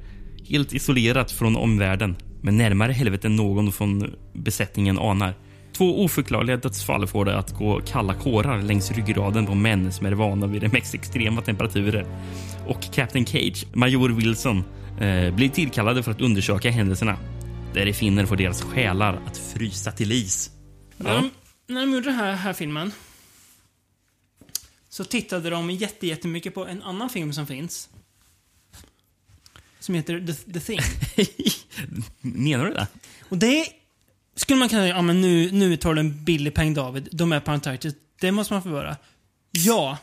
Helt 0.48 0.72
isolerat 0.72 1.30
från 1.30 1.56
omvärlden. 1.56 2.16
Men 2.42 2.56
närmare 2.56 2.92
helvetet 2.92 3.24
än 3.24 3.36
någon 3.36 3.72
från 3.72 4.14
besättningen 4.32 4.98
anar. 4.98 5.34
Två 5.76 6.04
oförklarliga 6.04 6.56
dödsfall 6.56 7.06
får 7.06 7.24
det 7.24 7.38
att 7.38 7.50
gå 7.50 7.80
kalla 7.80 8.14
kårar 8.14 8.62
längs 8.62 8.90
ryggraden 8.90 9.46
på 9.46 9.54
män 9.54 9.92
som 9.92 10.06
är 10.06 10.12
vana 10.12 10.46
vid 10.46 10.62
de 10.62 10.68
mest 10.68 10.94
extrema 10.94 11.42
temperaturer. 11.42 12.06
Och 12.66 12.82
Captain 12.92 13.26
Cage, 13.26 13.66
major 13.74 14.08
Wilson, 14.08 14.64
eh, 15.00 15.34
blir 15.34 15.48
tillkallade 15.48 16.02
för 16.02 16.10
att 16.10 16.20
undersöka 16.20 16.70
händelserna. 16.70 17.18
Där 17.74 17.86
de 17.86 17.92
finner 17.92 18.26
får 18.26 18.36
deras 18.36 18.62
själar 18.62 19.20
att 19.26 19.38
frysa 19.38 19.92
till 19.92 20.12
is. 20.12 20.50
När, 20.96 21.14
de, 21.14 21.30
när 21.66 21.80
de 21.80 21.92
gjorde 21.92 22.06
den 22.06 22.14
här, 22.14 22.32
här 22.32 22.52
filmen 22.52 22.92
så 24.88 25.04
tittade 25.04 25.50
de 25.50 25.70
jätte, 25.70 26.06
jättemycket 26.06 26.54
på 26.54 26.66
en 26.66 26.82
annan 26.82 27.10
film 27.10 27.32
som 27.32 27.46
finns. 27.46 27.88
Som 29.80 29.94
heter 29.94 30.26
The, 30.26 30.52
The 30.52 30.60
Thing. 30.60 30.80
Menar 32.20 32.64
du 32.64 32.72
det? 32.72 32.86
Och 33.28 33.38
det 33.38 33.66
skulle 34.36 34.58
man 34.58 34.68
kunna 34.68 34.82
säga, 34.82 34.94
ja 34.96 35.02
men 35.02 35.20
nu, 35.20 35.50
nu 35.52 35.76
tar 35.76 35.94
du 35.94 36.00
en 36.00 36.24
billig 36.24 36.54
peng 36.54 36.74
David. 36.74 37.08
De 37.12 37.32
är 37.32 37.40
på 37.40 37.50
Antarktis. 37.50 37.94
Det 38.20 38.32
måste 38.32 38.52
man 38.52 38.62
få 38.62 38.68
vara. 38.68 38.96
Ja, 39.50 39.98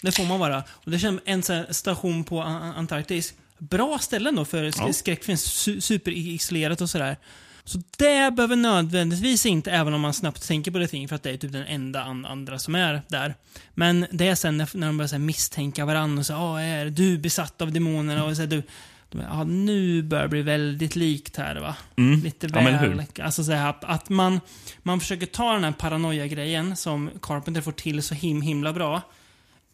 det 0.00 0.12
får 0.12 0.24
man 0.24 0.40
vara. 0.40 0.62
Och 0.70 0.90
det 0.90 0.98
känns 0.98 1.20
en 1.24 1.42
sån 1.42 1.64
station 1.74 2.24
på 2.24 2.42
An- 2.42 2.72
Antarktis. 2.76 3.34
Bra 3.58 3.98
ställen 3.98 4.36
då 4.36 4.44
för 4.44 4.72
Ja. 4.78 4.92
skräckfilm. 4.92 5.38
Su 5.38 5.80
superisolerat 5.80 6.80
och 6.80 6.90
sådär. 6.90 7.16
Så 7.64 7.78
det 7.98 8.34
behöver 8.34 8.56
nödvändigtvis 8.56 9.46
inte, 9.46 9.70
även 9.70 9.94
om 9.94 10.00
man 10.00 10.14
snabbt 10.14 10.48
tänker 10.48 10.70
på 10.70 10.78
det 10.78 10.88
ting, 10.88 11.08
för 11.08 11.16
att 11.16 11.22
det 11.22 11.30
är 11.30 11.36
typ 11.36 11.52
den 11.52 11.66
enda 11.66 12.02
an 12.02 12.26
andra 12.26 12.58
som 12.58 12.74
är 12.74 13.02
där. 13.08 13.34
Men 13.74 14.06
det 14.10 14.28
är 14.28 14.34
sen 14.34 14.56
när, 14.56 14.68
när 14.76 14.86
de 14.86 14.96
börjar 14.96 15.08
så 15.08 15.18
misstänka 15.18 15.84
varandra 15.84 16.20
och 16.20 16.26
säga 16.26 16.38
ah, 16.38 16.60
är 16.60 16.86
du 16.90 17.18
besatt 17.18 17.62
av 17.62 17.72
demonerna? 17.72 18.24
Och 18.24 18.36
så 18.36 18.46
du, 18.46 18.62
ja, 19.10 19.44
nu 19.44 20.02
börjar 20.02 20.22
det 20.24 20.28
bli 20.28 20.42
väldigt 20.42 20.96
likt 20.96 21.36
här 21.36 21.60
va? 21.60 21.76
Mm. 21.96 22.20
Lite 22.20 22.46
Ja, 22.52 22.60
väl. 22.60 22.74
hur? 22.74 23.22
alltså 23.22 23.44
så 23.44 23.52
här, 23.52 23.74
att 23.80 24.08
man, 24.08 24.40
man 24.82 25.00
försöker 25.00 25.26
ta 25.26 25.52
den 25.52 25.64
här 25.64 25.72
paranoia-grejen 25.72 26.76
som 26.76 27.10
Carpenter 27.22 27.60
får 27.60 27.72
till 27.72 28.02
så 28.02 28.14
him, 28.14 28.42
himla 28.42 28.72
bra 28.72 29.02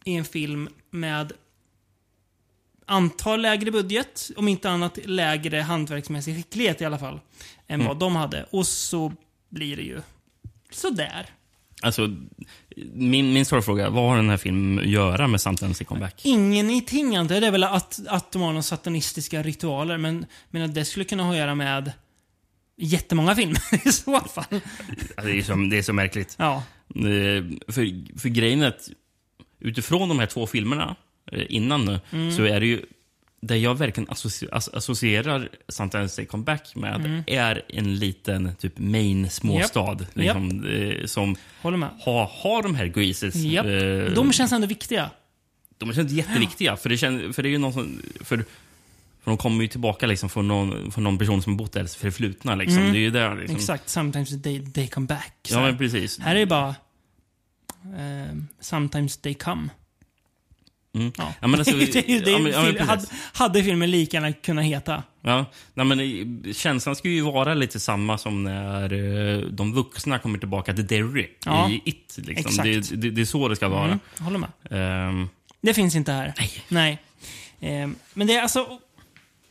i 0.05 0.14
en 0.14 0.24
film 0.24 0.68
med 0.91 1.32
antal 2.87 3.41
lägre 3.43 3.70
budget, 3.70 4.30
om 4.37 4.49
inte 4.49 4.70
annat 4.70 4.99
lägre 5.05 5.61
hantverksmässig 5.61 6.37
skicklighet 6.37 6.80
i 6.80 6.85
alla 6.85 6.99
fall, 6.99 7.20
än 7.66 7.74
Mm. 7.80 7.87
vad 7.87 7.99
de 7.99 8.16
hade. 8.16 8.47
Och 8.51 8.66
så 8.66 9.12
blir 9.49 9.76
det 9.76 9.82
ju 9.82 10.01
sådär. 10.70 11.26
Alltså, 11.85 12.16
min, 12.95 13.32
min 13.32 13.45
stora 13.45 13.62
fråga, 13.62 13.91
vad 13.91 14.05
har 14.09 14.16
den 14.16 14.30
här 14.30 14.37
filmen 14.37 14.78
att 14.78 14.91
göra 14.91 15.26
med 15.28 15.41
Sometimes 15.41 15.78
Comeback? 15.78 16.20
Ingenting 16.24 17.16
antar 17.16 17.35
jag. 17.35 17.43
Det 17.43 17.47
är 17.47 17.51
väl 17.53 17.64
att, 17.64 18.01
att 18.09 18.32
de 18.32 18.43
har 18.43 18.49
några 18.49 18.62
satanistiska 18.62 19.43
ritualer, 19.43 19.99
men, 19.99 20.26
men 20.51 20.62
att 20.62 20.74
det 20.74 20.85
skulle 20.85 21.05
kunna 21.05 21.22
ha 21.22 21.30
att 21.30 21.37
göra 21.39 21.55
med 21.55 21.93
jättemånga 22.76 23.35
filmer 23.35 23.61
i 23.89 23.93
så 23.93 24.20
fall. 24.20 24.45
Det 25.22 25.39
är 25.39 25.43
så, 25.43 25.55
det 25.55 25.78
är 25.78 25.82
så 25.82 25.93
märkligt. 25.93 26.35
Ja. 26.39 26.62
Eh, 26.89 27.45
För, 27.68 28.18
för 28.20 28.28
grejen 28.28 28.62
är 28.62 28.68
att 28.68 28.89
utifrån 29.61 30.09
de 30.09 30.18
här 30.18 30.26
två 30.26 30.47
filmerna 30.47 30.97
eh, 31.32 31.43
innan 31.49 31.85
nu, 31.85 32.01
Mm. 32.12 32.32
så 32.32 32.43
är 32.45 32.61
det 32.61 32.66
ju 32.66 32.82
det 33.47 33.57
jag 33.59 33.78
verkligen 33.78 34.09
associ- 34.09 34.49
ass- 34.53 34.68
associerar 34.76 35.49
Sometimes 35.68 36.16
They 36.16 36.26
Come 36.26 36.45
Back 36.45 36.74
med 36.76 36.95
Mm. 36.95 37.22
är 37.26 37.62
en 37.68 37.95
liten 37.97 38.55
typ 38.57 38.78
Maine 38.78 39.30
småstad. 39.30 39.90
Japp. 40.01 40.09
Liksom, 40.14 40.64
eh, 40.66 41.07
som 41.07 41.36
har, 41.62 42.30
har 42.42 42.62
de 42.62 42.74
här 42.74 42.86
greases. 42.86 43.34
Japp. 43.34 43.66
eh, 43.66 44.14
De 44.14 44.32
känns 44.32 44.53
ändå 44.53 44.66
viktiga. 44.66 45.11
de 45.78 45.92
känns 45.92 46.12
jätteviktiga. 46.12 46.76
För 46.76 46.88
det, 46.88 46.97
kän, 46.97 47.32
för 47.32 47.42
det 47.42 47.49
är 47.49 47.51
ju 47.51 47.59
någon 47.59 47.72
som... 47.72 48.03
För, 48.20 48.36
för 49.22 49.30
de 49.30 49.36
kommer 49.36 49.62
ju 49.62 49.68
tillbaka 49.68 50.07
liksom 50.07 50.28
från, 50.28 50.49
någon, 50.49 50.92
från 50.92 51.05
någon 51.05 51.18
person 51.18 51.42
som 51.42 51.57
bott 51.57 51.72
där 51.72 51.84
förflutna. 51.99 52.55
Liksom. 52.55 52.78
Mm. 52.78 52.92
Det 52.92 52.99
är 52.99 53.01
ju 53.01 53.11
där, 53.11 53.36
liksom. 53.36 53.57
Exakt. 53.57 53.88
Sometimes 53.88 54.42
they, 54.42 54.66
they 54.72 54.88
come 54.88 55.07
back. 55.07 55.34
Så 55.49 55.55
Ja, 55.55 55.74
precis. 55.78 56.18
Här 56.18 56.34
är 56.34 56.38
det 56.40 56.47
bara... 56.47 56.74
Eh, 57.84 58.34
sometimes 58.61 59.16
they 59.16 59.34
come. 59.34 59.68
Mm. 60.95 61.12
Ja. 61.18 61.32
Ja, 61.40 61.47
men 61.47 61.61
alltså, 61.61 61.74
det 61.78 61.97
är 61.97 62.11
ju 62.11 62.20
det 62.20 62.30
ja, 62.30 62.38
men- 62.38 62.53
ja, 62.53 62.62
men 62.62 62.74
film, 62.74 62.86
precis. 62.88 63.11
hade, 63.11 63.20
hade 63.32 63.64
filmen 63.64 63.90
lika 63.90 64.16
gärna 64.16 64.32
kunnat 64.32 64.64
heta. 64.64 65.03
Ja, 65.22 65.47
nej, 65.74 65.86
men 65.86 66.01
eh, 66.01 66.53
känslan 66.53 66.97
ska 66.97 67.09
ju 67.09 67.20
vara 67.20 67.55
lite 67.55 67.80
samma 67.80 68.18
som 68.18 68.45
när 68.45 68.92
eh, 68.92 69.38
de 69.40 69.72
vuxna 69.74 70.18
kommer 70.18 70.38
tillbaka 70.38 70.74
till 70.74 70.86
Derry 70.86 71.28
i 71.70 71.80
It. 71.84 72.14
Liksom. 72.18 72.34
exakt. 72.51 72.62
Det, 72.90 72.97
det, 72.97 73.11
det 73.11 73.20
är 73.20 73.24
så 73.24 73.49
det 73.49 73.57
ska 73.57 73.68
vara. 73.68 73.84
Mm, 73.86 73.99
jag 74.18 74.24
håller 74.24 74.38
med. 74.38 74.51
Ehm, 74.70 75.28
Det 75.61 75.74
finns 75.74 75.95
inte 75.95 76.12
här. 76.12 76.34
Nej. 76.68 76.99
Eh, 77.61 77.88
men 78.14 78.26
det 78.26 78.34
är 78.34 78.42
alltså... 78.42 78.78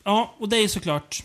Ja, 0.03 0.35
och 0.37 0.49
det 0.49 0.57
är 0.57 0.67
såklart 0.67 1.23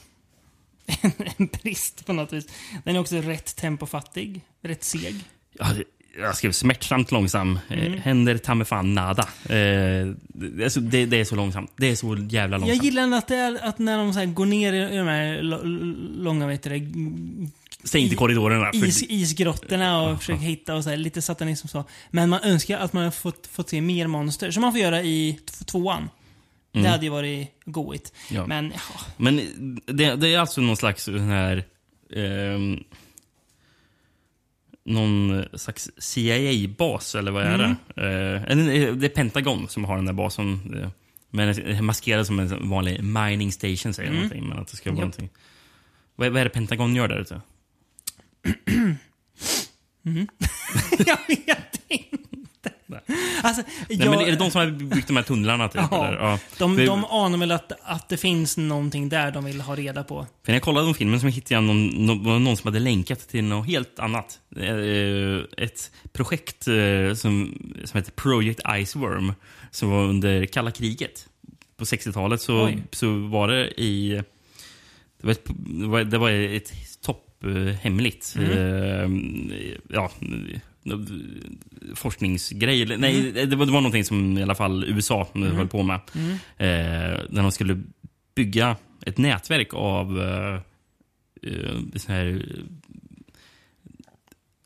en, 1.03 1.13
en 1.37 1.47
brist 1.63 2.07
på 2.07 2.13
något 2.13 2.33
vis. 2.33 2.47
Den 2.85 2.97
är 2.97 3.01
också 3.01 3.17
rätt 3.17 3.57
tempofattig. 3.57 4.41
Rätt 4.63 4.85
seg. 4.85 5.15
ja, 5.59 5.67
det- 5.77 5.85
jag 6.19 6.37
skrev 6.37 6.53
smärtsamt 6.53 7.13
långsam. 7.13 7.59
Eh, 7.69 7.87
Mm. 7.87 8.01
händer 8.01 8.39
ta 8.39 8.65
fan 8.65 8.95
nada. 8.95 9.23
Eh, 9.45 10.07
det, 10.29 10.65
är 10.65 10.69
så, 10.69 10.81
det, 10.81 11.07
det 11.07 11.21
är 11.21 11.25
så 11.25 11.37
långsamt. 11.37 11.73
Det 11.77 11.87
är 11.91 11.95
så 11.97 12.17
jävla 12.31 12.57
Jag 12.57 12.61
långsamt. 12.61 12.85
gillar 12.85 13.03
ändå 13.03 13.17
att, 13.17 13.29
det 13.29 13.37
är, 13.37 13.59
att 13.69 13.79
när 13.79 13.99
de 13.99 14.13
så 14.13 14.27
går 14.27 14.47
ner 14.47 14.73
i, 14.73 14.97
de 14.97 15.07
här 15.07 15.43
långa, 16.23 16.45
vad 16.45 16.55
heter 16.55 16.71
det, 16.71 17.49
Stäng 17.85 18.03
inte 18.03 18.17
korridorerna. 18.17 18.73
för- 18.73 18.87
Is, 18.87 19.03
isgrottorna 19.03 20.03
och 20.03 20.19
försöka 20.19 20.39
hitta 20.41 20.75
och 20.75 20.85
så 20.85 20.91
här, 20.91 20.97
lite 20.97 21.23
satanism 21.23 21.69
så. 21.69 21.85
Men 22.11 22.29
man 22.29 22.41
önskar 22.43 22.79
att 22.79 22.93
man 22.93 23.13
fått, 23.13 23.47
fått 23.47 23.69
se 23.71 23.81
mer 23.81 24.07
monster, 24.07 24.51
som 24.51 24.61
man 24.61 24.73
får 24.73 24.81
göra 24.81 25.03
i 25.03 25.39
tvåan. 25.67 26.09
Det 26.73 26.79
Mm. 26.79 26.91
hade 26.91 27.05
ju 27.05 27.11
varit 27.11 27.49
goigt. 27.65 28.13
Ja. 28.31 28.47
Men, 28.47 28.73
ja. 28.75 29.01
Men 29.17 29.37
det, 29.87 30.15
det 30.15 30.29
är 30.35 30.39
alltså 30.39 30.61
någon 30.61 30.77
slags 30.77 31.05
sån 31.05 31.21
här... 31.29 31.65
ehm, 32.17 32.85
någon 34.89 35.45
slags 35.55 35.91
CIA-bas, 35.99 37.15
eller 37.15 37.31
vad 37.31 37.43
är 37.45 37.55
Mm. 37.55 37.77
det? 37.95 38.03
Eller, 38.49 38.93
det 38.93 39.07
är 39.07 39.09
Pentagon 39.09 39.69
som 39.69 39.85
har 39.85 39.97
den 39.97 40.07
där 40.07 40.13
basen. 40.13 40.75
eh, 40.83 40.89
Men 41.31 41.85
maskerad 41.85 42.27
som 42.27 42.39
en 42.39 42.69
vanlig 42.71 43.05
mining 43.05 43.53
station, 43.53 43.95
säger 43.95 44.11
Mm. 44.11 44.15
någonting. 44.23 44.49
Men 44.49 44.59
att 44.59 44.69
det 44.69 44.77
ska 44.77 44.91
vara 44.91 45.01
någonting. 45.01 45.29
Vad, 46.17 46.37
är 46.37 46.45
det 46.45 46.51
Pentagon 46.51 46.95
gör 46.95 47.09
där 47.09 47.19
ute? 47.21 47.41
Mhm. 50.03 50.29
jag 51.07 51.19
vet 51.29 51.81
inte. 51.89 52.28
Alltså, 53.43 53.63
Nej, 53.89 53.99
jag, 53.99 54.11
men 54.11 54.21
är 54.21 54.27
det 54.27 54.37
de 54.37 54.51
som 54.51 54.61
har 54.61 54.71
byggt 54.71 55.07
de 55.07 55.17
här 55.17 55.23
tunnlarna? 55.23 55.69
Typ, 55.69 55.81
Ja. 55.91 56.15
Ja. 56.15 56.39
de, 56.59 56.77
För- 56.77 56.87
de 56.87 57.05
anar 57.05 57.39
väl 57.39 57.51
att, 57.51 57.73
att 57.83 58.09
det 58.09 58.17
finns 58.17 58.57
någonting 58.57 59.09
där 59.09 59.31
de 59.31 59.45
vill 59.45 59.61
ha 59.61 59.77
reda 59.77 60.05
på. 60.05 60.27
För 60.45 60.53
när 60.53 60.55
jag 60.55 60.63
kollade 60.63 60.87
om 60.87 60.95
filmen 60.95 61.21
så 61.21 61.27
hittade 61.27 61.55
jag 61.55 61.65
någon, 61.65 61.87
någon, 61.87 62.45
någon 62.45 62.57
som 62.57 62.69
hade 62.69 62.79
länkat 62.81 63.29
till 63.29 63.45
något 63.45 63.67
helt 63.67 63.99
annat. 63.99 64.41
Eh, 64.57 65.65
Ett 65.65 65.91
projekt 66.13 66.69
eh, 66.69 67.15
som, 67.15 67.59
som 67.85 67.99
heter 67.99 68.13
Project 68.13 68.61
Iceworm 68.79 69.33
som 69.71 69.91
var 69.91 70.05
under 70.05 70.47
kalla 70.47 70.71
kriget. 70.71 71.27
På 71.77 71.85
60-talet 71.85 72.41
så, 72.41 72.65
Oj. 72.65 72.83
så 72.93 73.19
var 73.19 73.49
det 73.49 73.81
i... 73.81 74.23
Det 75.21 75.27
var 75.27 75.33
ett, 75.33 75.45
det 76.11 76.19
var, 76.19 76.31
det 76.31 76.57
ett 76.57 76.73
topp 77.03 77.45
eh, 77.45 77.75
hemligt 77.75 78.35
Mm. 78.39 79.51
eh, 79.53 79.69
ja, 79.89 80.11
eh, 80.21 80.61
forskningsgrej. 81.95 82.97
Nej, 82.97 83.21
Mm. 83.21 83.51
det, 83.51 83.57
var, 83.57 83.67
det 83.67 83.73
var 83.73 83.81
någonting 83.81 84.05
som 84.05 84.39
i 84.39 84.43
alla 84.43 84.55
fall 84.55 84.85
USA 84.85 85.29
Mm. 85.35 85.57
höll 85.57 85.69
på 85.69 85.83
med. 85.83 86.01
Mm. 86.15 86.31
Eh, 86.57 87.19
där 87.31 87.43
de 87.43 87.53
skulle 87.53 87.83
bygga 88.35 88.77
ett 89.07 89.19
nätverk 89.19 89.75
av 89.75 90.21
eh, 90.23 90.55
eh, 91.43 91.79
sån 91.97 92.15
här 92.15 92.27
eh, 92.27 92.65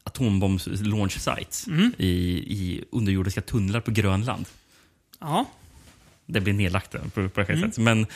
atombombs 0.04 0.66
launch 0.66 1.12
sites 1.20 1.66
Mm. 1.66 1.92
i, 1.98 2.08
i 2.36 2.84
underjordiska 2.90 3.40
tunnlar 3.40 3.80
på 3.80 3.90
Grönland. 3.90 4.46
Ja. 5.20 5.46
Det 6.26 6.40
blir 6.40 6.52
nedlagt 6.52 6.92
på, 7.14 7.28
på 7.28 7.40
ett 7.40 7.48
Mm. 7.50 7.60
sätt. 7.70 7.78
Men 7.78 8.06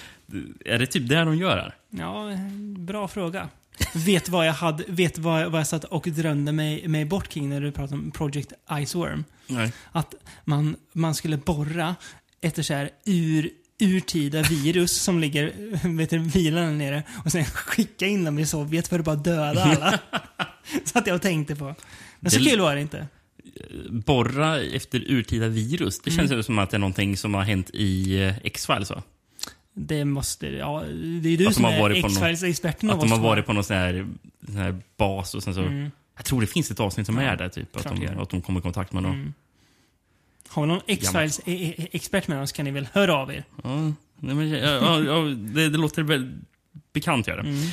är 0.65 0.79
det 0.79 0.87
typ 0.87 1.09
det 1.09 1.25
de 1.25 1.37
gör 1.37 1.57
här? 1.57 1.75
Ja, 1.91 2.31
bra 2.79 3.09
fråga. 3.09 3.49
Vet 3.95 4.29
vad 4.29 4.47
jag 4.47 4.53
hade, 4.53 4.85
vet 4.89 5.19
vad, 5.19 5.51
vad 5.53 5.61
jag 5.61 5.67
satt 5.67 5.85
och 5.85 6.03
drömde 6.09 6.53
mig, 6.53 6.89
mig 6.89 7.05
bort 7.05 7.29
kring 7.29 7.49
när 7.49 7.61
du 7.61 7.73
pratade 7.73 8.01
om 8.03 8.11
Project 8.11 8.53
Iceworm? 8.81 9.25
Nej. 9.47 9.73
Att 9.93 10.15
man, 10.45 10.77
man 10.93 11.15
skulle 11.15 11.37
borra 11.37 11.97
efter 12.41 12.63
så 12.63 12.75
här 12.75 12.91
ur, 13.07 13.51
urtida 13.81 14.43
virus 14.43 14.93
som 14.93 15.19
ligger 15.21 15.53
vet 15.97 16.11
du, 16.11 16.19
vilande 16.19 16.73
nere 16.73 17.03
och 17.25 17.33
sen 17.33 17.45
skicka 17.45 18.07
in 18.07 18.25
dem 18.25 18.39
i 18.39 18.47
Sovjet 18.47 18.89
för 18.89 18.99
att 18.99 19.05
bara 19.05 19.17
döda 19.17 19.63
alla. 19.65 19.99
så 20.85 20.99
att 20.99 21.07
jag 21.07 21.23
tänkte 21.23 21.57
på. 21.57 21.75
Men 22.21 22.31
så 22.31 22.39
Det- 22.39 22.45
kul 22.45 22.61
var 22.61 22.75
det 22.75 22.81
inte. 22.81 23.07
Borra 23.91 24.61
efter 24.61 24.99
urtida 25.11 25.49
virus. 25.49 26.01
Det 26.01 26.11
känns 26.11 26.31
Mm. 26.31 26.37
ju 26.39 26.43
som 26.43 26.59
att 26.59 26.71
det 26.71 26.77
är 26.77 26.79
någonting 26.79 27.17
som 27.17 27.35
har 27.35 27.43
hänt 27.43 27.71
i 27.75 28.23
eh, 28.23 28.35
X-Files. 28.45 28.91
va? 28.91 29.03
Det 29.79 30.05
måste... 30.05 30.47
Ja, 30.47 30.83
det 31.23 31.29
är 31.29 31.37
du 31.37 31.47
Att 31.47 31.55
som 31.55 31.65
är 31.65 31.91
X-Files-experten 31.91 32.91
av 32.91 32.97
Att 32.97 33.01
de 33.01 33.13
har 33.13 33.19
varit 33.19 33.47
på 33.47 33.53
någon 33.53 33.65
sån 33.65 33.77
här, 33.77 34.07
sån 34.47 34.57
här 34.57 34.81
bas 34.97 35.35
och 35.35 35.43
sen 35.43 35.55
så... 35.55 35.61
Mm. 35.63 35.91
Jag 36.17 36.25
tror 36.25 36.41
det 36.41 36.47
finns 36.47 36.71
ett 36.71 36.81
avsnitt 36.81 37.07
som 37.07 37.19
är 37.19 37.37
där, 37.37 37.49
typ. 37.49 37.77
Att 37.77 37.83
det 37.83 37.89
de, 37.89 38.03
gör. 38.03 38.23
att 38.23 38.31
de 38.31 38.41
kommer 38.41 38.61
i 38.61 38.63
kontakt 38.63 38.93
med 38.93 39.03
dem. 39.03 39.13
Mm. 39.13 39.35
Har 40.49 40.63
vi 40.63 40.69
någon 40.69 40.81
X-Files-expert 40.87 42.29
med 42.29 42.43
oss 42.43 42.53
kan 42.53 42.65
ni 42.65 42.71
väl 42.71 42.89
höra 42.93 43.17
av 43.17 43.33
er? 43.33 43.45
Ja, 43.65 43.93
nej, 44.17 44.35
men, 44.35 44.49
ja, 44.49 44.59
ja, 44.59 45.01
ja, 45.01 45.21
det, 45.37 45.69
det 45.69 45.79
låter 45.79 46.03
väl 46.03 46.39
bekant 46.93 47.29
göra. 47.29 47.41
Mm. 47.41 47.69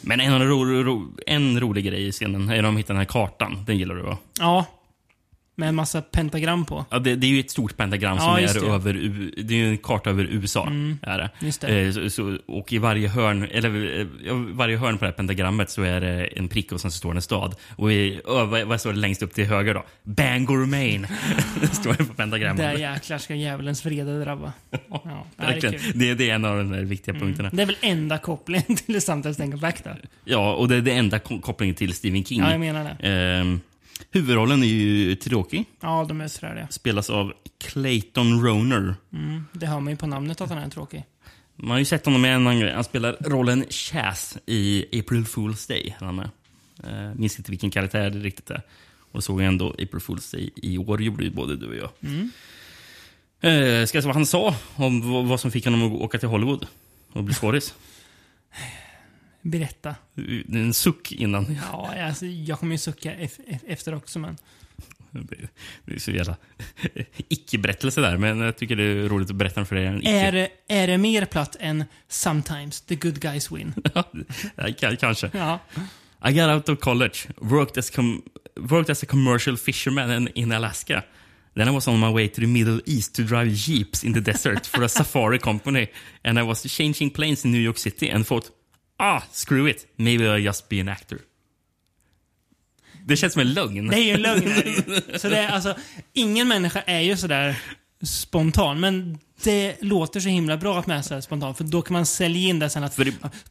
Men 0.00 0.20
en, 0.20 0.48
ro, 0.48 0.64
ro, 0.64 1.12
en 1.26 1.60
rolig 1.60 1.84
grej 1.84 2.06
i 2.06 2.12
scenen 2.12 2.42
är 2.42 2.56
när 2.56 2.62
de 2.62 2.76
hittar 2.76 2.94
den 2.94 3.00
här 3.00 3.04
kartan. 3.04 3.64
Den 3.64 3.78
gillar 3.78 3.94
du 3.94 4.02
va? 4.02 4.18
Ja. 4.38 4.66
Med 5.58 5.68
en 5.68 5.74
massa 5.74 6.02
pentagram 6.02 6.64
på. 6.64 6.84
Ja, 6.90 6.98
det, 6.98 7.16
det 7.16 7.26
är 7.26 7.30
ju 7.30 7.40
ett 7.40 7.50
stort 7.50 7.76
pentagram 7.76 8.16
Ja, 8.20 8.22
som 8.34 8.42
just 8.42 8.56
är 8.56 8.60
det. 8.60 8.66
över 8.66 8.92
Det 9.42 9.54
är 9.54 9.58
ju 9.58 9.68
en 9.70 9.78
karta 9.78 10.10
över 10.10 10.24
USA. 10.24 10.66
Mm, 10.66 10.98
Är 11.02 11.18
det. 11.18 11.30
just 11.40 11.60
det. 11.60 11.80
Eh, 11.80 11.92
Så, 11.92 12.10
så, 12.10 12.38
och 12.46 12.72
i 12.72 12.78
varje 12.78 13.08
hörn, 13.08 13.48
eller 13.52 14.00
eh, 14.00 14.06
ja, 14.26 14.34
varje 14.34 14.76
hörn 14.76 14.98
på 14.98 15.04
det 15.04 15.10
här 15.10 15.16
pentagrammet 15.16 15.70
så 15.70 15.82
är 15.82 16.00
det 16.00 16.26
en 16.26 16.48
prick 16.48 16.72
och 16.72 16.80
sen 16.80 16.90
så 16.90 16.98
står 16.98 17.12
det 17.14 17.18
en 17.18 17.22
stad. 17.22 17.54
Och 17.76 17.92
i, 17.92 18.20
vad, 18.24 18.62
vad 18.62 18.80
står 18.80 18.92
det 18.92 18.98
längst 18.98 19.22
upp 19.22 19.34
till 19.34 19.44
höger 19.46 19.74
då? 19.74 19.84
Bangor, 20.02 20.66
Maine. 20.66 21.06
står 21.72 21.92
det 21.92 22.04
på 22.04 22.14
pentagrammet. 22.14 22.56
Där 22.62 22.78
jäklar 22.92 23.18
ska 23.18 23.34
djävulens 23.34 23.86
vrede 23.86 24.20
drabba. 24.24 24.52
Ja, 24.90 25.26
det 25.36 25.42
här 25.42 25.48
är 25.48 25.52
Verkligen. 25.60 25.98
Det, 25.98 26.14
det 26.14 26.30
är 26.30 26.34
en 26.34 26.44
av 26.44 26.56
de 26.56 26.70
där 26.70 26.82
viktiga 26.84 27.14
punkterna. 27.14 27.50
Det 27.52 27.62
är 27.62 27.66
väl 27.66 27.76
enda 27.80 28.18
kopplingen 28.18 28.76
till 28.86 29.00
Sometimes 29.02 29.36
Think 29.36 29.54
Back 29.60 29.84
då? 29.84 29.90
Ja, 30.24 30.54
och 30.54 30.68
det 30.68 30.76
är 30.76 30.80
det 30.80 30.92
enda 30.92 31.18
ko- 31.18 31.40
kopplingen 31.40 31.74
till 31.74 31.94
Stephen 31.94 32.24
King. 32.24 32.40
Ja, 32.40 32.50
jag 32.50 32.60
menar 32.60 32.96
det. 33.00 33.08
Ehm, 33.08 33.60
huvudrollen 34.10 34.62
är 34.62 34.66
ju 34.66 35.14
Tiroki. 35.16 35.64
Ja, 35.80 36.04
de 36.08 36.20
är 36.20 36.28
sådär 36.28 36.54
det. 36.54 36.66
Spelas 36.70 37.10
av 37.10 37.32
Clayton 37.58 38.44
Roner. 38.44 38.94
Mm, 39.12 39.44
det 39.52 39.66
hör 39.66 39.80
man 39.80 39.92
ju 39.92 39.96
på 39.96 40.06
namnet 40.06 40.40
att 40.40 40.50
han 40.50 40.58
är 40.58 40.68
tråkig. 40.68 41.04
Man 41.56 41.70
har 41.70 41.78
ju 41.78 41.84
sett 41.84 42.04
honom 42.04 42.20
med 42.20 42.34
en 42.34 42.40
annan 42.40 42.60
grej. 42.60 42.72
Han 42.74 42.84
spelar 42.84 43.16
rollen 43.20 43.64
Chaz 43.70 44.38
i 44.46 44.84
April 45.00 45.24
Fool's 45.24 45.68
Day. 45.68 45.96
Han 46.00 46.16
med. 46.16 46.30
Uh, 46.84 47.14
minns 47.14 47.38
inte 47.38 47.50
vilken 47.50 47.70
karaktär 47.70 48.10
det 48.10 48.18
riktigt 48.18 48.50
är. 48.50 48.62
Och 49.12 49.24
såg 49.24 49.40
jag 49.40 49.48
ändå 49.48 49.68
April 49.68 49.88
Fool's 49.90 50.32
Day 50.32 50.50
i 50.56 50.78
år, 50.78 51.02
gjorde 51.02 51.24
ju 51.24 51.30
både 51.30 51.56
du 51.56 51.66
och 51.66 51.76
jag. 51.76 51.90
Mm. 52.00 52.30
Uh, 53.44 53.86
ska 53.86 53.96
jag 53.96 54.02
säga 54.02 54.06
vad 54.06 54.14
han 54.14 54.26
sa 54.26 54.54
om 54.74 55.12
vad, 55.12 55.26
vad 55.26 55.40
som 55.40 55.50
fick 55.50 55.64
honom 55.64 55.82
att 55.82 56.00
åka 56.00 56.18
till 56.18 56.28
Hollywood 56.28 56.66
och 57.12 57.24
bli 57.24 57.34
skådis? 57.34 57.74
Berätta. 59.50 59.94
En 60.52 60.74
suck 60.74 61.12
innan. 61.12 61.56
Ja, 61.72 61.94
alltså, 62.02 62.26
jag 62.26 62.58
kommer 62.58 62.72
ju 62.72 62.78
sucka 62.78 63.14
ef- 63.14 63.40
ef- 63.48 63.64
efter 63.66 63.94
också, 63.94 64.18
men... 64.18 64.36
Det 65.84 65.94
är 65.94 65.98
så 65.98 66.10
jävla 66.10 66.36
icke-berättelse 67.28 68.00
där, 68.00 68.16
men 68.16 68.38
jag 68.40 68.56
tycker 68.56 68.76
det 68.76 68.82
är 68.84 69.08
roligt 69.08 69.30
att 69.30 69.36
berätta 69.36 69.54
den 69.60 69.66
för 69.66 69.76
er. 69.76 69.98
icke. 69.98 70.10
Är, 70.10 70.32
det- 70.32 70.50
är 70.68 70.86
det 70.86 70.98
mer 70.98 71.24
platt 71.24 71.56
än 71.60 71.84
Sometimes 72.08 72.80
the 72.80 72.94
good 72.94 73.20
guys 73.20 73.52
win? 73.52 73.74
Kanske. 75.00 75.30
Ja. 75.34 75.58
I 76.28 76.32
got 76.32 76.50
out 76.50 76.68
of 76.68 76.78
college, 76.80 77.18
worked 77.36 77.78
as, 77.78 77.90
com- 77.90 78.22
worked 78.56 78.90
as 78.90 79.02
a 79.02 79.06
commercial 79.06 79.56
fisherman 79.56 80.10
in, 80.10 80.28
in 80.34 80.52
Alaska. 80.52 81.02
Then 81.54 81.68
I 81.68 81.70
was 81.70 81.88
on 81.88 82.00
my 82.00 82.12
way 82.12 82.28
to 82.28 82.40
the 82.40 82.46
Middle 82.46 82.80
East 82.86 83.14
to 83.14 83.22
drive 83.22 83.50
jeeps 83.50 84.04
in 84.04 84.14
the 84.14 84.20
desert 84.20 84.66
for 84.66 84.82
a 84.84 84.88
safari 84.88 85.38
company. 85.38 85.86
And 86.24 86.38
I 86.38 86.42
was 86.42 86.62
changing 86.62 87.10
planes 87.10 87.44
in 87.44 87.50
New 87.52 87.60
York 87.62 87.78
City 87.78 88.10
and 88.10 88.26
thought, 88.26 88.50
ah, 88.98 89.22
screw 89.32 89.70
it, 89.70 89.86
maybe 89.96 90.24
I'll 90.24 90.38
just 90.38 90.68
be 90.68 90.80
an 90.80 90.88
actor. 90.88 91.18
Det 93.06 93.16
känns 93.16 93.32
som 93.32 93.42
en 93.42 93.52
lögn. 93.52 93.88
Det 93.88 93.96
är 93.96 94.04
ju 94.04 94.12
en 94.12 94.22
lögn. 94.22 94.48
är 94.48 95.12
det. 95.12 95.18
Så 95.18 95.28
det 95.28 95.38
är, 95.38 95.48
alltså, 95.48 95.74
ingen 96.12 96.48
människa 96.48 96.80
är 96.80 97.00
ju 97.00 97.16
sådär 97.16 97.56
spontan, 98.02 98.80
men 98.80 99.18
det 99.44 99.76
låter 99.82 100.20
så 100.20 100.28
himla 100.28 100.56
bra 100.56 100.78
att 100.78 100.86
man 100.86 100.96
är 100.96 101.02
sådär 101.02 101.20
spontan, 101.20 101.54
för 101.54 101.64
då 101.64 101.82
kan 101.82 101.92
man 101.92 102.06
sälja 102.06 102.48
in 102.48 102.58
det 102.58 102.70
sen 102.70 102.84
att 102.84 102.98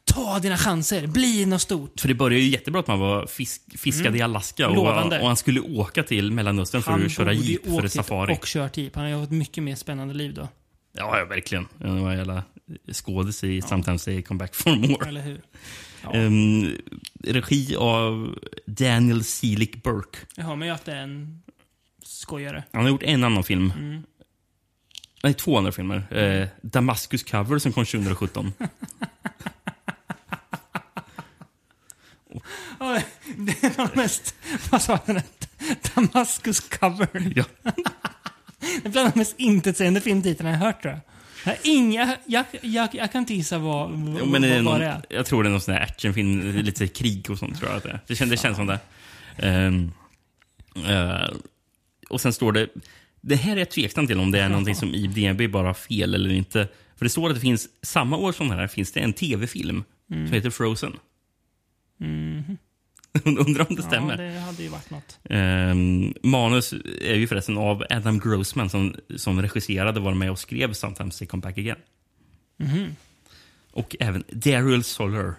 ta 0.04 0.38
dina 0.38 0.56
chanser, 0.56 1.06
bli 1.06 1.46
något 1.46 1.62
stort. 1.62 2.00
För 2.00 2.08
det 2.08 2.14
började 2.14 2.44
ju 2.44 2.50
jättebra 2.50 2.80
att 2.80 2.86
man 2.86 2.98
var 2.98 3.26
fisk, 3.26 3.62
fiskade 3.78 4.08
Mm. 4.08 4.20
i 4.20 4.22
Alaska 4.22 4.68
och, 4.68 4.86
och 5.20 5.26
han 5.26 5.36
skulle 5.36 5.60
åka 5.60 6.02
till 6.02 6.32
Mellanöstern 6.32 6.82
för 6.82 6.90
Han 6.90 7.06
att 7.06 7.12
köra 7.12 7.24
borde 7.34 7.36
jeep 7.46 7.64
för 7.64 7.72
åkt 7.72 7.78
ett 7.78 7.82
dit 7.82 7.92
safari. 7.92 8.34
Och 8.34 8.46
kört 8.46 8.76
jeep. 8.76 8.94
Han 8.94 9.04
har 9.04 9.10
ju 9.10 9.16
haft 9.16 9.30
ett 9.30 9.38
mycket 9.38 9.62
mer 9.64 9.74
spännande 9.74 10.14
liv 10.14 10.34
då. 10.34 10.48
Ja, 10.92 11.18
ja, 11.18 11.24
verkligen. 11.24 11.68
Det 11.78 11.86
var 11.86 12.10
en 12.10 12.18
jävla 12.18 12.42
skådis 12.92 13.44
i 13.44 13.62
Sometimes 13.62 14.04
they 14.04 14.22
come 14.22 14.38
back 14.38 14.54
for 14.54 14.76
more. 14.76 15.08
Eller 15.08 15.20
hur? 15.20 15.40
Ja. 16.02 16.12
Ehm, 16.12 16.76
regi 17.24 17.76
av 17.76 18.38
Daniel 18.66 19.24
Seelig 19.24 19.82
Burke. 19.82 20.18
Jag 20.34 20.44
hör 20.44 20.56
mig 20.56 20.70
att 20.70 20.84
det 20.84 20.92
är 20.92 21.02
en 21.02 21.42
skojare. 22.02 22.64
Han 22.72 22.82
har 22.82 22.88
gjort 22.88 23.02
en 23.02 23.24
annan 23.24 23.44
film. 23.44 23.72
Mm. 23.78 24.02
Nej, 25.22 25.34
två 25.34 25.58
andra 25.58 25.72
filmer. 25.72 26.16
Eh, 26.16 26.48
Damascus 26.62 27.22
Cover 27.22 27.58
som 27.58 27.72
kom 27.72 27.84
2017. 27.84 28.52
Ja, 32.80 33.02
det 33.36 33.64
är 33.64 33.78
nog 33.78 33.96
mest, 33.96 34.34
vad 34.70 34.82
sa 34.82 34.98
jag, 35.06 35.22
Damascus 35.94 36.60
cover. 36.60 37.32
Ja. 37.36 37.44
Det 38.82 38.88
är 38.88 38.90
bland 38.90 39.12
de 39.12 39.18
mest 39.18 39.34
intetsägande 39.38 40.00
filmtitlarna 40.00 40.50
jag 40.50 40.58
hört 40.58 40.82
tror 40.82 40.94
jag. 40.94 41.00
Jag, 41.48 41.56
inga, 41.62 42.16
jag, 42.26 42.44
jag, 42.62 42.88
jag 42.92 43.12
kan 43.12 43.18
inte 43.18 43.34
gissa 43.34 43.58
vad, 43.58 43.90
Jo, 43.90 44.26
men 44.26 44.42
det 44.42 44.48
är 44.48 44.54
vad, 44.54 44.64
någon, 44.64 44.72
vad 44.72 44.80
det 44.80 44.86
är. 44.86 45.02
Jag 45.08 45.26
tror 45.26 45.42
det 45.42 45.48
är 45.48 45.50
någon 45.50 45.60
sån 45.60 45.74
här 45.74 45.80
actionfilm, 45.82 46.50
lite 46.56 46.86
krig 46.88 47.30
och 47.30 47.38
sånt 47.38 47.58
tror 47.58 47.70
jag 47.70 47.76
att 47.76 47.82
det 47.82 47.90
är. 47.90 48.00
Det 48.06 48.14
känns, 48.16 48.30
det 48.30 48.36
känns 48.36 48.56
som 48.56 48.66
det. 48.66 48.78
Ehm, 49.36 49.92
eh, 50.88 51.30
och 52.08 52.20
sen 52.20 52.32
står 52.32 52.52
det, 52.52 52.68
det 53.20 53.36
här 53.36 53.52
är 53.52 53.56
jag 53.56 53.70
tveksam 53.70 54.06
till 54.06 54.18
om 54.20 54.30
det 54.30 54.40
är 54.40 54.48
någonting 54.48 54.74
som 54.74 54.94
IMDB 54.94 55.50
bara 55.52 55.66
har 55.66 55.74
fel 55.74 56.14
eller 56.14 56.32
inte. 56.32 56.68
För 56.96 57.04
det 57.04 57.10
står 57.10 57.28
att 57.28 57.34
det 57.34 57.40
finns, 57.40 57.68
samma 57.82 58.16
år 58.16 58.32
som 58.32 58.48
den 58.48 58.58
här 58.58 58.66
finns 58.66 58.92
det 58.92 59.00
en 59.00 59.12
tv-film 59.12 59.84
Mm. 60.10 60.26
som 60.26 60.34
heter 60.34 60.50
Frozen. 60.50 60.96
Mhm. 61.98 62.58
Undrar 63.46 63.66
om 63.70 63.76
det 63.76 63.82
stämmer. 63.82 64.22
Ja, 64.22 64.32
det 64.34 64.40
hade 64.40 64.62
ju 64.62 64.68
varit 64.68 64.90
något. 64.90 65.18
Ehm, 65.30 66.14
manus 66.22 66.72
är 67.02 67.14
ju 67.14 67.26
förresten 67.26 67.58
av 67.58 67.84
Adam 67.90 68.18
Grossman 68.20 68.70
som, 68.70 68.94
som 69.16 69.42
regisserade, 69.42 70.00
var 70.00 70.14
med 70.14 70.30
och 70.30 70.38
skrev 70.38 70.72
Sometimes 70.72 71.18
They 71.18 71.28
Come 71.28 71.40
Back 71.40 71.58
Again. 71.58 71.76
Mhm. 72.56 72.96
Och 73.72 73.96
även 74.00 74.24
Daryl 74.30 74.84
Solar. 74.84 75.34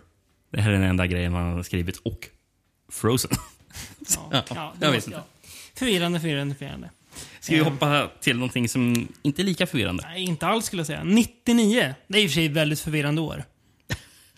Det 0.52 0.62
här 0.62 0.70
är 0.70 0.74
den 0.74 0.84
enda 0.84 1.08
grejen 1.08 1.34
han 1.34 1.54
har 1.54 1.64
skrivit. 1.64 1.98
Och 1.98 2.28
Frozen. 2.92 3.32
Ja, 4.10 4.18
ja, 4.32 4.44
det 4.50 4.56
jag 4.56 4.74
måste- 4.76 4.88
vet 4.92 5.06
inte. 5.06 5.18
ja. 5.18 5.24
Förvirrande, 5.76 6.20
förvirrande, 6.20 6.56
förvirrande. 6.56 6.90
Ska 7.40 7.54
vi 7.54 7.60
Ehm. 7.60 7.66
hoppa 7.66 8.10
till 8.22 8.36
någonting 8.36 8.70
som 8.70 9.08
inte 9.22 9.42
är 9.42 9.44
lika 9.44 9.68
förvirrande? 9.68 10.04
Nej, 10.08 10.24
inte 10.24 10.48
alls 10.48 10.66
skulle 10.66 10.80
jag 10.80 10.88
säga. 10.88 11.04
99. 11.04 11.96
Det 12.08 12.18
är 12.18 12.24
i 12.24 12.26
och 12.26 12.30
för 12.30 12.36
sig 12.36 12.46
ett 12.46 12.52
väldigt 12.52 12.80
förvirrande 12.80 13.22
år. 13.22 13.44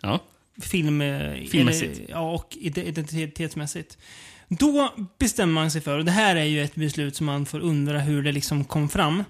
Ja. 0.01 0.19
Film, 0.62 1.01
eh, 1.01 1.34
Filmmässigt. 1.49 1.97
Eller, 1.99 2.09
ja, 2.09 2.32
och 2.32 2.57
ide- 2.59 2.84
identitetsmässigt. 2.88 3.97
Då 4.47 4.93
bestämmer 5.20 5.53
man 5.53 5.72
sig 5.72 5.82
för, 5.82 5.97
och 5.99 6.05
det 6.05 6.12
här 6.12 6.36
är 6.36 6.43
ju 6.43 6.64
ett 6.64 6.76
beslut 6.76 7.16
som 7.16 7.26
man 7.26 7.45
får 7.45 7.59
undra 7.59 7.99
hur 7.99 8.24
det 8.24 8.32
liksom 8.32 8.64
kom 8.66 8.89
fram. 8.89 9.24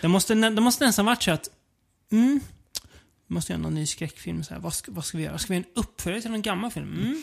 Det 0.00 0.08
måste, 0.08 0.34
det 0.34 0.60
måste 0.60 0.86
nästan 0.86 1.06
varit 1.06 1.22
så 1.22 1.30
att, 1.30 1.48
mm, 2.12 2.40
vi 3.28 3.34
måste 3.34 3.52
göra 3.52 3.62
någon 3.62 3.74
ny 3.74 3.86
skräckfilm. 3.86 4.44
Så 4.44 4.54
här. 4.54 4.60
Vad, 4.60 4.74
ska, 4.74 4.92
vad 4.92 5.04
ska 5.04 5.18
vi 5.18 5.24
göra? 5.24 5.38
Ska 5.38 5.52
vi 5.52 5.58
göra 5.58 5.66
en 5.74 5.80
uppföljare 5.82 6.22
till 6.22 6.30
någon 6.30 6.42
gammal 6.42 6.70
film? 6.70 6.92
Mm. 7.02 7.22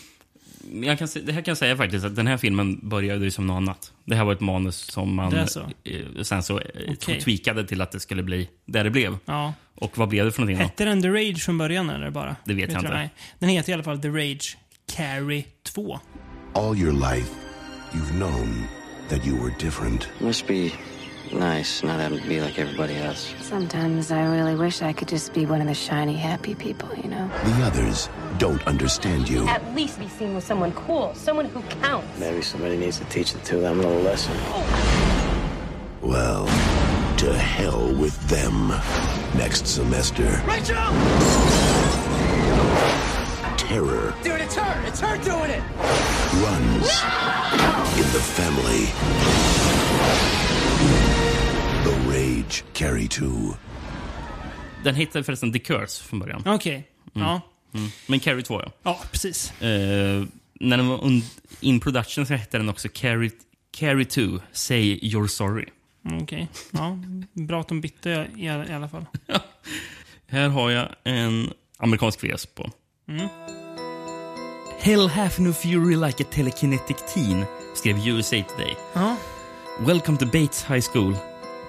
Jag 0.82 1.00
kan, 1.00 1.08
det 1.24 1.32
här 1.32 1.42
kan 1.42 1.52
jag 1.52 1.58
säga 1.58 1.78
faktiskt 1.78 2.06
att 2.06 2.16
den 2.16 2.28
här 2.28 2.38
filmen 2.38 2.80
började 2.90 3.26
ju 3.26 3.32
som 3.32 3.48
något 3.48 3.56
annat. 3.56 3.94
Det 4.06 4.16
här 4.16 4.24
var 4.24 4.34
ett 4.34 4.40
manus 4.40 4.76
som 4.78 5.16
man 5.16 5.48
så? 5.48 5.60
eh, 5.60 6.22
sen 6.24 6.44
så 6.44 6.60
eh, 6.60 6.66
Okej. 6.90 7.22
tweakade 7.22 7.68
till 7.68 7.82
att 7.82 7.92
det 7.92 8.00
skulle 8.00 8.24
bli 8.24 8.50
där 8.66 8.84
det 8.84 8.90
blev. 8.90 9.18
Ja. 9.26 9.54
Och 9.76 9.98
vad 9.98 10.10
blev 10.10 10.26
det 10.26 10.32
för 10.32 10.42
någonting 10.42 10.58
då? 10.58 10.64
Hette 10.64 10.86
den 10.86 11.02
The 11.02 11.10
Rage 11.10 11.40
från 11.42 11.58
början 11.58 11.90
eller 11.90 12.10
bara? 12.10 12.36
Det 12.46 12.54
vet 12.54 12.72
jag 12.72 12.82
inte. 12.82 12.94
Nej. 12.94 13.10
Den 13.40 13.50
heter 13.50 13.70
i 13.70 13.74
alla 13.74 13.84
fall 13.84 14.00
The 14.02 14.10
Rage 14.10 14.58
Carrie 14.96 15.46
2. 15.64 16.00
All 16.54 16.78
your 16.78 16.92
life, 16.94 17.30
you've 17.92 18.12
known 18.18 18.64
that 19.10 19.28
you 19.28 19.44
were 19.44 19.54
different. 19.60 20.10
Must 20.20 20.48
be 20.48 20.72
nice 21.32 21.86
not 21.88 22.00
having 22.02 22.20
to 22.22 22.28
be 22.28 22.42
like 22.42 22.62
everybody 22.62 22.94
else. 22.96 23.34
Sometimes 23.42 24.12
I 24.12 24.22
really 24.24 24.56
wish 24.56 24.82
I 24.82 24.94
could 24.94 25.12
just 25.12 25.34
be 25.34 25.46
one 25.46 25.62
of 25.62 25.68
the 25.68 25.76
shiny, 25.76 26.16
happy 26.16 26.56
people, 26.56 26.90
you 26.98 27.10
know? 27.10 27.30
The 27.46 27.64
others 27.68 28.10
don't 28.40 28.66
understand 28.66 29.30
you. 29.30 29.46
At 29.48 29.76
least 29.76 30.00
be 30.00 30.08
seen 30.08 30.34
with 30.34 30.46
someone 30.46 30.72
cool, 30.72 31.14
someone 31.14 31.46
who 31.46 31.62
counts. 31.82 32.20
Maybe 32.20 32.42
somebody 32.42 32.78
needs 32.78 32.98
to 33.00 33.06
teach 33.06 33.34
the 33.34 33.40
two 33.40 33.58
of 33.58 33.62
them 33.64 33.80
a 33.80 33.84
little 33.84 34.02
lesson. 34.02 34.36
Well, 36.02 36.46
to 37.18 37.34
hell 37.38 37.94
with 37.94 38.18
them. 38.30 38.70
Next 39.38 39.68
semester, 39.68 40.42
Rachel! 40.48 40.76
terror 43.58 44.14
Dude, 44.24 44.42
it's 44.42 44.56
her! 44.56 44.88
It's 44.88 45.02
her 45.02 45.18
doing 45.18 45.52
it! 45.52 45.64
runs 46.42 47.04
in 47.98 48.08
the 48.14 48.22
family. 48.22 48.86
The 51.84 52.10
Rage 52.10 52.64
Carry 52.74 53.08
2. 53.08 53.56
Den 54.84 54.96
hette 54.96 55.24
förresten 55.24 55.54
The 55.54 55.60
Curse 55.60 56.04
från 56.04 56.20
början. 56.20 56.44
Okej. 56.46 56.88
Ja. 57.14 57.22
Mm. 57.22 57.42
Mm. 57.74 57.90
Men 58.08 58.20
Carrie 58.20 58.44
2 58.44 58.62
ja. 58.62 58.72
Ja, 58.84 59.00
precis. 59.12 59.62
Eh, 59.62 60.24
när 60.60 60.78
den 60.78 60.88
var 60.88 61.22
in 61.60 61.80
production 61.80 62.26
så 62.26 62.34
hette 62.34 62.58
den 62.58 62.70
också 62.70 62.88
Carrie, 62.94 63.32
Carrie 63.72 64.06
2, 64.06 64.22
Say 64.52 65.00
You're 65.00 65.28
Sorry. 65.28 65.66
Mm, 66.06 66.24
Okej. 66.24 66.48
Ja, 66.72 67.00
bra 67.34 67.62
att 67.62 67.68
de 67.68 67.82
bytte 67.82 68.28
i, 68.38 68.44
i 68.46 68.50
alla 68.50 68.90
fall. 68.90 69.06
Här 70.28 70.50
har 70.50 70.70
jag 70.70 70.90
en 71.04 71.54
amerikansk 71.78 72.24
VS 72.24 72.46
på. 72.46 72.72
Mm. 73.08 73.28
Hell 74.80 75.08
hath 75.08 75.42
no 75.42 75.54
fury 75.54 75.96
like 75.96 76.24
a 76.24 76.28
telekinetic 76.32 76.98
teen, 77.14 77.46
skrev 77.76 78.08
USA 78.08 78.44
Today. 78.44 78.76
Ja. 78.94 79.18
Welcome 79.80 80.18
to 80.18 80.26
Bates 80.26 80.64
High 80.64 80.82
School. 80.82 81.16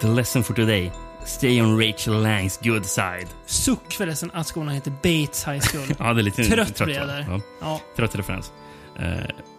The 0.01 0.09
lesson 0.09 0.45
for 0.45 0.55
today. 0.55 0.93
Stay 1.25 1.61
on 1.61 1.79
Rachel 1.79 2.23
Langs 2.23 2.59
good 2.63 2.87
side. 2.87 3.27
Suck 3.47 3.93
förresten 3.93 4.31
att 4.35 4.47
skolan 4.47 4.75
heter 4.75 4.91
Bates 4.91 5.49
High 5.49 5.61
School. 5.61 5.97
Ja, 5.99 6.15
det 6.15 6.21
är 6.21 6.23
lite 6.23 6.45
Trött 6.45 6.77
trött, 6.77 6.87
blir 6.87 6.97
jag 6.97 7.09
där. 7.09 7.27
Ja. 7.31 7.41
Ja. 7.61 7.81
Trött 7.97 8.15
referens. 8.15 8.53
Uh, 9.01 9.07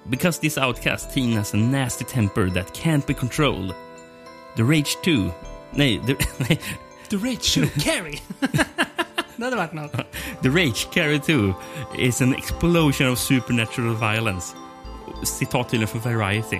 because 0.09 0.39
this 0.41 0.57
outcast 0.57 1.13
teen 1.13 1.37
has 1.37 1.53
a 1.53 1.57
nasty 1.57 2.05
temper 2.05 2.49
that 2.49 2.73
can't 2.73 3.05
be 3.07 3.13
controlled. 3.13 3.73
The 4.55 4.63
Rage 4.63 4.97
2... 5.05 5.31
Nej, 5.71 6.01
the, 6.07 6.15
nej. 6.37 6.59
The 7.09 7.17
Rage 7.17 7.53
2, 7.53 7.81
Carrie. 7.81 8.19
det 9.35 9.45
hade 9.45 9.55
varit 9.55 9.73
något. 9.73 9.91
The 10.41 10.49
Rage 10.49 10.87
Carry 10.93 11.19
2 11.19 11.53
is 11.97 12.21
an 12.21 12.35
explosion 12.35 13.11
of 13.11 13.19
supernatural 13.19 13.95
violence. 13.95 14.55
Citat 15.23 15.69
tydligen 15.69 15.87
från 15.87 16.01
Variety. 16.01 16.59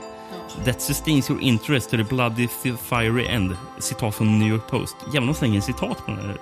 That 0.65 0.81
sustains 0.81 1.29
your 1.29 1.41
interest 1.41 1.89
to 1.89 1.97
the 1.97 2.03
bloody 2.03 2.47
fiery 2.77 3.27
end. 3.27 3.55
Citat 3.79 4.15
från 4.15 4.39
New 4.39 4.49
York 4.49 4.67
Post. 4.67 4.95
Jävlar, 5.13 5.27
de 5.27 5.35
slänger 5.35 5.61
citat 5.61 6.05
på 6.05 6.11
den 6.11 6.25
här. 6.25 6.37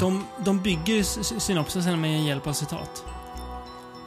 De, 0.00 0.24
de 0.44 0.58
bygger 0.58 1.02
synopsisen 1.40 2.00
med 2.00 2.24
hjälp 2.24 2.46
av 2.46 2.52
citat. 2.52 3.04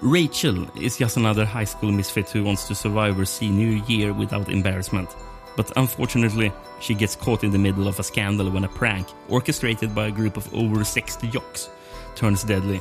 Rachel 0.02 0.68
is 0.76 1.02
just 1.02 1.18
another 1.18 1.46
high 1.46 1.66
school 1.66 1.92
misfit 1.92 2.36
who 2.36 2.44
wants 2.44 2.68
to 2.68 2.76
survive 2.76 3.18
her 3.18 3.26
senior 3.26 3.84
year 3.88 4.14
without 4.14 4.50
embarrassment. 4.50 5.10
But 5.58 5.72
unfortunately, 5.76 6.52
she 6.80 6.94
gets 6.94 7.16
caught 7.16 7.44
in 7.44 7.52
the 7.52 7.58
middle 7.58 7.88
of 7.88 8.00
a 8.00 8.04
scandal 8.04 8.50
when 8.50 8.64
a 8.64 8.70
prank, 8.70 9.08
orchestrated 9.28 9.94
by 9.94 10.08
a 10.08 10.12
group 10.12 10.38
of 10.38 10.54
over 10.54 10.86
60 10.86 11.28
jocks, 11.28 11.70
turns 12.16 12.44
deadly. 12.44 12.80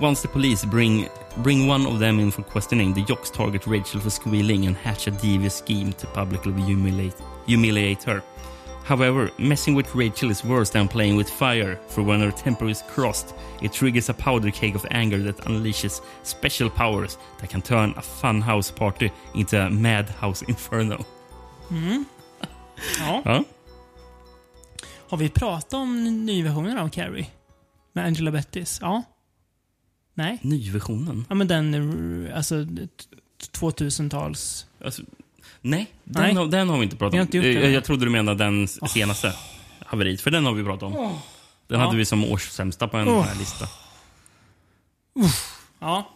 Once 0.00 0.22
the 0.22 0.28
police 0.28 0.64
bring 0.64 1.08
bring 1.38 1.66
one 1.66 1.86
of 1.86 1.98
them 1.98 2.20
in 2.20 2.30
for 2.30 2.42
questioning, 2.42 2.94
the 2.94 3.02
jocks 3.04 3.30
target 3.30 3.66
Rachel 3.66 4.00
for 4.00 4.10
squealing 4.10 4.66
and 4.66 4.76
hatch 4.76 5.06
a 5.06 5.10
devious 5.10 5.54
scheme 5.54 5.92
to 5.94 6.06
publicly 6.06 6.52
humiliate, 6.62 7.14
humiliate 7.46 8.02
her. 8.04 8.22
However, 8.84 9.30
messing 9.38 9.74
with 9.74 9.94
Rachel 9.94 10.30
is 10.30 10.44
worse 10.44 10.70
than 10.70 10.88
playing 10.88 11.16
with 11.16 11.30
fire, 11.30 11.78
for 11.88 12.02
when 12.02 12.20
her 12.20 12.30
temper 12.30 12.68
is 12.68 12.82
crossed, 12.82 13.34
it 13.62 13.72
triggers 13.72 14.10
a 14.10 14.14
powder 14.14 14.50
keg 14.50 14.76
of 14.76 14.86
anger 14.90 15.18
that 15.18 15.38
unleashes 15.46 16.02
special 16.22 16.68
powers 16.68 17.16
that 17.38 17.48
can 17.48 17.62
turn 17.62 17.90
a 17.96 18.02
funhouse 18.02 18.70
party 18.74 19.10
into 19.34 19.58
a 19.58 19.70
madhouse 19.70 20.42
inferno. 20.48 21.04
Mm. 21.70 22.04
Ja. 22.98 23.22
Ja. 23.24 23.44
Har 25.08 25.18
vi 25.18 25.28
pratat 25.28 25.72
om 25.72 26.04
nyversionen 26.26 26.78
av 26.78 26.88
Carrie? 26.88 27.26
Med 27.92 28.04
Angela 28.06 28.30
Bettis? 28.30 28.78
Ja. 28.80 29.02
Nej? 30.14 30.38
Nyversionen? 30.42 31.24
Ja, 31.28 31.34
men 31.34 31.48
den, 31.48 32.32
alltså, 32.34 32.64
t- 32.64 33.48
2000-tals... 33.52 34.66
Alltså, 34.84 35.02
nej, 35.60 35.86
den, 36.04 36.22
Nej. 36.22 36.34
Har, 36.34 36.46
den 36.46 36.68
har 36.68 36.78
vi 36.78 36.84
inte 36.84 36.96
pratat 36.96 37.14
om. 37.14 37.20
inte 37.20 37.38
jag, 37.38 37.70
jag 37.72 37.84
trodde 37.84 38.06
du 38.06 38.10
menade 38.10 38.44
den 38.44 38.68
senaste 38.68 39.34
haveriet, 39.86 40.20
för 40.20 40.30
den 40.30 40.44
har 40.44 40.52
vi 40.52 40.64
pratat 40.64 40.82
om. 40.82 40.96
Åh. 40.96 41.12
Den 41.66 41.80
Ja. 41.80 41.86
hade 41.86 41.96
vi 41.98 42.04
som 42.04 42.24
årssämsta 42.24 42.88
på 42.88 42.96
en 42.96 43.08
Åh. 43.08 43.22
här 43.24 43.34
lista. 43.38 43.68
Ja. 45.80 46.10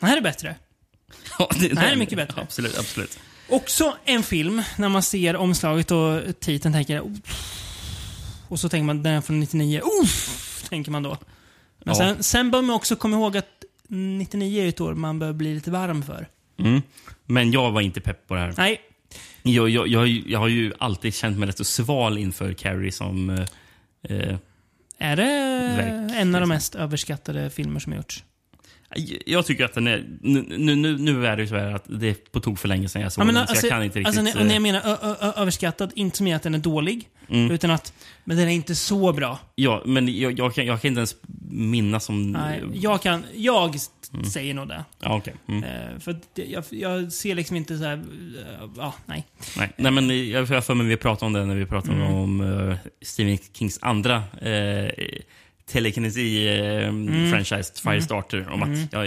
Det 0.00 0.06
här 0.06 0.16
är 0.16 0.20
bättre. 0.20 0.54
Ja, 1.38 1.50
det, 1.60 1.68
Det 1.68 1.80
här 1.80 1.92
är 1.92 1.96
mycket 1.96 2.16
bättre. 2.18 2.42
Absolut, 2.42 2.78
absolut. 2.78 3.18
Också 3.48 3.96
en 4.04 4.22
film, 4.22 4.62
när 4.76 4.88
man 4.88 5.02
ser 5.02 5.36
omslaget 5.36 5.90
och 5.90 6.22
titeln 6.40 6.74
tänker 6.74 6.94
jag... 6.94 7.18
Och 8.48 8.60
så 8.60 8.68
tänker 8.68 8.84
man 8.84 9.02
den 9.02 9.12
är 9.14 9.20
från 9.20 9.40
99. 9.40 9.80
Uff, 10.02 10.64
tänker 10.68 10.90
man 10.90 11.02
då. 11.02 11.18
Men 11.88 11.96
Ja. 12.08 12.14
sen, 12.14 12.22
sen 12.22 12.50
bör 12.50 12.62
man 12.62 12.76
också 12.76 12.96
komma 12.96 13.16
ihåg 13.16 13.36
att 13.36 13.64
99 13.88 14.64
är 14.64 14.68
ett 14.68 14.80
år 14.80 14.94
man 14.94 15.18
bör 15.18 15.32
bli 15.32 15.54
lite 15.54 15.70
varm 15.70 16.02
för. 16.02 16.28
Mm. 16.58 16.82
Men 17.26 17.50
jag 17.52 17.70
var 17.72 17.80
inte 17.80 18.00
pepp 18.00 18.26
på 18.26 18.34
det 18.34 18.40
här. 18.40 18.54
Nej. 18.56 18.80
Jag, 19.42 19.68
jag, 19.68 19.88
jag, 19.88 19.98
har 19.98 20.06
ju- 20.06 20.22
jag 20.26 20.38
har 20.38 20.48
ju 20.48 20.72
alltid 20.78 21.14
känt 21.14 21.38
mig 21.38 21.48
rätt 21.48 21.58
så 21.58 21.64
sval 21.64 22.18
inför 22.18 22.52
Carrie 22.52 22.92
som... 22.92 23.30
eh, 23.30 23.44
Eh, 24.02 24.36
Är 24.98 25.16
det 25.16 25.22
Verk, 25.76 26.12
en 26.16 26.34
av 26.34 26.40
de 26.40 26.46
mest 26.48 26.74
överskattade 26.74 27.50
filmer 27.50 27.80
som 27.80 27.92
gjorts? 27.92 28.24
Jag 29.26 29.46
tycker 29.46 29.64
att 29.64 29.74
den 29.74 29.86
är... 29.86 30.04
Nu, 30.20 30.42
nu, 30.76 30.98
nu, 30.98 31.26
är 31.26 31.36
det 31.36 31.42
ju 31.42 31.48
så 31.48 31.54
att 31.56 31.84
det 31.86 32.08
är 32.08 32.14
på 32.32 32.40
tok 32.40 32.58
för 32.58 32.68
länge 32.68 32.88
sedan 32.88 33.02
jag 33.02 33.12
såg 33.12 33.22
Ja, 33.22 33.26
men 33.26 33.34
den, 33.34 33.40
alltså, 33.42 33.56
så 33.56 33.66
jag 33.66 33.70
kan 33.70 33.82
inte 33.82 33.98
riktigt... 33.98 34.18
alltså, 34.18 34.38
när- 34.38 34.44
jag 34.46 34.54
eh, 34.56 34.60
menar 34.60 34.80
ö, 34.84 34.96
ö, 35.02 35.14
ö, 35.20 35.32
överskattad, 35.36 35.92
inte 35.94 36.16
som 36.16 36.26
i 36.26 36.34
att 36.34 36.42
den 36.42 36.54
är 36.54 36.58
dålig, 36.58 37.08
Mm. 37.30 37.50
utan 37.50 37.70
att 37.70 37.92
men 38.24 38.36
den 38.36 38.48
är 38.48 38.52
inte 38.52 38.74
så 38.74 39.12
bra. 39.12 39.38
Ja, 39.54 39.82
men 39.86 40.18
jag, 40.18 40.38
jag, 40.38 40.54
kan, 40.54 40.66
jag 40.66 40.82
kan 40.82 40.88
inte 40.88 40.98
ens 40.98 41.16
minnas 41.50 42.04
som... 42.04 42.32
Nej, 42.32 42.62
jag 42.74 43.02
kan, 43.02 43.24
jag 43.34 43.76
Mm. 44.14 44.24
säger 44.26 44.54
nog 44.54 44.68
det. 44.68 44.84
Ja, 45.00 45.16
okej. 45.16 45.34
Mm. 45.48 45.64
Eh, 45.64 45.98
för 46.00 46.16
det- 46.34 46.44
jag, 46.44 46.64
jag 46.70 47.12
ser 47.12 47.34
liksom 47.34 47.56
inte 47.56 47.78
så 47.78 47.84
här, 47.84 47.96
eh, 47.96 48.68
ja, 48.76 48.94
nej. 49.06 49.26
Nej, 49.56 49.70
nej, 49.76 49.92
men 49.92 50.28
jag 50.30 50.46
har 50.46 50.60
för 50.60 50.74
mig 50.74 50.86
vi 50.86 50.96
pratade 50.96 51.26
om 51.26 51.32
det 51.32 51.44
när 51.46 51.54
vi 51.54 51.66
pratade 51.66 51.96
Mm. 51.96 52.14
om 52.14 52.40
uh, 52.40 52.76
Stephen 53.02 53.38
Kings 53.52 53.78
andra 53.82 54.22
telekinesi-franchise, 55.68 57.72
Mm. 57.84 57.94
Firestarter. 57.94 58.48
Om 58.48 58.62
Mm. 58.62 58.84
att 58.84 58.92
jag, 58.92 59.06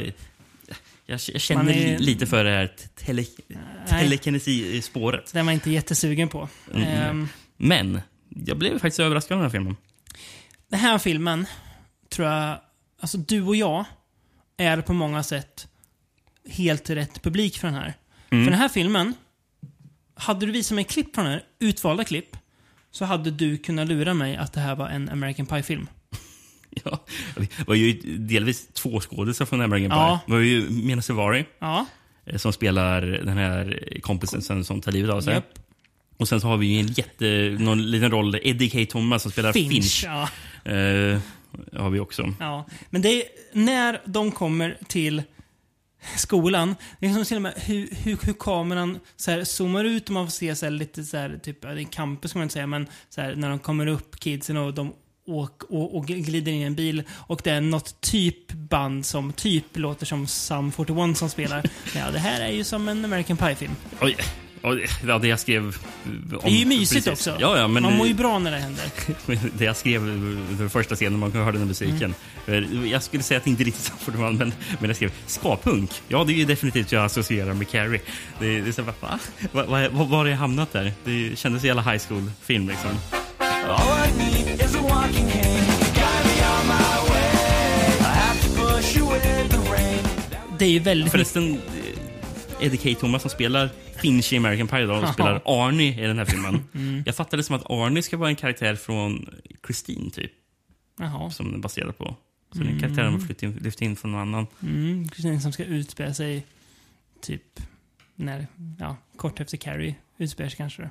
jag, 1.06 1.20
jag 1.34 1.42
känner 1.42 1.74
är- 1.74 2.00
lite 2.00 2.26
för 2.28 2.44
det 2.44 2.50
här 2.52 2.72
tele, 2.96 3.26
telekinesi-spåret. 3.90 5.34
Den 5.34 5.46
var 5.46 5.54
inte 5.54 5.72
jättesugen 5.72 6.30
på. 6.30 6.50
Mm. 6.74 6.88
Ehm, 6.88 7.28
Men 7.58 8.02
jag 8.30 8.58
blev 8.58 8.72
faktiskt 8.74 9.00
överraskad 9.00 9.36
av 9.36 9.40
den 9.44 9.52
här 9.52 9.58
filmen. 9.58 9.76
Den 10.68 10.80
här 10.80 10.98
filmen, 10.98 11.46
tror 12.10 12.28
jag, 12.28 12.58
alltså 13.02 13.18
du 13.18 13.42
och 13.42 13.56
jag, 13.56 13.86
är 14.58 14.82
på 14.82 14.94
många 14.94 15.24
sätt 15.24 15.68
helt 16.50 16.90
rätt 16.90 17.22
publik 17.24 17.58
för 17.60 17.68
den 17.68 17.76
här. 17.76 17.94
Mm. 18.30 18.46
För 18.46 18.52
den 18.52 18.60
här 18.60 18.70
filmen, 18.70 19.14
hade 20.16 20.46
du 20.46 20.52
visat 20.52 20.76
mig 20.76 20.84
klipp 20.84 21.16
från 21.16 21.26
den 21.26 21.34
här, 21.34 21.44
utvalda 21.60 22.04
klipp, 22.04 22.38
så 22.92 23.06
hade 23.06 23.32
du 23.32 23.58
kunnat 23.58 23.88
lura 23.88 24.14
mig 24.14 24.36
att 24.36 24.54
det 24.54 24.60
här 24.60 24.76
var 24.76 24.90
en 24.90 25.10
American 25.10 25.46
Pie-film. 25.46 25.88
Ja, 26.84 27.06
det 27.36 27.68
var 27.68 27.76
ju 27.76 27.94
delvis 28.18 28.68
två 28.74 29.00
skådisar 29.00 29.46
från 29.46 29.62
American 29.62 29.90
Pie. 29.90 30.00
Ja. 30.00 30.20
Det 30.26 30.32
var 30.32 30.40
ju 30.40 30.70
Mena 30.70 31.02
Suvari 31.02 31.46
Ja. 31.60 31.86
eh, 32.26 32.38
som 32.38 32.54
spelar 32.54 33.02
den 33.02 33.38
här 33.38 33.90
kompisen 34.02 34.42
som, 34.42 34.64
som 34.64 34.82
tar 34.82 34.92
livet 34.92 35.12
av 35.12 35.22
sig. 35.22 35.34
Japp. 35.34 35.60
Och 36.18 36.28
sen 36.28 36.42
så 36.42 36.48
har 36.48 36.58
vi 36.58 36.68
ju 36.68 36.80
en 36.80 36.88
jätte, 36.88 37.58
någon 37.60 37.92
liten 37.92 38.12
roll, 38.12 38.36
Eddie 38.44 38.70
K. 38.70 38.92
Thomas 38.92 39.22
som 39.22 39.32
spelar 39.32 39.54
Finch, 39.54 39.72
Finch. 39.72 40.04
ja. 40.06 40.30
Eh, 40.72 41.20
har 41.74 41.90
vi 41.90 42.00
också. 42.00 42.34
Ja, 42.40 42.68
men 42.90 43.02
det 43.02 43.10
är 43.22 43.24
när 43.54 44.02
de 44.06 44.32
kommer 44.32 44.78
till 44.88 45.24
skolan, 46.18 46.76
det 47.00 47.08
är 47.08 47.14
som 47.14 47.26
till 47.26 47.36
och 47.36 47.42
med 47.42 47.54
hur, 47.56 47.90
hur, 48.04 48.18
hur 48.24 48.34
kameran 48.34 49.00
så 49.16 49.32
här, 49.32 49.44
zoomar 49.44 49.84
ut 49.84 50.06
och 50.08 50.14
man 50.14 50.28
får 50.28 50.32
se 50.32 50.56
så 50.56 50.66
här, 50.66 50.72
lite 50.72 51.04
så 51.04 51.18
här, 51.18 51.40
typ, 51.44 51.62
det 51.62 51.68
är 51.68 51.84
campus 51.84 52.34
kan 52.34 52.40
man 52.40 52.44
inte 52.44 52.54
säga, 52.54 52.68
men 52.68 52.88
så 53.10 53.22
här, 53.22 53.36
när 53.36 53.50
de 53.50 53.60
kommer 53.60 53.88
upp, 53.88 54.20
kidsen 54.20 54.58
och 54.58 54.74
de 54.74 54.94
åk, 55.32 55.64
och, 55.64 55.98
och 55.98 56.08
glider 56.08 56.52
in 56.52 56.62
i 56.62 56.64
en 56.64 56.76
bil 56.76 57.04
och 57.12 57.42
det 57.44 57.52
är 57.52 57.62
något 57.62 58.02
typ 58.02 58.52
band 58.52 59.06
som 59.06 59.34
typ 59.34 59.66
låter 59.74 60.06
som 60.06 60.28
Sum 60.28 60.72
41 60.72 61.18
som 61.18 61.30
spelar. 61.30 61.64
Ja, 61.96 62.12
det 62.12 62.20
här 62.20 62.42
är 62.42 62.52
ju 62.52 62.64
som 62.64 62.88
en 62.88 63.06
American 63.06 63.38
Pie-film. 63.38 63.76
Oj, 64.02 64.18
ja, 65.08 65.18
det 65.18 65.28
jag 65.28 65.40
skrev... 65.40 65.64
Om, 65.64 66.40
Det 66.44 66.50
är 66.50 66.60
ju 66.60 66.66
mysigt 66.66 67.06
precis. 67.06 67.28
också. 67.28 67.42
Ja, 67.42 67.58
ja, 67.58 67.68
men, 67.68 67.84
man 67.84 67.98
mår 67.98 68.08
ju 68.08 68.14
bra 68.14 68.40
när 68.40 68.52
det 68.52 68.58
händer. 68.58 68.86
det 69.58 69.66
jag 69.66 69.76
skrev 69.76 70.06
den 70.58 70.70
första 70.70 70.96
scenen 70.96 71.20
man 71.20 71.32
hörde 71.32 71.58
den 71.58 71.68
musiken. 71.68 72.16
Mm. 72.48 72.88
Jag 72.88 73.04
skulle 73.04 73.24
säga 73.24 73.38
att 73.38 73.44
det 73.44 73.50
inte 73.50 73.64
riktigt 73.64 73.86
är 73.86 73.90
Sum 74.06 74.14
41, 74.14 74.40
men, 74.40 74.54
men 74.80 74.90
jag 74.90 74.96
skrev 74.96 75.12
ska-punk. 75.26 75.92
Ja, 76.08 76.24
det 76.24 76.34
är 76.34 76.36
ju 76.36 76.46
definitivt 76.46 76.92
jag 76.92 77.06
associerar 77.06 77.54
med 77.54 77.70
Carrie. 77.70 78.02
Det, 78.40 78.62
det 78.62 78.68
är 78.68 78.72
så, 78.72 78.82
va? 78.82 78.94
Va, 79.00 79.20
va, 79.52 79.90
va, 79.90 80.04
var 80.04 80.18
har 80.18 80.26
jag 80.26 80.38
hamnat 80.38 80.74
där? 80.74 80.94
Det 81.06 81.40
kändes 81.40 81.64
jävla 81.64 81.82
high 81.82 82.04
school-film 82.08 82.68
liksom. 82.68 82.92
All 83.70 84.08
I 84.08 84.12
need 84.18 84.62
is 84.66 84.76
a 84.76 84.82
walking 84.82 85.28
cane. 85.30 85.66
Guide 85.96 86.26
me 86.30 86.36
on 86.54 86.68
my 86.68 87.12
way. 87.12 87.32
I 88.00 88.04
have 88.04 88.42
to 88.42 88.50
push 88.62 88.98
you 88.98 89.14
with 89.14 89.50
the 89.50 89.58
rain. 89.72 90.04
Det 90.60 90.66
är 90.66 90.70
ju 90.70 90.80
väldigt 90.80 91.12
Förresten, 91.12 91.54
eh, 91.54 92.66
Eddie 92.66 92.78
K. 92.96 93.00
Thomas 93.00 93.22
som 93.22 93.32
spelar 93.32 93.70
Finch 94.02 94.34
i 94.34 94.38
American 94.38 94.68
Pie 94.68 94.86
då, 94.86 94.94
Jaha. 94.94 95.14
spelar 95.14 95.42
Arnie 95.46 96.04
i 96.04 96.08
den 96.08 96.18
här 96.18 96.26
filmen. 96.26 96.64
Mm. 96.74 97.04
Jag 97.06 97.16
fattade 97.16 97.44
som 97.44 97.56
att 97.56 97.70
Arnie 97.72 98.02
ska 98.04 98.18
vara 98.18 98.30
en 98.30 98.36
karaktär 98.36 98.76
från 98.76 99.30
Christine, 99.66 100.10
typ. 100.12 100.32
Jaha. 101.00 101.30
Som 101.32 101.46
den 101.46 101.56
är 101.56 101.60
baserad 101.60 101.98
på. 101.98 102.16
Så 102.52 102.58
den 102.58 102.68
Mm. 102.68 102.80
karaktären 102.80 103.14
har 103.14 103.20
flytt 103.20 103.44
in, 103.44 103.54
lyft 103.54 103.82
in 103.82 103.96
från 103.96 104.12
någon 104.12 104.22
annan. 104.22 104.48
Mm, 104.64 105.10
Kristin 105.10 105.42
som 105.42 105.52
ska 105.52 105.64
utspela 105.64 106.14
sig 106.14 106.46
typ 107.22 107.44
när, 108.16 108.48
ja, 108.80 108.98
kort 109.18 109.40
efter 109.40 109.58
Carrie 109.58 109.96
utspelar 110.18 110.50
sig 110.50 110.58
kanske. 110.58 110.90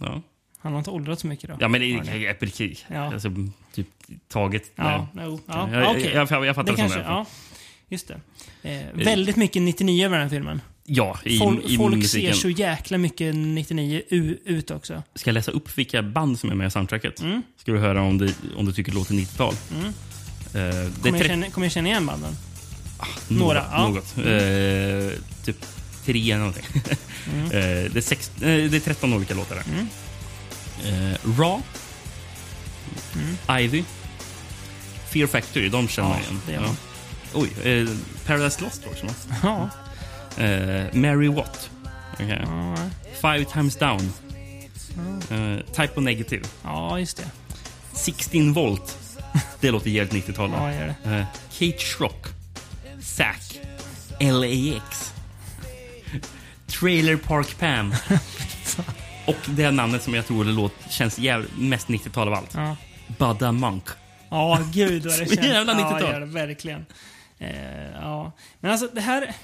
Ja. 0.00 0.22
Han 0.64 0.72
har 0.72 0.78
inte 0.78 0.90
åldrats 0.90 1.20
så 1.22 1.26
mycket 1.26 1.50
då. 1.50 1.56
Ja, 1.60 1.68
men 1.68 1.80
det 1.80 1.86
är 1.86 2.30
epic. 2.30 2.84
Ja. 2.88 3.12
Alltså, 3.12 3.30
typ 3.74 3.86
taget. 4.28 4.70
Ja, 4.76 5.08
jo, 5.14 5.40
ja, 5.46 5.68
jag, 5.72 5.90
okej. 5.90 6.10
jag, 6.14 6.30
jag, 6.30 6.46
jag 6.46 6.54
fattar 6.54 6.72
det 6.72 6.76
det 6.76 6.76
kanske, 6.76 6.98
ja. 7.00 7.26
Just 7.88 8.08
det. 8.08 8.20
Eh, 8.70 8.86
väldigt 8.94 9.36
mycket 9.36 9.62
99 9.62 10.06
över 10.06 10.16
den 10.18 10.22
här 10.28 10.36
filmen. 10.36 10.60
Ja, 10.84 11.18
i, 11.24 11.38
folk 11.38 11.64
i 11.64 11.76
folk 11.76 12.06
ser 12.06 12.32
så 12.32 12.50
jäkla 12.50 12.98
mycket 12.98 13.34
99 13.34 14.02
u- 14.08 14.38
ut 14.44 14.70
också. 14.70 15.02
Ska 15.14 15.30
jag 15.30 15.34
läsa 15.34 15.50
upp 15.50 15.78
vilka 15.78 16.02
band 16.02 16.38
som 16.38 16.50
är 16.50 16.54
med 16.54 16.66
i 16.66 16.70
soundtracket? 16.70 17.20
Mm. 17.20 17.42
Ska 17.56 17.72
vi 17.72 17.78
höra 17.78 18.02
om, 18.02 18.18
det, 18.18 18.34
om 18.56 18.66
du 18.66 18.72
tycker 18.72 18.92
det 18.92 18.98
låter 18.98 19.14
90-tal? 19.14 19.54
Mm. 19.74 19.84
Eh, 19.86 20.92
Kommer 21.02 21.18
jag, 21.18 21.26
känna, 21.26 21.50
kommer 21.50 21.64
jag 21.66 21.72
känna 21.72 21.88
igen 21.88 22.06
banden? 22.06 22.32
Några. 23.28 23.44
Några, 23.44 23.64
ja. 23.72 23.88
Något. 23.88 24.16
Mm. 24.16 25.06
Eh, 25.08 25.12
typ 25.44 25.56
tre 26.04 26.36
någonting. 26.38 26.64
Mm. 27.32 27.44
eh, 27.46 27.50
det, 27.92 27.96
är 27.96 28.00
sex, 28.00 28.30
eh, 28.36 28.40
det 28.70 28.76
är 28.76 28.80
13 28.80 29.12
olika 29.14 29.34
låtar 29.34 29.54
där. 29.56 29.64
Mm. 29.72 29.88
Eh, 30.84 31.16
Raw. 31.38 31.62
Ivy. 33.60 33.84
Fear 35.08 35.26
Factory, 35.26 35.68
de 35.68 35.88
känner 35.88 36.08
man 36.08 36.18
Ja, 36.46 36.50
igen. 36.50 36.62
man. 36.62 36.76
Oj, 37.34 37.48
eh, 37.64 37.88
Paradise 38.26 38.60
Lost 38.62 38.82
också. 38.86 39.06
Ja. 39.42 39.68
Eh, 40.44 40.84
Mary 40.94 41.28
Watt. 41.28 41.70
Okej. 42.12 42.46
Five 43.20 43.44
Times 43.44 43.76
Down. 43.76 44.12
Eh, 45.30 45.56
type 45.66 45.92
O 45.96 46.00
Negative. 46.00 46.44
Ja, 46.64 46.98
just 46.98 47.16
det. 47.16 47.24
16 47.92 48.52
volt. 48.52 48.98
Det 49.60 49.70
låter 49.70 49.90
jävligt 49.90 50.26
90-tal. 50.28 50.50
Ja, 50.50 50.66
det 50.66 50.74
gör 50.74 50.94
det. 51.04 51.16
Eh, 51.18 51.26
Kate 51.58 51.84
Schrock. 51.84 52.26
Zack. 53.02 53.60
LAX. 54.20 55.12
Trailer 56.66 57.16
Park 57.16 57.58
Pam. 57.58 57.94
Och 59.26 59.36
det 59.46 59.70
namnet 59.70 60.02
som 60.02 60.14
jag 60.14 60.26
tror 60.26 60.44
det 60.44 60.52
låter, 60.52 60.90
känns 60.90 61.18
jävligt, 61.18 61.58
mest 61.58 61.88
90-tal 61.88 62.28
av 62.28 62.34
allt. 62.34 62.54
Ja. 62.54 62.76
Budda 63.18 63.52
Monk. 63.52 63.84
Ja, 64.30 64.58
gud 64.74 65.02
vad 65.06 65.12
det 65.12 65.16
känns. 65.34 65.46
jävla 65.46 65.72
Ja, 65.72 65.78
90-tal. 65.78 66.02
gör 66.12 66.20
det, 66.20 66.26
verkligen. 66.26 66.86
Eh, 67.38 67.90
ja. 67.94 68.32
Men 68.60 68.70
alltså 68.70 68.88
det 68.92 69.00
här... 69.00 69.34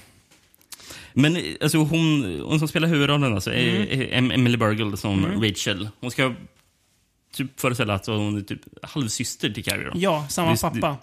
Men 1.13 1.37
alltså, 1.61 1.77
hon, 1.77 2.39
hon 2.45 2.59
som 2.59 2.67
spelar 2.67 2.87
huvudrollen 2.87 3.33
alltså, 3.33 3.53
Mm. 3.53 4.31
Emily 4.31 4.57
Burgle 4.57 4.97
som 4.97 5.25
Mm. 5.25 5.41
Rachel. 5.43 5.89
Hon 5.99 6.11
ska 6.11 6.33
typ 7.33 7.59
föreställa 7.59 7.93
att 7.93 8.05
hon 8.07 8.37
är 8.37 8.41
typ 8.41 8.61
halvsyster 8.81 9.49
till 9.49 9.63
Carrie. 9.63 9.91
Ja, 9.93 10.25
samma 10.29 10.51
Det- 10.51 10.61
pappa. 10.61 10.89
det- 10.89 10.95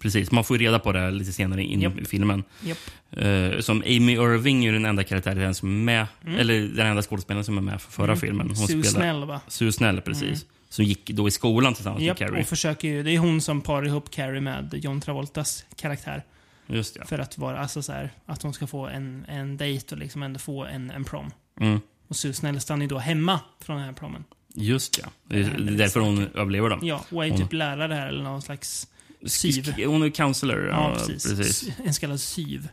Precis, 0.00 0.30
man 0.30 0.44
får 0.44 0.56
ju 0.58 0.64
reda 0.66 0.78
på 0.78 0.92
det 0.92 1.10
lite 1.10 1.32
senare 1.32 1.62
in 1.62 1.80
Japp. 1.80 1.98
i 1.98 2.04
filmen. 2.04 2.44
Japp. 2.62 2.78
Eh, 3.10 3.60
som 3.60 3.82
Amy 3.82 4.12
Irving 4.12 4.64
är 4.64 4.72
den 4.72 4.84
enda 4.84 5.04
karaktären 5.04 5.54
som 5.54 5.68
är 5.68 5.84
med, 5.84 6.06
Mm. 6.24 6.38
eller 6.40 6.60
den 6.60 6.86
enda 6.86 7.02
skådespelaren 7.02 7.44
som 7.44 7.58
är 7.58 7.62
med 7.62 7.80
för 7.82 7.92
förra 7.92 8.06
Mm. 8.06 8.20
filmen. 8.20 8.46
Hon 8.46 8.56
Sue 8.68 8.82
Snell, 8.84 9.24
va? 9.24 9.40
Sue 9.48 9.72
Snell, 9.72 10.00
precis. 10.00 10.22
Mm. 10.22 10.38
Som 10.68 10.84
gick 10.84 11.10
då 11.10 11.28
i 11.28 11.30
skolan 11.30 11.74
tillsammans 11.74 12.02
Japp, 12.02 12.20
med 12.20 12.28
Carrie. 12.28 12.42
och 12.42 12.48
försöker 12.48 12.88
ju, 12.88 13.02
det 13.02 13.10
är 13.10 13.18
hon 13.18 13.40
som 13.40 13.60
parar 13.60 13.86
ihop 13.86 14.10
Carrie 14.10 14.40
med 14.40 14.74
John 14.82 15.00
Travoltas 15.00 15.64
karaktär. 15.76 16.22
Just 16.66 16.94
det. 16.94 17.06
För 17.06 17.18
att 17.18 17.38
vara, 17.38 17.58
alltså 17.58 17.82
så 17.82 17.92
här, 17.92 18.10
att 18.26 18.42
hon 18.42 18.52
ska 18.52 18.66
få 18.66 18.86
en, 18.86 19.24
en 19.28 19.56
dejt 19.56 19.94
och 19.94 19.98
liksom 19.98 20.22
ändå 20.22 20.38
få 20.38 20.64
en, 20.64 20.90
en 20.90 21.04
prom. 21.04 21.30
Mm. 21.60 21.80
Och 22.08 22.16
Sue 22.16 22.32
Snell 22.32 22.60
stannar 22.60 22.82
ju 22.82 22.88
då 22.88 22.98
hemma 22.98 23.40
från 23.60 23.76
den 23.76 23.84
här 23.84 23.92
promen. 23.92 24.24
Just 24.54 24.98
ja. 24.98 25.06
Det 25.28 25.40
är, 25.40 25.58
Det 25.58 25.72
därför 25.76 26.00
hon 26.00 26.26
överlever 26.34 26.68
då. 26.70 26.78
Ja, 26.82 27.04
och 27.10 27.24
är 27.26 27.30
hon, 27.30 27.38
typ 27.40 27.52
lärare 27.52 27.94
här 27.94 28.06
eller 28.08 28.22
någon 28.22 28.42
slags 28.42 28.88
syv. 29.26 29.74
Hon 29.86 30.02
är 30.02 30.10
counselor. 30.10 30.66
Ja, 30.66 30.96
precis. 31.06 31.68
En 31.84 31.94
så 31.94 32.00
kallad 32.00 32.20
syv. 32.20 32.68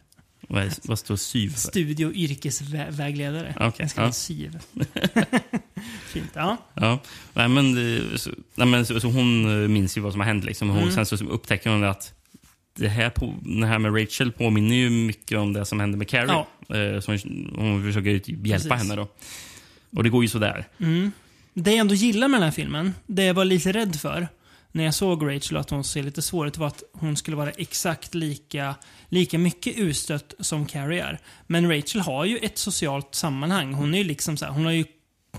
Vad, 0.49 0.64
är, 0.64 0.74
vad 0.84 0.99
står 0.99 1.15
syv 1.15 1.49
för? 1.49 1.60
Studie 1.60 2.06
och 2.06 2.14
yrkesvägledare. 2.14 3.53
Okej, 3.60 3.84
En 3.84 3.90
så 3.90 3.95
kallad 3.95 4.10
ja. 4.10 4.14
syv. 4.14 4.60
Fint, 6.07 6.32
ja. 6.34 6.57
Ja, 6.74 6.99
nej, 7.34 7.48
men, 7.48 7.76
så, 8.18 8.32
nej, 8.56 8.68
men 8.68 8.86
så, 8.86 8.99
så 8.99 9.07
hon 9.07 9.61
eh, 9.64 9.68
minns 9.68 9.98
ju 9.98 10.02
vad 10.02 10.11
som 10.11 10.22
har 10.22 10.28
hänt. 10.28 10.44
Liksom. 10.45 10.69
Hon, 10.69 10.88
Mm. 10.88 11.06
Sen 11.06 11.18
så 11.18 11.26
upptäcker 11.26 11.69
hon 11.69 11.84
att 11.84 12.14
det 12.78 12.88
här, 12.88 13.10
på, 13.10 13.34
det 13.41 13.65
här 13.65 13.80
med 13.80 14.02
Rachel 14.02 14.32
påminner 14.32 14.76
ju 14.76 14.90
mycket 14.90 15.38
om 15.38 15.53
det 15.53 15.65
som 15.65 15.80
hände 15.80 15.98
med 15.98 16.07
Carrie. 16.07 16.45
Eh, 16.69 16.99
så 16.99 17.11
hon, 17.11 17.53
hon 17.56 17.84
försöker 17.84 18.10
ju 18.10 18.19
typ 18.19 18.48
hjälpa 18.48 18.69
Precis. 18.69 18.90
henne 18.90 19.02
då. 19.02 19.07
Och 19.98 20.03
det 20.03 20.10
går 20.10 20.24
ju 20.24 20.30
sådär. 20.30 20.68
Mm. 20.80 21.11
Det 21.53 21.72
jag 21.72 21.80
ändå 21.80 21.94
gillar 21.94 22.28
med 22.28 22.40
den 22.40 22.44
här 22.45 22.52
filmen, 22.52 22.94
det 23.07 23.24
jag 23.24 23.34
var 23.34 23.45
lite 23.45 23.72
rädd 23.72 23.95
för 23.95 24.28
när 24.77 24.83
jag 24.83 24.93
såg 24.93 25.35
Rachel 25.35 25.57
att 25.57 25.69
hon 25.69 25.83
ser 25.83 26.03
lite 26.03 26.21
svår 26.21 26.47
ut 26.47 26.57
var 26.57 26.67
att 26.67 26.83
hon 26.93 27.17
skulle 27.17 27.37
vara 27.37 27.49
exakt 27.51 28.15
lika, 28.15 28.75
lika 29.09 29.37
mycket 29.37 29.77
utstött 29.77 30.33
som 30.39 30.65
Carrie 30.65 31.03
är. 31.03 31.19
Men 31.47 31.71
Rachel 31.71 32.01
har 32.01 32.25
ju 32.25 32.37
ett 32.37 32.57
socialt 32.57 33.15
sammanhang. 33.15 33.73
Hon 33.73 33.93
är 33.93 33.97
ju 33.97 34.03
liksom 34.03 34.37
så 34.37 34.45
här, 34.45 34.51
hon 34.51 34.65
har 34.65 34.71
ju 34.71 34.85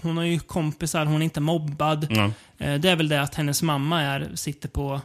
hon 0.03 0.17
har 0.17 0.25
ju 0.25 0.39
kompisar, 0.41 1.05
hon 1.07 1.21
är 1.23 1.25
inte 1.25 1.41
mobbad. 1.41 2.13
Eh, 2.59 2.75
Det 2.75 2.91
är 2.91 2.97
väl 2.97 3.09
det 3.09 3.23
att 3.23 3.35
hennes 3.35 3.63
mamma 3.63 4.03
är, 4.03 4.31
sitter 4.35 4.69
på 4.69 5.01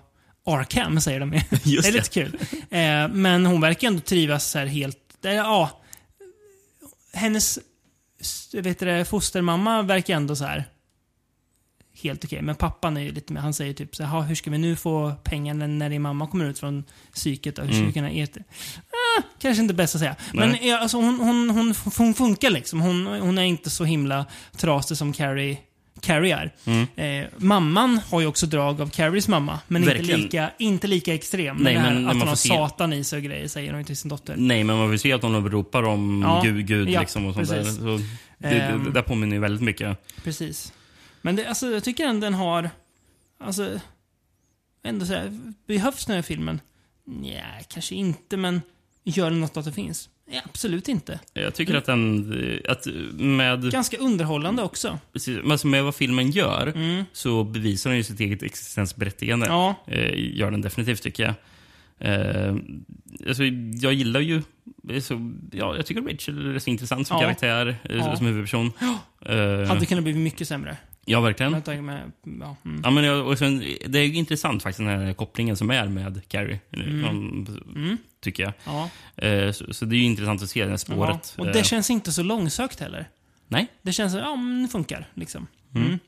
Arkham, 0.46 1.02
säger 1.02 1.20
de 1.20 1.34
ju. 1.34 1.40
Just 1.64 1.84
det 1.84 1.90
är 1.90 1.94
lite 1.94 2.10
kul. 2.10 2.38
Eh, 2.52 3.08
Men 3.08 3.46
hon 3.46 3.62
verkar 3.62 3.88
ändå 3.88 4.00
trivas 4.02 4.50
så 4.52 4.60
här 4.60 4.66
helt... 4.66 4.98
Ja, 5.22 5.82
hennes 7.14 7.60
vet 8.54 8.80
du, 8.80 9.06
fostermamma 9.06 9.82
verkar 9.82 10.16
ändå 10.16 10.36
så 10.36 10.46
här 10.46 10.66
helt 12.04 12.26
okej. 12.26 12.42
Men 12.42 12.56
pappan 12.56 12.98
är 12.98 13.02
ju 13.02 13.12
lite 13.12 13.34
mer, 13.34 13.42
han 13.42 13.54
säger 13.54 13.74
typ 13.74 13.96
så 13.96 14.04
här, 14.04 14.10
"Ha, 14.10 14.22
hur 14.22 14.36
ska 14.36 14.52
vi 14.52 14.58
nu 14.58 14.76
få 14.76 15.14
pengar 15.24 15.54
när, 15.54 15.90
din 15.90 16.02
mamma 16.02 16.28
kommer 16.28 16.46
ut 16.46 16.60
från 16.60 16.84
psyket? 17.14 17.58
Och 17.58 17.64
hur 17.66 17.72
ska 17.72 17.78
Mm. 17.78 17.88
vi 17.88 17.94
kunna 17.94 18.10
äta? 18.12 18.40
Ah, 19.20 19.22
kanske 19.40 19.62
inte 19.62 19.74
bäst 19.74 19.96
att 19.96 20.02
säga. 20.02 20.16
Nej. 20.34 20.60
Men 20.62 20.80
alltså, 20.82 20.98
hon, 20.98 21.20
hon, 21.20 21.50
hon, 21.50 21.74
hon 21.98 22.14
funkar 22.14 22.50
liksom. 22.50 22.82
Hon, 22.82 23.06
hon 23.06 23.38
är 23.38 23.44
inte 23.44 23.70
så 23.70 23.84
himla 23.84 24.26
trasig 24.58 24.98
som 24.98 25.14
Carrie, 25.14 25.58
Carrie 26.02 26.36
är. 26.36 26.54
Mm. 26.66 26.88
Eh, 27.24 27.30
mamman 27.38 28.00
har 28.12 28.22
ju 28.22 28.28
också 28.28 28.46
drag 28.48 28.82
av 28.82 28.90
Carries 28.90 29.28
mamma, 29.28 29.60
men 29.68 29.84
inte 29.84 30.02
lika, 30.02 30.50
inte 30.60 30.88
lika 30.88 31.14
extrem. 31.14 31.58
Nej, 31.58 31.74
men 31.76 31.86
att 31.98 32.04
man 32.04 32.06
hon 32.18 32.22
har 32.22 32.28
får 32.28 32.36
se- 32.36 32.50
satan 32.50 32.94
i 32.94 33.04
sig 33.04 33.18
och 33.18 33.24
grejer, 33.24 33.48
säger 33.48 33.74
hon 33.74 33.84
till 33.84 33.98
sin 33.98 34.10
dotter. 34.10 34.36
Nej, 34.38 34.64
men 34.64 34.78
man 34.78 34.90
vill 34.90 35.00
se 35.00 35.14
att 35.14 35.22
hon 35.22 35.50
ropar 35.52 35.84
om 35.84 36.22
Ja, 36.26 36.42
Gud, 36.44 36.68
Gud 36.68 36.90
ja, 36.90 37.00
liksom 37.00 37.26
och 37.26 37.34
sånt 37.34 37.50
där. 37.50 37.58
precis. 37.64 37.78
Så 37.78 38.00
det, 38.38 38.48
Ehm. 38.50 38.80
det, 38.80 38.86
det 38.86 38.92
där 38.92 39.02
påminner 39.02 39.36
ju 39.36 39.40
väldigt 39.42 39.62
mycket. 39.62 39.98
Precis. 40.24 40.74
Men 41.26 41.36
det, 41.36 41.46
alltså, 41.48 41.68
jag 41.72 41.84
tycker 41.84 42.06
ändå 42.08 42.26
den 42.26 42.34
har... 42.34 42.70
Alltså... 43.40 43.80
Ändå 44.84 45.06
så 45.06 45.14
här, 45.14 45.40
behövs 45.68 46.06
den 46.06 46.16
här 46.16 46.22
filmen? 46.24 46.62
Nej, 47.06 47.66
kanske 47.68 47.96
inte, 47.96 48.38
men 48.38 48.62
gör 49.04 49.30
den 49.30 49.40
något 49.40 49.58
att 49.58 49.66
det 49.66 49.72
finns? 49.72 50.10
Ja, 50.32 50.42
absolut 50.46 50.88
inte. 50.88 51.20
Jag 51.34 51.56
tycker 51.56 51.76
att 51.76 51.86
den... 51.86 52.34
Att 52.70 52.86
med... 53.14 53.72
Ganska 53.72 53.98
underhållande 53.98 54.64
också. 54.64 55.00
Precis, 55.14 55.38
men 55.42 55.52
alltså 55.52 55.68
med 55.68 55.84
vad 55.84 55.96
filmen 55.96 56.32
gör 56.32 56.68
Mm. 56.76 57.04
så 57.14 57.44
bevisar 57.44 57.90
den 57.90 57.98
ju 57.98 58.04
sitt 58.04 58.20
eget 58.20 58.44
existensberättigande. 58.44 59.46
Ja. 59.46 59.76
Eh, 59.88 60.38
gör 60.38 60.52
den 60.52 60.62
definitivt, 60.62 61.02
tycker 61.02 61.24
jag. 61.24 61.34
Eh, 62.00 62.56
alltså, 63.28 63.44
jag 63.82 63.94
gillar 63.94 64.20
ju... 64.20 64.42
Så, 65.02 65.32
ja, 65.52 65.76
jag 65.76 65.86
tycker 65.86 66.02
Rachel 66.02 66.56
är 66.56 66.60
så 66.60 66.70
intressant 66.70 67.08
som 67.08 67.18
Ja. 67.18 67.22
karaktär, 67.22 67.78
eh, 67.84 67.96
Ja. 67.98 68.16
som 68.18 68.26
huvudperson. 68.26 68.72
Eh, 69.26 69.68
Hade 69.68 69.86
kunnat 69.86 70.04
bli 70.04 70.14
mycket 70.14 70.48
sämre. 70.48 70.78
Ja, 71.06 71.22
verkligen. 71.22 71.62
Tanke 71.62 71.82
med, 71.82 72.12
ja, 72.42 72.56
mm. 72.66 72.82
Ja, 72.84 72.90
men 72.92 73.04
jag, 73.04 73.28
och 73.28 73.38
sen, 73.38 73.64
det 73.88 74.00
är 74.00 74.08
intressant 74.14 74.64
faktiskt, 74.64 74.78
den 74.78 74.88
här 74.88 75.14
kopplingen 75.14 75.58
som 75.58 75.72
är 75.72 75.88
med 75.88 76.22
Carrie. 76.28 76.60
Mm. 76.74 77.46
Mm. 77.76 77.98
Tycker 78.22 78.44
jag. 78.44 78.54
Ja. 78.66 78.90
Eh, 79.28 79.52
så, 79.52 79.74
så 79.74 79.86
det 79.86 79.96
är 79.96 79.98
ju 79.98 80.04
intressant 80.04 80.44
att 80.44 80.50
se 80.50 80.64
det 80.64 80.70
här 80.70 80.78
spåret. 80.78 81.34
Ja. 81.38 81.42
Och 81.42 81.48
Eh, 81.48 81.54
det 81.54 81.64
känns 81.66 81.90
inte 81.90 82.12
så 82.12 82.24
långsökt 82.24 82.80
heller. 82.80 83.10
Nej. 83.48 83.68
Det 83.82 83.92
känns, 83.94 84.14
ja 84.16 84.36
men 84.36 84.62
det 84.64 84.68
funkar 84.70 85.08
liksom. 85.14 85.48
Mm. 85.76 86.00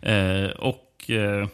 Eh, 0.00 0.50
och 0.50 1.10
eh, 1.10 1.48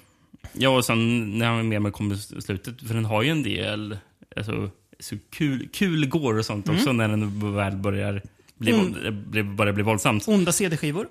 ja, 0.52 0.68
och 0.70 0.84
sen 0.84 1.30
när 1.38 1.46
han 1.46 1.68
med 1.68 1.82
mig 1.82 1.92
kommer 1.92 2.40
slutet, 2.40 2.82
för 2.82 2.94
den 2.94 3.04
har 3.04 3.22
ju 3.22 3.30
en 3.30 3.42
del 3.42 3.98
alltså, 4.36 4.70
så 5.00 5.16
kul, 5.30 5.68
kul 5.72 6.06
går 6.08 6.38
och 6.38 6.44
sånt 6.46 6.66
Mm. 6.68 6.78
också 6.78 6.92
när 6.92 7.08
den 7.08 7.54
väl 7.56 7.76
börjar 7.76 8.22
bli, 8.58 8.72
Mm. 8.72 9.30
bli, 9.30 9.42
börjar 9.42 9.72
bli 9.72 9.82
våldsamt. 9.82 10.28
Onda 10.28 10.52
CD-skivor. 10.52 11.08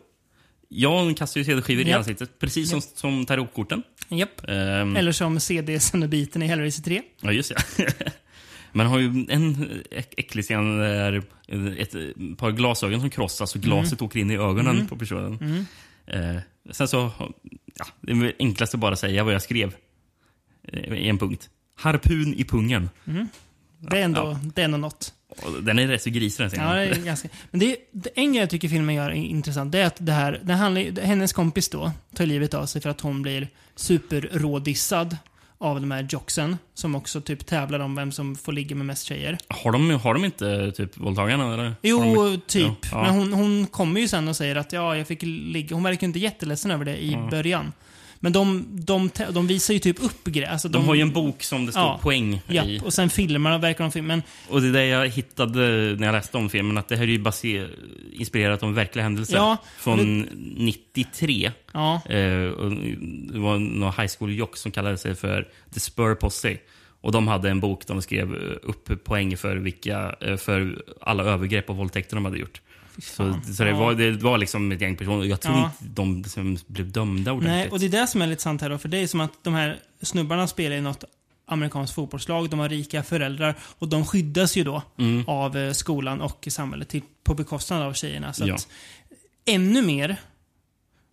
Ja, 0.70 1.14
kastar 1.18 1.40
ju 1.40 1.44
CD-skivor 1.46 1.86
i 1.86 1.90
Japp. 1.90 1.98
ansiktet, 1.98 2.40
precis 2.40 2.70
som, 2.70 2.78
Japp. 2.80 2.98
som 2.98 3.26
tarotkorten. 3.26 3.84
Japp. 4.10 4.42
Ehm, 4.48 4.96
Eller 4.96 5.12
som 5.12 5.40
CD-cenobiten 5.40 6.44
i 6.44 6.48
Hellraiser 6.48 6.84
3. 6.84 7.02
Ja, 7.22 7.32
just 7.32 7.52
ja. 7.78 7.86
Man 8.72 8.88
har 8.88 9.00
ju 9.00 9.06
en 9.30 9.56
äck- 9.92 10.14
äcklig 10.18 10.44
scen 10.44 10.78
där 10.80 11.24
ett 11.78 11.92
par 12.38 12.52
glasögon 12.52 13.00
som 13.02 13.10
krossas 13.10 13.56
och 13.56 13.62
glaset 13.62 14.02
åker 14.02 14.20
in 14.20 14.32
i 14.32 14.36
ögonen 14.36 14.76
Mm. 14.76 14.88
på 14.88 14.96
personen. 14.98 15.38
Mm. 15.42 15.66
Eh, 16.36 16.42
sen 16.72 16.88
så, 16.88 17.12
ja, 17.76 17.86
det 18.02 18.12
är 18.12 18.34
enklast 18.40 18.74
att 18.74 18.80
bara 18.80 18.96
säga 18.96 19.24
vad 19.24 19.34
jag 19.34 19.42
skrev 19.42 19.76
eh, 20.64 20.94
i 20.94 21.10
en 21.10 21.18
punkt. 21.18 21.50
Harpun 21.76 22.34
i 22.34 22.44
pungen. 22.44 22.90
Mm. 23.08 23.28
Det 23.80 23.98
är 23.98 24.04
ändå, 24.04 24.40
det 24.56 24.62
är 24.62 24.66
ändå 24.66 24.78
något. 24.78 25.14
Den 25.62 25.80
är 25.80 25.88
rätt 25.88 26.02
så 26.04 26.10
grisig 26.10 26.44
den 26.44 26.50
scenen. 26.50 26.68
Ja, 26.70 26.76
det 26.76 27.02
är 27.02 27.06
ganska... 27.06 27.30
Men 27.52 27.60
det 27.60 27.72
är, 27.72 27.78
en 28.16 28.32
grej 28.34 28.42
jag 28.42 28.50
tycker 28.50 28.70
filmen 28.70 28.96
gör 28.96 29.10
är 29.10 29.14
intressant, 29.16 29.72
det 29.72 29.80
är 29.80 29.86
att 29.86 29.98
det 30.00 30.12
här, 30.12 30.42
det 30.44 30.54
handlar, 30.54 31.02
hennes 31.02 31.34
kompis 31.34 31.70
då 31.70 31.92
tar 32.16 32.26
livet 32.26 32.54
av 32.54 32.66
sig 32.66 32.82
för 32.82 32.90
att 32.90 33.02
hon 33.02 33.22
blir 33.22 33.48
superrådissad 33.76 35.18
av 35.58 35.82
de 35.82 35.92
här 35.92 36.08
jocksen, 36.10 36.58
som 36.74 36.96
också 36.96 37.22
typ 37.22 37.46
tävlar 37.46 37.80
om 37.80 37.96
vem 37.96 38.12
som 38.12 38.36
får 38.36 38.52
ligga 38.52 38.76
med 38.76 38.86
mest 38.86 39.06
tjejer. 39.06 39.38
Har, 39.48 39.72
de, 39.72 39.90
har 39.92 40.14
de 40.14 40.26
inte 40.26 40.72
typ 40.72 40.98
våldtagarna? 40.98 41.54
Eller? 41.54 41.74
Jo, 41.82 42.00
de, 42.16 42.42
typ. 42.48 42.64
Ja, 42.64 42.78
ja. 42.92 43.02
Men 43.04 43.14
hon, 43.14 43.34
hon 43.34 43.68
kommer 43.68 44.02
ju 44.02 44.08
sen 44.08 44.28
och 44.28 44.36
säger 44.36 44.56
att 44.56 44.74
ja, 44.74 44.98
jag 44.98 45.08
fick 45.08 45.20
ligga. 45.24 45.76
Hon 45.76 45.84
verkar 45.84 46.08
inte 46.08 46.20
jätteledsen 46.20 46.72
över 46.72 46.86
det 46.86 46.98
i 46.98 47.12
Ja. 47.12 47.28
början. 47.32 47.74
Men 48.20 48.32
de, 48.32 48.66
de, 48.72 49.10
de 49.32 49.48
visar 49.48 49.74
ju 49.74 49.80
typ 49.80 50.04
upp 50.04 50.24
grejer. 50.26 50.50
Alltså 50.52 50.70
De 50.70 50.86
har 50.86 50.96
ju 50.96 51.02
en 51.02 51.12
bok 51.14 51.44
som 51.44 51.66
det 51.66 51.72
står 51.72 51.82
Ja. 51.84 52.00
poäng 52.02 52.42
Ja, 52.48 52.64
i. 52.66 52.82
och 52.86 52.94
sen 52.94 53.10
filmerna 53.10 53.58
verkar 53.58 53.84
de 53.84 53.92
filmen. 53.92 54.24
Och 54.50 54.62
det 54.62 54.68
är 54.68 54.72
det 54.74 54.86
jag 54.86 55.08
hittade 55.10 55.60
när 56.00 56.06
jag 56.06 56.14
läste 56.14 56.38
om 56.38 56.50
filmen, 56.50 56.78
att 56.78 56.88
det 56.88 56.96
här 56.96 57.04
är 57.04 57.08
ju 57.08 57.20
baser, 57.20 57.70
inspirerat 58.14 58.64
av 58.64 58.74
verkliga 58.74 59.04
händelser. 59.04 59.36
Ja, 59.38 59.58
från 59.78 60.22
93. 60.58 61.52
Ja. 61.74 62.02
Eh, 62.10 62.44
och 62.50 62.72
det 63.34 63.40
var 63.40 63.58
någon 63.60 63.94
high 63.98 64.12
school 64.20 64.34
jock 64.36 64.58
som 64.58 64.72
kallade 64.72 64.98
sig 64.98 65.16
för 65.16 65.48
The 65.74 65.80
Spur 65.80 66.16
Posse. 66.16 66.58
Och 67.02 67.12
de 67.12 67.28
hade 67.28 67.50
en 67.50 67.60
bok 67.60 67.88
där 67.88 67.94
de 67.94 68.02
skrev 68.02 68.34
upp 68.64 69.04
poäng 69.04 69.38
för, 69.38 69.56
vilka, 69.56 70.16
eh, 70.22 70.38
för 70.38 70.84
alla 71.02 71.24
övergrepp 71.24 71.70
och 71.70 71.76
våldtäkter 71.76 72.16
de 72.16 72.26
hade 72.26 72.38
gjort. 72.38 72.62
Så, 73.02 73.40
så 73.56 73.64
det, 73.64 73.70
Ja. 73.70 73.78
var, 73.78 73.94
det 73.94 74.12
var 74.12 74.38
liksom 74.38 74.72
ett 74.72 74.82
gäng 74.82 74.96
personer. 74.96 75.26
Jag 75.26 75.42
tror 75.42 75.56
Ja. 75.56 75.64
inte 75.82 76.02
de 76.02 76.18
liksom 76.22 76.58
blev 76.68 76.92
dömda 76.92 77.32
ordentligt. 77.32 77.52
Nej, 77.54 77.70
och 77.70 77.80
det 77.80 77.86
är 77.86 77.90
det 78.02 78.08
som 78.08 78.22
är 78.22 78.28
lite 78.28 78.42
sant 78.42 78.62
här 78.62 78.70
då. 78.70 78.78
För 78.78 78.90
är 78.96 79.08
som 79.08 79.22
att 79.22 79.44
de 79.44 79.54
här 79.54 79.80
snubbarna 80.02 80.48
spelar 80.48 80.76
i 80.76 80.82
något 80.82 81.04
amerikanskt 81.46 81.96
fotbollslag. 81.96 82.50
De 82.50 82.60
har 82.60 82.70
rika 82.70 83.04
föräldrar 83.04 83.56
och 83.62 83.88
de 83.88 84.06
skyddas 84.06 84.58
ju 84.58 84.64
då 84.64 84.82
Mm. 84.98 85.24
av 85.28 85.58
eh, 85.58 85.72
skolan 85.72 86.22
och 86.22 86.48
samhället 86.52 86.90
till, 86.90 87.02
på 87.24 87.34
bekostnad 87.34 87.82
av 87.84 87.94
tjejerna. 87.94 88.34
Så 88.34 88.48
Ja. 88.48 88.56
att, 88.56 88.68
ännu 89.46 89.82
mer 89.82 90.16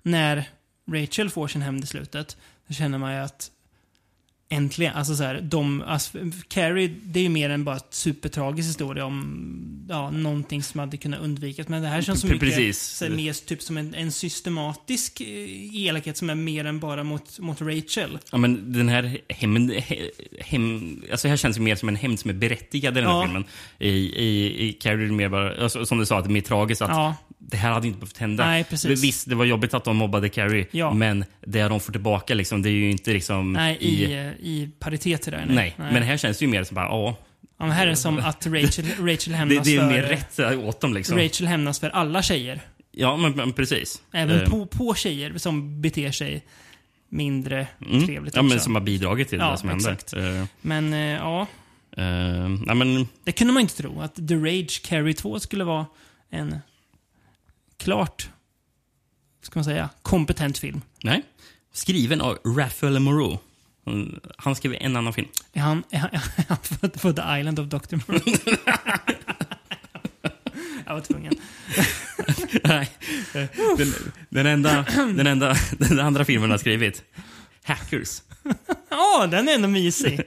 när 0.03 0.49
Rachel 0.91 1.31
får 1.31 1.49
sin 1.49 1.63
hämnd 1.63 1.85
i 1.85 1.87
slutet, 1.87 2.37
så 2.69 2.75
känner 2.75 2.99
man 2.99 3.13
ju 3.13 3.19
att 3.19 3.51
Äntligen. 4.55 4.95
Alltså 4.95 5.17
så 5.17 5.23
här, 5.23 5.41
de, 5.41 5.83
alltså, 5.87 6.19
Carrie, 6.49 6.95
det 7.05 7.19
är 7.19 7.23
ju 7.23 7.29
mer 7.29 7.51
än 7.51 7.65
bara 7.65 7.77
ett 7.77 7.87
supertragisk 7.95 8.69
historia 8.69 9.05
om 9.05 9.87
ja, 9.89 10.11
någonting 10.11 10.63
som 10.63 10.81
hade 10.81 10.97
kunnat 10.97 11.21
undvikas. 11.21 11.69
Men 11.69 11.83
det 11.83 11.89
här 11.89 12.03
känns 12.03 12.21
så 12.21 12.27
mycket 12.27 12.41
precis. 12.41 12.79
Så 12.83 13.05
här, 13.05 13.13
mer 13.13 13.47
typ 13.47 13.63
som 13.63 13.77
en, 13.77 13.95
en 13.95 14.13
systematisk 14.13 15.21
eh, 15.21 15.77
elakhet 15.77 16.17
som 16.17 16.31
är 16.31 16.35
mer 16.35 16.65
än 16.65 16.81
bara 16.81 17.05
mot, 17.05 17.39
mot 17.39 17.61
Rachel. 17.63 18.19
Ja, 18.33 18.39
men 18.39 18.73
den 18.73 18.89
här 18.89 19.19
hämnd... 19.29 19.71
he- 19.73 20.11
Hem, 20.41 21.03
alltså 21.11 21.29
här 21.29 21.37
känns 21.37 21.57
ju 21.57 21.61
mer 21.61 21.77
som 21.77 21.89
en 21.89 21.97
hämnd 21.97 22.21
som 22.21 22.31
är 22.31 22.35
berättigad 22.35 22.97
i 22.97 23.01
den 23.01 23.11
här 23.11 23.17
Ja. 23.17 23.25
filmen. 23.25 23.45
I, 23.79 23.89
i, 23.89 24.69
i 24.69 24.73
Carrie 24.73 25.05
är 25.05 25.09
det 25.09 25.13
mer 25.15 25.29
bara, 25.29 25.63
alltså, 25.63 25.87
som 25.87 25.99
du 25.99 26.07
sa, 26.07 26.19
att 26.19 26.25
det 26.25 26.31
är 26.31 26.33
mer 26.33 26.41
tragiskt 26.41 26.83
att 26.83 26.91
Ja. 26.91 27.17
Det 27.47 27.57
här 27.57 27.73
hade 27.73 27.87
inte 27.87 27.99
behövt 27.99 28.19
hända. 28.19 28.47
Nej, 28.47 28.65
precis. 28.65 29.05
Visst, 29.05 29.29
det 29.29 29.35
var 29.35 29.45
jobbigt 29.45 29.75
att 29.75 29.85
de 29.85 29.97
mobbade 29.97 30.29
Carrie, 30.29 30.67
Ja. 30.71 30.95
men 30.95 31.25
det 31.47 31.63
de 31.63 31.81
får 31.81 31.93
tillbaka 31.93 32.35
liksom, 32.35 32.63
det 32.63 32.69
är 32.69 32.73
ju 32.73 32.91
inte 32.91 33.13
liksom 33.13 33.53
Nej, 33.53 33.77
i, 33.81 34.05
eh, 34.05 34.27
i 34.27 34.71
paritet 34.79 35.23
till 35.23 35.33
det 35.33 35.39
här 35.39 35.47
nu. 35.47 35.55
Nej, 35.55 35.75
men 35.79 36.03
här 36.03 36.17
känns 36.17 36.39
det 36.39 36.45
ju 36.45 36.51
mer 36.51 36.65
som 36.65 36.75
bara, 36.75 36.87
ja. 36.87 37.17
Ja, 37.59 37.65
men 37.67 37.71
här 37.71 37.87
är 37.87 37.91
det 37.91 37.97
som 37.97 38.19
att 38.19 38.47
Rachel, 38.47 38.85
Rachel 39.01 39.33
Det, 39.33 39.37
hämnas 39.39 39.65
det 39.65 39.77
är 39.77 39.81
för... 39.81 39.89
mer 39.89 40.03
rätt 40.03 40.39
eh, 40.39 40.69
åt 40.69 40.81
dem 40.81 40.95
liksom. 40.95 41.19
Rachel 41.19 41.47
hämnas 41.47 41.81
för 41.81 41.91
alla 41.91 42.23
tjejer. 42.23 42.61
Ja, 42.93 43.17
men, 43.17 43.33
men 43.33 43.53
precis. 43.53 44.03
Även 44.13 44.41
Eh, 44.41 44.51
på, 44.51 44.67
på 44.67 44.95
tjejer 44.95 45.39
som 45.39 45.81
beter 45.83 46.11
sig 46.11 46.45
mindre 47.09 47.67
mm. 47.87 48.07
trevligt 48.07 48.37
Ja, 48.37 48.43
men 48.43 48.53
också. 48.53 48.65
som 48.65 48.75
har 48.75 48.83
bidragit 48.83 49.29
till 49.29 49.39
Ja, 49.39 49.51
det 49.51 49.59
som 49.59 49.69
hände. 49.69 49.91
exakt. 49.93 50.13
Eh, 50.13 50.45
Men 50.61 50.93
eh, 50.93 50.99
ja, 51.01 51.41
eh, 51.97 52.49
nej, 52.67 52.75
men, 52.77 53.09
det 53.25 53.33
kunde 53.33 53.53
man 53.53 53.61
inte 53.61 53.77
tro. 53.77 54.01
Att 54.01 54.29
The 54.29 54.35
Rage 54.35 54.83
Carrie 54.85 55.15
2 55.15 55.41
skulle 55.41 55.65
vara 55.65 55.87
en 56.31 56.59
klart, 57.79 58.29
ska 59.43 59.59
man 59.59 59.65
säga, 59.65 59.89
kompetent 60.03 60.59
film. 60.59 60.81
nej. 61.03 61.23
Skriven 61.73 62.21
av 62.21 62.39
Raphael 62.45 62.99
Moreau. 62.99 63.39
Han 64.37 64.57
skrev 64.57 64.75
en 64.81 64.97
annan 64.97 65.13
film. 65.13 65.29
Är 65.53 65.61
han, 65.61 65.83
är 65.91 65.99
han, 65.99 66.11
är 66.37 66.45
han 66.49 66.59
född 66.63 67.01
på 67.01 67.13
The 67.13 67.23
Island 67.41 67.59
of 67.59 67.67
Dr. 67.67 67.97
Moreau? 67.97 68.23
Jag 70.87 70.95
var 70.95 71.01
tvungen. 71.01 71.35
Nej. 72.65 72.91
Den, 73.77 73.95
den, 74.29 74.47
enda, 74.47 74.83
den, 74.97 75.27
enda, 75.27 75.57
den 75.79 76.01
andra 76.01 76.25
filmen 76.25 76.43
han 76.43 76.51
har 76.51 76.59
skrivit. 76.59 77.05
Hackers. 77.63 78.23
Ja, 78.91 79.27
den 79.31 79.49
är 79.49 79.55
ändå 79.55 79.69
mysig. 79.69 80.21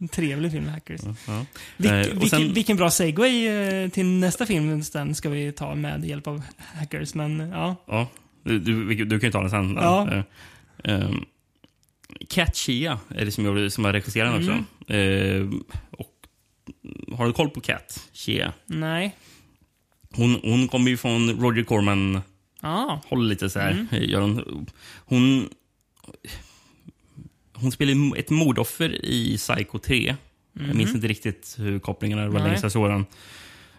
En 0.00 0.08
trevlig 0.12 0.52
film, 0.52 0.68
Hackers. 0.68 1.00
Ja. 1.26 1.44
Vilk, 1.76 1.92
Eh, 1.92 2.00
och 2.00 2.06
vilken, 2.22 2.28
sen- 2.40 2.52
vilken 2.54 2.76
bra 2.76 2.90
segway 2.90 3.46
eh, 3.48 3.88
till 3.88 4.06
nästa 4.06 4.46
film 4.46 4.82
den 4.92 5.14
ska 5.14 5.28
vi 5.28 5.52
ta 5.52 5.74
med 5.74 6.04
hjälp 6.04 6.26
av 6.26 6.42
Hackers. 6.56 7.14
Men 7.14 7.40
ja, 7.40 7.76
Ja, 7.86 8.08
du, 8.42 8.58
du, 8.58 9.04
du 9.04 9.20
kan 9.20 9.28
ju 9.28 9.32
ta 9.32 9.40
den 9.40 9.50
sen. 9.50 9.74
Ja. 9.74 10.12
Eh, 10.12 10.22
ehm, 10.94 11.24
Kat 12.28 12.56
Chia 12.56 12.98
är 13.08 13.24
det 13.24 13.32
som, 13.32 13.44
gjorde, 13.44 13.70
som 13.70 13.84
har 13.84 13.92
regisserat 13.92 14.32
den 14.34 14.42
Mm. 14.42 14.58
också. 14.80 14.92
Eh, 14.94 15.48
och, 15.90 17.16
har 17.18 17.26
du 17.26 17.32
koll 17.32 17.50
på 17.50 17.60
Kat 17.60 18.08
Chia? 18.12 18.52
nej. 18.66 19.16
Hon, 20.14 20.40
hon 20.42 20.68
kommer 20.68 20.90
ju 20.90 20.96
från 20.96 21.30
Roger 21.40 21.62
Corman 21.64 22.20
Ja. 22.62 23.00
håller 23.08 23.28
lite 23.28 23.50
så 23.50 23.58
här. 23.58 23.70
Mm. 23.70 23.86
Gör 24.10 24.20
hon, 24.20 24.66
hon, 24.96 25.48
hon 27.60 27.72
spelar 27.72 28.18
ett 28.18 28.30
mordoffer 28.30 29.04
i 29.04 29.36
Psycho 29.38 29.78
3. 29.78 30.16
Jag 30.52 30.74
minns 30.76 30.88
Mhm. 30.88 30.96
inte 30.96 31.08
riktigt 31.08 31.54
hur 31.58 31.78
kopplingarna 31.78 32.28
var 32.28 32.40
länge 32.40 32.58
jag 32.62 32.72
såg 32.72 32.88
den. 32.90 33.04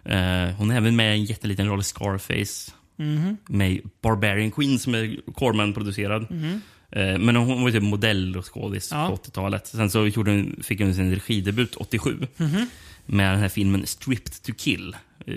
Eh, 0.06 0.56
hon 0.56 0.72
är 0.72 0.78
även 0.78 0.95
med 0.95 1.18
i 1.18 1.20
en 1.20 1.26
jätteliten 1.26 1.68
roll 1.68 1.80
i 1.80 1.84
Scarface. 1.84 2.72
Mhm. 2.95 3.38
Med 3.49 3.80
Barbarian 4.02 4.52
Queen 4.52 4.80
som 4.80 4.95
är 4.95 5.18
Corman-producerad. 5.34 6.26
Mhm. 6.32 6.62
Eh, 6.91 7.18
men 7.18 7.36
hon 7.36 7.64
var 7.64 7.72
typ 7.72 7.84
modell 7.84 8.38
och 8.38 8.53
skådis 8.53 8.90
Ja. 8.91 9.08
på 9.08 9.14
80-talet. 9.14 9.68
Sen 9.68 9.90
så 9.90 10.08
gjorde 10.08 10.32
hon, 10.32 10.60
fick 10.64 10.80
hon 10.82 10.94
sin 10.95 11.12
regidebut 11.16 11.76
87 11.76 12.28
Mhm. 12.38 12.66
Med 13.12 13.32
den 13.34 13.40
här 13.40 13.50
filmen 13.50 13.86
Stripped 13.88 14.44
to 14.44 14.52
kill. 14.58 14.96
Eh, 15.26 15.36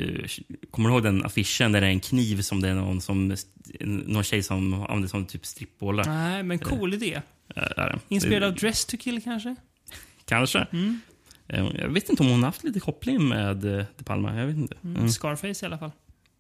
kommer 0.71 0.89
du 0.89 0.95
ihåg 0.95 1.03
den 1.03 1.25
affischen 1.25 1.73
där 1.73 1.81
det 1.81 1.87
är 1.87 1.91
en 1.91 2.01
kniv 2.01 2.43
som 2.43 2.61
det 2.61 2.69
är 2.69 2.75
någon, 2.75 3.01
som, 3.01 3.37
någon 3.81 4.23
tjej 4.25 4.43
som 4.43 4.75
använder 4.75 5.09
som 5.09 5.27
typ 5.27 5.47
strippbollar? 5.47 6.05
Nej, 6.05 6.43
men 6.43 6.59
cool 6.59 6.95
idé. 6.95 7.21
Eh, 7.57 7.63
det. 7.77 7.99
Inspirerad 8.09 8.43
av 8.45 8.55
Dress 8.55 8.85
to 8.85 8.97
kill 8.97 9.23
kanske? 9.23 9.57
Kanske. 10.25 10.67
Mm. 10.73 11.01
Eh, 11.49 11.67
Jag 11.75 11.89
vet 11.89 12.09
inte 12.09 12.23
om 12.23 12.29
hon 12.29 12.39
har 12.43 12.49
haft 12.49 12.65
lite 12.65 12.81
koppling 12.81 13.29
med 13.29 13.65
eh, 13.65 13.85
De 13.99 14.05
Palma. 14.05 14.37
Jag 14.39 14.47
vet 14.47 14.57
inte. 14.57 14.75
Mm. 14.85 14.97
Mm. 14.97 15.09
Scarface 15.11 15.63
i 15.63 15.67
alla 15.67 15.79
fall. 15.79 15.91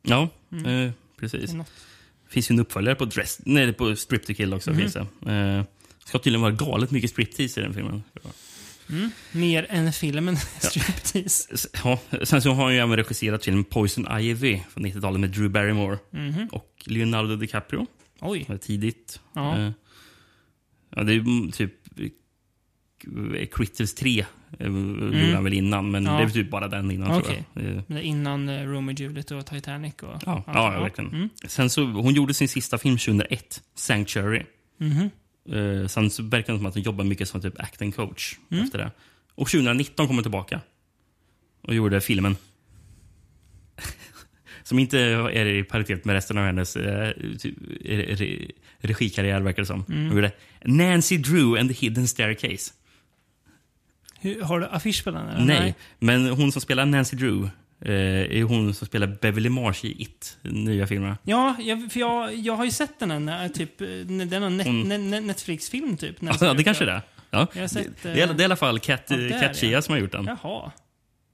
Ja, 0.02 0.28
Mm. 0.52 0.66
eh, 0.86 0.92
precis. 1.20 1.50
Det 1.52 1.64
finns 2.28 2.50
ju 2.50 2.52
en 2.52 2.60
uppföljare 2.60 2.94
på, 2.94 3.04
Dress, 3.04 3.40
nej, 3.44 3.72
på 3.72 3.96
Strip 3.96 4.26
to 4.26 4.34
kill 4.34 4.54
också. 4.54 4.70
Mhm. 4.70 4.80
Finns 4.80 4.92
det. 4.92 5.32
Eh, 5.32 5.64
ska 6.04 6.18
tydligen 6.18 6.40
vara 6.42 6.52
galet 6.52 6.90
mycket 6.90 7.10
striptease 7.10 7.60
i 7.60 7.62
den 7.62 7.74
filmen. 7.74 8.02
Mm. 8.90 9.10
Mer 9.32 9.66
än 9.70 9.92
filmen 9.92 10.36
Striptease. 10.60 11.68
Ja, 11.84 11.98
sen 12.22 12.42
så 12.42 12.52
har 12.52 12.64
han 12.64 12.72
ju 12.74 12.78
även 12.80 12.96
regisserat 12.96 13.44
filmen 13.44 13.64
Poison 13.64 14.20
Ivy 14.20 14.60
från 14.70 14.86
90-talet 14.86 15.20
med 15.20 15.30
Drew 15.30 15.50
Barrymore 15.50 15.98
Mhm. 16.10 16.48
och 16.52 16.70
Leonardo 16.86 17.36
DiCaprio. 17.36 17.86
Oj. 18.20 18.46
Tidigt. 18.60 19.20
Ja. 19.34 19.58
Eh, 19.58 19.70
ja, 20.96 21.02
det 21.02 21.12
är 21.14 21.52
typ 21.52 21.72
eh, 23.36 23.46
Critters 23.52 23.94
3 23.94 24.24
eh, 24.58 24.66
gjorde 24.66 25.32
han 25.34 25.44
väl 25.44 25.52
innan, 25.52 25.90
men 25.90 26.06
Mm. 26.06 26.14
Ja. 26.14 26.20
det 26.20 26.26
är 26.26 26.30
typ 26.34 26.50
bara 26.50 26.68
den 26.68 26.90
innan 26.90 27.10
Okej. 27.18 27.44
tror 27.54 27.84
jag. 27.88 28.02
Innan 28.02 28.48
uh, 28.48 28.66
Romeo 28.68 28.94
Juliet 28.98 29.30
och 29.30 29.46
Titanic 29.46 29.94
och... 30.02 30.08
Ja, 30.26 30.44
allt. 30.46 30.56
ja, 30.74 30.80
verkligen. 30.80 31.10
Mm. 31.12 31.28
Sen 31.48 31.70
så, 31.70 31.84
hon 31.84 32.14
gjorde 32.14 32.34
sin 32.34 32.48
sista 32.48 32.78
film 32.78 32.98
2001, 32.98 33.62
Sanctuary. 33.74 34.42
Mhm. 34.78 35.10
Eh, 35.52 35.86
sen 35.86 36.10
så 36.10 36.22
verkar 36.22 36.52
det 36.52 36.58
som 36.58 36.66
att 36.66 36.74
hon 36.74 36.82
jobbar 36.82 37.04
mycket 37.04 37.28
som 37.28 37.40
typ 37.40 37.60
acting 37.60 37.92
coach 37.92 38.36
Mm. 38.50 38.64
efter 38.64 38.78
det. 38.78 38.90
Och 39.34 39.48
2019 39.48 40.06
kom 40.06 40.16
hon 40.16 40.22
tillbaka 40.24 40.60
och 41.62 41.74
gjorde 41.74 42.00
filmen. 42.00 42.36
som 44.62 44.78
inte 44.78 44.98
är 44.98 45.46
i 45.46 45.64
paritet 45.64 46.04
med 46.04 46.14
resten 46.14 46.38
av 46.38 46.44
hennes 46.44 46.76
eh, 46.76 47.10
typ, 47.38 47.54
re, 47.84 48.14
re, 48.14 48.46
regikarriär, 48.78 49.40
verkar 49.40 49.62
det 49.62 49.66
som. 49.66 49.84
Mm. 49.88 50.06
Hon 50.06 50.16
gjorde 50.16 50.32
Nancy 50.64 51.16
Drew 51.18 51.60
and 51.60 51.68
the 51.70 51.74
Hidden 51.74 52.08
Staircase. 52.08 52.72
Hur, 54.20 54.42
har 54.42 54.60
du 54.60 54.66
affisch 54.66 55.04
på 55.04 55.10
den? 55.10 55.28
Eller? 55.28 55.44
Nej, 55.46 55.74
men 55.98 56.26
hon 56.26 56.52
som 56.52 56.60
spelar 56.62 56.86
Nancy 56.86 57.16
Drew 57.16 57.48
är 57.80 58.42
hon 58.42 58.74
som 58.74 58.86
spelar 58.86 59.06
Beverly 59.20 59.48
Marsh 59.48 59.84
i 59.86 60.02
It, 60.02 60.38
den 60.42 60.64
nya 60.64 60.86
filmen. 60.86 61.16
Ja, 61.22 61.56
jag, 61.60 61.92
för 61.92 62.00
jag, 62.00 62.34
jag 62.34 62.56
har 62.56 62.64
ju 62.64 62.70
sett 62.70 62.98
den 62.98 63.28
här, 63.28 63.48
typ, 63.48 63.80
eh, 63.80 63.86
det 63.88 64.40
någon 64.40 64.56
net, 64.56 64.66
Hon- 64.66 64.92
ne- 64.92 65.14
ne- 65.14 65.20
Netflix-film 65.20 65.96
typ. 65.96 66.20
den 66.20 66.32
Ja, 66.40 66.54
det 66.54 66.64
kanske 66.64 66.84
det 66.84 66.92
är. 66.92 67.02
Ja. 67.30 67.46
Jag 67.54 67.60
har 67.60 67.68
sett, 67.68 68.02
det, 68.02 68.12
det, 68.14 68.20
är, 68.20 68.26
det 68.26 68.32
är 68.34 68.40
i 68.40 68.44
alla 68.44 68.56
fall 68.56 68.78
Kat, 68.80 69.04
Ja, 69.08 69.16
där, 69.16 69.40
Kat 69.40 69.56
Chia 69.56 69.70
ja. 69.70 69.82
som 69.82 69.92
har 69.92 69.98
gjort 70.00 70.12
den. 70.12 70.24
Jaha. 70.42 70.72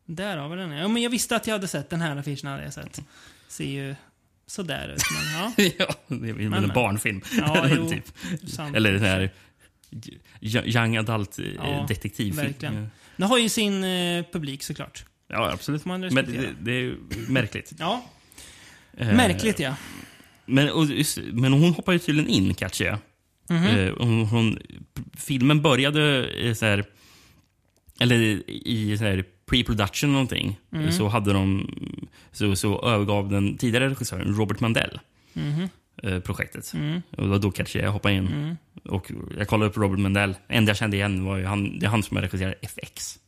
Där 0.06 0.36
har 0.36 0.48
vi 0.48 0.56
den. 0.56 0.70
Ja, 0.70 0.88
men 0.88 1.02
jag 1.02 1.10
visste 1.10 1.36
att 1.36 1.46
jag 1.46 1.54
hade 1.54 1.68
sett 1.68 1.90
den 1.90 2.00
här 2.00 2.16
affischen. 2.16 2.48
Hade 2.50 2.64
jag 2.64 2.72
sett. 2.72 3.00
Ser 3.48 3.64
ju 3.64 3.94
sådär 4.46 4.88
ut, 4.88 5.02
men 5.14 5.40
ja. 5.40 5.52
ja, 5.78 5.94
det 6.16 6.28
är 6.28 6.34
Men, 6.34 6.64
en 6.64 6.68
barnfilm. 6.74 7.22
Ja, 7.38 7.66
jo, 7.76 7.88
typ. 7.90 8.04
sant. 8.48 8.76
Eller 8.76 8.92
den 8.92 9.02
här 9.02 9.30
young 10.66 10.96
adult 10.96 11.38
eh, 11.38 11.44
Ja, 11.54 11.84
detektivfilm. 11.88 12.36
verkligen. 12.36 12.90
Den 13.16 13.28
har 13.28 13.38
ju 13.38 13.48
sin 13.48 13.84
eh, 13.84 14.24
publik 14.32 14.62
såklart. 14.62 15.04
Ja, 15.30 15.50
absolut. 15.52 15.84
Man 15.84 16.00
Men 16.00 16.14
det, 16.14 16.20
respektera. 16.20 16.50
det 16.60 16.72
är 16.72 16.96
märkligt. 17.28 17.72
Ja. 17.78 18.04
Eh, 18.96 19.12
Märkligt 19.14 19.58
ja. 19.60 19.74
Men, 20.46 20.70
och, 20.70 20.84
just- 20.86 21.18
men 21.32 21.52
hon 21.52 21.72
hoppar 21.74 21.92
ju 21.92 21.98
tydligen 21.98 22.30
in, 22.30 22.54
Katja. 22.54 22.98
Mhm. 23.50 23.64
Eh, 23.66 23.92
hon, 23.98 24.26
hon, 24.26 24.58
filmen 25.18 25.62
började 25.62 26.26
eh, 26.28 26.54
så 26.54 26.66
här, 26.66 26.84
eller 28.00 28.16
i 28.66 28.98
så 28.98 29.04
här 29.04 29.24
pre-production 29.50 30.12
någonting. 30.12 30.58
Mm. 30.72 30.92
Så 30.92 31.08
hade 31.08 31.32
de 31.32 31.70
så, 32.32 32.56
så 32.56 32.82
övergav 32.82 33.28
den 33.30 33.56
tidigare 33.58 33.88
regissören 33.90 34.34
Robert 34.36 34.60
Mandell 34.60 35.00
Mhm. 35.32 35.68
eh, 36.02 36.20
projektet. 36.20 36.72
Mm. 36.74 37.02
Och 37.10 37.22
det 37.22 37.28
var 37.28 37.38
då 37.38 37.50
Katja 37.50 37.90
hoppade 37.90 38.14
in. 38.14 38.26
Mm. 38.26 38.56
Och 38.84 39.12
jag 39.38 39.48
kollade 39.48 39.70
upp 39.70 39.76
Robert 39.76 39.98
Mendel. 39.98 40.34
Det 40.48 40.54
enda 40.54 40.70
jag 40.70 40.76
kände 40.76 40.96
igen 40.96 41.24
var 41.24 41.36
ju 41.36 41.44
han, 41.44 41.78
det 41.78 41.86
är 41.86 41.90
han 41.90 42.02
som 42.02 42.16
har 42.16 42.22
regisserat 42.22 42.54
FX. 42.62 43.18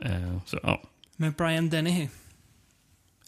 Eh, 0.00 0.38
så, 0.46 0.58
ja. 0.62 0.82
Med 1.16 1.32
Brian 1.34 1.70
Dennehy. 1.70 2.08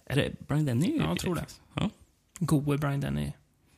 Är 0.06 0.16
det 0.16 0.46
Brian 0.48 0.64
Denny? 0.64 0.96
Ja, 0.98 1.04
jag 1.08 1.18
tror 1.18 1.34
det. 1.34 1.44
Ja. 1.74 1.90
Gode 2.38 2.78
Brian 2.78 3.00
Dennehy. 3.00 3.32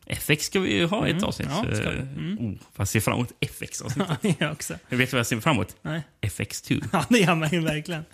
FX 0.06 0.44
ska 0.46 0.60
vi 0.60 0.74
ju 0.74 0.86
ha 0.86 1.06
i 1.06 1.10
ett 1.10 1.16
Mm, 1.16 1.24
avsnitt. 1.28 1.48
ja, 1.50 1.74
ska 1.74 1.90
vi. 1.90 1.96
Eh, 1.98 2.02
Mm. 2.02 2.38
Oh, 2.38 2.54
fast 2.72 2.94
jag 2.94 3.02
ser 3.02 3.10
fram 3.10 3.14
emot 3.18 3.32
FX-avsnittet. 3.40 4.18
Ja, 4.22 4.34
jag 4.38 4.52
också. 4.52 4.74
Jag 4.88 4.98
vet 4.98 5.12
vad 5.12 5.18
jag 5.18 5.26
ser 5.26 5.40
fram 5.40 5.56
emot? 5.56 5.76
Nej. 5.82 6.02
FX2. 6.20 6.84
Ja, 6.92 7.04
det 7.08 7.18
gör 7.18 7.34
man 7.34 7.48
ju 7.48 7.60
verkligen. 7.60 8.04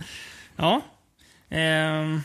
Ja. 0.56 0.80
Ehm, 1.48 2.20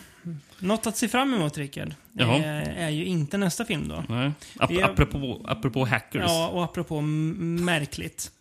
något 0.59 0.87
att 0.87 0.97
se 0.97 1.07
fram 1.07 1.33
emot, 1.33 1.57
Rickard, 1.57 1.93
Jaha. 2.11 2.35
eh, 2.37 2.83
är 2.83 2.89
ju 2.89 3.05
inte 3.05 3.37
nästa 3.37 3.65
film 3.65 3.87
då. 3.87 4.03
Nej. 4.09 4.31
Ap 4.59 4.71
apropå, 4.83 5.41
apropå 5.47 5.85
hackers. 5.85 6.23
Ja, 6.27 6.47
och 6.47 6.63
apropå 6.63 7.01
märkligt. 7.01 8.31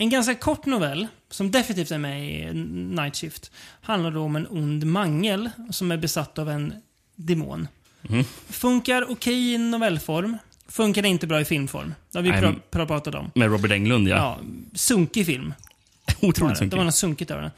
En 0.00 0.10
ganska 0.10 0.34
kort 0.34 0.66
novell, 0.66 1.06
som 1.30 1.50
definitivt 1.50 1.90
är 1.90 1.98
med 1.98 2.30
i 2.30 2.54
Night 2.94 3.16
Shift, 3.16 3.50
handlar 3.80 4.10
då 4.10 4.20
om 4.22 4.36
en 4.36 4.46
ond 4.50 4.86
mangel 4.86 5.50
som 5.70 5.90
är 5.90 5.96
besatt 5.96 6.38
av 6.38 6.50
en 6.50 6.74
demon. 7.16 7.68
Mhm. 8.02 8.24
Funkar 8.48 9.10
okej 9.10 9.54
i 9.54 9.58
novellform, 9.58 10.38
funkar 10.68 11.06
inte 11.06 11.26
bra 11.26 11.40
i 11.40 11.44
filmform. 11.44 11.94
Det 12.12 12.18
har 12.18 12.22
vi 12.22 12.30
pra- 12.30 12.60
pratat 12.86 13.14
om. 13.14 13.30
Med 13.34 13.50
Robert 13.50 13.70
Englund, 13.70 14.08
ja. 14.08 14.16
Ja, 14.16 14.38
sunkig 14.74 15.26
film. 15.26 15.54
Otroligt 16.22 16.58
sunkig. 16.58 16.70
Det 16.70 16.76
var 16.76 16.84
något 16.84 16.94
sunkigt 16.94 17.30
över 17.30 17.42
den. 17.42 17.50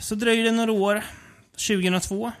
Så 0.00 0.14
dröjer 0.14 0.44
det 0.44 0.50
några 0.52 0.72
år. 0.72 1.02
2002. 1.68 2.32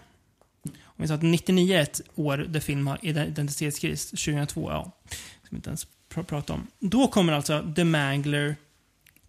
Om 0.84 0.96
vi 0.96 1.08
sa 1.08 1.14
att 1.14 1.22
99 1.22 1.76
är 1.76 1.82
ett 1.82 2.00
år 2.14 2.36
där 2.36 2.60
film 2.60 2.86
har 2.86 2.98
identitetskris. 3.04 4.10
2002, 4.10 4.70
ja. 4.70 4.92
Ska 5.10 5.48
vi 5.50 5.56
inte 5.56 5.70
ens 5.70 5.86
pr 6.14 6.22
prata 6.22 6.52
om. 6.52 6.66
Då 6.78 7.06
kommer 7.08 7.32
alltså 7.32 7.72
The 7.76 7.84
Mangler 7.84 8.56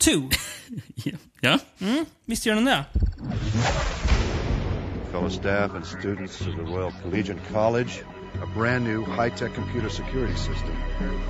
2. 0.01 0.29
ja. 1.41 1.59
Mm, 1.79 2.05
visst 2.25 2.45
gör 2.45 2.55
den 2.55 2.65
det? 2.65 2.85
fellow 5.11 5.29
staff 5.29 5.75
and 5.75 5.85
students 5.85 6.41
of 6.41 6.55
the 6.55 6.63
Royal 6.63 6.91
Collegiate 7.03 7.37
College, 7.51 8.01
a 8.41 8.47
brand 8.47 8.83
new 8.83 9.03
high-tech 9.03 9.53
computer 9.53 9.89
security 9.89 10.35
system, 10.35 10.75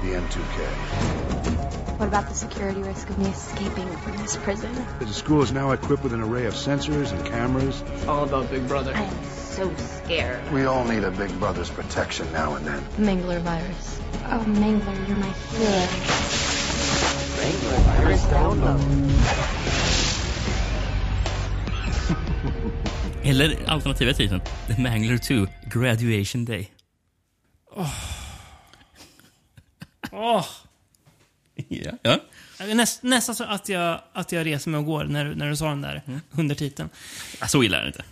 the 0.02 0.14
N2K. 0.14 2.00
What 2.00 2.08
about 2.08 2.30
the 2.30 2.34
security 2.34 2.82
risk 2.84 3.10
of 3.10 3.18
me 3.18 3.26
escaping 3.26 3.90
from 3.98 4.18
this 4.18 4.38
prison? 4.38 4.72
The 5.00 5.08
school 5.08 5.42
is 5.42 5.52
now 5.52 5.72
equipped 5.72 6.04
with 6.04 6.14
an 6.14 6.22
array 6.22 6.46
of 6.46 6.54
sensors 6.54 7.12
and 7.12 7.26
cameras. 7.26 7.84
All 8.08 8.24
about 8.24 8.50
Big 8.50 8.68
Brother. 8.68 8.94
I 8.96 9.02
am 9.02 9.24
so 9.26 9.76
scared. 9.76 10.40
We 10.54 10.66
all 10.66 10.86
need 10.86 11.04
a 11.04 11.12
big 11.12 11.38
brother's 11.40 11.70
protection 11.70 12.32
now 12.32 12.56
and 12.56 12.66
then. 12.66 12.84
The 12.96 13.04
Mangler 13.04 13.42
virus. 13.42 14.00
Oh, 14.26 14.44
Mangler, 14.48 15.08
you're 15.08 15.18
my 15.18 15.32
hero. 15.32 16.51
Download. 18.32 18.82
Eller 23.24 23.70
alternativa 23.70 24.14
titeln. 24.14 24.42
The 24.68 24.82
Mangler 24.82 25.18
2 25.18 25.48
Graduation 25.74 26.46
Day. 26.46 26.72
Åh! 30.12 30.46
Ja. 31.68 31.92
ja. 32.04 32.20
Näst, 32.76 33.04
nästan 33.04 33.36
så 33.36 33.44
att 33.44 33.70
jag, 33.70 34.02
att 34.14 34.32
jag 34.32 34.46
reser 34.46 34.70
mig 34.72 34.78
och 34.78 34.86
går 34.86 35.04
när, 35.04 35.36
när 35.36 35.50
du 35.50 35.56
sa 35.56 35.70
den 35.70 35.82
där 35.82 36.02
undertiteln. 36.32 36.90
Ja, 37.40 37.48
Så 37.48 37.64
illa 37.64 37.78
är 37.78 37.82
det 37.82 37.88
inte. 37.88 38.04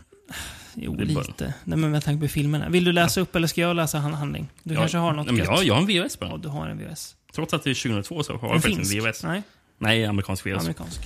Jo, 0.76 0.96
Det 0.96 1.04
är 1.04 1.16
bara- 1.16 1.24
lite. 1.24 1.54
Nej, 1.64 1.78
men 1.78 1.92
med 1.92 2.04
tanke 2.04 2.28
på 2.28 2.32
filmerna. 2.34 2.70
Vill 2.70 2.84
du 2.84 2.92
läsa 2.92 3.22
upp 3.22 3.36
eller 3.36 3.48
ska 3.48 3.62
jag 3.62 3.76
läsa 3.76 3.98
hand- 3.98 4.16
handling? 4.16 4.50
Du 4.64 4.74
Ja, 4.74 4.80
kanske 4.80 4.98
har 4.98 5.14
något 5.14 5.26
nej, 5.26 5.36
men 5.36 5.46
jag, 5.46 5.64
jag 5.64 5.74
har 5.74 5.82
en 5.82 5.88
VHS 5.88 6.20
bara. 6.20 6.30
Ja, 6.30 6.38
du 6.38 6.48
har 6.50 6.68
en 6.68 6.78
VHS. 6.78 7.16
Trots 7.34 7.54
att 7.54 7.64
det 7.64 7.70
är 7.70 7.74
2002 7.74 8.24
så 8.24 8.38
har 8.38 8.50
jag 8.50 8.62
faktiskt 8.62 8.94
en 8.94 9.00
VHS. 9.00 9.24
Nej. 9.24 9.44
Nej, 9.78 10.06
amerikansk 10.06 10.46
VHS. 10.46 10.62
Amerikansk. 10.62 11.02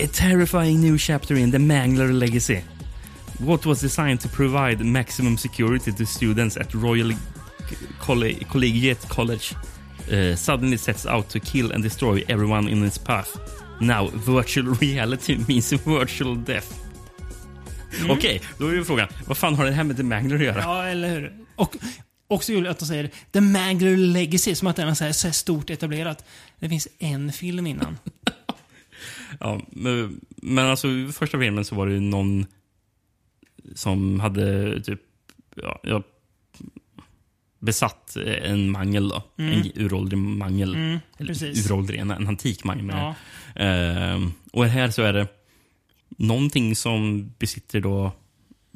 A 0.00 0.06
terrifying 0.12 0.80
new 0.80 0.98
chapter 0.98 1.34
in 1.34 1.52
the 1.52 1.58
Mangler 1.58 2.12
legacy. 2.12 2.60
What 3.38 3.66
was 3.66 3.80
designed 3.80 4.20
to 4.20 4.28
provide 4.28 4.84
maximum 4.84 5.38
security 5.38 5.92
to 5.92 6.06
students 6.06 6.56
at 6.56 6.74
Royal 6.74 7.12
Colle 8.00 8.34
Collegiate 8.50 9.08
College 9.08 9.54
uh, 10.12 10.36
suddenly 10.36 10.78
sets 10.78 11.06
out 11.06 11.28
to 11.28 11.40
kill 11.40 11.72
and 11.72 11.82
destroy 11.82 12.24
everyone 12.28 12.68
in 12.68 12.84
its 12.84 12.98
path. 12.98 13.38
Now, 13.80 14.10
virtual 14.12 14.74
reality 14.80 15.38
means 15.48 15.72
virtual 15.72 16.36
death. 16.36 16.74
Mm. 18.00 18.10
Okej, 18.10 18.40
då 18.58 18.68
är 18.68 18.72
ju 18.72 18.84
frågan, 18.84 19.08
vad 19.26 19.36
fan 19.36 19.54
har 19.54 19.64
det 19.64 19.72
här 19.72 19.84
med 19.84 19.96
The 19.96 20.02
Mangler 20.02 20.36
att 20.36 20.42
göra? 20.42 20.60
Ja, 20.60 20.84
eller 20.84 21.08
hur? 21.08 21.32
Och 21.56 21.76
också 22.28 22.52
kul 22.52 22.66
att 22.66 22.78
de 22.78 22.86
säger 22.86 23.10
The 23.32 23.40
Mangler 23.40 23.96
Legacy, 23.96 24.54
som 24.54 24.68
att 24.68 24.76
den 24.76 24.88
är 24.88 24.94
så 24.94 25.04
här, 25.04 25.12
så 25.12 25.26
här 25.26 25.32
stort 25.32 25.70
etablerat. 25.70 26.24
Det 26.58 26.68
finns 26.68 26.88
en 26.98 27.32
film 27.32 27.66
innan. 27.66 27.98
Ja, 29.40 29.60
men, 29.66 30.58
alltså 30.58 30.88
i 30.88 31.12
första 31.12 31.38
filmen 31.38 31.64
så 31.64 31.74
var 31.74 31.86
det 31.86 31.92
ju 31.92 32.00
någon 32.00 32.46
som 33.74 34.20
hade 34.20 34.80
typ 34.82 35.00
ja, 35.54 35.80
ja, 35.82 36.02
besatt 37.58 38.16
en 38.42 38.70
mangel 38.70 39.08
då. 39.08 39.22
Mm. 39.38 39.52
En 39.52 39.70
uråldrig 39.74 40.18
mangel. 40.18 40.74
Mm, 40.74 40.98
Eller 41.18 41.28
precis. 41.28 41.66
uråldrig, 41.66 42.00
en, 42.00 42.10
en 42.10 42.28
antik 42.28 42.64
mangel. 42.64 42.88
Ja. 42.88 43.14
jag. 43.54 43.66
Ehm, 43.66 44.32
och 44.52 44.66
här 44.66 44.90
så 44.90 45.02
är 45.02 45.12
det 45.12 45.28
någonting 46.08 46.76
som 46.76 47.30
besitter 47.38 47.80
då 47.80 48.12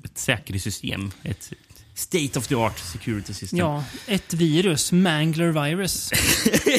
ett 0.04 0.18
säkerhetssystem. 0.18 1.10
Ett 1.22 1.52
state 1.98 2.38
of 2.38 2.46
the 2.46 2.54
art 2.54 2.78
security 2.78 3.34
system. 3.34 3.58
Ja, 3.58 3.84
ett 4.06 4.34
virus. 4.34 4.92
Mangler 4.92 5.50
virus. 5.50 6.10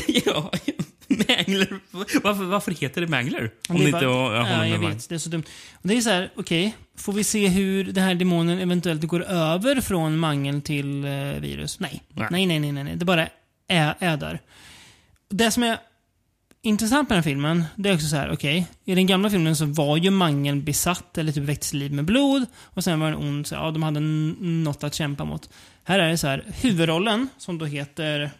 ja, 0.26 0.52
Mangler. 1.08 1.80
Varför, 2.24 2.44
varför 2.44 2.72
heter 2.72 3.02
det 3.02 3.08
Mangler? 3.08 3.52
Ja, 3.68 3.74
Om 3.74 3.80
det 3.80 3.84
det 3.84 3.90
är 3.90 3.94
inte 3.94 4.06
har 4.06 4.34
ja, 4.34 4.44
med 4.44 4.70
jag 4.70 4.80
vet. 4.80 5.10
Det 5.10 5.16
är 5.16 5.20
så 5.20 5.30
dumt. 5.30 5.44
Och 5.74 5.88
det 5.88 5.98
är 5.98 6.02
så 6.02 6.10
här, 6.10 6.32
okej. 6.36 6.76
får 6.98 7.14
vi 7.14 7.24
se 7.24 7.48
hur 7.48 7.84
den 7.84 8.04
här 8.04 8.16
demonen 8.16 8.60
eventuellt 8.60 9.04
går 9.04 9.24
över 9.24 9.82
från 9.82 10.18
mangel 10.18 10.62
till 10.62 11.06
eh, 11.06 11.12
virus? 11.40 11.80
Nej. 11.80 12.04
Nej. 12.14 12.28
Nej, 12.32 12.46
nej, 12.46 12.60
nej, 12.60 12.72
nej. 12.72 12.84
nej. 12.84 12.96
Det 12.96 13.06
bara 13.06 13.28
är, 13.68 13.96
är 14.00 14.18
där. 14.18 14.40
Det 15.30 15.52
som 15.52 15.64
är 15.64 15.78
intressant 16.62 17.10
med 17.10 17.16
den 17.18 17.24
här 17.24 17.30
filmen, 17.32 17.64
det 17.76 17.90
är 17.90 17.94
också 17.96 18.08
så 18.08 18.16
här, 18.16 18.32
okej. 18.32 18.68
I 18.86 18.96
den 18.96 19.08
gamla 19.08 19.30
filmen 19.30 19.56
så 19.56 19.66
var 19.66 19.98
ju 19.98 20.10
mangeln 20.10 20.64
besatt 20.64 21.18
eller 21.18 21.32
typ 21.32 21.44
väcktes 21.44 21.70
till 21.70 21.80
liv 21.80 21.94
med 21.94 22.06
blod. 22.06 22.46
Och 22.56 22.84
sen 22.84 23.00
var 23.00 23.12
den 23.12 23.20
ond, 23.20 23.48
så 23.48 23.56
ja, 23.56 23.72
de 23.72 23.84
hade 23.84 24.00
något 24.00 24.84
att 24.84 24.94
kämpa 24.94 25.26
mot. 25.26 25.50
Här 25.84 26.00
är 26.00 26.10
det 26.10 26.18
så 26.18 26.28
här, 26.28 26.46
huvudrollen, 26.62 27.28
som 27.38 27.58
då 27.58 27.66
heter... 27.66 28.32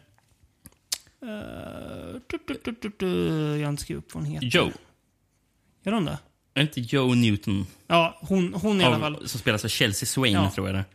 Uh, 1.24 2.20
tu, 2.32 2.38
tu, 2.48 2.56
tu, 2.56 2.74
tu, 2.74 2.90
tu, 2.92 3.08
jag 3.58 3.66
har 3.66 3.70
inte 3.70 3.84
skrivit 3.84 4.04
upp 4.06 4.14
vad 4.14 4.24
hon 4.24 4.34
heter. 4.34 4.48
Joe. 4.48 4.72
Gör 5.86 5.94
hon 5.94 6.06
det? 6.06 6.18
Är 6.54 6.62
inte 6.62 6.80
Joe 6.82 7.14
Newton? 7.14 7.66
Ja, 7.88 8.18
hon, 8.22 8.54
hon 8.54 8.82
i 8.82 8.84
alla 8.84 9.00
fall. 9.00 9.28
Som 9.28 9.40
spelas 9.40 9.66
av 9.66 9.70
Chelsea 9.70 10.08
Swain, 10.08 10.34
Ja. 10.34 10.52
tror 10.52 10.68
jag 10.68 10.76
det. 10.76 10.86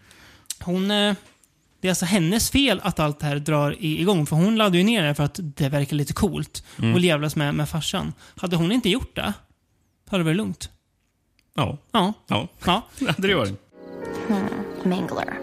Hon... 0.60 0.90
eh, 0.90 1.14
Det 1.84 1.88
är 1.88 1.90
alltså 1.90 2.04
hennes 2.06 2.50
fel 2.50 2.80
att 2.84 2.98
allt 3.00 3.20
det 3.20 3.26
här 3.26 3.36
drar 3.38 3.76
i- 3.78 4.00
igång. 4.00 4.26
För 4.26 4.36
hon 4.36 4.56
laddade 4.56 4.78
ju 4.78 4.84
ner 4.84 5.02
det 5.02 5.14
för 5.14 5.22
att 5.24 5.40
det 5.42 5.68
verkar 5.68 5.96
lite 5.96 6.12
coolt. 6.12 6.64
Mm. 6.78 6.94
Och 6.94 7.00
jävlas 7.00 7.36
med, 7.36 7.54
med 7.54 7.68
farsan. 7.68 8.12
Hade 8.36 8.56
hon 8.56 8.72
inte 8.72 8.88
gjort 8.88 9.16
det, 9.16 9.32
hade 10.10 10.20
det 10.22 10.24
varit 10.24 10.36
lugnt. 10.36 10.70
Ja. 11.54 11.78
Ja. 11.92 12.12
Ja. 12.28 12.48
Ja. 12.66 12.82
Det 12.98 13.06
hade 13.10 13.28
det 13.28 13.34
varit. 13.34 13.60
Hmm, 14.28 14.90
Mangler. 14.90 15.38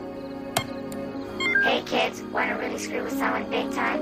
Hey 1.66 1.82
kids, 1.86 2.22
want 2.34 2.50
to 2.50 2.58
really 2.62 2.80
screw 2.80 3.04
with 3.04 3.16
someone 3.18 3.46
big 3.52 3.72
time? 3.72 4.00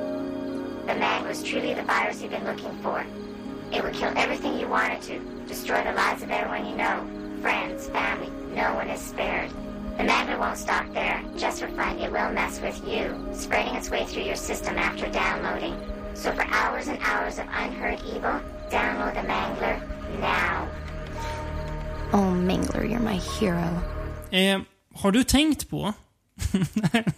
The 0.88 0.96
mag 1.00 1.28
was 1.28 1.44
truly 1.44 1.74
the 1.76 1.84
virus 1.84 2.22
you've 2.24 2.30
been 2.32 2.48
looking 2.52 2.84
for. 2.84 3.06
It 3.72 3.84
would 3.84 3.96
kill 3.96 4.12
everything 4.24 4.54
you 4.62 4.70
wanted 4.70 5.02
to, 5.02 5.14
destroy 5.48 5.78
the 5.84 5.94
lives 6.04 6.24
of 6.24 6.30
everyone 6.30 6.66
you 6.72 6.78
know, 6.78 6.96
friends, 7.42 7.90
family, 7.90 8.30
no 8.56 8.74
one 8.76 8.90
is 8.96 9.02
spared. 9.10 9.50
The 10.00 10.06
magnet 10.06 10.40
won't 10.40 10.58
stop 10.58 10.86
there. 10.94 11.22
Just 11.38 11.60
for 11.60 11.68
fun, 11.68 12.00
it 12.00 12.10
will 12.10 12.32
mess 12.32 12.62
with 12.62 12.82
you, 12.88 13.14
spreading 13.34 13.76
its 13.76 13.92
way 13.92 14.06
through 14.06 14.24
your 14.24 14.38
system 14.38 14.78
after 14.78 15.12
downloading. 15.12 15.76
So 16.16 16.32
for 16.32 16.44
hours 16.44 16.88
and 16.88 16.98
hours 17.02 17.38
of 17.38 17.46
unheard 17.64 18.00
evil, 18.16 18.40
download 18.72 19.14
the 19.16 19.28
Mangler 19.28 19.82
now. 20.22 20.68
Oh, 22.14 22.34
Mangler, 22.34 22.90
you're 22.90 23.02
my 23.02 23.20
hero. 23.40 23.82
Eh, 24.32 24.62
har 24.94 25.12
du 25.12 25.24
tänkt 25.24 25.70
på... 25.70 25.94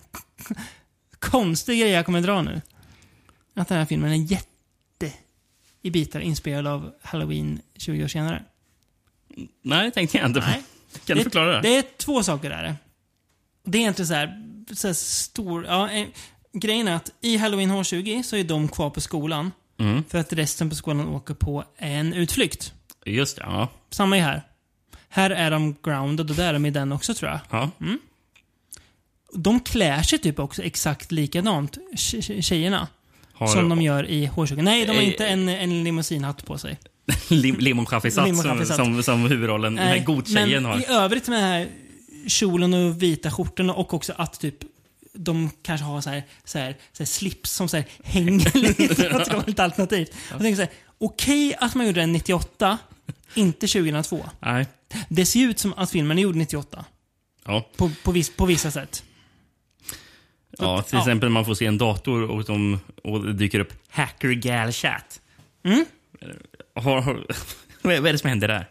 konstig 1.20 1.80
grej 1.80 1.90
jag 1.90 2.06
kommer 2.06 2.22
dra 2.22 2.42
nu. 2.42 2.62
Att 3.54 3.68
den 3.68 3.78
här 3.78 3.86
filmen 3.86 4.12
är 4.12 4.16
jätte 4.16 5.14
i 5.82 5.92
bitar 5.92 6.20
inspirerad 6.20 6.68
av 6.68 6.94
Halloween 7.02 7.62
20 7.76 8.04
år 8.04 8.08
senare. 8.08 8.44
Nej, 9.62 9.86
det 9.86 9.92
tänkte 9.92 10.18
jag 10.18 10.26
inte 10.26 10.42
på. 10.42 10.48
Nej. 10.48 10.64
Kan 11.06 11.18
du 11.18 11.24
förklara 11.24 11.48
det? 11.56 11.62
Det 11.62 11.78
är 11.78 11.84
två 11.98 12.24
saker 12.24 12.50
där. 12.50 12.76
Det 13.64 13.78
är 13.84 13.88
inte 13.88 14.06
så 14.06 14.14
här, 14.14 14.44
så 14.74 14.88
här 14.88 14.94
stor... 14.94 15.66
Ja, 15.66 15.90
eh, 15.92 16.08
grejen 16.54 16.88
är 16.88 16.96
att 16.96 17.12
i 17.22 17.38
Halloween 17.38 17.72
H20 17.72 18.24
så 18.24 18.36
är 18.36 18.44
de 18.44 18.68
kvar 18.68 18.90
på 18.90 19.02
skolan. 19.02 19.52
Mm. 19.80 20.04
För 20.10 20.18
att 20.18 20.34
resten 20.34 20.70
på 20.70 20.76
skolan 20.76 21.08
åker 21.08 21.34
på 21.34 21.64
en 21.78 22.14
utflykt. 22.14 22.74
Just 23.06 23.36
det, 23.38 23.44
ja. 23.46 23.68
Samma 23.90 24.18
är 24.18 24.22
här. 24.22 24.44
Här 25.10 25.30
är 25.30 25.52
de 25.52 25.76
grounded 25.84 26.30
och 26.30 26.36
där 26.36 26.48
är 26.50 26.54
de 26.54 26.66
i 26.66 26.70
den 26.72 26.92
också 26.92 27.14
tror 27.14 27.32
jag. 27.32 27.40
Ja. 27.50 27.72
Mm. 27.82 28.00
De 29.34 29.60
klär 29.60 30.02
sig 30.02 30.20
typ 30.20 30.40
också 30.40 30.64
exakt 30.64 31.12
likadant, 31.12 31.78
tje- 31.94 32.20
tje- 32.22 32.42
tjejerna. 32.42 32.88
Har- 33.34 33.48
Som 33.48 33.70
de 33.70 33.82
gör 33.82 34.06
i 34.10 34.26
Hårsöken. 34.26 34.66
Nej, 34.66 34.86
de 34.86 34.92
har 34.92 35.02
Eh, 35.02 35.08
inte 35.08 35.28
en, 35.28 35.50
en 35.50 35.84
limousinhatt 35.84 36.46
på 36.46 36.58
sig. 36.58 36.78
Lim 37.28 37.56
Limonchaffisat 37.60 38.38
som, 38.38 38.66
som, 38.66 39.04
som 39.04 39.22
huvudrollen, 39.26 39.76
den 39.76 39.88
här 39.88 40.00
godtjejen 40.00 40.64
men 40.64 40.66
har. 40.66 40.80
i 40.80 40.86
övrigt 40.86 41.28
med 41.28 41.38
den 41.44 41.50
här 41.50 41.68
kjolen 42.28 42.74
och 42.74 43.04
vita 43.04 43.32
skjortorna 43.32 43.74
och 43.74 43.94
också 43.94 44.14
att 44.18 44.40
typ 44.40 44.56
de 45.14 45.50
kanske 45.62 45.86
har 45.86 46.02
så 46.02 46.10
här, 46.10 46.24
så 46.44 46.60
här, 46.60 46.78
så 46.92 47.04
här 47.04 47.08
slips 47.08 47.52
som 47.52 47.70
så 47.70 47.78
här 47.78 47.86
hänger 48.04 48.58
lite 48.58 49.44
lite 49.48 49.64
alternativt. 49.64 50.14
Jag 50.30 50.40
tänker 50.40 50.56
så 50.56 50.62
här, 50.62 50.72
okej 50.98 51.56
att 51.60 51.76
man 51.76 51.88
gjorde 51.88 52.00
den 52.02 52.14
98, 52.14 52.78
inte 53.34 53.68
2002. 53.68 54.26
Nej. 54.40 54.66
Det 55.10 55.26
ser 55.26 55.40
ut 55.48 55.60
som 55.60 55.74
att 55.74 55.92
filmen 55.92 56.18
är 56.18 56.22
gjord 56.22 56.36
98. 56.36 56.86
Ja. 57.46 57.70
På, 57.78 57.92
på, 58.04 58.12
vis, 58.12 58.30
på 58.36 58.46
vissa 58.46 58.72
sätt. 58.72 59.04
Ja, 60.58 60.82
till 60.82 60.94
Ja. 60.96 61.00
exempel 61.00 61.30
man 61.30 61.46
får 61.46 61.54
se 61.56 61.66
en 61.66 61.78
dator 61.78 62.22
och, 62.24 62.44
de, 62.44 62.80
och 63.04 63.26
det 63.26 63.34
dyker 63.34 63.60
upp 63.60 63.74
Hacker 63.90 64.32
Gal 64.32 64.72
Chat. 64.72 65.22
Mm. 65.64 65.86
Har, 66.76 67.26
vad 67.82 67.94
är 67.94 68.12
det 68.14 68.18
som 68.20 68.30
händer 68.30 68.48
där? 68.48 68.70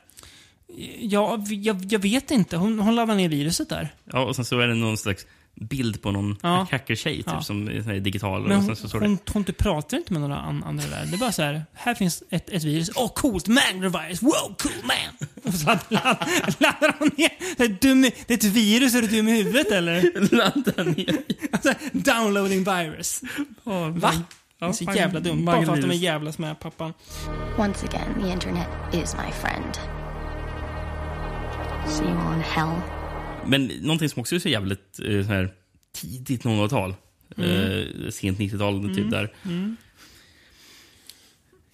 Ja, 1.00 1.44
jag, 1.50 1.84
jag 1.92 1.98
vet 1.98 2.30
inte. 2.30 2.56
Hon, 2.56 2.78
hon 2.78 2.94
laddade 2.96 3.16
ner 3.16 3.28
viruset 3.28 3.68
där. 3.68 3.88
Ja, 4.12 4.24
och 4.24 4.36
sen 4.36 4.44
så 4.44 4.58
är 4.60 4.66
det 4.68 4.74
någon 4.74 4.96
slags 4.98 5.26
bild 5.54 6.02
på 6.02 6.10
någon 6.10 6.36
Ja. 6.42 6.66
hackertjej 6.70 7.16
typ, 7.16 7.26
Ja. 7.26 7.42
som 7.42 7.68
är 7.68 8.00
digital. 8.00 8.42
Men 8.42 8.50
och 8.50 8.56
hon, 8.56 8.66
sen 8.66 8.76
så 8.76 8.88
står 8.88 9.00
hon, 9.00 9.16
det... 9.24 9.32
hon, 9.32 9.44
typ 9.44 9.58
pratar 9.58 9.96
inte 9.96 10.12
med 10.12 10.22
några 10.22 10.36
an, 10.36 10.64
andra 10.64 10.86
där. 10.86 11.06
Det 11.06 11.14
är 11.14 11.18
bara 11.18 11.32
så 11.32 11.42
här, 11.42 11.64
här 11.72 11.94
finns 11.94 12.22
ett, 12.30 12.50
ett 12.50 12.64
virus. 12.64 12.90
Åh, 12.94 13.04
oh, 13.06 13.12
coolt! 13.12 13.48
Magnavirus! 13.48 14.22
Wow, 14.22 14.54
cool 14.62 14.72
man! 14.84 15.28
Och 15.44 15.54
så 15.54 15.66
ladd- 15.66 15.78
ladd- 15.88 16.54
laddar 16.58 16.96
hon 16.98 17.10
ner. 17.16 17.30
Det 17.56 17.64
är, 17.64 17.68
dum, 17.68 18.02
det 18.02 18.30
är 18.30 18.34
ett 18.34 18.44
virus, 18.44 18.94
är 18.94 19.02
du 19.02 19.08
dum 19.08 19.28
i 19.28 19.32
huvudet 19.42 19.70
eller? 19.70 20.02
Laddar 20.36 20.84
ner. 20.84 21.16
Alltså, 21.52 21.72
downloading 21.92 22.64
virus. 22.64 23.22
Va? 23.94 24.22
Det 24.60 24.66
är 24.66 24.72
så 24.72 24.84
jävla 24.84 25.20
dumt. 25.20 25.44
Bara 25.44 25.66
för 25.66 25.72
att 25.72 25.80
de 25.80 25.90
är 25.90 25.94
jävlas 25.94 26.38
med 26.38 26.60
pappan. 26.60 26.92
Once 27.58 27.86
again, 27.86 28.22
the 28.22 28.30
internet 28.32 28.68
is 28.92 29.14
my 29.26 29.32
friend. 29.32 29.74
See 31.88 32.04
you 32.04 32.34
in 32.34 32.40
hell. 32.40 32.80
Men 33.46 33.66
någonting 33.66 34.08
som 34.08 34.20
också 34.20 34.34
är 34.34 34.38
så 34.38 34.48
jävligt 34.48 35.00
eh, 35.04 35.22
så 35.26 35.28
här, 35.32 35.54
tidigt 35.92 36.42
00-tal. 36.44 36.94
Mm. 37.36 37.50
Eh, 37.50 38.10
sent 38.10 38.38
90-tal, 38.38 38.88
typ 38.88 38.98
Mm. 38.98 39.10
där. 39.10 39.32
Mm. 39.44 39.76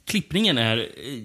Klippningen 0.04 0.58
är 0.58 0.76
eh, 0.78 1.22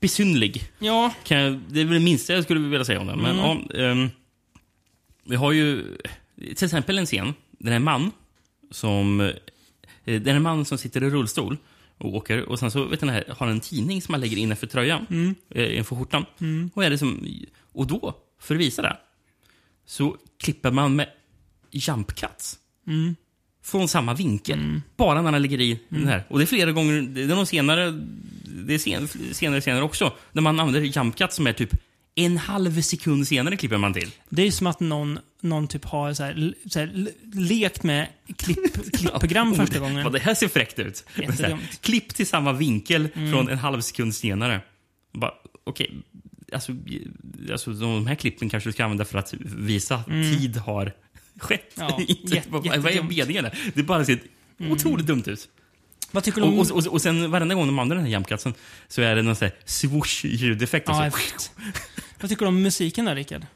besynlig. 0.00 0.70
Ja. 0.78 1.14
Kan 1.24 1.38
jag, 1.38 1.60
det 1.68 1.80
är 1.80 1.84
väl 1.84 1.94
det 1.94 2.00
minsta 2.04 2.32
jag 2.32 2.44
skulle 2.44 2.60
vilja 2.60 2.84
säga 2.84 3.00
om 3.00 3.06
den. 3.06 3.18
Men, 3.18 3.38
Mm. 3.38 3.62
ja, 3.74 3.80
ehm, 3.80 4.10
vi 5.24 5.36
har 5.36 5.52
ju 5.52 5.96
till 6.56 6.64
exempel 6.64 6.98
en 6.98 7.06
scen 7.06 7.34
där 7.50 7.72
en 7.72 7.84
man 7.84 8.10
som... 8.70 9.32
eh, 10.08 10.20
Det 10.20 10.30
är 10.30 10.34
en 10.34 10.42
man 10.42 10.64
som 10.64 10.78
sitter 10.78 11.04
i 11.04 11.10
rullstol 11.10 11.56
och 11.98 12.14
åker 12.14 12.48
och 12.48 12.58
sen 12.58 12.70
så 12.70 12.84
vet 12.84 13.00
ni, 13.02 13.12
har 13.12 13.22
han 13.38 13.48
en 13.48 13.60
tidning 13.60 14.02
som 14.02 14.14
han 14.14 14.20
lägger 14.20 14.36
innanför 14.36 14.66
tröjan, 14.66 15.06
Mm. 15.10 15.34
eh, 15.50 15.78
inför 15.78 15.96
skjortan. 15.96 16.24
Mm. 16.40 16.70
Och, 16.74 16.84
är 16.84 16.90
det 16.90 16.98
som, 16.98 17.26
och 17.72 17.86
då, 17.86 18.14
för 18.40 18.54
att 18.54 18.60
visa 18.60 18.82
det, 18.82 18.96
så 19.86 20.16
klipper 20.40 20.70
man 20.70 20.96
med 20.96 21.08
jump 21.70 22.14
cuts. 22.14 22.58
Mm. 22.86 23.16
Från 23.62 23.88
samma 23.88 24.14
vinkel. 24.14 24.80
Bara 24.96 25.22
när 25.22 25.32
han 25.32 25.42
ligger 25.42 25.60
i 25.60 25.80
den 25.88 26.06
här. 26.06 26.24
Och 26.30 26.38
det 26.38 26.44
är 26.44 26.46
flera 26.46 26.72
gånger, 26.72 27.02
det 27.02 27.22
är 27.22 27.26
nog 27.36 27.46
senare, 27.48 27.90
det 28.66 28.74
är 28.74 28.78
sen, 28.78 29.08
senare 29.34 29.60
senare 29.60 29.84
också, 29.84 30.12
när 30.32 30.42
man 30.42 30.60
använder 30.60 30.80
jump 30.80 31.16
cuts 31.16 31.36
som 31.36 31.46
är 31.46 31.52
typ 31.52 31.70
en 32.24 32.36
halv 32.38 32.80
sekund 32.82 33.28
senare 33.28 33.56
klipper 33.56 33.76
man 33.78 33.94
till. 33.94 34.10
Det 34.28 34.42
är 34.42 34.50
som 34.50 34.66
att 34.66 34.80
någon, 34.80 35.18
någon 35.40 35.68
typ 35.68 35.84
har 35.84 36.14
så 36.14 36.22
här, 36.24 36.54
så 36.70 36.78
här, 36.78 37.06
lekt 37.34 37.82
med 37.82 38.08
klipp, 38.36 38.92
klippprogram 38.96 39.54
första 39.54 39.78
gången. 39.78 40.04
Vad 40.04 40.12
det 40.12 40.18
här 40.18 40.34
ser 40.34 40.48
fräckt 40.48 40.78
ut. 40.78 41.04
Så 41.14 41.22
här, 41.42 41.58
Klipp 41.80 42.14
till 42.14 42.26
samma 42.26 42.52
vinkel 42.52 43.08
Mm. 43.14 43.32
från 43.32 43.48
en 43.48 43.58
halv 43.58 43.80
sekund 43.80 44.14
senare. 44.14 44.60
Bara, 45.12 45.32
Okej, 45.64 45.94
alltså, 46.52 46.72
alltså 47.52 47.70
de 47.72 48.06
här 48.06 48.14
klippen 48.14 48.48
kanske 48.48 48.68
du 48.68 48.72
ska 48.72 48.84
använda 48.84 49.04
för 49.04 49.18
att 49.18 49.34
visa 49.40 49.94
att 49.96 50.08
Mm. 50.08 50.38
tid 50.38 50.56
har 50.56 50.92
skett. 51.40 51.72
Ja, 51.74 52.00
jätte- 52.08 52.48
vad, 52.50 52.66
är 52.66 53.02
meningen 53.02 53.44
där? 53.44 53.58
Det 53.74 53.82
bara 53.82 54.04
ser 54.04 54.18
Mm. 54.60 54.72
otroligt 54.72 55.06
dumt 55.06 55.22
ut. 55.26 55.48
Vad 56.10 56.24
tycker 56.24 56.40
du 56.40 56.46
om... 56.46 56.58
Och, 56.58 56.70
och, 56.70 56.76
och, 56.76 56.86
och 56.86 57.02
sen 57.02 57.30
varenda 57.30 57.54
gång 57.54 57.66
de 57.66 57.78
använder 57.78 57.96
den 57.96 58.04
här 58.04 58.12
jamkatsen 58.12 58.54
så 58.88 59.02
är 59.02 59.16
det 59.16 59.22
någon 59.22 59.36
sån 59.36 59.48
här 59.48 59.54
swoosh-ljudeffekt. 59.66 60.82
Ja, 60.86 61.10
Vad 62.20 62.30
tycker 62.30 62.44
du 62.44 62.48
om 62.48 62.62
musiken 62.62 63.04
där, 63.04 63.14
Rickard? 63.14 63.46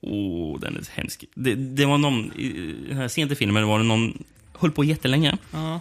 Åh, 0.00 0.60
den 0.60 0.76
är 0.76 0.84
hemsk. 0.92 1.24
Det, 1.34 1.54
det 1.54 1.86
var 1.86 1.98
någon, 1.98 2.32
i 2.32 2.74
den 2.88 2.96
här 2.96 3.08
sent 3.08 3.32
i 3.32 3.34
filmen 3.34 3.66
var 3.66 3.78
det 3.78 3.84
någon, 3.84 4.24
höll 4.58 4.70
på 4.70 4.84
jättelänge. 4.84 5.36
Ja. 5.50 5.80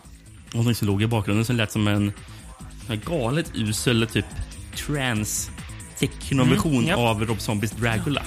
Och 0.53 0.65
någon 0.65 0.75
som 0.75 0.87
låg 0.87 1.03
i 1.03 1.07
bakgrunden 1.07 1.45
som 1.45 1.55
lät 1.55 1.71
som 1.71 1.87
en, 1.87 2.11
en 2.89 2.99
galet 3.05 3.51
usel 3.55 4.07
typ 4.07 4.25
trans 4.75 5.49
techno-version 5.99 6.73
Mm, 6.75 6.87
japp. 6.87 6.99
av 6.99 7.25
Rob 7.25 7.41
Zombies 7.41 7.71
Dracula. 7.71 8.23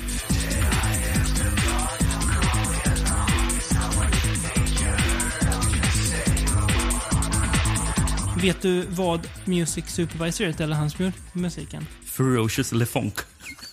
Vet 8.43 8.63
du 8.63 8.83
vad 8.89 9.29
Music 9.45 9.85
Supervisor 9.89 10.45
heter, 10.45 10.65
eller 10.65 10.77
han 10.77 10.91
som 10.91 11.05
gjort 11.05 11.15
musiken? 11.35 11.87
Ferocious 12.05 12.73
LeFonk. 12.73 13.15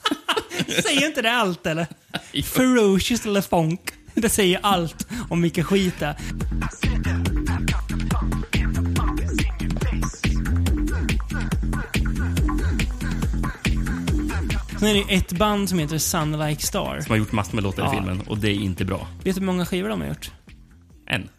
Säger 0.84 1.08
inte 1.08 1.22
det 1.22 1.32
allt 1.32 1.66
eller? 1.66 1.88
Ferocious 2.44 3.26
eller 3.26 3.42
funk. 3.42 3.82
Det 4.14 4.30
säger 4.30 4.60
allt 4.64 5.08
om 5.30 5.42
vilken 5.42 5.64
skit 5.64 5.94
det 6.00 6.06
är. 6.06 6.16
Sen 14.80 14.88
är 14.90 14.94
det 14.94 15.00
ju 15.00 15.18
ett 15.18 15.32
band 15.32 15.70
som 15.70 15.80
heter 15.80 15.98
Sun 15.98 16.40
Like 16.48 16.62
Star. 16.62 17.00
Som 17.02 17.12
har 17.12 17.18
gjort 17.18 17.32
massor 17.32 17.56
med 17.56 17.64
låtar 17.64 17.84
Ja. 17.84 17.94
i 17.94 17.96
filmen 17.96 18.22
och 18.22 18.38
det 18.38 18.50
är 18.50 18.54
inte 18.56 18.86
bra. 18.86 19.08
Vet 19.24 19.36
du 19.36 19.42
hur 19.42 19.46
många 19.46 19.66
skivor 19.66 19.90
de 19.90 20.02
har 20.02 20.08
gjort? 20.08 20.32
En. 21.08 21.30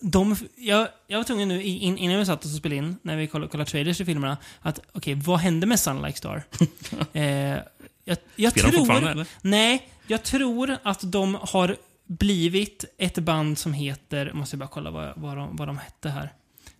De, 0.00 0.36
jag, 0.56 0.88
jag 1.06 1.18
var 1.18 1.24
tvungen 1.24 1.48
nu, 1.48 1.62
in, 1.62 1.98
innan 1.98 2.18
vi 2.18 2.26
satt 2.26 2.44
oss 2.44 2.52
och 2.52 2.58
spelade 2.58 2.76
in, 2.76 2.96
när 3.02 3.16
vi 3.16 3.26
kollade, 3.26 3.50
kollade 3.50 3.70
trailers 3.70 4.00
i 4.00 4.04
filmerna, 4.04 4.38
att 4.60 4.80
okej, 4.92 5.14
vad 5.14 5.38
hände 5.38 5.66
med 5.66 5.80
Sun 5.80 6.02
Like 6.02 6.18
Star? 6.18 6.42
eh, 7.12 7.22
jag 8.04 8.16
jag 8.36 8.52
Spelar 8.52 8.70
tror... 8.70 8.78
fortfarande, 8.78 9.10
eller? 9.10 9.26
Nej, 9.42 9.88
jag 10.06 10.22
tror 10.22 10.76
att 10.82 11.00
de 11.12 11.38
har 11.40 11.76
blivit 12.06 12.84
ett 12.98 13.18
band 13.18 13.58
som 13.58 13.72
heter, 13.72 14.32
måste 14.32 14.54
jag 14.54 14.58
bara 14.58 14.68
kolla 14.68 14.90
vad, 14.90 15.12
vad, 15.16 15.36
de, 15.36 15.56
vad 15.56 15.68
de 15.68 15.78
hette 15.78 16.08
här. 16.08 16.32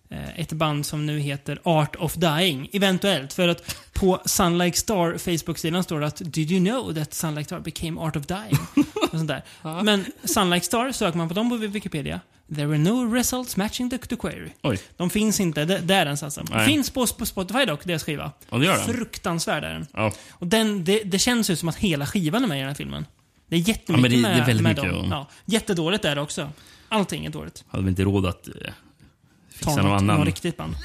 Eh, 0.09 0.39
ett 0.39 0.53
band 0.53 0.85
som 0.85 1.05
nu 1.05 1.19
heter 1.19 1.59
Art 1.63 1.95
of 1.95 2.13
Dying, 2.13 2.69
eventuellt. 2.73 3.33
För 3.33 3.47
att 3.47 3.75
på 3.93 4.21
Sunlike 4.25 4.77
Star 4.77 5.17
Facebook-sidan 5.17 5.83
står 5.83 5.99
det 5.99 6.07
att 6.07 6.21
Did 6.25 6.51
you 6.51 6.65
know 6.65 6.93
that 6.93 7.13
Sunlike 7.13 7.45
Star 7.45 7.59
became 7.59 8.01
Art 8.01 8.15
of 8.15 8.25
Dying? 8.25 8.57
och 9.15 9.19
sånt 9.19 9.27
där. 9.63 9.83
Men 9.83 10.05
Sunlike 10.23 10.65
Star, 10.65 10.91
söker 10.91 11.17
man 11.17 11.27
på 11.27 11.33
dem 11.33 11.49
på 11.49 11.55
Wikipedia, 11.57 12.19
There 12.55 12.65
were 12.65 12.77
no 12.77 13.13
results 13.13 13.57
matching 13.57 13.89
the, 13.89 13.97
the 13.97 14.15
query. 14.15 14.49
Oj. 14.63 14.79
De 14.97 15.09
finns 15.09 15.39
inte 15.39 15.65
d- 15.65 15.79
där 15.83 16.05
ens 16.05 16.23
alltså. 16.23 16.43
Nej. 16.51 16.65
Finns 16.67 16.89
på, 16.89 17.07
på 17.07 17.25
Spotify 17.25 17.65
dock, 17.65 17.83
deras 17.85 18.03
skiva. 18.03 18.31
Ja, 18.49 18.57
det 18.57 18.65
gör 18.65 18.77
den. 18.77 18.85
Fruktansvärd 18.95 19.63
är 19.63 19.73
den. 19.73 19.87
Ja. 19.93 20.11
Och 20.31 20.47
den, 20.47 20.83
det, 20.83 21.01
det 21.03 21.19
känns 21.19 21.49
ju 21.49 21.55
som 21.55 21.69
att 21.69 21.75
hela 21.75 22.05
skivan 22.05 22.43
är 22.43 22.47
med 22.47 22.57
i 22.57 22.59
den 22.59 22.67
här 22.67 22.75
filmen. 22.75 23.05
Det 23.47 23.55
är 23.55 23.59
Ja, 23.59 23.65
jättemycket 23.67 24.01
men 24.01 24.11
det- 24.11 24.17
det 24.17 24.21
med, 24.21 24.41
är 24.41 24.45
väldigt 24.45 24.63
med 24.63 24.75
mycket, 24.75 24.91
dem. 24.91 25.07
ja. 25.11 25.15
Ja. 25.17 25.27
Jättedåligt 25.45 26.05
är 26.05 26.15
det 26.15 26.21
också. 26.21 26.49
Allting 26.89 27.25
är 27.25 27.29
dåligt. 27.29 27.63
Hade 27.67 27.83
vi 27.83 27.89
inte 27.89 28.03
råd 28.03 28.25
att 28.25 28.47
eh, 28.47 28.53
fixa 29.49 29.71
Ta 29.71 29.81
någon 29.81 29.91
något, 29.91 30.01
annan. 30.01 30.17
något 30.17 30.25
riktigt 30.25 30.57
band. 30.57 30.75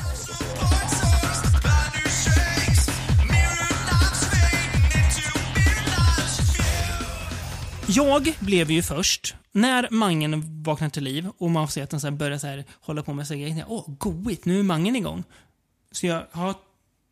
Jag 7.95 8.35
blev 8.41 8.71
ju 8.71 8.83
först, 8.83 9.35
när 9.53 9.89
Mangen 9.91 10.63
vaknar 10.63 10.89
till 10.89 11.05
liv 11.05 11.29
och 11.39 11.51
man 11.51 11.69
får 11.69 11.73
se 11.73 11.83
att 11.83 11.91
den 11.91 12.01
så 12.01 12.11
börjar 12.11 12.39
så 12.39 12.47
här, 12.47 12.65
hålla 12.81 13.03
på 13.03 13.13
med 13.15 13.27
sig 13.27 13.41
grejer. 13.41 13.65
Åh, 13.69 13.85
goigt, 13.99 14.45
nu 14.45 14.59
är 14.59 14.63
Mangen 14.63 14.97
igång. 14.97 15.25
Så 15.93 16.07
jag 16.07 16.27
har 16.33 16.55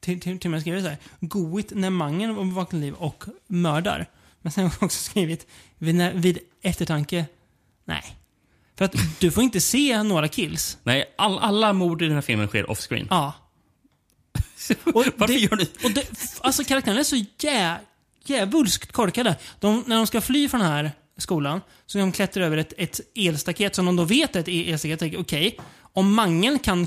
till, 0.00 0.20
till, 0.20 0.38
till 0.38 0.48
och 0.48 0.50
med 0.50 0.60
skrivit 0.60 0.84
så 0.84 0.88
här, 0.88 0.98
goigt 1.20 1.72
när 1.74 1.90
Mangen 1.90 2.54
vaknar 2.54 2.64
till 2.64 2.80
liv 2.80 2.94
och 2.94 3.24
mördar. 3.46 4.06
Men 4.42 4.52
sen 4.52 4.64
har 4.64 4.72
jag 4.80 4.82
också 4.82 5.02
skrivit, 5.10 5.46
vid, 5.78 6.12
vid 6.14 6.38
eftertanke, 6.62 7.26
nej. 7.84 8.16
För 8.76 8.84
att 8.84 8.94
du 9.20 9.30
får 9.30 9.42
inte 9.42 9.60
se 9.60 10.02
några 10.02 10.28
kills. 10.28 10.78
Nej, 10.82 11.14
all, 11.18 11.38
alla 11.38 11.72
mord 11.72 12.02
i 12.02 12.04
den 12.04 12.14
här 12.14 12.22
filmen 12.22 12.48
sker 12.48 12.70
offscreen. 12.70 13.06
Ja. 13.10 13.32
Och 14.84 15.04
Varför 15.16 15.26
det, 15.26 15.32
gör 15.32 15.56
du 15.56 15.66
och 15.84 15.90
det? 15.90 16.06
Alltså 16.40 16.64
karaktärerna 16.64 17.00
är 17.00 17.04
så 17.04 17.24
jä, 17.38 17.80
djävulskt 18.30 18.92
korkade. 18.92 19.36
De, 19.60 19.84
när 19.86 19.96
de 19.96 20.06
ska 20.06 20.20
fly 20.20 20.48
från 20.48 20.60
den 20.60 20.70
här 20.70 20.92
skolan 21.18 21.60
så 21.86 21.98
de 21.98 22.12
klättra 22.12 22.46
över 22.46 22.56
ett, 22.56 22.72
ett 22.78 23.00
elstaket 23.14 23.74
som 23.74 23.86
de 23.86 23.96
då 23.96 24.04
vet 24.04 24.36
är 24.36 24.40
ett 24.40 24.48
elstaket. 24.48 24.98
Tänker, 24.98 25.20
Okej, 25.20 25.58
om 25.80 26.14
Mangen 26.14 26.58
kan 26.58 26.86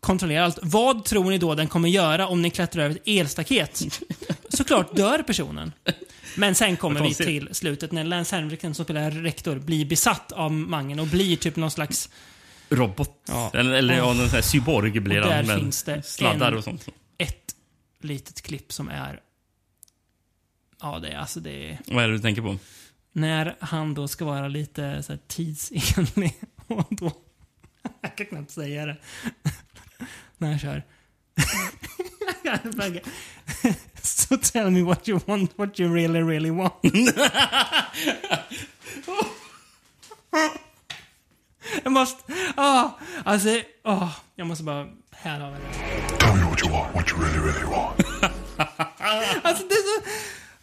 kontrollera 0.00 0.44
allt, 0.44 0.58
vad 0.62 1.04
tror 1.04 1.30
ni 1.30 1.38
då 1.38 1.54
den 1.54 1.68
kommer 1.68 1.88
göra 1.88 2.28
om 2.28 2.42
ni 2.42 2.50
klättrar 2.50 2.84
över 2.84 2.94
ett 2.94 3.02
elstaket? 3.06 3.82
Såklart 4.48 4.96
dör 4.96 5.22
personen. 5.22 5.72
Men 6.36 6.54
sen 6.54 6.76
kommer 6.76 7.00
vi 7.02 7.14
till 7.14 7.48
slutet 7.52 7.92
när 7.92 8.04
Lance 8.04 8.36
Henriksen 8.36 8.74
som 8.74 8.84
spelar 8.84 9.10
rektor 9.10 9.56
blir 9.58 9.84
besatt 9.84 10.32
av 10.32 10.52
Mangen 10.52 11.00
och 11.00 11.06
blir 11.06 11.36
typ 11.36 11.56
någon 11.56 11.70
slags 11.70 12.08
robot. 12.68 13.22
Ja. 13.28 13.50
Eller, 13.54 13.72
eller 13.72 13.94
ja, 13.96 14.04
någon 14.04 14.16
sån 14.16 14.28
här 14.28 14.42
cyborg 14.42 15.00
blir 15.00 15.20
Och 15.20 15.26
där 15.28 15.36
han. 15.36 15.46
med 15.46 15.58
finns 15.58 15.82
det 15.82 16.02
Sladdar 16.02 16.52
en- 16.52 16.58
och 16.58 16.64
sånt. 16.64 16.88
Ett 17.18 17.54
litet 18.02 18.42
klipp 18.42 18.72
som 18.72 18.88
är... 18.88 19.20
Ja, 20.82 20.98
det 20.98 21.08
är 21.08 21.18
alltså 21.18 21.40
det 21.40 21.70
är... 21.70 21.78
Vad 21.86 22.04
är 22.04 22.08
det 22.08 22.14
du 22.14 22.18
tänker 22.18 22.42
på? 22.42 22.56
När 23.12 23.56
han 23.60 23.94
då 23.94 24.08
ska 24.08 24.24
vara 24.24 24.48
lite 24.48 25.02
så 25.02 25.12
här, 25.12 25.20
tidsenlig. 25.28 26.34
Och 26.66 26.86
då... 26.90 27.12
Jag 28.00 28.16
kan 28.16 28.26
knappt 28.26 28.50
säga 28.50 28.86
det. 28.86 28.96
När 30.38 30.48
han 30.48 30.58
kör. 30.58 30.82
so 34.02 34.36
tell 34.36 34.70
me 34.70 34.82
what 34.82 35.08
you 35.08 35.20
want, 35.26 35.58
what 35.58 35.80
you 35.80 35.94
really, 35.94 36.20
really 36.22 36.50
want. 36.50 36.74
jag 41.82 41.92
måste... 41.92 42.32
Ah, 42.56 42.90
alltså... 43.24 43.48
ah, 43.82 44.08
jag 44.34 44.46
måste 44.46 44.64
bara... 44.64 44.86
Här 45.10 45.40
har 45.40 45.50
vi 45.50 45.56
det. 45.56 45.72
Tell 46.18 46.36
me 46.36 46.44
what 46.44 46.62
you 46.62 46.72
want, 46.72 46.94
what 46.94 47.10
you 47.10 47.22
really, 47.22 47.38
really 47.38 47.64
want. 47.64 48.00
Alltså 49.42 49.64
det 49.68 49.74
är 49.74 50.00
så... 50.00 50.02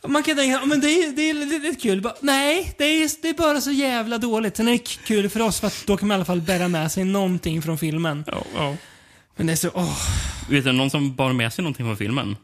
Man 0.08 0.24
kan 0.24 0.36
tänka, 0.38 0.66
men 0.66 0.82
det 0.82 0.88
är, 0.90 1.12
det 1.12 1.30
är 1.30 1.34
lite 1.34 1.82
kul. 1.82 2.02
Bara, 2.02 2.16
nej, 2.22 2.74
det 2.78 2.84
är, 2.84 3.22
det 3.22 3.30
är 3.30 3.34
bara 3.34 3.62
så 3.62 3.72
jävla 3.72 4.18
dåligt. 4.18 4.58
Sen 4.58 4.68
är 4.68 4.72
det 4.72 4.78
kul 4.78 5.30
för 5.30 5.40
oss 5.40 5.60
för 5.60 5.68
att 5.68 5.84
då 5.88 5.98
kan 5.98 6.08
man 6.08 6.16
i 6.16 6.18
alla 6.18 6.26
fall 6.26 6.42
bära 6.42 6.68
med 6.68 6.92
sig 6.92 7.04
någonting 7.04 7.62
från 7.62 7.78
filmen. 7.78 8.26
Men 9.36 9.48
det 9.48 9.54
är 9.54 9.58
så, 9.58 9.70
åh. 9.74 9.98
Vet 10.50 10.64
du 10.64 10.72
någon 10.72 10.90
som 10.90 11.16
bar 11.16 11.34
med 11.34 11.54
sig 11.54 11.64
någonting 11.64 11.86
från 11.86 11.98
filmen? 11.98 12.36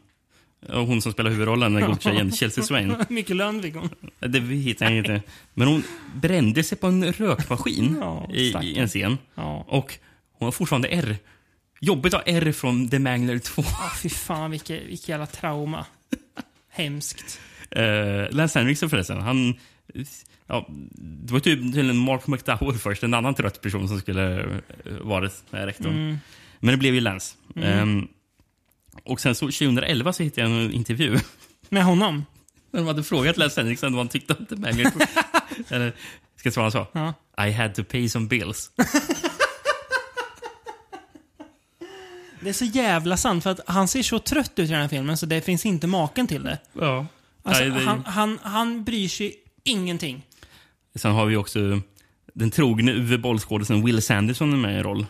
Och 0.68 0.86
hon 0.86 1.02
som 1.02 1.12
spelar 1.12 1.30
huvudrollen, 1.30 1.74
den 1.74 1.86
godtjejen, 1.86 2.32
Chelsea 2.36 2.64
Swain. 2.64 2.96
Mycket 3.08 3.36
lön 3.36 3.62
fick 3.62 3.74
hon. 3.74 3.88
Det 4.18 4.40
hittar 4.40 4.86
jag 4.86 4.96
inte. 4.96 5.22
Men 5.54 5.68
hon 5.68 5.82
brände 6.14 6.64
sig 6.64 6.78
på 6.78 6.86
en 6.86 7.12
rökmaskin 7.12 7.96
Ja, 8.00 8.28
i, 8.32 8.54
i 8.62 8.78
en 8.78 8.88
scen. 8.88 9.18
Ja. 9.34 9.64
Och 9.68 9.98
hon 10.38 10.46
har 10.46 10.52
fortfarande 10.52 10.88
R. 10.88 11.16
Jobbigt 11.80 12.14
att 12.14 12.28
ha 12.28 12.36
R 12.36 12.52
från 12.52 12.88
The 12.88 12.98
Mangler 12.98 13.38
2. 13.38 13.62
Ah, 13.62 13.90
fy 14.02 14.08
fan, 14.08 14.50
vilket, 14.50 14.82
vilket 14.86 15.08
jävla 15.08 15.26
trauma. 15.26 15.86
Hemskt. 16.74 17.40
Uh, 17.76 18.30
Lance 18.30 18.58
Henriksen 18.58 18.90
förresten, 18.90 19.20
han... 19.20 19.54
Ja, 20.46 20.66
det 20.98 21.32
var 21.32 21.40
typ 21.40 21.60
tydligen 21.60 21.96
Mark 21.96 22.26
McDowell 22.26 22.78
först, 22.78 23.02
en 23.02 23.14
annan 23.14 23.34
trött 23.34 23.60
person 23.60 23.88
som 23.88 24.00
skulle 24.00 24.42
uh, 24.42 24.56
varit 25.00 25.44
uh, 25.54 25.58
rektorn. 25.58 25.92
Mm. 25.92 26.16
Men 26.60 26.72
det 26.72 26.78
blev 26.78 26.94
ju 26.94 27.00
Lance. 27.00 27.36
Mm. 27.56 27.68
Ehm, 27.68 28.08
och 29.04 29.20
sen 29.20 29.34
så 29.34 29.46
2011 29.46 30.12
så 30.12 30.22
hittade 30.22 30.48
jag 30.48 30.64
en 30.64 30.72
intervju. 30.72 31.18
Med 31.68 31.84
honom? 31.84 32.24
När 32.70 32.80
de 32.80 32.86
hade 32.86 33.02
frågat 33.02 33.36
Lance 33.36 33.60
Henriksen 33.60 33.92
vad 33.92 34.00
han 34.00 34.08
tyckte 34.08 34.34
om 34.34 34.46
The 34.46 34.56
Mangler 34.56 34.90
2. 34.90 35.00
Eller, 35.68 35.92
ska 36.36 36.46
jag 36.46 36.54
svara 36.54 36.70
så? 36.70 36.86
Ja. 36.92 37.14
I 37.46 37.52
had 37.52 37.74
to 37.74 37.84
pay 37.84 38.08
some 38.08 38.26
bills. 38.26 38.70
Det 42.44 42.48
är 42.50 42.52
så 42.52 42.64
jävla 42.64 43.16
sant, 43.16 43.42
för 43.42 43.50
att 43.50 43.60
han 43.66 43.88
ser 43.88 44.02
så 44.02 44.18
trött 44.18 44.52
ut 44.56 44.68
i 44.68 44.72
den 44.72 44.80
här 44.80 44.88
filmen 44.88 45.16
så 45.16 45.26
det 45.26 45.40
finns 45.40 45.66
inte 45.66 45.86
maken 45.86 46.26
till 46.26 46.42
det. 46.42 46.58
Ja. 46.72 47.06
Alltså, 47.42 47.64
Nej, 47.64 47.72
det- 47.72 47.80
han, 47.86 48.02
han, 48.06 48.38
han 48.42 48.84
bryr 48.84 49.08
sig 49.08 49.34
ingenting. 49.64 50.22
Sen 50.94 51.12
har 51.12 51.26
vi 51.26 51.36
också 51.36 51.80
den 52.34 52.50
trogne 52.50 52.92
Uwe 52.92 53.18
Boll-skådisen 53.18 53.84
Will 53.84 54.02
Sanderson 54.02 54.52
är 54.52 54.56
med 54.56 54.72
i 54.74 54.76
en 54.76 54.82
roll. 54.82 55.06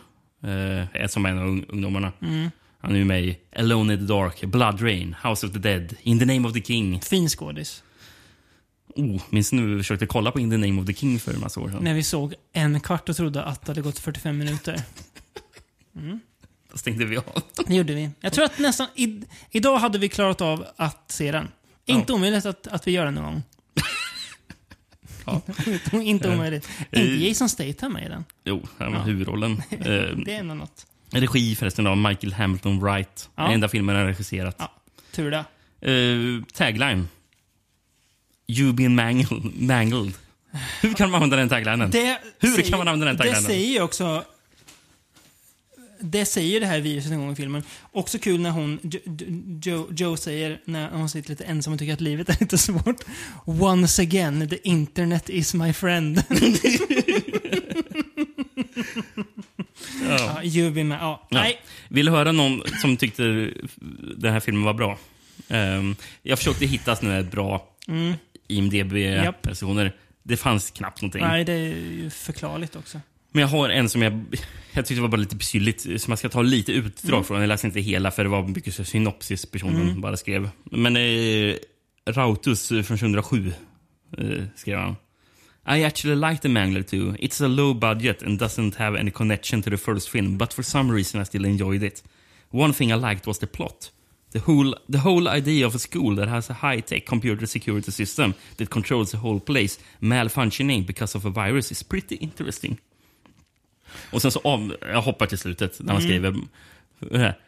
Eh, 0.93 1.07
som 1.07 1.25
en 1.25 1.37
av 1.39 1.45
ung- 1.47 1.65
ungdomarna. 1.69 2.11
Mm. 2.21 2.51
Han 2.79 2.91
är 2.91 2.95
ju 2.97 3.05
med 3.05 3.23
i 3.25 3.37
Alone 3.55 3.93
in 3.93 3.99
the 3.99 4.05
Dark, 4.05 4.41
Blood 4.41 4.81
Rain, 4.81 5.15
House 5.23 5.47
of 5.47 5.53
the 5.53 5.59
Dead, 5.59 5.93
In 6.01 6.19
the 6.19 6.25
Name 6.25 6.47
of 6.47 6.53
the 6.53 6.61
King. 6.61 7.01
Fin 7.01 7.29
skådis. 7.29 7.83
Oh, 8.95 9.21
minns 9.29 9.51
nu 9.51 9.75
vi 9.75 9.77
försökte 9.83 10.05
kolla 10.05 10.31
på 10.31 10.39
In 10.39 10.49
the 10.49 10.57
Name 10.57 10.81
of 10.81 10.87
the 10.87 10.93
King 10.93 11.19
för 11.19 11.33
en 11.33 11.39
massa 11.39 11.59
år 11.59 11.69
sedan. 11.69 11.83
När 11.83 11.93
vi 11.93 12.03
såg 12.03 12.33
en 12.53 12.79
kvart 12.79 13.09
och 13.09 13.15
trodde 13.15 13.43
att 13.43 13.61
det 13.61 13.67
hade 13.71 13.81
gått 13.81 13.99
45 13.99 14.37
minuter. 14.37 14.81
Mm. 15.95 16.19
Stängde 16.75 17.05
vi 17.05 17.17
av. 17.17 17.23
Det 17.67 17.75
gjorde 17.75 17.93
vi. 17.93 18.09
Jag 18.19 18.33
tror 18.33 18.45
att 18.45 18.59
nästan... 18.59 18.87
I, 18.95 19.21
idag 19.51 19.77
hade 19.77 19.97
vi 19.97 20.09
klarat 20.09 20.41
av 20.41 20.65
att 20.75 21.11
se 21.11 21.31
den. 21.31 21.47
Inte 21.85 22.13
omöjligt 22.13 22.45
att, 22.45 22.67
att 22.67 22.87
vi 22.87 22.91
gör 22.91 23.05
den 23.05 23.13
någon 23.15 23.23
gång. 23.23 23.43
inte, 25.67 25.97
inte 26.03 26.29
omöjligt. 26.33 26.69
Eh, 26.91 27.01
Inte 27.01 27.25
Jason 27.25 27.49
Statham 27.49 27.93
med 27.93 28.05
i 28.05 28.09
den. 28.09 28.25
Jo, 28.43 28.67
han 28.77 28.91
var 28.91 28.99
Ja. 28.99 29.03
huvudrollen. 29.05 29.61
Eh, 29.71 29.77
Det 30.25 30.33
är 30.33 30.39
ändå 30.39 30.53
något. 30.53 30.85
Regi 31.11 31.55
förresten 31.55 31.87
av 31.87 31.97
Michael 31.97 32.33
Hamilton 32.33 32.79
Wright. 32.79 33.29
Ja. 33.35 33.43
Den 33.43 33.51
enda 33.53 33.67
filmen 33.69 33.95
han 33.95 34.05
regisserat. 34.05 34.61
Tur 35.11 35.31
det. 35.31 35.45
Eh, 35.91 36.43
tagline. 36.53 37.07
You 38.47 38.73
been 38.73 38.95
mangled. 38.95 39.61
mangled. 39.61 40.13
Hur 40.81 40.93
kan 40.93 41.09
man 41.11 41.15
använda 41.15 41.35
den 41.37 41.49
taglinen? 41.49 41.91
Det 41.91 42.19
Hur 42.39 42.49
säger- 42.55 42.69
kan 42.69 42.77
man 42.77 42.87
använda 42.87 43.05
den 43.05 43.15
Det 43.15 43.23
taglinen? 43.23 43.43
säger 43.43 43.67
ju 43.73 43.81
också... 43.81 44.23
Det 45.99 46.25
säger 46.25 46.59
det 46.59 46.65
här 46.65 46.79
viruset 46.79 47.11
en 47.11 47.19
gång 47.19 47.31
i 47.31 47.35
filmen. 47.35 47.63
Också 47.91 48.19
kul 48.19 48.39
när 48.39 48.49
hon, 48.49 48.79
Jo, 48.83 48.99
Jo, 49.63 49.87
Joe 49.97 50.17
säger, 50.17 50.61
när 50.65 50.89
hon 50.89 51.09
sitter 51.09 51.29
lite 51.29 51.43
ensam 51.43 51.73
och 51.73 51.79
tycker 51.79 51.93
att 51.93 52.01
livet 52.01 52.29
är 52.29 52.37
lite 52.39 52.57
svårt. 52.57 53.03
Once 53.45 54.01
again, 54.01 54.49
the 54.49 54.67
internet 54.69 55.29
is 55.29 55.53
my 55.53 55.73
friend. 55.73 56.23
ja, 60.43 60.71
be 60.71 60.83
my, 60.83 60.95
ja. 60.95 61.27
Ja. 61.29 61.41
Nej. 61.41 61.61
Vill 61.89 62.05
du 62.05 62.11
höra 62.11 62.31
någon 62.31 62.61
som 62.81 62.97
tyckte 62.97 63.23
den 64.17 64.33
här 64.33 64.39
filmen 64.39 64.63
var 64.63 64.73
bra? 64.73 64.97
Ehm, 65.47 65.95
jag 66.23 66.37
försökte 66.37 66.65
hitta 66.65 66.95
såna 66.95 67.11
här 67.11 67.23
bra 67.23 67.71
Mm. 67.87 68.13
IMDB-recensioner. 68.47 69.91
Det 70.23 70.37
fanns 70.37 70.71
knappt 70.71 71.01
någonting. 71.01 71.21
Nej, 71.21 71.43
det 71.43 71.53
är 71.53 71.75
ju 71.75 72.09
förklarligt 72.09 72.75
också. 72.75 73.01
Men 73.35 73.41
jag 73.41 73.47
har 73.47 73.69
en 73.69 73.89
som 73.89 74.01
jag, 74.01 74.25
jag 74.73 74.85
tyckte 74.85 75.01
var 75.01 75.09
bara 75.09 75.17
lite 75.21 75.45
syrligt, 75.45 75.81
som 75.81 76.11
jag 76.11 76.19
ska 76.19 76.29
ta 76.29 76.41
lite 76.41 76.71
utdrag 76.71 77.13
Mm. 77.13 77.23
från. 77.23 77.39
Jag 77.39 77.47
läste 77.47 77.67
inte 77.67 77.79
hela 77.81 78.11
för 78.11 78.23
det 78.23 78.29
var 78.29 78.43
mycket 78.47 78.87
synopsis 78.87 79.45
personen 79.45 79.81
Mm. 79.81 80.01
bara 80.01 80.17
skrev. 80.17 80.49
Men 80.71 80.95
eh, 80.95 81.55
Rautus 82.09 82.67
från 82.67 82.83
2007 82.83 83.53
eh, 84.17 84.43
skrev 84.55 84.77
han. 84.79 84.95
I 85.77 85.83
actually 85.83 86.29
like 86.29 86.41
The 86.41 86.49
Mangler 86.49 86.83
too. 86.83 87.15
It's 87.19 87.45
a 87.45 87.47
low 87.47 87.73
budget 87.79 88.23
and 88.23 88.41
doesn't 88.41 88.75
have 88.77 88.99
any 88.99 89.11
connection 89.11 89.61
to 89.61 89.69
the 89.69 89.77
first 89.77 90.09
film, 90.09 90.37
but 90.37 90.53
for 90.53 90.63
some 90.63 90.93
reason 90.93 91.21
I 91.21 91.25
still 91.25 91.45
enjoyed 91.45 91.83
it. 91.83 92.03
One 92.51 92.73
thing 92.73 92.91
I 92.91 92.95
liked 92.95 93.27
was 93.27 93.39
the 93.39 93.47
plot. 93.47 93.91
The 94.31 94.39
whole, 94.39 94.75
the 94.91 94.99
whole 94.99 95.27
idea 95.37 95.65
of 95.67 95.75
a 95.75 95.79
school 95.79 96.15
that 96.15 96.27
has 96.29 96.49
a 96.49 96.53
high-tech 96.53 97.05
computer 97.05 97.45
security 97.47 97.91
system 97.91 98.33
that 98.57 98.69
controls 98.69 99.11
the 99.11 99.17
whole 99.17 99.39
place 99.39 99.79
malfunctioning 100.01 100.85
because 100.85 101.17
of 101.17 101.25
a 101.25 101.29
virus 101.29 101.71
is 101.71 101.83
pretty 101.83 102.15
interesting. 102.15 102.77
Och 104.11 104.21
sen 104.21 104.31
så 104.31 104.39
av, 104.43 104.75
jag 104.81 105.01
hoppar 105.01 105.25
till 105.25 105.37
slutet 105.37 105.79
när 105.79 105.93
man 105.93 106.03
Mm. 106.03 106.09
skriver... 106.09 106.35
här. 107.19 107.39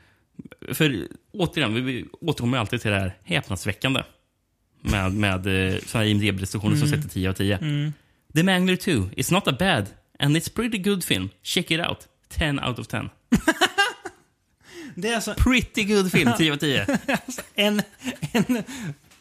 För 0.74 1.08
återigen, 1.32 1.74
vi, 1.74 1.82
vi 1.82 2.06
återkommer 2.22 2.58
alltid 2.58 2.82
till 2.82 2.92
det 2.92 3.00
här 3.00 3.18
häpnadsväckande. 3.24 4.04
Med, 4.82 5.14
med 5.14 5.48
eh, 5.74 5.80
såna 5.86 6.04
här 6.04 6.10
IMDB-recensioner 6.10 6.76
som 6.76 6.88
Mm. 6.88 7.02
sätter 7.02 7.14
10 7.14 7.30
av 7.30 7.34
10. 7.34 7.58
Mm. 7.58 7.94
The 8.36 8.44
Mangler 8.44 8.76
2, 8.76 8.92
it's 8.92 9.34
not 9.34 9.48
a 9.48 9.56
bad 9.60 9.86
and 10.20 10.38
it's 10.38 10.54
pretty 10.56 10.78
good 10.78 11.04
film. 11.04 11.30
Check 11.44 11.72
it 11.72 11.80
out. 11.80 12.08
10 12.30 12.60
out 12.68 12.80
of 12.80 12.88
10. 12.88 13.10
Det 14.96 15.10
är 15.10 15.16
alltså... 15.16 15.34
Pretty 15.34 15.84
good 15.84 16.12
film, 16.12 16.32
10 16.38 16.52
av 16.54 16.58
10. 16.58 16.98
Alltså, 17.26 17.42
en, 17.56 17.82
en 18.32 18.64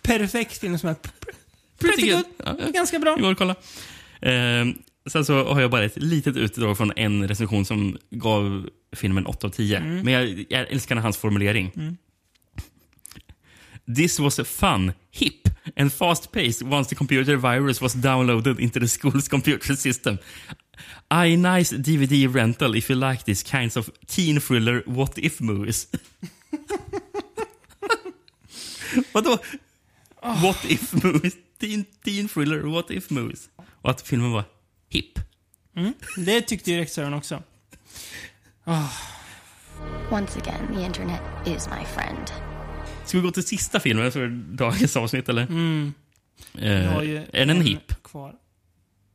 perfekt 0.03 0.59
film 0.61 0.79
som 0.79 0.89
är 0.89 0.95
pr- 0.95 1.35
pretty 1.79 2.11
good. 2.11 2.25
Ja, 2.45 2.57
ja. 2.61 2.71
Ganska 2.71 2.99
bra. 2.99 3.17
Vi 3.17 3.23
går 3.23 3.33
och 3.33 3.39
kolla. 3.39 3.55
Ehm, 4.21 4.79
sen 5.07 5.25
så 5.25 5.45
har 5.45 5.61
jag 5.61 5.71
bara 5.71 5.85
ett 5.85 6.03
litet 6.03 6.37
utdrag 6.37 6.77
från 6.77 6.93
en 6.97 7.29
recension 7.29 7.65
som 7.65 7.99
gav 8.11 8.69
filmen 8.93 9.27
8 9.27 9.47
av 9.47 9.51
10. 9.51 9.77
Mm. 9.77 10.05
Men 10.05 10.13
jag, 10.13 10.45
jag 10.49 10.71
älskar 10.71 10.97
hans 10.97 11.17
formulering. 11.17 11.73
Mm. 11.77 11.97
This 13.97 14.19
was 14.19 14.41
fun, 14.45 14.93
hip 15.11 15.49
and 15.77 15.93
fast-paced 15.93 16.73
once 16.73 16.89
the 16.89 16.95
computer 16.95 17.37
virus 17.37 17.81
was 17.81 17.95
downloaded 17.95 18.61
into 18.61 18.81
the 18.81 18.89
school's 18.89 19.29
computer 19.29 19.75
system. 19.75 20.19
I 21.11 21.37
nice 21.37 21.77
DVD 21.77 22.35
rental 22.35 22.75
if 22.75 22.91
you 22.91 23.11
like 23.11 23.25
these 23.25 23.45
kinds 23.45 23.77
of 23.77 23.91
teen 24.07 24.41
thriller 24.41 24.83
what 24.87 25.19
if 25.19 25.41
movies. 25.41 25.89
Vadå? 29.13 29.39
What 30.43 30.65
if 30.65 31.05
movies? 31.05 31.37
Teen, 31.59 31.85
teen 32.05 32.29
thriller 32.29 32.63
what 32.63 32.91
if 32.91 33.11
movies. 33.11 33.49
Och 33.83 33.91
att 33.91 34.01
filmen 34.01 34.33
var 34.33 34.45
hip. 34.89 35.19
Mm. 35.77 35.93
Det 36.17 36.41
tyckte 36.41 36.71
ju 36.73 36.77
regissören 36.79 37.15
också. 37.15 37.43
Ah. 38.65 38.89
Once 40.11 40.41
again, 40.41 40.75
the 40.77 40.83
internet 40.85 41.21
is 41.47 41.69
my 41.69 41.85
friend. 41.95 42.31
Ska 43.05 43.19
vi 43.19 43.23
gå 43.23 43.31
till 43.31 43.47
sista 43.47 43.81
filmen 43.81 44.13
för 44.13 44.29
dagens 44.57 44.97
avsnitt 44.97 45.29
eller? 45.29 45.43
Mm. 45.43 45.95
Eh, 46.55 46.97
är 47.33 47.47
den 47.47 47.61
hip? 47.61 48.03
kvar. 48.03 48.35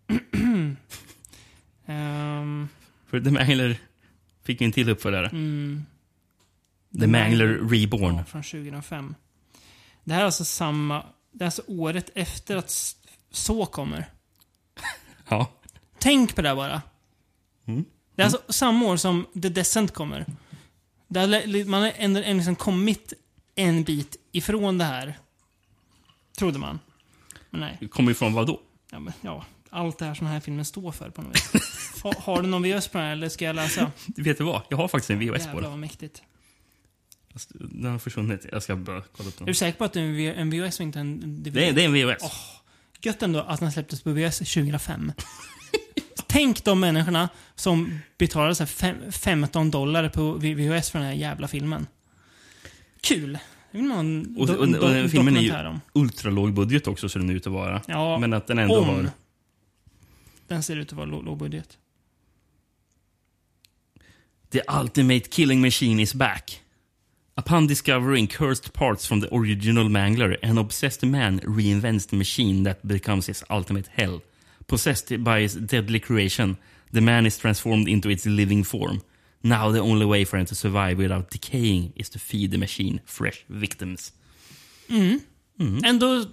Ehm, 1.85 2.69
För 3.07 3.19
The 3.22 3.31
Mangler 3.31 3.77
fick 4.43 4.61
ju 4.61 4.65
en 4.65 4.72
till 4.72 4.89
uppföljare. 4.89 5.27
mm. 5.30 5.85
The 6.99 7.07
Mangler 7.07 7.48
Reborn. 7.48 8.15
Ja, 8.15 8.23
från 8.23 8.43
2005. 8.43 9.15
Det 10.03 10.14
här 10.14 10.22
är 10.22 10.26
alltså 10.26 10.45
samma... 10.45 11.06
Det 11.31 11.43
är 11.43 11.45
alltså 11.45 11.64
året 11.68 12.10
efter 12.15 12.56
att 12.57 12.95
Så 13.31 13.65
kommer. 13.65 14.06
Ja. 15.30 15.52
Tänk 16.02 16.36
på 16.36 16.41
det 16.41 16.56
bara. 16.56 16.82
Mm. 17.65 17.86
Det 18.15 18.22
är 18.22 18.26
alltså 18.26 18.41
samma 18.49 18.86
år 18.86 18.98
som 18.98 19.26
The 19.41 19.49
Descent 19.49 19.94
kommer. 19.94 20.26
Har, 21.15 21.65
man 21.65 21.82
har 21.82 21.94
ändå 21.95 22.19
liksom 22.19 22.56
kommit 22.56 23.14
en 23.56 23.84
bit 23.84 24.15
ifrån 24.32 24.78
det 24.78 24.84
här. 24.86 25.18
Trodde 26.38 26.60
man. 26.60 26.80
Men 27.49 27.61
nej. 27.61 27.90
Kommer 27.90 28.11
ifrån 28.11 28.34
vad 28.34 28.48
då? 28.48 28.61
Ja, 28.91 28.99
men, 28.99 29.14
ja, 29.22 29.45
allt 29.69 29.98
det 29.98 30.06
här 30.06 30.14
som 30.14 30.26
den 30.26 30.34
här 30.34 30.40
filmen 30.41 30.65
står 30.65 30.91
för 30.91 31.10
på 31.10 31.22
något 31.22 31.36
vis. 31.36 31.52
har, 32.03 32.14
har 32.14 32.41
du 32.41 32.48
någon 32.48 32.64
VHS 32.64 32.88
på 32.88 32.98
den 32.98 33.07
här 33.07 33.14
eller 33.14 33.30
ska 33.30 33.45
jag 33.45 33.56
läsa? 33.56 33.91
Vet 34.06 34.38
du 34.38 34.44
vad? 34.44 34.61
Jag 34.69 34.78
har 34.78 34.88
faktiskt 34.88 35.10
en 35.10 35.19
VHS 35.19 35.32
på 35.32 35.38
Jävlar 35.38 35.61
den. 35.61 35.69
vad 35.72 35.80
mäktigt. 35.80 36.22
Fast 37.34 37.52
Den 37.53 37.91
har 37.91 37.99
försvunnit. 37.99 38.45
Jag 38.52 38.64
ska 38.64 38.76
bara 38.76 39.02
kolla 39.02 39.30
upp 39.30 39.36
Är 39.36 39.40
du 39.40 39.45
den. 39.45 39.56
säker 39.56 39.78
på 39.78 39.84
att 39.84 39.94
det 39.94 40.02
är 40.02 40.34
en, 40.34 40.49
VHS 40.49 40.80
och 40.80 40.84
inte 40.84 40.99
en 40.99 41.44
DVD? 41.44 41.53
Det 41.53 41.69
är, 41.69 41.73
det 41.73 41.82
är 41.84 41.86
en 41.86 41.94
VHS. 41.94 42.23
Åh, 42.23 42.32
gött 43.02 43.22
ändå 43.22 43.40
att 43.40 43.60
den 43.60 43.72
släpptes 43.72 44.02
på 44.02 44.11
VHS 44.11 44.38
2005. 44.53 45.11
Tänk 46.27 46.64
de 46.64 46.80
människorna 46.80 47.30
som 47.56 47.99
betalade 48.18 48.56
så 48.56 48.65
fem, 48.65 49.11
15 49.11 49.72
dollar 49.72 50.10
på 50.10 50.31
VHS 50.34 50.89
för 50.89 50.99
den 50.99 51.07
här 51.07 51.15
jävla 51.15 51.48
filmen. 51.48 51.88
Kul. 53.02 53.39
Det 53.72 53.77
vill 53.77 53.88
man 53.88 53.91
ha 53.91 53.99
en 53.99 54.35
Och, 54.38 54.48
do, 54.48 54.53
och, 54.53 54.60
och, 54.60 54.68
do, 54.68 54.88
den 54.88 55.10
filmen 55.10 55.38
är 55.38 55.41
ju 55.41 55.68
om. 55.68 55.81
ultralåg 55.93 56.53
budget 56.53 56.88
också, 56.88 57.10
så 57.10 57.19
den 57.19 57.30
ut 57.30 57.48
att 57.48 57.53
vara. 57.53 57.81
Ja, 57.88 58.19
Men 58.19 58.34
att 58.34 58.48
den 58.48 58.60
ändå 58.60 58.77
om. 58.77 58.88
har... 58.89 59.10
Den 60.48 60.64
ser 60.64 60.76
ut 60.76 60.88
att 60.91 60.98
vara 60.98 61.06
låg 61.06 61.38
budget. 61.38 61.77
The 64.52 64.61
ultimate 64.81 65.19
killing 65.30 65.61
machine 65.61 65.99
is 65.99 66.14
back. 66.14 66.61
Upon 67.35 67.68
discovering 67.68 68.27
cursed 68.27 68.73
parts 68.73 69.07
from 69.07 69.22
the 69.22 69.27
original 69.27 69.89
Mangler, 69.89 70.38
an 70.43 70.57
obsessed 70.57 71.10
man 71.10 71.39
reinvents 71.39 72.07
the 72.07 72.15
machine 72.15 72.64
that 72.64 72.81
becomes 72.81 73.27
his 73.27 73.43
ultimate 73.49 73.89
hell. 73.93 74.22
Possessed 74.72 75.23
by 75.23 75.41
his 75.41 75.53
deadly 75.53 75.99
creation, 75.99 76.57
the 76.93 77.02
man 77.02 77.26
is 77.26 77.38
transformed 77.38 77.88
into 77.88 78.10
its 78.10 78.26
living 78.26 78.64
form. 78.64 79.02
Now 79.41 79.73
the 79.73 79.80
only 79.81 80.06
way 80.06 80.26
for 80.26 80.38
him 80.38 80.45
to 80.45 80.56
survive 80.56 80.95
without 80.95 81.30
decaying 81.30 81.91
is 81.95 82.10
to 82.10 82.19
feed 82.19 82.52
the 82.52 82.57
machine 82.57 83.02
fresh 83.06 83.43
victims. 83.48 84.14
Mm. 84.89 85.19
Ändå... 85.85 86.26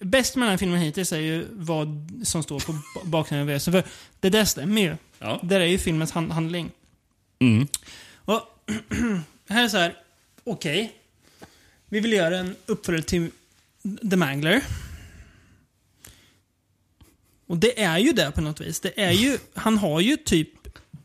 Bäst 0.00 0.36
med 0.36 0.46
den 0.46 0.50
här 0.50 0.56
filmen 0.56 0.80
hittills 0.80 1.12
är 1.12 1.20
ju 1.20 1.46
vad 1.52 2.10
som 2.24 2.42
står 2.42 2.60
på 2.60 2.72
ba- 2.72 3.04
baksidan 3.04 3.40
av 3.40 3.46
VHS. 3.46 3.64
För 3.64 3.84
det 4.20 4.30
där 4.30 4.44
stämmer 4.44 4.80
ju. 4.82 4.96
Ja. 5.18 5.38
Det 5.42 5.48
där 5.48 5.60
är 5.60 5.66
ju 5.66 5.78
filmens 5.78 6.12
hand, 6.12 6.32
handling. 6.32 6.70
Mm. 7.38 7.66
Och 8.14 8.40
här 9.48 9.64
är 9.64 9.68
så 9.68 9.76
här. 9.76 9.96
Okej. 10.44 10.92
Vi 11.88 12.00
vill 12.00 12.12
göra 12.12 12.38
en 12.38 12.56
uppföljare 12.66 13.02
till 13.02 13.30
The 14.10 14.16
Mangler. 14.16 14.62
Och 17.52 17.58
det 17.58 17.82
är 17.82 17.98
ju 17.98 18.12
det 18.12 18.30
på 18.30 18.40
något 18.40 18.60
vis. 18.60 18.80
Det 18.80 19.00
är 19.00 19.10
ju, 19.10 19.38
han 19.54 19.78
har 19.78 20.00
ju 20.00 20.16
typ... 20.16 20.48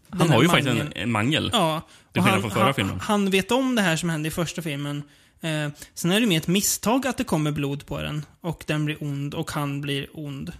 Han 0.09 0.29
har 0.29 0.41
ju 0.41 0.49
faktiskt 0.49 0.67
en, 0.67 0.77
mangeln. 0.77 0.93
en 0.95 1.11
mangel. 1.11 1.49
Ja. 1.53 1.81
Till 2.13 2.21
skillnad 2.21 2.41
från 2.41 2.51
förra 2.51 2.63
han, 2.63 2.73
filmen. 2.73 2.99
Han 2.99 3.29
vet 3.29 3.51
om 3.51 3.75
det 3.75 3.81
här 3.81 3.95
som 3.95 4.09
hände 4.09 4.27
i 4.27 4.31
första 4.31 4.61
filmen. 4.61 5.03
Eh, 5.41 5.69
sen 5.93 6.11
är 6.11 6.21
det 6.21 6.27
mer 6.27 6.37
ett 6.37 6.47
misstag 6.47 7.07
att 7.07 7.17
det 7.17 7.23
kommer 7.23 7.51
blod 7.51 7.85
på 7.85 8.01
den. 8.01 8.25
Och 8.41 8.63
den 8.67 8.85
blir 8.85 9.03
ond 9.03 9.33
och 9.33 9.51
han 9.51 9.81
blir 9.81 10.07
ond. 10.13 10.53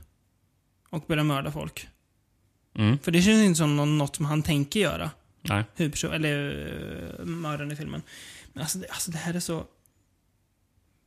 Och 0.90 1.06
börjar 1.08 1.24
mörda 1.24 1.52
folk. 1.52 1.88
Mm. 2.78 3.00
För 3.00 3.12
det 3.12 3.22
känns 3.22 3.44
inte 3.44 3.58
som 3.58 3.76
nå- 3.78 3.86
något 3.86 4.16
som 4.16 4.26
han 4.26 4.44
tänker 4.44 4.80
göra. 4.80 5.12
Nej. 5.42 5.64
Huvudperson, 5.76 6.14
eller 6.14 6.50
uh, 7.20 7.26
mördaren 7.26 7.72
i 7.72 7.76
filmen. 7.76 8.02
Men 8.54 8.62
alltså 8.62 8.78
det, 8.78 8.88
alltså 8.90 9.12
det 9.12 9.18
här 9.18 9.34
är 9.34 9.40
så... 9.40 9.66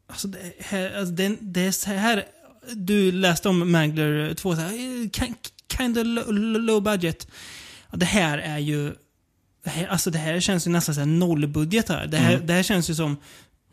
Alltså 0.06 0.28
det 0.28 0.52
här, 0.58 0.98
alltså 0.98 1.14
det, 1.14 1.36
det 1.40 1.60
är 1.60 1.72
så 1.72 1.90
här... 1.90 2.24
Du 2.74 3.12
läste 3.12 3.48
om 3.48 3.72
Mangler 3.72 4.34
2, 4.34 4.54
så 4.54 4.60
här, 4.60 4.70
ki- 4.72 5.34
kind 5.76 5.98
of 5.98 6.04
low, 6.06 6.82
budget. 6.82 7.28
Det 7.92 8.06
här 8.06 8.38
är 8.38 8.58
ju... 8.58 8.94
Det 9.64 9.70
här, 9.70 9.86
alltså 9.86 10.10
det 10.10 10.18
här 10.18 10.40
känns 10.40 10.66
ju 10.66 10.70
nästan 10.70 10.94
här 10.94 11.06
nollbudget 11.06 11.88
här. 11.88 12.06
Det 12.06 12.16
här, 12.16 12.34
Mm. 12.34 12.46
det 12.46 12.52
här 12.52 12.62
känns 12.62 12.90
ju 12.90 12.94
som... 12.94 13.16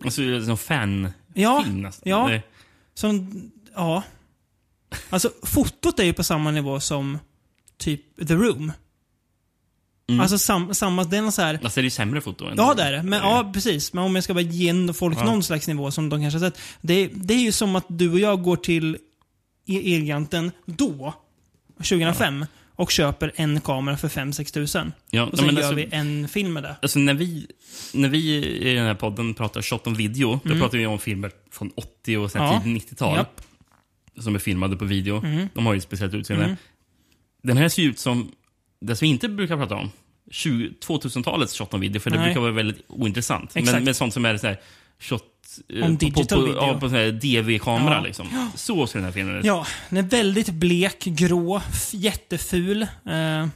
Alltså, 0.03 0.21
det 0.21 0.35
är 0.35 0.41
som 0.41 0.57
fan 0.57 1.11
Ja, 1.33 1.65
nästan. 1.67 2.09
ja. 2.09 2.27
Det, 2.27 2.41
Som, 2.93 3.41
ja. 3.75 4.03
Alltså 5.09 5.31
fotot 5.43 5.99
är 5.99 6.03
ju 6.03 6.13
på 6.13 6.23
samma 6.23 6.51
nivå 6.51 6.79
som 6.79 7.19
typ 7.77 8.27
The 8.27 8.33
Room. 8.33 8.71
Mm. 10.09 10.19
Alltså 10.21 10.37
sam, 10.37 10.73
samma, 10.73 11.03
det 11.03 11.17
är 11.17 11.31
så 11.31 11.41
här... 11.41 11.53
alltså, 11.63 11.79
det 11.79 11.81
är 11.81 11.83
ju 11.83 11.89
sämre 11.89 12.21
foto 12.21 12.45
än 12.45 12.53
Ja, 12.57 12.73
det 12.73 12.83
är 12.83 12.91
det. 12.91 13.03
Men, 13.03 13.19
ja, 13.19 13.51
precis. 13.53 13.93
Men 13.93 14.03
om 14.03 14.15
jag 14.15 14.23
ska 14.23 14.33
bara 14.33 14.41
ge 14.41 14.93
folk 14.93 15.17
Ja. 15.17 15.25
någon 15.25 15.43
slags 15.43 15.67
nivå 15.67 15.91
som 15.91 16.09
de 16.09 16.21
kanske 16.21 16.39
har 16.39 16.49
sett. 16.49 16.59
Det, 16.81 17.07
det 17.13 17.33
är 17.33 17.39
ju 17.41 17.51
som 17.51 17.75
att 17.75 17.85
du 17.87 18.11
och 18.11 18.19
jag 18.19 18.43
går 18.43 18.55
till 18.55 18.97
E- 19.65 19.95
Elgiganten 19.95 20.51
då, 20.65 21.13
2005, 21.77 22.45
och 22.75 22.91
köper 22.91 23.31
en 23.35 23.61
kamera 23.61 23.97
för 23.97 24.07
5-6 24.07 24.53
tusen. 24.53 24.93
Ja, 25.09 25.23
och 25.23 25.29
ja, 25.33 25.37
sen 25.37 25.45
men 25.45 25.55
gör 25.55 25.61
alltså- 25.61 25.75
vi 25.75 25.87
en 25.91 26.27
film 26.27 26.53
med 26.53 26.63
det. 26.63 26.75
Alltså 26.81 26.99
när 26.99 27.13
vi, 27.13 27.47
när 27.93 28.09
vi 28.09 28.45
i 28.45 28.73
den 28.73 28.85
här 28.85 28.93
podden 28.93 29.33
pratar 29.33 29.61
shot 29.61 29.87
on 29.87 29.93
video, 29.93 30.39
då 30.43 30.49
Mm. 30.49 30.61
pratar 30.61 30.77
vi 30.77 30.85
om 30.85 30.99
filmer 30.99 31.31
från 31.51 31.71
80 31.75 32.17
och 32.17 32.31
sen 32.31 32.41
Ja. 32.43 32.61
tidigt 32.63 32.89
90-tal. 32.91 33.17
Japp. 33.17 33.41
Som 34.19 34.35
är 34.35 34.39
filmade 34.39 34.75
på 34.77 34.85
video. 34.85 35.17
Mm. 35.25 35.47
De 35.53 35.65
har 35.65 35.73
ju 35.73 35.77
ett 35.77 35.83
speciellt 35.83 36.13
utseende. 36.13 36.45
Mm. 36.45 36.57
Den 37.43 37.57
här 37.57 37.69
ser 37.69 37.81
ju 37.83 37.89
ut 37.89 37.99
som 37.99 38.31
det 38.79 38.95
som 38.95 39.05
vi 39.05 39.09
inte 39.09 39.29
brukar 39.29 39.57
prata 39.57 39.75
om. 39.75 39.91
20 40.31 40.73
2000-talets 40.87 41.57
shot 41.57 41.73
on 41.73 41.79
video, 41.79 41.99
för 41.99 42.09
det 42.09 42.17
Nej. 42.17 42.25
brukar 42.25 42.41
vara 42.41 42.51
väldigt 42.51 42.85
ointressant. 42.87 43.55
Exakt. 43.55 43.75
Men 43.75 43.83
med 43.83 43.95
sånt 43.95 44.13
som 44.13 44.25
är 44.25 44.37
så 44.37 44.47
här 44.47 44.59
shot 44.99 45.23
eh, 45.69 45.85
On 45.85 45.97
på, 45.97 46.05
digital 46.05 46.39
på, 46.39 46.45
video. 46.45 46.61
Ja, 46.61 46.73
på 46.73 46.89
sån 46.89 46.97
här 46.97 47.11
DV-kamera 47.11 47.95
Ja. 47.95 48.01
liksom. 48.01 48.51
Så 48.55 48.87
ser 48.87 48.99
den 48.99 49.05
här 49.05 49.11
filmen 49.11 49.35
ut. 49.35 49.45
Ja, 49.45 49.67
den 49.89 49.97
är 49.97 50.09
väldigt 50.09 50.49
blek, 50.49 51.03
grå, 51.03 51.61
jätteful. 51.91 52.81
Eh, 52.81 53.47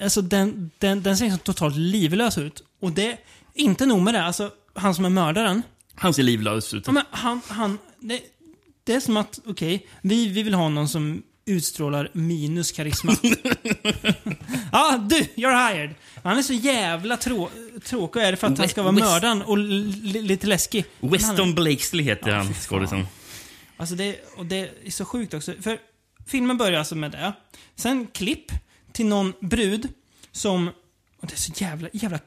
alltså 0.00 0.22
den, 0.22 0.70
den, 0.78 1.02
den 1.02 1.16
ser 1.16 1.24
liksom 1.24 1.38
totalt 1.38 1.76
livlös 1.76 2.38
ut. 2.38 2.62
Och 2.80 2.92
det, 2.92 3.18
inte 3.54 3.86
nog 3.86 4.02
med 4.02 4.14
det, 4.14 4.22
alltså 4.22 4.50
han 4.74 4.94
som 4.94 5.04
är 5.04 5.10
mördaren. 5.10 5.62
Han 5.94 6.14
ser 6.14 6.22
livlös 6.22 6.74
ut. 6.74 6.86
Ja, 6.86 6.92
men 6.92 7.04
han, 7.10 7.40
han, 7.48 7.78
det, 8.00 8.20
det 8.84 8.94
är 8.94 9.00
som 9.00 9.16
att, 9.16 9.40
okej, 9.46 9.86
vi, 10.02 10.28
vi 10.28 10.42
vill 10.42 10.54
ha 10.54 10.68
någon 10.68 10.88
som 10.88 11.22
utstrålar 11.48 12.10
minus 12.12 12.72
karisma. 12.72 13.16
Ja, 14.72 15.06
du, 15.10 15.16
you're 15.16 15.68
hired. 15.72 15.94
Han 16.22 16.38
är 16.38 16.42
så 16.42 16.52
jävla 16.52 17.16
trå 17.16 17.50
tråkig. 17.84 18.20
Är 18.20 18.30
det 18.30 18.36
för 18.36 18.46
att 18.46 18.58
han 18.58 18.68
ska 18.68 18.82
vara 18.82 18.92
West- 18.92 19.04
mördaren 19.06 19.42
och 19.42 19.58
li- 19.58 19.82
li- 20.02 20.22
lite 20.22 20.46
läskig? 20.46 20.84
Är- 21.00 21.08
Weston 21.08 21.54
Blakesley 21.54 22.04
heter 22.04 22.30
Ja, 22.30 22.36
han, 22.36 22.54
skådisen. 22.54 23.06
Alltså 23.76 23.94
det, 23.94 24.16
och 24.36 24.46
det 24.46 24.70
är 24.84 24.90
så 24.90 25.04
sjukt 25.04 25.34
också. 25.34 25.52
För 25.60 25.78
filmen 26.26 26.56
börjar 26.58 26.78
alltså 26.78 26.94
med 26.94 27.10
det. 27.10 27.32
Sen 27.76 28.06
klipp 28.06 28.52
till 28.92 29.06
någon 29.06 29.32
brud 29.40 29.88
som... 30.32 30.68
Och 31.20 31.26
det 31.26 31.32
är 31.34 31.38
så 31.38 31.52
jävla, 31.56 31.88
jävla... 31.92 32.18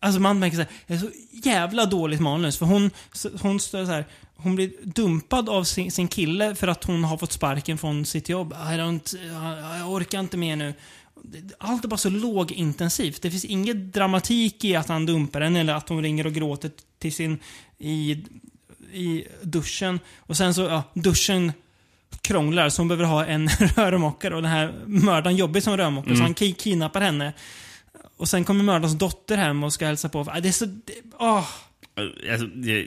Alltså 0.00 0.20
man 0.20 0.38
märker 0.38 0.56
såhär, 0.56 0.70
det 0.86 0.94
är 0.94 0.98
så 0.98 1.10
jävla 1.32 1.86
dåligt 1.86 2.20
manus. 2.20 2.58
För 2.58 2.66
hon, 2.66 2.90
hon 3.40 3.60
står 3.60 3.84
så 3.84 3.90
här, 3.90 4.04
hon 4.42 4.54
blir 4.54 4.70
dumpad 4.82 5.48
av 5.48 5.64
sin, 5.64 5.92
sin 5.92 6.08
kille 6.08 6.54
för 6.54 6.68
att 6.68 6.84
hon 6.84 7.04
har 7.04 7.16
fått 7.18 7.32
sparken 7.32 7.78
från 7.78 8.04
sitt 8.04 8.28
jobb. 8.28 8.52
I 8.52 8.56
don't, 8.76 9.16
jag 9.78 9.90
orkar 9.92 10.20
inte 10.20 10.36
mer 10.36 10.56
nu. 10.56 10.74
Allt 11.58 11.84
är 11.84 11.88
bara 11.88 11.96
så 11.96 12.10
lågintensivt. 12.10 13.22
Det 13.22 13.30
finns 13.30 13.44
ingen 13.44 13.90
dramatik 13.90 14.64
i 14.64 14.76
att 14.76 14.88
han 14.88 15.06
dumpar 15.06 15.40
henne 15.40 15.60
eller 15.60 15.74
att 15.74 15.88
hon 15.88 16.02
ringer 16.02 16.26
och 16.26 16.32
gråter 16.32 16.70
till 16.98 17.12
sin... 17.12 17.38
I, 17.78 18.24
i 18.92 19.24
duschen. 19.42 20.00
Och 20.18 20.36
sen 20.36 20.54
så, 20.54 20.62
ja, 20.62 20.82
duschen 20.94 21.52
krånglar 22.20 22.68
så 22.68 22.80
hon 22.82 22.88
behöver 22.88 23.04
ha 23.04 23.26
en 23.26 23.48
rörmokare 23.76 24.34
och 24.36 24.42
den 24.42 24.50
här 24.50 24.74
mördaren 24.86 25.36
jobbar 25.36 25.60
som 25.60 25.76
rörmokare 25.76 26.14
så 26.14 26.20
Mm. 26.20 26.22
han 26.22 26.34
ki- 26.34 26.54
kidnappar 26.54 27.00
henne. 27.00 27.32
Och 28.16 28.28
sen 28.28 28.44
kommer 28.44 28.64
mördarens 28.64 28.98
dotter 28.98 29.36
hem 29.36 29.64
och 29.64 29.72
ska 29.72 29.86
hälsa 29.86 30.08
på. 30.08 30.22
Det 30.42 30.48
är 30.48 30.52
så... 30.52 30.64
Det, 30.64 30.92
åh. 31.18 31.48
Alltså, 32.32 32.46
det, 32.46 32.86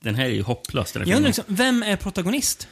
den 0.00 0.14
här 0.14 0.24
är 0.24 0.28
ju 0.28 0.42
hopplös. 0.42 0.92
Den 0.92 1.02
här 1.02 1.08
Jag 1.10 1.16
undrar 1.16 1.32
filmen. 1.32 1.44
liksom, 1.48 1.54
vem 1.56 1.82
är 1.82 1.96
protagonist? 1.96 2.68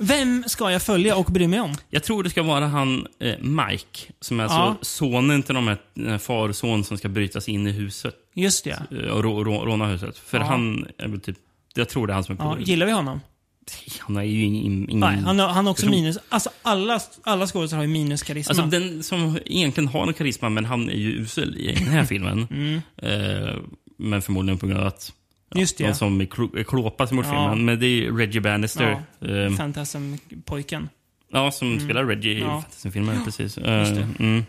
Vem 0.00 0.44
ska 0.46 0.70
jag 0.72 0.82
följa 0.82 1.16
och 1.16 1.24
bry 1.24 1.48
mig 1.48 1.60
om? 1.60 1.74
Jag 1.90 2.02
tror 2.04 2.22
det 2.22 2.30
ska 2.30 2.42
vara 2.42 2.66
han 2.66 3.06
eh, 3.20 3.38
Mike, 3.38 4.12
som 4.20 4.40
är 4.40 4.44
Ja. 4.44 4.50
alltså 4.50 4.84
sonen 4.84 5.42
till 5.42 5.54
de 5.54 5.68
här, 5.68 5.78
den 5.94 6.10
här 6.10 6.18
far 6.18 6.48
och 6.48 6.56
son 6.56 6.84
som 6.84 6.98
ska 6.98 7.08
bryta 7.08 7.40
sig 7.40 7.54
in 7.54 7.66
i 7.66 7.70
huset. 7.72 8.14
Just 8.34 8.64
det. 8.64 8.82
eh, 8.90 9.10
Och 9.10 9.22
rå, 9.24 9.44
rå, 9.44 9.64
råna 9.66 9.86
huset. 9.86 10.18
För 10.18 10.38
Ja. 10.38 10.44
han 10.44 10.86
är 10.98 11.08
väl 11.08 11.20
typ... 11.20 11.36
Jag 11.74 11.88
tror 11.88 12.06
det 12.06 12.12
är 12.12 12.14
han 12.14 12.24
som 12.24 12.34
är 12.40 12.44
Ja, 12.44 12.58
gillar 12.60 12.86
vi 12.86 12.92
honom? 12.92 13.20
Han 14.00 14.16
är 14.16 14.22
ju 14.22 14.42
ingen... 14.44 14.64
ingen 14.90 15.00
Nej, 15.00 15.16
han 15.18 15.38
har, 15.38 15.48
han 15.48 15.66
har 15.66 15.70
också 15.72 15.86
person. 15.86 16.00
minus. 16.00 16.18
Alltså 16.28 16.50
alla, 16.62 17.00
alla 17.22 17.46
skådespelare 17.46 17.80
har 17.80 17.86
ju 17.86 17.92
minuskarisma. 17.92 18.50
Alltså 18.50 18.66
den 18.80 19.02
som 19.02 19.38
egentligen 19.46 19.88
har 19.88 20.04
någon 20.04 20.14
karisma, 20.14 20.48
men 20.48 20.64
han 20.64 20.88
är 20.90 20.94
ju 20.94 21.10
usel 21.12 21.56
i 21.56 21.74
den 21.74 21.86
här 21.88 22.04
filmen. 22.14 22.46
Mm. 22.50 22.80
Eh, 22.96 23.54
men 23.98 24.22
förmodligen 24.22 24.58
på 24.58 24.66
grund 24.66 24.80
av 24.80 24.86
att 24.86 25.12
Just 25.54 25.78
det. 25.78 25.84
de 25.86 25.94
som 25.94 26.20
är 26.20 26.24
klo- 26.24 26.58
är 26.58 26.64
klåpa 26.64 27.06
som 27.06 27.16
gjort 27.16 27.26
Ja. 27.26 27.32
filmen. 27.32 27.64
Men 27.64 27.80
det 27.80 27.86
är 27.86 28.12
Reggie 28.12 28.40
Bannister. 28.40 29.02
Ja, 29.18 29.28
Eh, 29.28 29.50
Fantasm-pojken. 29.56 30.88
ja, 31.28 31.50
som 31.50 31.68
Mm. 31.72 31.80
spelar 31.84 32.04
Reggie 32.04 32.32
i 32.32 32.40
Ja. 32.40 32.46
Fantasy-filmen. 32.62 33.24
Precis. 33.24 33.56
Just 33.56 33.56
det. 33.94 34.00
Eh, 34.00 34.08
mm. 34.20 34.44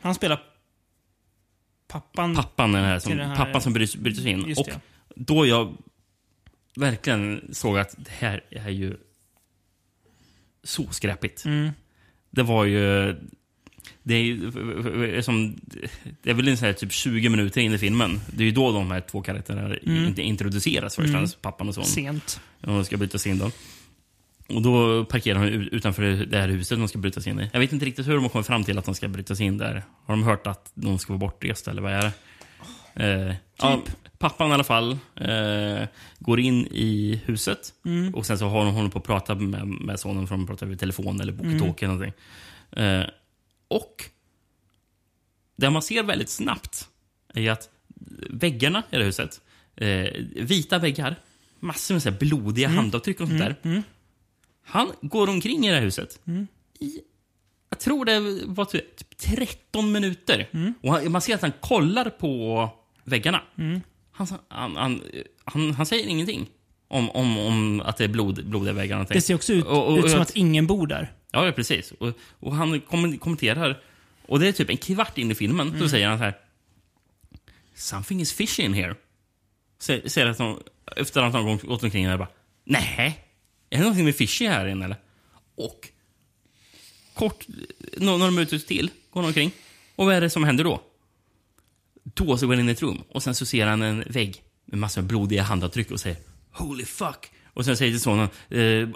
Han 0.00 0.14
spelar 0.14 0.42
pappan. 1.88 2.34
Pappan 2.36 2.72
den 2.72 2.84
här 2.84 2.98
som, 2.98 3.16
den 3.16 3.28
här- 3.28 3.36
pappan 3.36 3.60
som 3.60 3.72
bryter, 3.72 3.98
bryter 3.98 4.22
sig 4.22 4.30
in. 4.30 4.40
Och 4.56 4.66
det. 4.66 4.80
då 5.16 5.46
jag 5.46 5.76
verkligen 6.76 7.48
såg 7.52 7.78
att 7.78 7.94
det 7.98 8.10
här 8.18 8.44
är 8.50 8.70
ju 8.70 8.96
så 10.64 10.86
skräpigt. 10.90 11.44
Mm. 11.44 11.70
Det 12.30 12.42
var 12.42 12.64
ju... 12.64 13.16
Det 14.02 14.14
är, 14.14 15.22
som, 15.22 15.56
det 16.22 16.30
är 16.30 16.34
väl 16.34 16.48
en 16.48 16.56
här 16.56 16.72
typ 16.72 16.92
20 16.92 17.28
minuter 17.28 17.60
in 17.60 17.72
i 17.72 17.78
filmen. 17.78 18.20
Det 18.26 18.42
är 18.42 18.46
ju 18.46 18.52
då 18.52 18.72
de 18.72 18.90
här 18.90 19.00
två 19.00 19.22
karaktärerna 19.22 19.74
Mm. 19.86 20.14
introduceras 20.16 20.96
först. 20.96 21.08
Mm. 21.14 21.26
Pappan 21.42 21.68
och 21.68 21.74
son. 21.74 21.84
Sent. 21.84 22.40
Och 22.60 22.66
de 22.66 22.84
ska 22.84 22.96
brytas 22.96 23.26
in 23.26 23.38
då. 23.38 23.50
Och 24.48 24.62
då 24.62 25.04
parkerar 25.04 25.44
de 25.44 25.50
ut- 25.50 25.72
utanför 25.72 26.02
det 26.02 26.38
här 26.38 26.48
huset 26.48 26.78
de 26.78 26.88
ska 26.88 26.98
brytas 26.98 27.26
in 27.26 27.40
i. 27.40 27.50
Jag 27.52 27.60
vet 27.60 27.72
inte 27.72 27.86
riktigt 27.86 28.08
hur 28.08 28.14
de 28.14 28.22
har 28.22 28.28
kommit 28.30 28.46
fram 28.46 28.64
till 28.64 28.78
att 28.78 28.84
de 28.84 28.94
ska 28.94 29.08
brytas 29.08 29.40
in 29.40 29.58
där. 29.58 29.82
Har 30.06 30.14
de 30.14 30.22
hört 30.22 30.46
att 30.46 30.70
de 30.74 30.98
ska 30.98 31.12
vara 31.12 31.18
bortresta 31.20 31.70
eller 31.70 31.82
vad 31.82 31.92
är 31.92 32.02
det? 32.02 32.12
Eh, 33.28 33.34
ja, 33.58 33.80
pappan 34.18 34.50
i 34.50 34.54
alla 34.54 34.64
fall 34.64 34.92
eh, 35.16 35.88
går 36.18 36.40
in 36.40 36.66
i 36.66 37.20
huset 37.24 37.58
Mm. 37.84 38.14
och 38.14 38.26
sen 38.26 38.38
så 38.38 38.48
har 38.48 38.64
de 38.64 38.74
håller 38.74 38.88
på 38.90 38.98
att 38.98 39.04
prata 39.04 39.34
med, 39.34 39.66
med 39.66 40.00
sonen 40.00 40.26
för 40.26 40.34
de 40.36 40.46
pratar 40.46 40.66
över 40.66 40.76
telefon 40.76 41.20
eller 41.20 41.32
walkie-talkie 41.32 41.84
Mm. 41.84 41.90
eller 41.90 41.94
någonting. 41.94 42.12
Eh, 42.76 43.04
och 43.76 44.04
det 45.56 45.70
man 45.70 45.82
ser 45.82 46.02
väldigt 46.02 46.28
snabbt 46.28 46.88
är 47.34 47.50
att 47.50 47.68
väggarna 48.30 48.78
i 48.90 48.96
det 48.96 48.98
här 48.98 49.04
huset, 49.04 49.40
eh, 49.76 50.06
vita 50.44 50.78
väggar, 50.78 51.16
massor 51.60 51.94
med 51.94 52.02
så 52.02 52.10
blodiga 52.10 52.66
Mm. 52.66 52.76
handavtryck 52.78 53.20
och 53.20 53.28
sånt 53.28 53.40
Mm, 53.42 53.54
där. 53.62 53.82
Han 54.64 54.92
går 55.02 55.28
omkring 55.28 55.66
i 55.66 55.68
det 55.68 55.74
här 55.74 55.82
huset 55.82 56.20
Mm. 56.26 56.46
i, 56.80 57.00
jag 57.70 57.78
tror 57.78 58.04
det 58.04 58.20
var 58.46 58.64
typ 58.64 59.16
13 59.18 59.92
minuter. 59.92 60.48
Mm. 60.52 60.74
Och 60.82 60.92
han, 60.92 61.12
man 61.12 61.20
ser 61.20 61.34
att 61.34 61.42
han 61.42 61.52
kollar 61.60 62.10
på 62.10 62.68
väggarna. 63.04 63.42
Mm. 63.58 63.80
Han, 64.12 64.26
han, 64.48 64.76
han, 65.44 65.72
han, 65.72 65.86
säger 65.86 66.06
ingenting 66.06 66.50
om, 66.88 67.10
om, 67.10 67.38
om 67.38 67.80
att 67.80 67.96
det 67.96 68.04
är 68.04 68.08
blod, 68.08 68.46
blodiga 68.46 68.72
väggar. 68.72 69.06
Det 69.10 69.20
ser 69.20 69.34
också 69.34 69.52
ut, 69.52 69.64
Och- 69.64 69.92
och- 69.92 69.98
ut 70.04 70.10
som 70.10 70.20
att 70.20 70.30
ingen 70.36 70.66
bor 70.66 70.86
där. 70.86 71.12
Ja, 71.32 71.52
precis. 71.52 71.92
Och, 71.92 72.12
och 72.40 72.54
han 72.54 72.80
kom, 72.80 73.18
kommenterar, 73.18 73.82
och 74.26 74.40
det 74.40 74.48
är 74.48 74.52
typ 74.52 74.70
en 74.70 74.76
kvart 74.76 75.18
in 75.18 75.30
i 75.30 75.34
filmen, 75.34 75.68
Mm. 75.68 75.80
så 75.80 75.88
säger 75.88 76.08
han 76.08 76.18
så 76.18 76.24
här. 76.24 76.38
Something 77.74 78.20
is 78.20 78.32
fishy 78.32 78.62
in 78.62 78.74
here. 78.74 78.94
Sä- 79.80 80.08
Säger 80.08 80.26
att 80.26 80.38
de, 80.38 80.62
efter 80.96 81.22
att 81.22 81.32
han 81.32 81.44
har 81.44 81.66
gått 81.66 81.82
omkring 81.82 82.06
där 82.06 82.16
bara, 82.18 82.28
nej, 82.64 83.24
är 83.70 83.76
det 83.76 83.82
någonting 83.82 84.04
med 84.04 84.16
fishy 84.16 84.46
här 84.46 84.66
inne 84.66 84.84
eller? 84.84 84.96
Och 85.54 85.88
kort, 87.14 87.46
några, 87.96 88.18
några 88.18 88.30
minuter 88.30 88.58
till 88.58 88.90
går 89.10 89.20
han 89.20 89.28
omkring. 89.28 89.50
Och 89.96 90.06
vad 90.06 90.14
är 90.14 90.20
det 90.20 90.30
som 90.30 90.44
händer 90.44 90.64
då? 90.64 90.82
Då 92.04 92.38
så 92.38 92.46
går 92.46 92.54
han 92.54 92.60
in 92.62 92.68
i 92.68 92.72
ett 92.72 92.82
rum 92.82 93.02
och 93.08 93.22
sen 93.22 93.34
så 93.34 93.46
ser 93.46 93.66
han 93.66 93.82
en 93.82 94.04
vägg 94.06 94.42
med 94.64 94.78
massor 94.78 95.00
med 95.02 95.08
blodiga 95.08 95.42
handavtryck 95.42 95.90
och 95.90 96.00
säger 96.00 96.16
Holy 96.52 96.84
fuck! 96.84 97.30
Och 97.54 97.64
sen 97.64 97.76
säger 97.76 97.92
till 97.92 98.00
sonen 98.00 98.28
eh, 98.48 98.88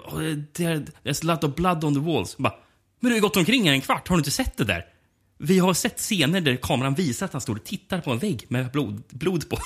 there, 0.53 0.85
There's 1.03 1.29
a 1.29 1.33
lot 1.33 1.43
of 1.43 1.55
blood 1.55 1.83
on 1.83 1.93
the 1.93 1.99
walls. 1.99 2.37
Bara, 2.37 2.53
men 2.99 3.09
du 3.09 3.09
har 3.09 3.15
ju 3.15 3.21
gått 3.21 3.37
omkring 3.37 3.67
här 3.67 3.73
en 3.73 3.81
kvart, 3.81 4.07
har 4.07 4.15
du 4.15 4.19
inte 4.19 4.31
sett 4.31 4.57
det 4.57 4.63
där? 4.63 4.85
Vi 5.37 5.59
har 5.59 5.73
sett 5.73 5.97
scener 5.97 6.41
där 6.41 6.55
kameran 6.55 6.93
visar 6.93 7.25
att 7.25 7.33
han 7.33 7.41
står 7.41 7.55
och 7.55 7.63
tittar 7.63 8.01
på 8.01 8.11
en 8.11 8.19
vägg 8.19 8.45
med 8.47 8.71
blod, 8.71 9.03
blod 9.09 9.49
på. 9.49 9.57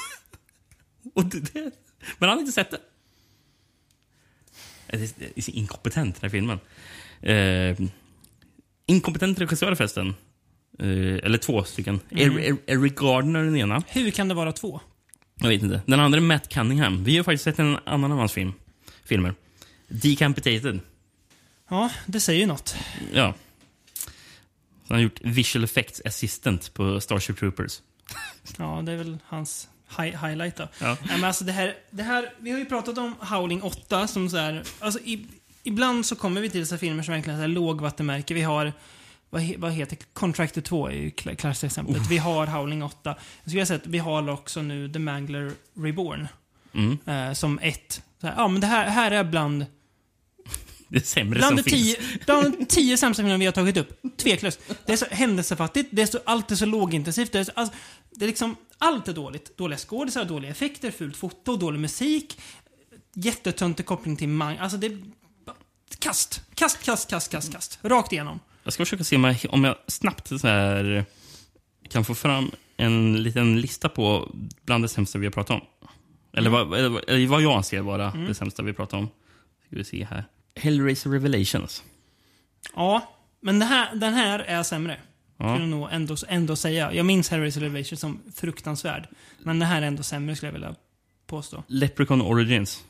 och 1.13 1.25
det, 1.25 1.39
det, 1.39 1.71
men 2.17 2.29
han 2.29 2.37
har 2.37 2.39
inte 2.39 2.51
sett 2.51 2.71
det. 2.71 2.79
Det 4.87 4.97
är, 4.97 5.09
det 5.17 5.37
är 5.37 5.41
så 5.41 5.51
inkompetent 5.51 6.21
den 6.21 6.21
här 6.21 6.29
filmen. 6.29 6.59
Eh, 7.21 7.87
inkompetent 8.85 9.39
regissör 9.39 9.75
förresten. 9.75 10.15
Eh, 10.79 11.25
eller 11.25 11.37
två 11.37 11.63
stycken. 11.63 11.99
Mm. 12.09 12.37
Er, 12.37 12.39
er, 12.39 12.57
Eric 12.67 12.95
Gardner 12.95 13.43
den 13.43 13.55
ena. 13.55 13.83
Hur 13.87 14.11
kan 14.11 14.27
det 14.27 14.33
vara 14.33 14.51
två? 14.51 14.79
Jag 15.35 15.49
vet 15.49 15.63
inte. 15.63 15.81
Den 15.85 15.99
andra 15.99 16.17
är 16.17 16.21
Matt 16.21 16.49
Cunningham. 16.49 17.03
Vi 17.03 17.17
har 17.17 17.23
faktiskt 17.23 17.43
sett 17.43 17.59
en 17.59 17.77
annan 17.85 18.11
av 18.11 18.17
hans 18.17 18.33
film, 18.33 18.53
filmer. 19.11 19.33
Decapitated. 19.87 20.79
Ja, 21.69 21.89
det 22.05 22.19
säger 22.19 22.39
ju 22.39 22.45
något. 22.45 22.75
Ja. 23.13 23.33
Han 24.87 24.95
har 24.97 24.99
gjort 24.99 25.19
visual 25.21 25.63
effects 25.63 26.01
assistant 26.05 26.73
på 26.73 27.01
Starship 27.01 27.39
Troopers. 27.39 27.81
Ja, 28.57 28.81
det 28.85 28.91
är 28.91 28.97
väl 28.97 29.17
hans 29.25 29.67
hi 29.97 30.03
highlight 30.03 30.55
då. 30.55 30.67
Ja. 30.79 30.87
Nej, 31.05 31.15
men 31.17 31.23
alltså 31.23 31.43
det 31.43 31.51
här, 31.51 31.75
det 31.91 32.03
här, 32.03 32.33
vi 32.39 32.51
har 32.51 32.59
ju 32.59 32.65
pratat 32.65 32.97
om 32.97 33.15
Howling 33.19 33.61
8 33.63 34.07
som 34.07 34.29
så 34.29 34.37
här, 34.37 34.63
alltså 34.79 34.99
i, 34.99 35.25
ibland 35.63 36.05
så 36.05 36.15
kommer 36.15 36.41
vi 36.41 36.49
till 36.49 36.67
så 36.67 36.73
här 36.75 36.79
filmer 36.79 37.03
som 37.03 37.13
verkligen 37.13 37.39
är 37.39 37.47
lågvattenmärke. 37.47 38.33
Vi 38.33 38.41
har, 38.41 38.73
vad, 39.29 39.41
he, 39.41 39.55
vad 39.57 39.71
heter 39.71 39.97
Contractor 40.13 40.61
2 40.61 40.87
är 40.87 40.91
ju 40.93 41.09
kla- 41.09 41.35
klassiska 41.35 41.65
exemplet. 41.67 42.07
Vi 42.09 42.17
har 42.17 42.47
Howling 42.47 42.83
8. 42.83 43.15
Jag 43.43 43.51
skulle 43.51 43.65
säga 43.65 43.77
att 43.79 43.87
vi 43.87 43.97
har 43.97 44.29
också 44.29 44.61
nu 44.61 44.89
The 44.93 44.99
Mangler 44.99 45.51
Reborn. 45.77 46.27
Mm. 46.73 46.97
Eh, 47.05 47.33
som 47.33 47.59
ett, 47.59 48.01
så 48.21 48.27
här, 48.27 48.33
ja 48.37 48.47
men 48.47 48.61
det 48.61 48.67
här, 48.67 48.87
här 48.87 49.11
är 49.11 49.23
bland 49.23 49.65
Det 50.87 51.07
sämre 51.07 51.39
Bland 51.39 51.59
som 51.59 51.71
tio, 51.71 51.95
finns. 51.95 52.25
bland 52.25 52.57
de 52.57 52.65
tio 52.65 52.97
sämsta 52.97 53.23
filmerna 53.23 53.37
vi 53.37 53.45
har 53.45 53.53
tagit 53.53 53.77
upp. 53.77 54.01
Tveklöst. 54.17 54.59
Det 54.85 54.93
är 54.93 54.97
så 54.97 55.05
händelsefattigt, 55.11 55.89
det 55.91 56.01
är 56.01 56.05
så, 56.05 56.19
allt 56.25 56.51
är 56.51 56.55
så 56.55 56.65
lågintensivt. 56.65 57.31
Det 57.31 57.39
är, 57.39 57.43
så, 57.43 57.51
alltså, 57.55 57.75
det 58.11 58.25
är 58.25 58.27
liksom, 58.27 58.55
allt 58.77 59.07
är 59.07 59.13
dåligt. 59.13 59.57
Dåliga 59.57 59.77
skådisar, 59.77 60.25
dåliga 60.25 60.51
effekter, 60.51 60.91
fult 60.91 61.17
foto, 61.17 61.57
dålig 61.57 61.79
musik. 61.79 62.39
Jättetöntig 63.13 63.85
koppling 63.85 64.17
till 64.17 64.27
mang. 64.27 64.57
Alltså 64.57 64.77
det 64.77 64.87
är 64.87 64.97
kast. 65.99 66.41
Kast, 66.55 66.83
kast, 66.83 67.09
kast, 67.09 67.31
kast, 67.31 67.51
kast. 67.53 67.79
Rakt 67.81 68.11
igenom. 68.11 68.39
Jag 68.63 68.73
ska 68.73 68.85
försöka 68.85 69.03
se 69.03 69.15
om 69.15 69.23
jag, 69.23 69.37
om 69.49 69.63
jag 69.63 69.75
snabbt 69.87 70.27
så 70.27 70.47
här, 70.47 71.05
kan 71.89 72.05
få 72.05 72.15
fram 72.15 72.51
en 72.77 73.23
liten 73.23 73.61
lista 73.61 73.89
på 73.89 74.35
bland 74.65 74.83
det 74.83 74.87
sämsta 74.87 75.19
vi 75.19 75.25
har 75.25 75.31
pratat 75.31 75.61
om. 75.61 75.80
Eller, 76.33 76.49
vad, 76.49 76.73
eller, 76.79 77.27
vad 77.27 77.41
jag 77.41 77.53
anser 77.53 77.81
vara 77.81 78.11
Mm. 78.11 78.25
det 78.27 78.33
sämsta 78.33 78.63
vi 78.63 78.73
pratat 78.73 78.93
om. 78.93 79.07
Ska 79.67 79.75
vi 79.75 79.83
se 79.83 80.03
här. 80.03 80.23
Hellraiser 80.55 81.09
Revelations. 81.09 81.83
Ja, 82.75 83.13
men 83.41 83.59
det 83.59 83.65
här, 83.65 83.95
den 83.95 84.13
här 84.13 84.39
är 84.39 84.63
sämre. 84.63 84.99
Ja. 85.37 85.45
Skulle 85.55 85.63
jag 85.63 85.69
nog 85.69 85.87
ändå, 85.91 86.15
ändå 86.27 86.55
säga. 86.55 86.93
Jag 86.93 87.05
minns 87.05 87.29
Hellraiser 87.29 87.61
Revelation 87.61 87.97
som 87.97 88.19
fruktansvärd. 88.35 89.07
Men 89.43 89.59
det 89.59 89.65
här 89.65 89.81
är 89.81 89.85
ändå 89.87 90.03
sämre 90.03 90.35
skulle 90.35 90.47
jag 90.47 90.53
vilja 90.53 90.75
påstå. 91.27 91.63
Leprechaun 91.67 92.21
Origins. 92.21 92.83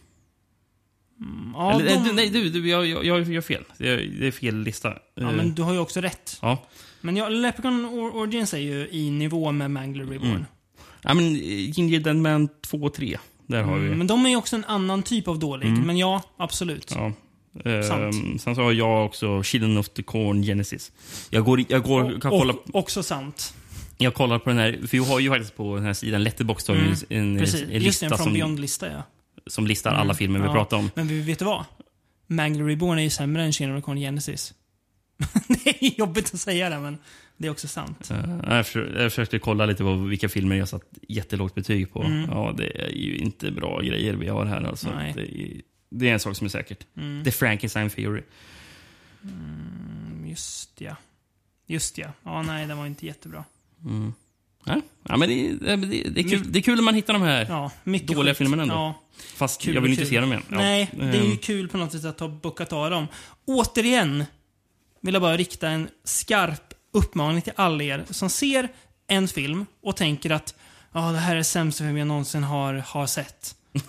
Ja, 1.53 1.71
Eller, 1.79 1.85
de- 2.05 2.15
nej, 2.15 2.29
du, 2.29 2.49
du, 2.49 2.69
jag, 2.69 2.85
jag, 2.85 3.05
jag 3.05 3.21
gör 3.29 3.41
fel. 3.41 3.63
Det 3.77 3.89
är, 3.89 3.97
det 4.19 4.27
är 4.27 4.31
fel 4.31 4.57
lista. 4.63 4.93
Ja, 5.15 5.31
men 5.31 5.53
du 5.55 5.61
har 5.61 5.73
ju 5.73 5.79
också 5.79 6.01
rätt. 6.01 6.37
ja. 6.41 6.65
Men 7.01 7.17
ja, 7.17 7.29
Leprechaun 7.29 7.85
Or- 7.85 8.15
Origins 8.15 8.53
är 8.53 8.57
ju 8.57 8.87
i 8.91 9.09
nivå 9.11 9.51
med 9.51 9.71
Mangler 9.71 10.05
Reborn. 10.05 10.29
Mm. 10.29 10.45
Ja, 11.01 11.13
men 11.13 11.35
Ginger 11.35 11.99
Dead 11.99 12.15
Man 12.15 12.49
2 12.61 12.77
och 12.77 12.93
3. 12.93 13.17
Där 13.51 13.63
har 13.63 13.77
vi. 13.77 13.85
Mm, 13.85 13.97
men 13.97 14.07
de 14.07 14.25
är 14.25 14.29
ju 14.29 14.35
också 14.35 14.55
en 14.55 14.65
annan 14.65 15.03
typ 15.03 15.27
av 15.27 15.39
dålig. 15.39 15.67
Mm. 15.67 15.81
Men 15.81 15.97
ja, 15.97 16.21
absolut. 16.37 16.91
Ja. 16.95 17.11
Ehm, 17.65 17.83
Sant. 17.83 18.41
sen 18.41 18.55
så 18.55 18.61
har 18.61 18.71
jag 18.71 19.05
också 19.05 19.43
Children 19.43 19.77
of 19.77 19.89
the 19.89 20.03
Corn 20.03 20.43
Genesis. 20.43 20.91
Jag 21.29 21.45
går, 21.45 21.63
jag 21.67 21.83
går, 21.83 22.03
Och- 22.15 22.21
kan 22.21 22.31
kolla, 22.31 22.53
och, 22.53 22.75
också 22.75 23.03
sant. 23.03 23.53
jag 23.97 24.13
kollar 24.13 24.39
på 24.39 24.49
den 24.49 24.57
här, 24.59 24.79
för 24.87 24.97
jag 24.97 25.03
har 25.03 25.19
ju 25.19 25.29
faktiskt 25.29 25.55
på 25.57 25.75
den 25.75 25.85
här 25.85 25.93
sidan 25.93 26.23
Letterboxd 26.23 26.69
ju 26.69 26.75
Mm. 26.75 26.93
en, 27.09 27.17
en, 27.33 27.37
Precis. 27.39 27.61
en 27.61 27.71
Just 27.71 27.85
lista 27.85 28.05
det, 28.05 28.13
en 28.13 28.17
From 28.17 28.25
som, 28.25 28.33
Beyond-lista 28.33 28.91
ja. 28.91 29.03
som 29.47 29.67
listar 29.67 29.91
alla 29.91 30.01
Mm. 30.03 30.15
filmer 30.15 30.39
vi 30.39 30.45
Ja. 30.45 30.53
pratar 30.53 30.77
om. 30.77 30.91
Men 30.95 31.07
vi- 31.07 31.21
vet 31.21 31.39
du 31.39 31.45
vad? 31.45 31.65
Mangler 32.27 32.65
Reborn 32.65 32.99
är 32.99 33.03
ju 33.03 33.09
sämre 33.09 33.43
än 33.43 33.53
Children 33.53 33.77
of 33.77 33.81
the 33.81 33.85
Corn 33.85 33.97
Genesis. 33.97 34.53
det 35.47 35.69
är 35.85 35.99
jobbigt 35.99 36.33
att 36.33 36.39
säga 36.39 36.69
det, 36.69 36.79
men 36.79 36.97
det 37.41 37.47
är 37.47 37.51
också 37.51 37.67
sant. 37.67 38.11
Eh, 38.11 38.39
jag, 38.47 38.65
försökte, 38.65 39.01
jag 39.01 39.11
försökte 39.11 39.39
kolla 39.39 39.65
lite 39.65 39.83
på 39.83 39.95
vilka 39.95 40.29
filmer 40.29 40.55
jag 40.55 40.67
satt 40.69 40.83
jättelågt 41.07 41.55
betyg 41.55 41.93
på. 41.93 42.03
Mm. 42.03 42.29
Ja, 42.29 42.53
det 42.57 42.81
är 42.81 42.89
ju 42.89 43.17
inte 43.17 43.51
bra 43.51 43.81
grejer 43.81 44.13
vi 44.13 44.27
har 44.27 44.45
här 44.45 44.63
alltså. 44.63 44.89
Det 45.15 45.21
är, 45.21 45.61
det 45.89 46.09
är 46.09 46.13
en 46.13 46.19
sak 46.19 46.35
som 46.35 46.45
är 46.45 46.49
säkert. 46.49 46.85
Mm. 46.97 47.23
The 47.23 47.31
Frankenstein 47.31 47.89
Theory. 47.89 48.21
Mm, 49.23 50.25
just 50.29 50.81
ja. 50.81 50.95
Just 51.67 51.97
ja. 51.97 52.07
Ja, 52.23 52.41
nej, 52.41 52.67
den 52.67 52.77
var 52.77 52.85
inte 52.85 53.05
jättebra. 53.05 53.43
Mm. 53.85 54.13
Ja, 54.65 54.81
ja, 55.03 55.17
men 55.17 55.29
det, 55.29 55.75
det, 55.75 55.75
det, 56.09 56.19
är 56.21 56.29
kul, 56.29 56.51
det 56.51 56.59
är 56.59 56.63
kul 56.63 56.75
när 56.75 56.83
man 56.83 56.95
hittar 56.95 57.13
de 57.13 57.21
här 57.21 57.45
Ja, 57.49 57.71
dåliga 58.03 58.33
filmerna 58.33 58.63
ändå. 58.63 58.75
Ja. 58.75 59.01
Fast 59.35 59.61
Kul 59.61 59.75
jag 59.75 59.81
vill 59.81 59.91
inte 59.91 60.05
se 60.05 60.19
dem 60.19 60.29
igen. 60.29 60.43
Ja. 60.49 60.57
Nej, 60.57 60.89
det 60.93 61.05
är 61.05 61.23
ju 61.23 61.31
Ehm, 61.31 61.37
kul 61.37 61.67
på 61.67 61.77
något 61.77 61.91
sätt 61.91 62.05
att 62.05 62.19
ha 62.19 62.27
bockat 62.27 62.73
av 62.73 62.89
dem. 62.89 63.07
Återigen 63.45 64.25
vill 65.01 65.13
jag 65.13 65.21
bara 65.21 65.37
rikta 65.37 65.69
en 65.69 65.89
skarp 66.03 66.70
uppmaning 66.91 67.41
till 67.41 67.53
alla 67.55 67.83
er 67.83 68.05
som 68.09 68.29
ser 68.29 68.69
en 69.07 69.27
film 69.27 69.65
och 69.81 69.97
tänker 69.97 70.29
att 70.29 70.55
ja, 70.93 71.11
det 71.11 71.17
här 71.17 71.35
är 71.35 71.43
sämsta 71.43 71.83
film 71.83 71.97
jag 71.97 72.07
någonsin 72.07 72.43
har, 72.43 72.73
har 72.73 73.07
sett. 73.07 73.55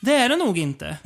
Det 0.00 0.14
är 0.14 0.28
det 0.28 0.36
nog 0.36 0.58
inte. 0.58 0.96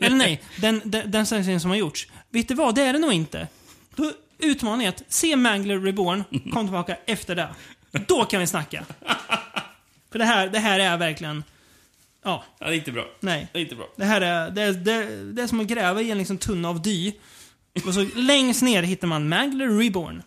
Eller 0.00 0.16
nej, 0.16 0.42
den, 0.60 0.80
den, 0.84 1.10
den 1.10 1.26
sämsta 1.26 1.60
som 1.60 1.70
har 1.70 1.76
gjorts. 1.76 2.08
Vet 2.30 2.48
du 2.48 2.54
vad? 2.54 2.74
Det 2.74 2.82
är 2.82 2.92
det 2.92 2.98
nog 2.98 3.12
inte. 3.12 3.48
Då 3.94 4.12
utmanar 4.38 4.84
jag 4.84 4.94
att 4.94 5.02
se 5.08 5.36
Mangler 5.36 5.80
Reborn, 5.80 6.24
kom 6.52 6.66
tillbaka 6.66 6.96
efter 7.06 7.34
det. 7.34 7.48
Då 8.06 8.24
kan 8.24 8.40
vi 8.40 8.46
snacka. 8.46 8.84
För 10.12 10.18
det 10.18 10.24
här, 10.24 10.48
det 10.48 10.58
här 10.58 10.80
är 10.80 10.96
verkligen... 10.96 11.44
Ja. 12.22 12.44
Ja, 12.58 12.66
det 12.66 12.74
är 12.74 12.76
inte 12.76 12.92
bra. 12.92 13.04
Nej. 13.20 13.48
Det 13.52 13.58
är 13.58 13.62
inte 13.62 13.74
bra. 13.74 13.88
Det 13.96 14.04
här 14.04 14.20
är, 14.20 14.50
det 14.50 14.62
är, 14.62 14.72
det, 14.72 15.32
det 15.32 15.42
är 15.42 15.46
som 15.46 15.60
att 15.60 15.66
gräva 15.66 16.02
i 16.02 16.10
en 16.10 16.18
liksom 16.18 16.38
tunna 16.38 16.68
av 16.68 16.82
dy. 16.82 17.12
Och 17.86 17.94
så 17.94 18.06
längst 18.14 18.62
ner 18.62 18.82
hittar 18.82 19.08
man 19.08 19.28
Mangler 19.28 19.78
Reborn. 19.78 20.22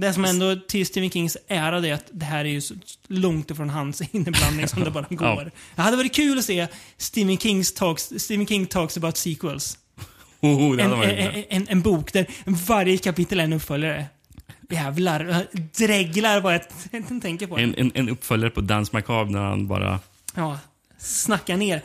Det 0.00 0.12
som 0.12 0.24
ändå 0.24 0.56
till 0.56 0.86
Stephen 0.86 1.10
Kings 1.10 1.36
ära 1.48 1.80
det 1.80 1.88
är 1.88 1.94
att 1.94 2.10
det 2.12 2.24
här 2.24 2.44
är 2.44 2.48
ju 2.48 2.60
så 2.60 2.74
långt 3.06 3.50
ifrån 3.50 3.70
hans 3.70 4.02
inblandning 4.12 4.68
som 4.68 4.84
det 4.84 4.90
bara 4.90 5.06
går. 5.10 5.50
Det 5.74 5.82
hade 5.82 5.96
varit 5.96 6.14
kul 6.14 6.38
att 6.38 6.44
se 6.44 6.66
Stephen, 6.96 7.38
Kings 7.38 7.74
talks, 7.74 8.12
Stephen 8.16 8.46
King 8.46 8.66
talks 8.66 8.96
about 8.96 9.16
sequels. 9.16 9.78
Oh, 10.42 10.80
en, 10.80 10.92
en, 10.92 11.44
en, 11.48 11.66
en 11.68 11.82
bok 11.82 12.12
där 12.12 12.26
varje 12.46 12.98
kapitel 12.98 13.40
är 13.40 13.44
en 13.44 13.52
uppföljare. 13.52 14.06
Jävlar, 14.70 15.46
dreglar 15.76 16.40
bara 16.40 16.60
jag 16.90 17.22
tänker 17.22 17.46
på. 17.46 17.58
En, 17.58 17.92
en, 17.94 18.08
uppföljare 18.08 18.50
på 18.50 18.60
Dance 18.60 18.90
Macabre 18.92 19.30
när 19.30 19.40
han 19.40 19.66
bara... 19.66 20.00
Ja, 20.34 20.58
snacka 20.98 21.56
ner. 21.56 21.82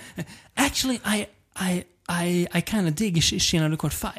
Actually, 0.53 0.99
I, 1.05 1.25
I, 1.59 1.83
I, 2.23 2.47
I 2.53 2.61
kind 2.61 2.87
of 2.87 2.95
dig 2.95 3.13
Sh- 3.13 3.39
Shina 3.39 3.69
Record 3.69 3.93
5. 3.93 4.11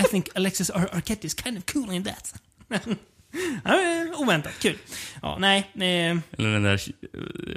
I 0.00 0.02
think 0.02 0.28
Alexis 0.34 0.70
Ar 0.70 0.88
Arquette 0.92 1.26
is 1.26 1.34
kind 1.34 1.58
of 1.58 1.64
cool 1.66 1.92
in 1.92 2.04
that. 2.04 2.34
eh, 3.64 4.20
oväntat, 4.20 4.52
kul. 4.60 4.78
Ja, 5.22 5.36
nej. 5.40 5.58
Eh, 5.74 5.82
Eller 6.38 6.52
den 6.52 6.62
där... 6.62 6.80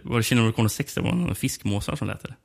Var 0.03 0.17
det 0.17 0.23
Kingdom 0.23 0.47
Recon 0.47 0.69
6? 0.69 0.93
Det 0.93 1.01
var 1.01 1.11
någon 1.11 1.35
fiskmåsar 1.35 1.95
som 1.95 2.07
lät 2.07 2.23
eller? 2.25 2.35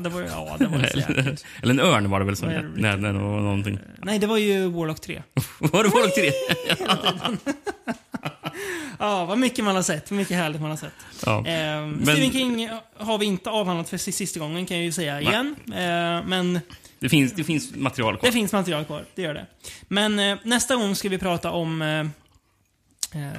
det 0.00 0.08
var 0.08 0.20
ja, 0.30 0.56
det 0.58 0.66
var 0.66 0.78
eller, 0.78 1.36
eller 1.62 1.74
en 1.74 1.80
örn 1.80 2.10
var 2.10 2.18
det 2.20 2.26
väl 2.26 2.36
som 2.36 2.48
lät 2.48 2.62
det 2.74 2.96
när 2.96 3.12
det 3.12 3.18
var 3.18 3.40
någonting. 3.40 3.78
Nej, 4.02 4.18
det 4.18 4.26
var 4.26 4.38
ju 4.38 4.68
Warlock 4.68 5.00
3. 5.00 5.22
var 5.58 5.84
det 5.84 5.88
Warlock 5.90 6.14
3? 6.14 6.30
Ja, 8.98 9.24
vad 9.24 9.38
mycket 9.38 9.64
man 9.64 9.76
har 9.76 9.82
sett. 9.82 10.10
Mycket 10.10 10.36
härligt 10.36 10.60
man 10.60 10.70
har 10.70 10.76
sett. 10.76 10.92
Ja. 11.26 11.38
Eh, 11.38 11.44
Men- 11.86 12.02
Stephen 12.06 12.32
King 12.32 12.70
har 12.96 13.18
vi 13.18 13.26
inte 13.26 13.50
avhandlat 13.50 13.88
för 13.88 13.96
sista 13.96 14.40
gången 14.40 14.66
kan 14.66 14.76
jag 14.76 14.84
ju 14.84 14.92
säga 14.92 15.14
Nej. 15.14 15.24
igen. 15.24 15.56
Eh, 15.68 16.26
men 16.28 16.60
Det 17.00 17.08
finns, 17.08 17.32
det 17.32 17.44
finns 17.44 17.74
material 17.74 18.16
kvar. 18.16 18.26
det 18.28 18.32
finns 18.32 18.52
material 18.52 18.84
kvar, 18.84 19.04
det 19.14 19.22
gör 19.22 19.34
det. 19.34 19.46
Men 19.88 20.18
eh, 20.18 20.38
nästa 20.44 20.76
gång 20.76 20.94
ska 20.96 21.08
vi 21.08 21.18
prata 21.18 21.50
om 21.50 21.82
eh, 21.82 22.00
eh, 23.22 23.32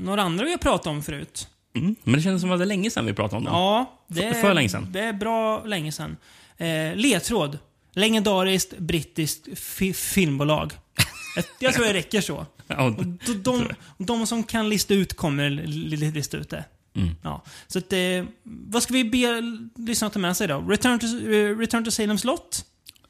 några 0.00 0.22
andra 0.22 0.44
vi 0.44 0.50
har 0.50 0.58
pratat 0.58 0.86
om 0.86 1.02
förut. 1.02 1.48
Mm. 1.74 1.96
Men 2.02 2.14
det 2.14 2.22
känns 2.22 2.40
som 2.40 2.50
att 2.52 2.58
det 2.58 2.64
är 2.64 2.66
länge 2.66 2.90
sedan 2.90 3.06
vi 3.06 3.12
pratade 3.12 3.36
om 3.38 3.44
dem. 3.44 3.54
Ja, 3.54 4.00
det 4.08 4.24
är, 4.24 4.32
För 4.34 4.54
länge 4.54 4.68
sedan. 4.68 4.88
Det 4.92 5.00
är 5.00 5.12
bra 5.12 5.64
länge 5.64 5.92
sedan. 5.92 6.16
Eh, 6.56 6.94
ledtråd. 6.94 7.58
Legendariskt 7.92 8.78
brittiskt 8.78 9.58
fi 9.58 9.92
filmbolag. 9.92 10.72
Jag, 11.60 11.74
tror 11.74 11.84
det 11.84 11.92
räcker 11.94 12.20
så. 12.20 12.46
Ja, 12.68 12.84
Och 12.84 13.06
de, 13.06 13.34
de, 13.42 13.68
de 13.98 14.26
som 14.26 14.42
kan 14.44 14.68
lista 14.68 14.94
ut 14.94 15.16
kommer 15.16 15.50
li- 15.50 15.66
li- 15.96 16.10
lista 16.12 16.36
ut 16.36 16.50
det. 16.50 16.64
Mm. 16.96 17.08
Ja. 17.22 17.42
Så 17.66 17.78
att, 17.78 17.92
eh, 17.92 17.98
vad 18.42 18.82
ska 18.82 18.92
vi 18.94 19.04
be 19.04 19.42
lyssnarna 19.76 20.10
ta 20.10 20.18
med 20.18 20.36
sig 20.36 20.48
då? 20.48 20.60
Return 20.60 20.98
to, 20.98 21.06
eh, 21.06 21.58
Return 21.58 21.84
to 21.84 21.90
Salem 21.90 22.18
slott. 22.18 22.64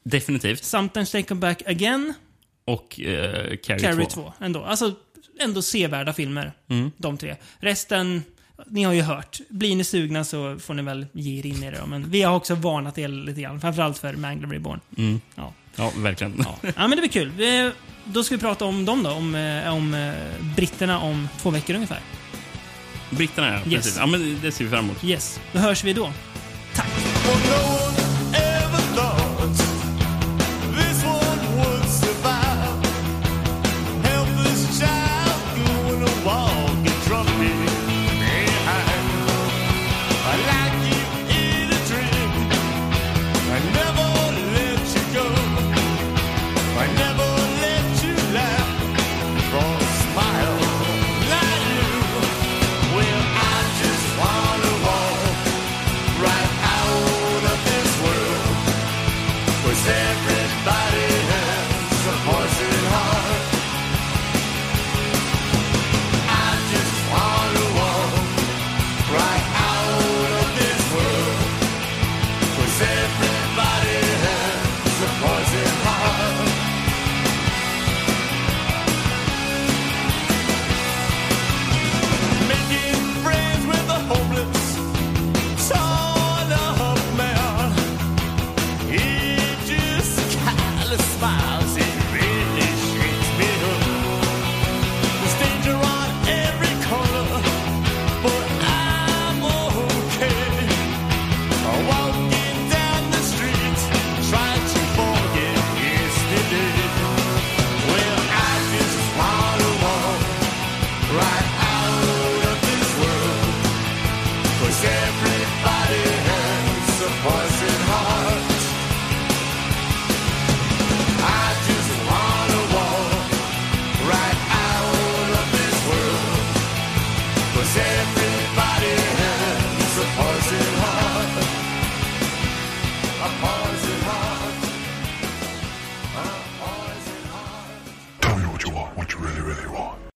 Definitivt. 0.09 0.63
Sometimes 0.63 1.11
Take 1.11 1.23
Come 1.23 1.41
Back 1.41 1.61
Again. 1.65 2.13
Och 2.65 2.99
eh, 2.99 3.57
Carrie, 3.57 3.79
Carrie 3.79 4.05
2. 4.05 4.21
2. 4.21 4.33
Ändå. 4.39 4.63
Alltså, 4.63 4.93
ändå 5.39 5.61
sevärda 5.61 6.13
filmer. 6.13 6.51
Mm. 6.69 6.91
De 6.97 7.17
tre. 7.17 7.35
Resten, 7.59 8.23
ni 8.67 8.83
har 8.83 8.93
ju 8.93 9.01
hört. 9.01 9.39
Blir 9.49 9.75
ni 9.75 9.83
sugna 9.83 10.23
så 10.23 10.59
får 10.59 10.73
ni 10.73 10.81
väl 10.81 11.05
ge 11.11 11.39
er 11.39 11.45
in 11.45 11.63
i 11.63 11.71
det. 11.71 11.85
Men 11.87 12.09
vi 12.09 12.21
har 12.21 12.35
också 12.35 12.55
varnat 12.55 12.97
er 12.97 13.07
lite 13.07 13.41
grann. 13.41 13.61
Framförallt 13.61 13.97
för 13.97 14.13
Mangler 14.13 14.47
Reborn. 14.47 14.79
Mm. 14.97 15.21
Ja. 15.35 15.53
Ja, 15.75 15.91
verkligen. 15.95 16.45
Ja, 16.61 16.71
men 16.75 16.91
det 16.91 16.97
blir 16.97 17.07
kul. 17.07 17.31
Vi, 17.37 17.71
då 18.05 18.23
ska 18.23 18.35
vi 18.35 18.41
prata 18.41 18.65
om 18.65 18.85
dem 18.85 19.03
då. 19.03 19.11
Om, 19.11 19.35
eh, 19.35 19.73
om 19.73 19.93
eh, 19.93 20.13
britterna 20.55 20.99
om 20.99 21.29
två 21.41 21.49
veckor 21.49 21.75
ungefär. 21.75 21.99
Britterna, 23.09 23.47
ja. 23.47 23.55
Yes. 23.55 23.63
Precis. 23.73 23.97
Ja, 23.97 24.05
men 24.05 24.39
det 24.41 24.51
ser 24.51 24.63
vi 24.63 24.69
fram 24.69 24.85
emot. 24.85 25.03
Yes. 25.03 25.39
Då 25.53 25.59
hörs 25.59 25.83
vi 25.83 25.93
då. 25.93 26.11
Everybody 26.73 27.76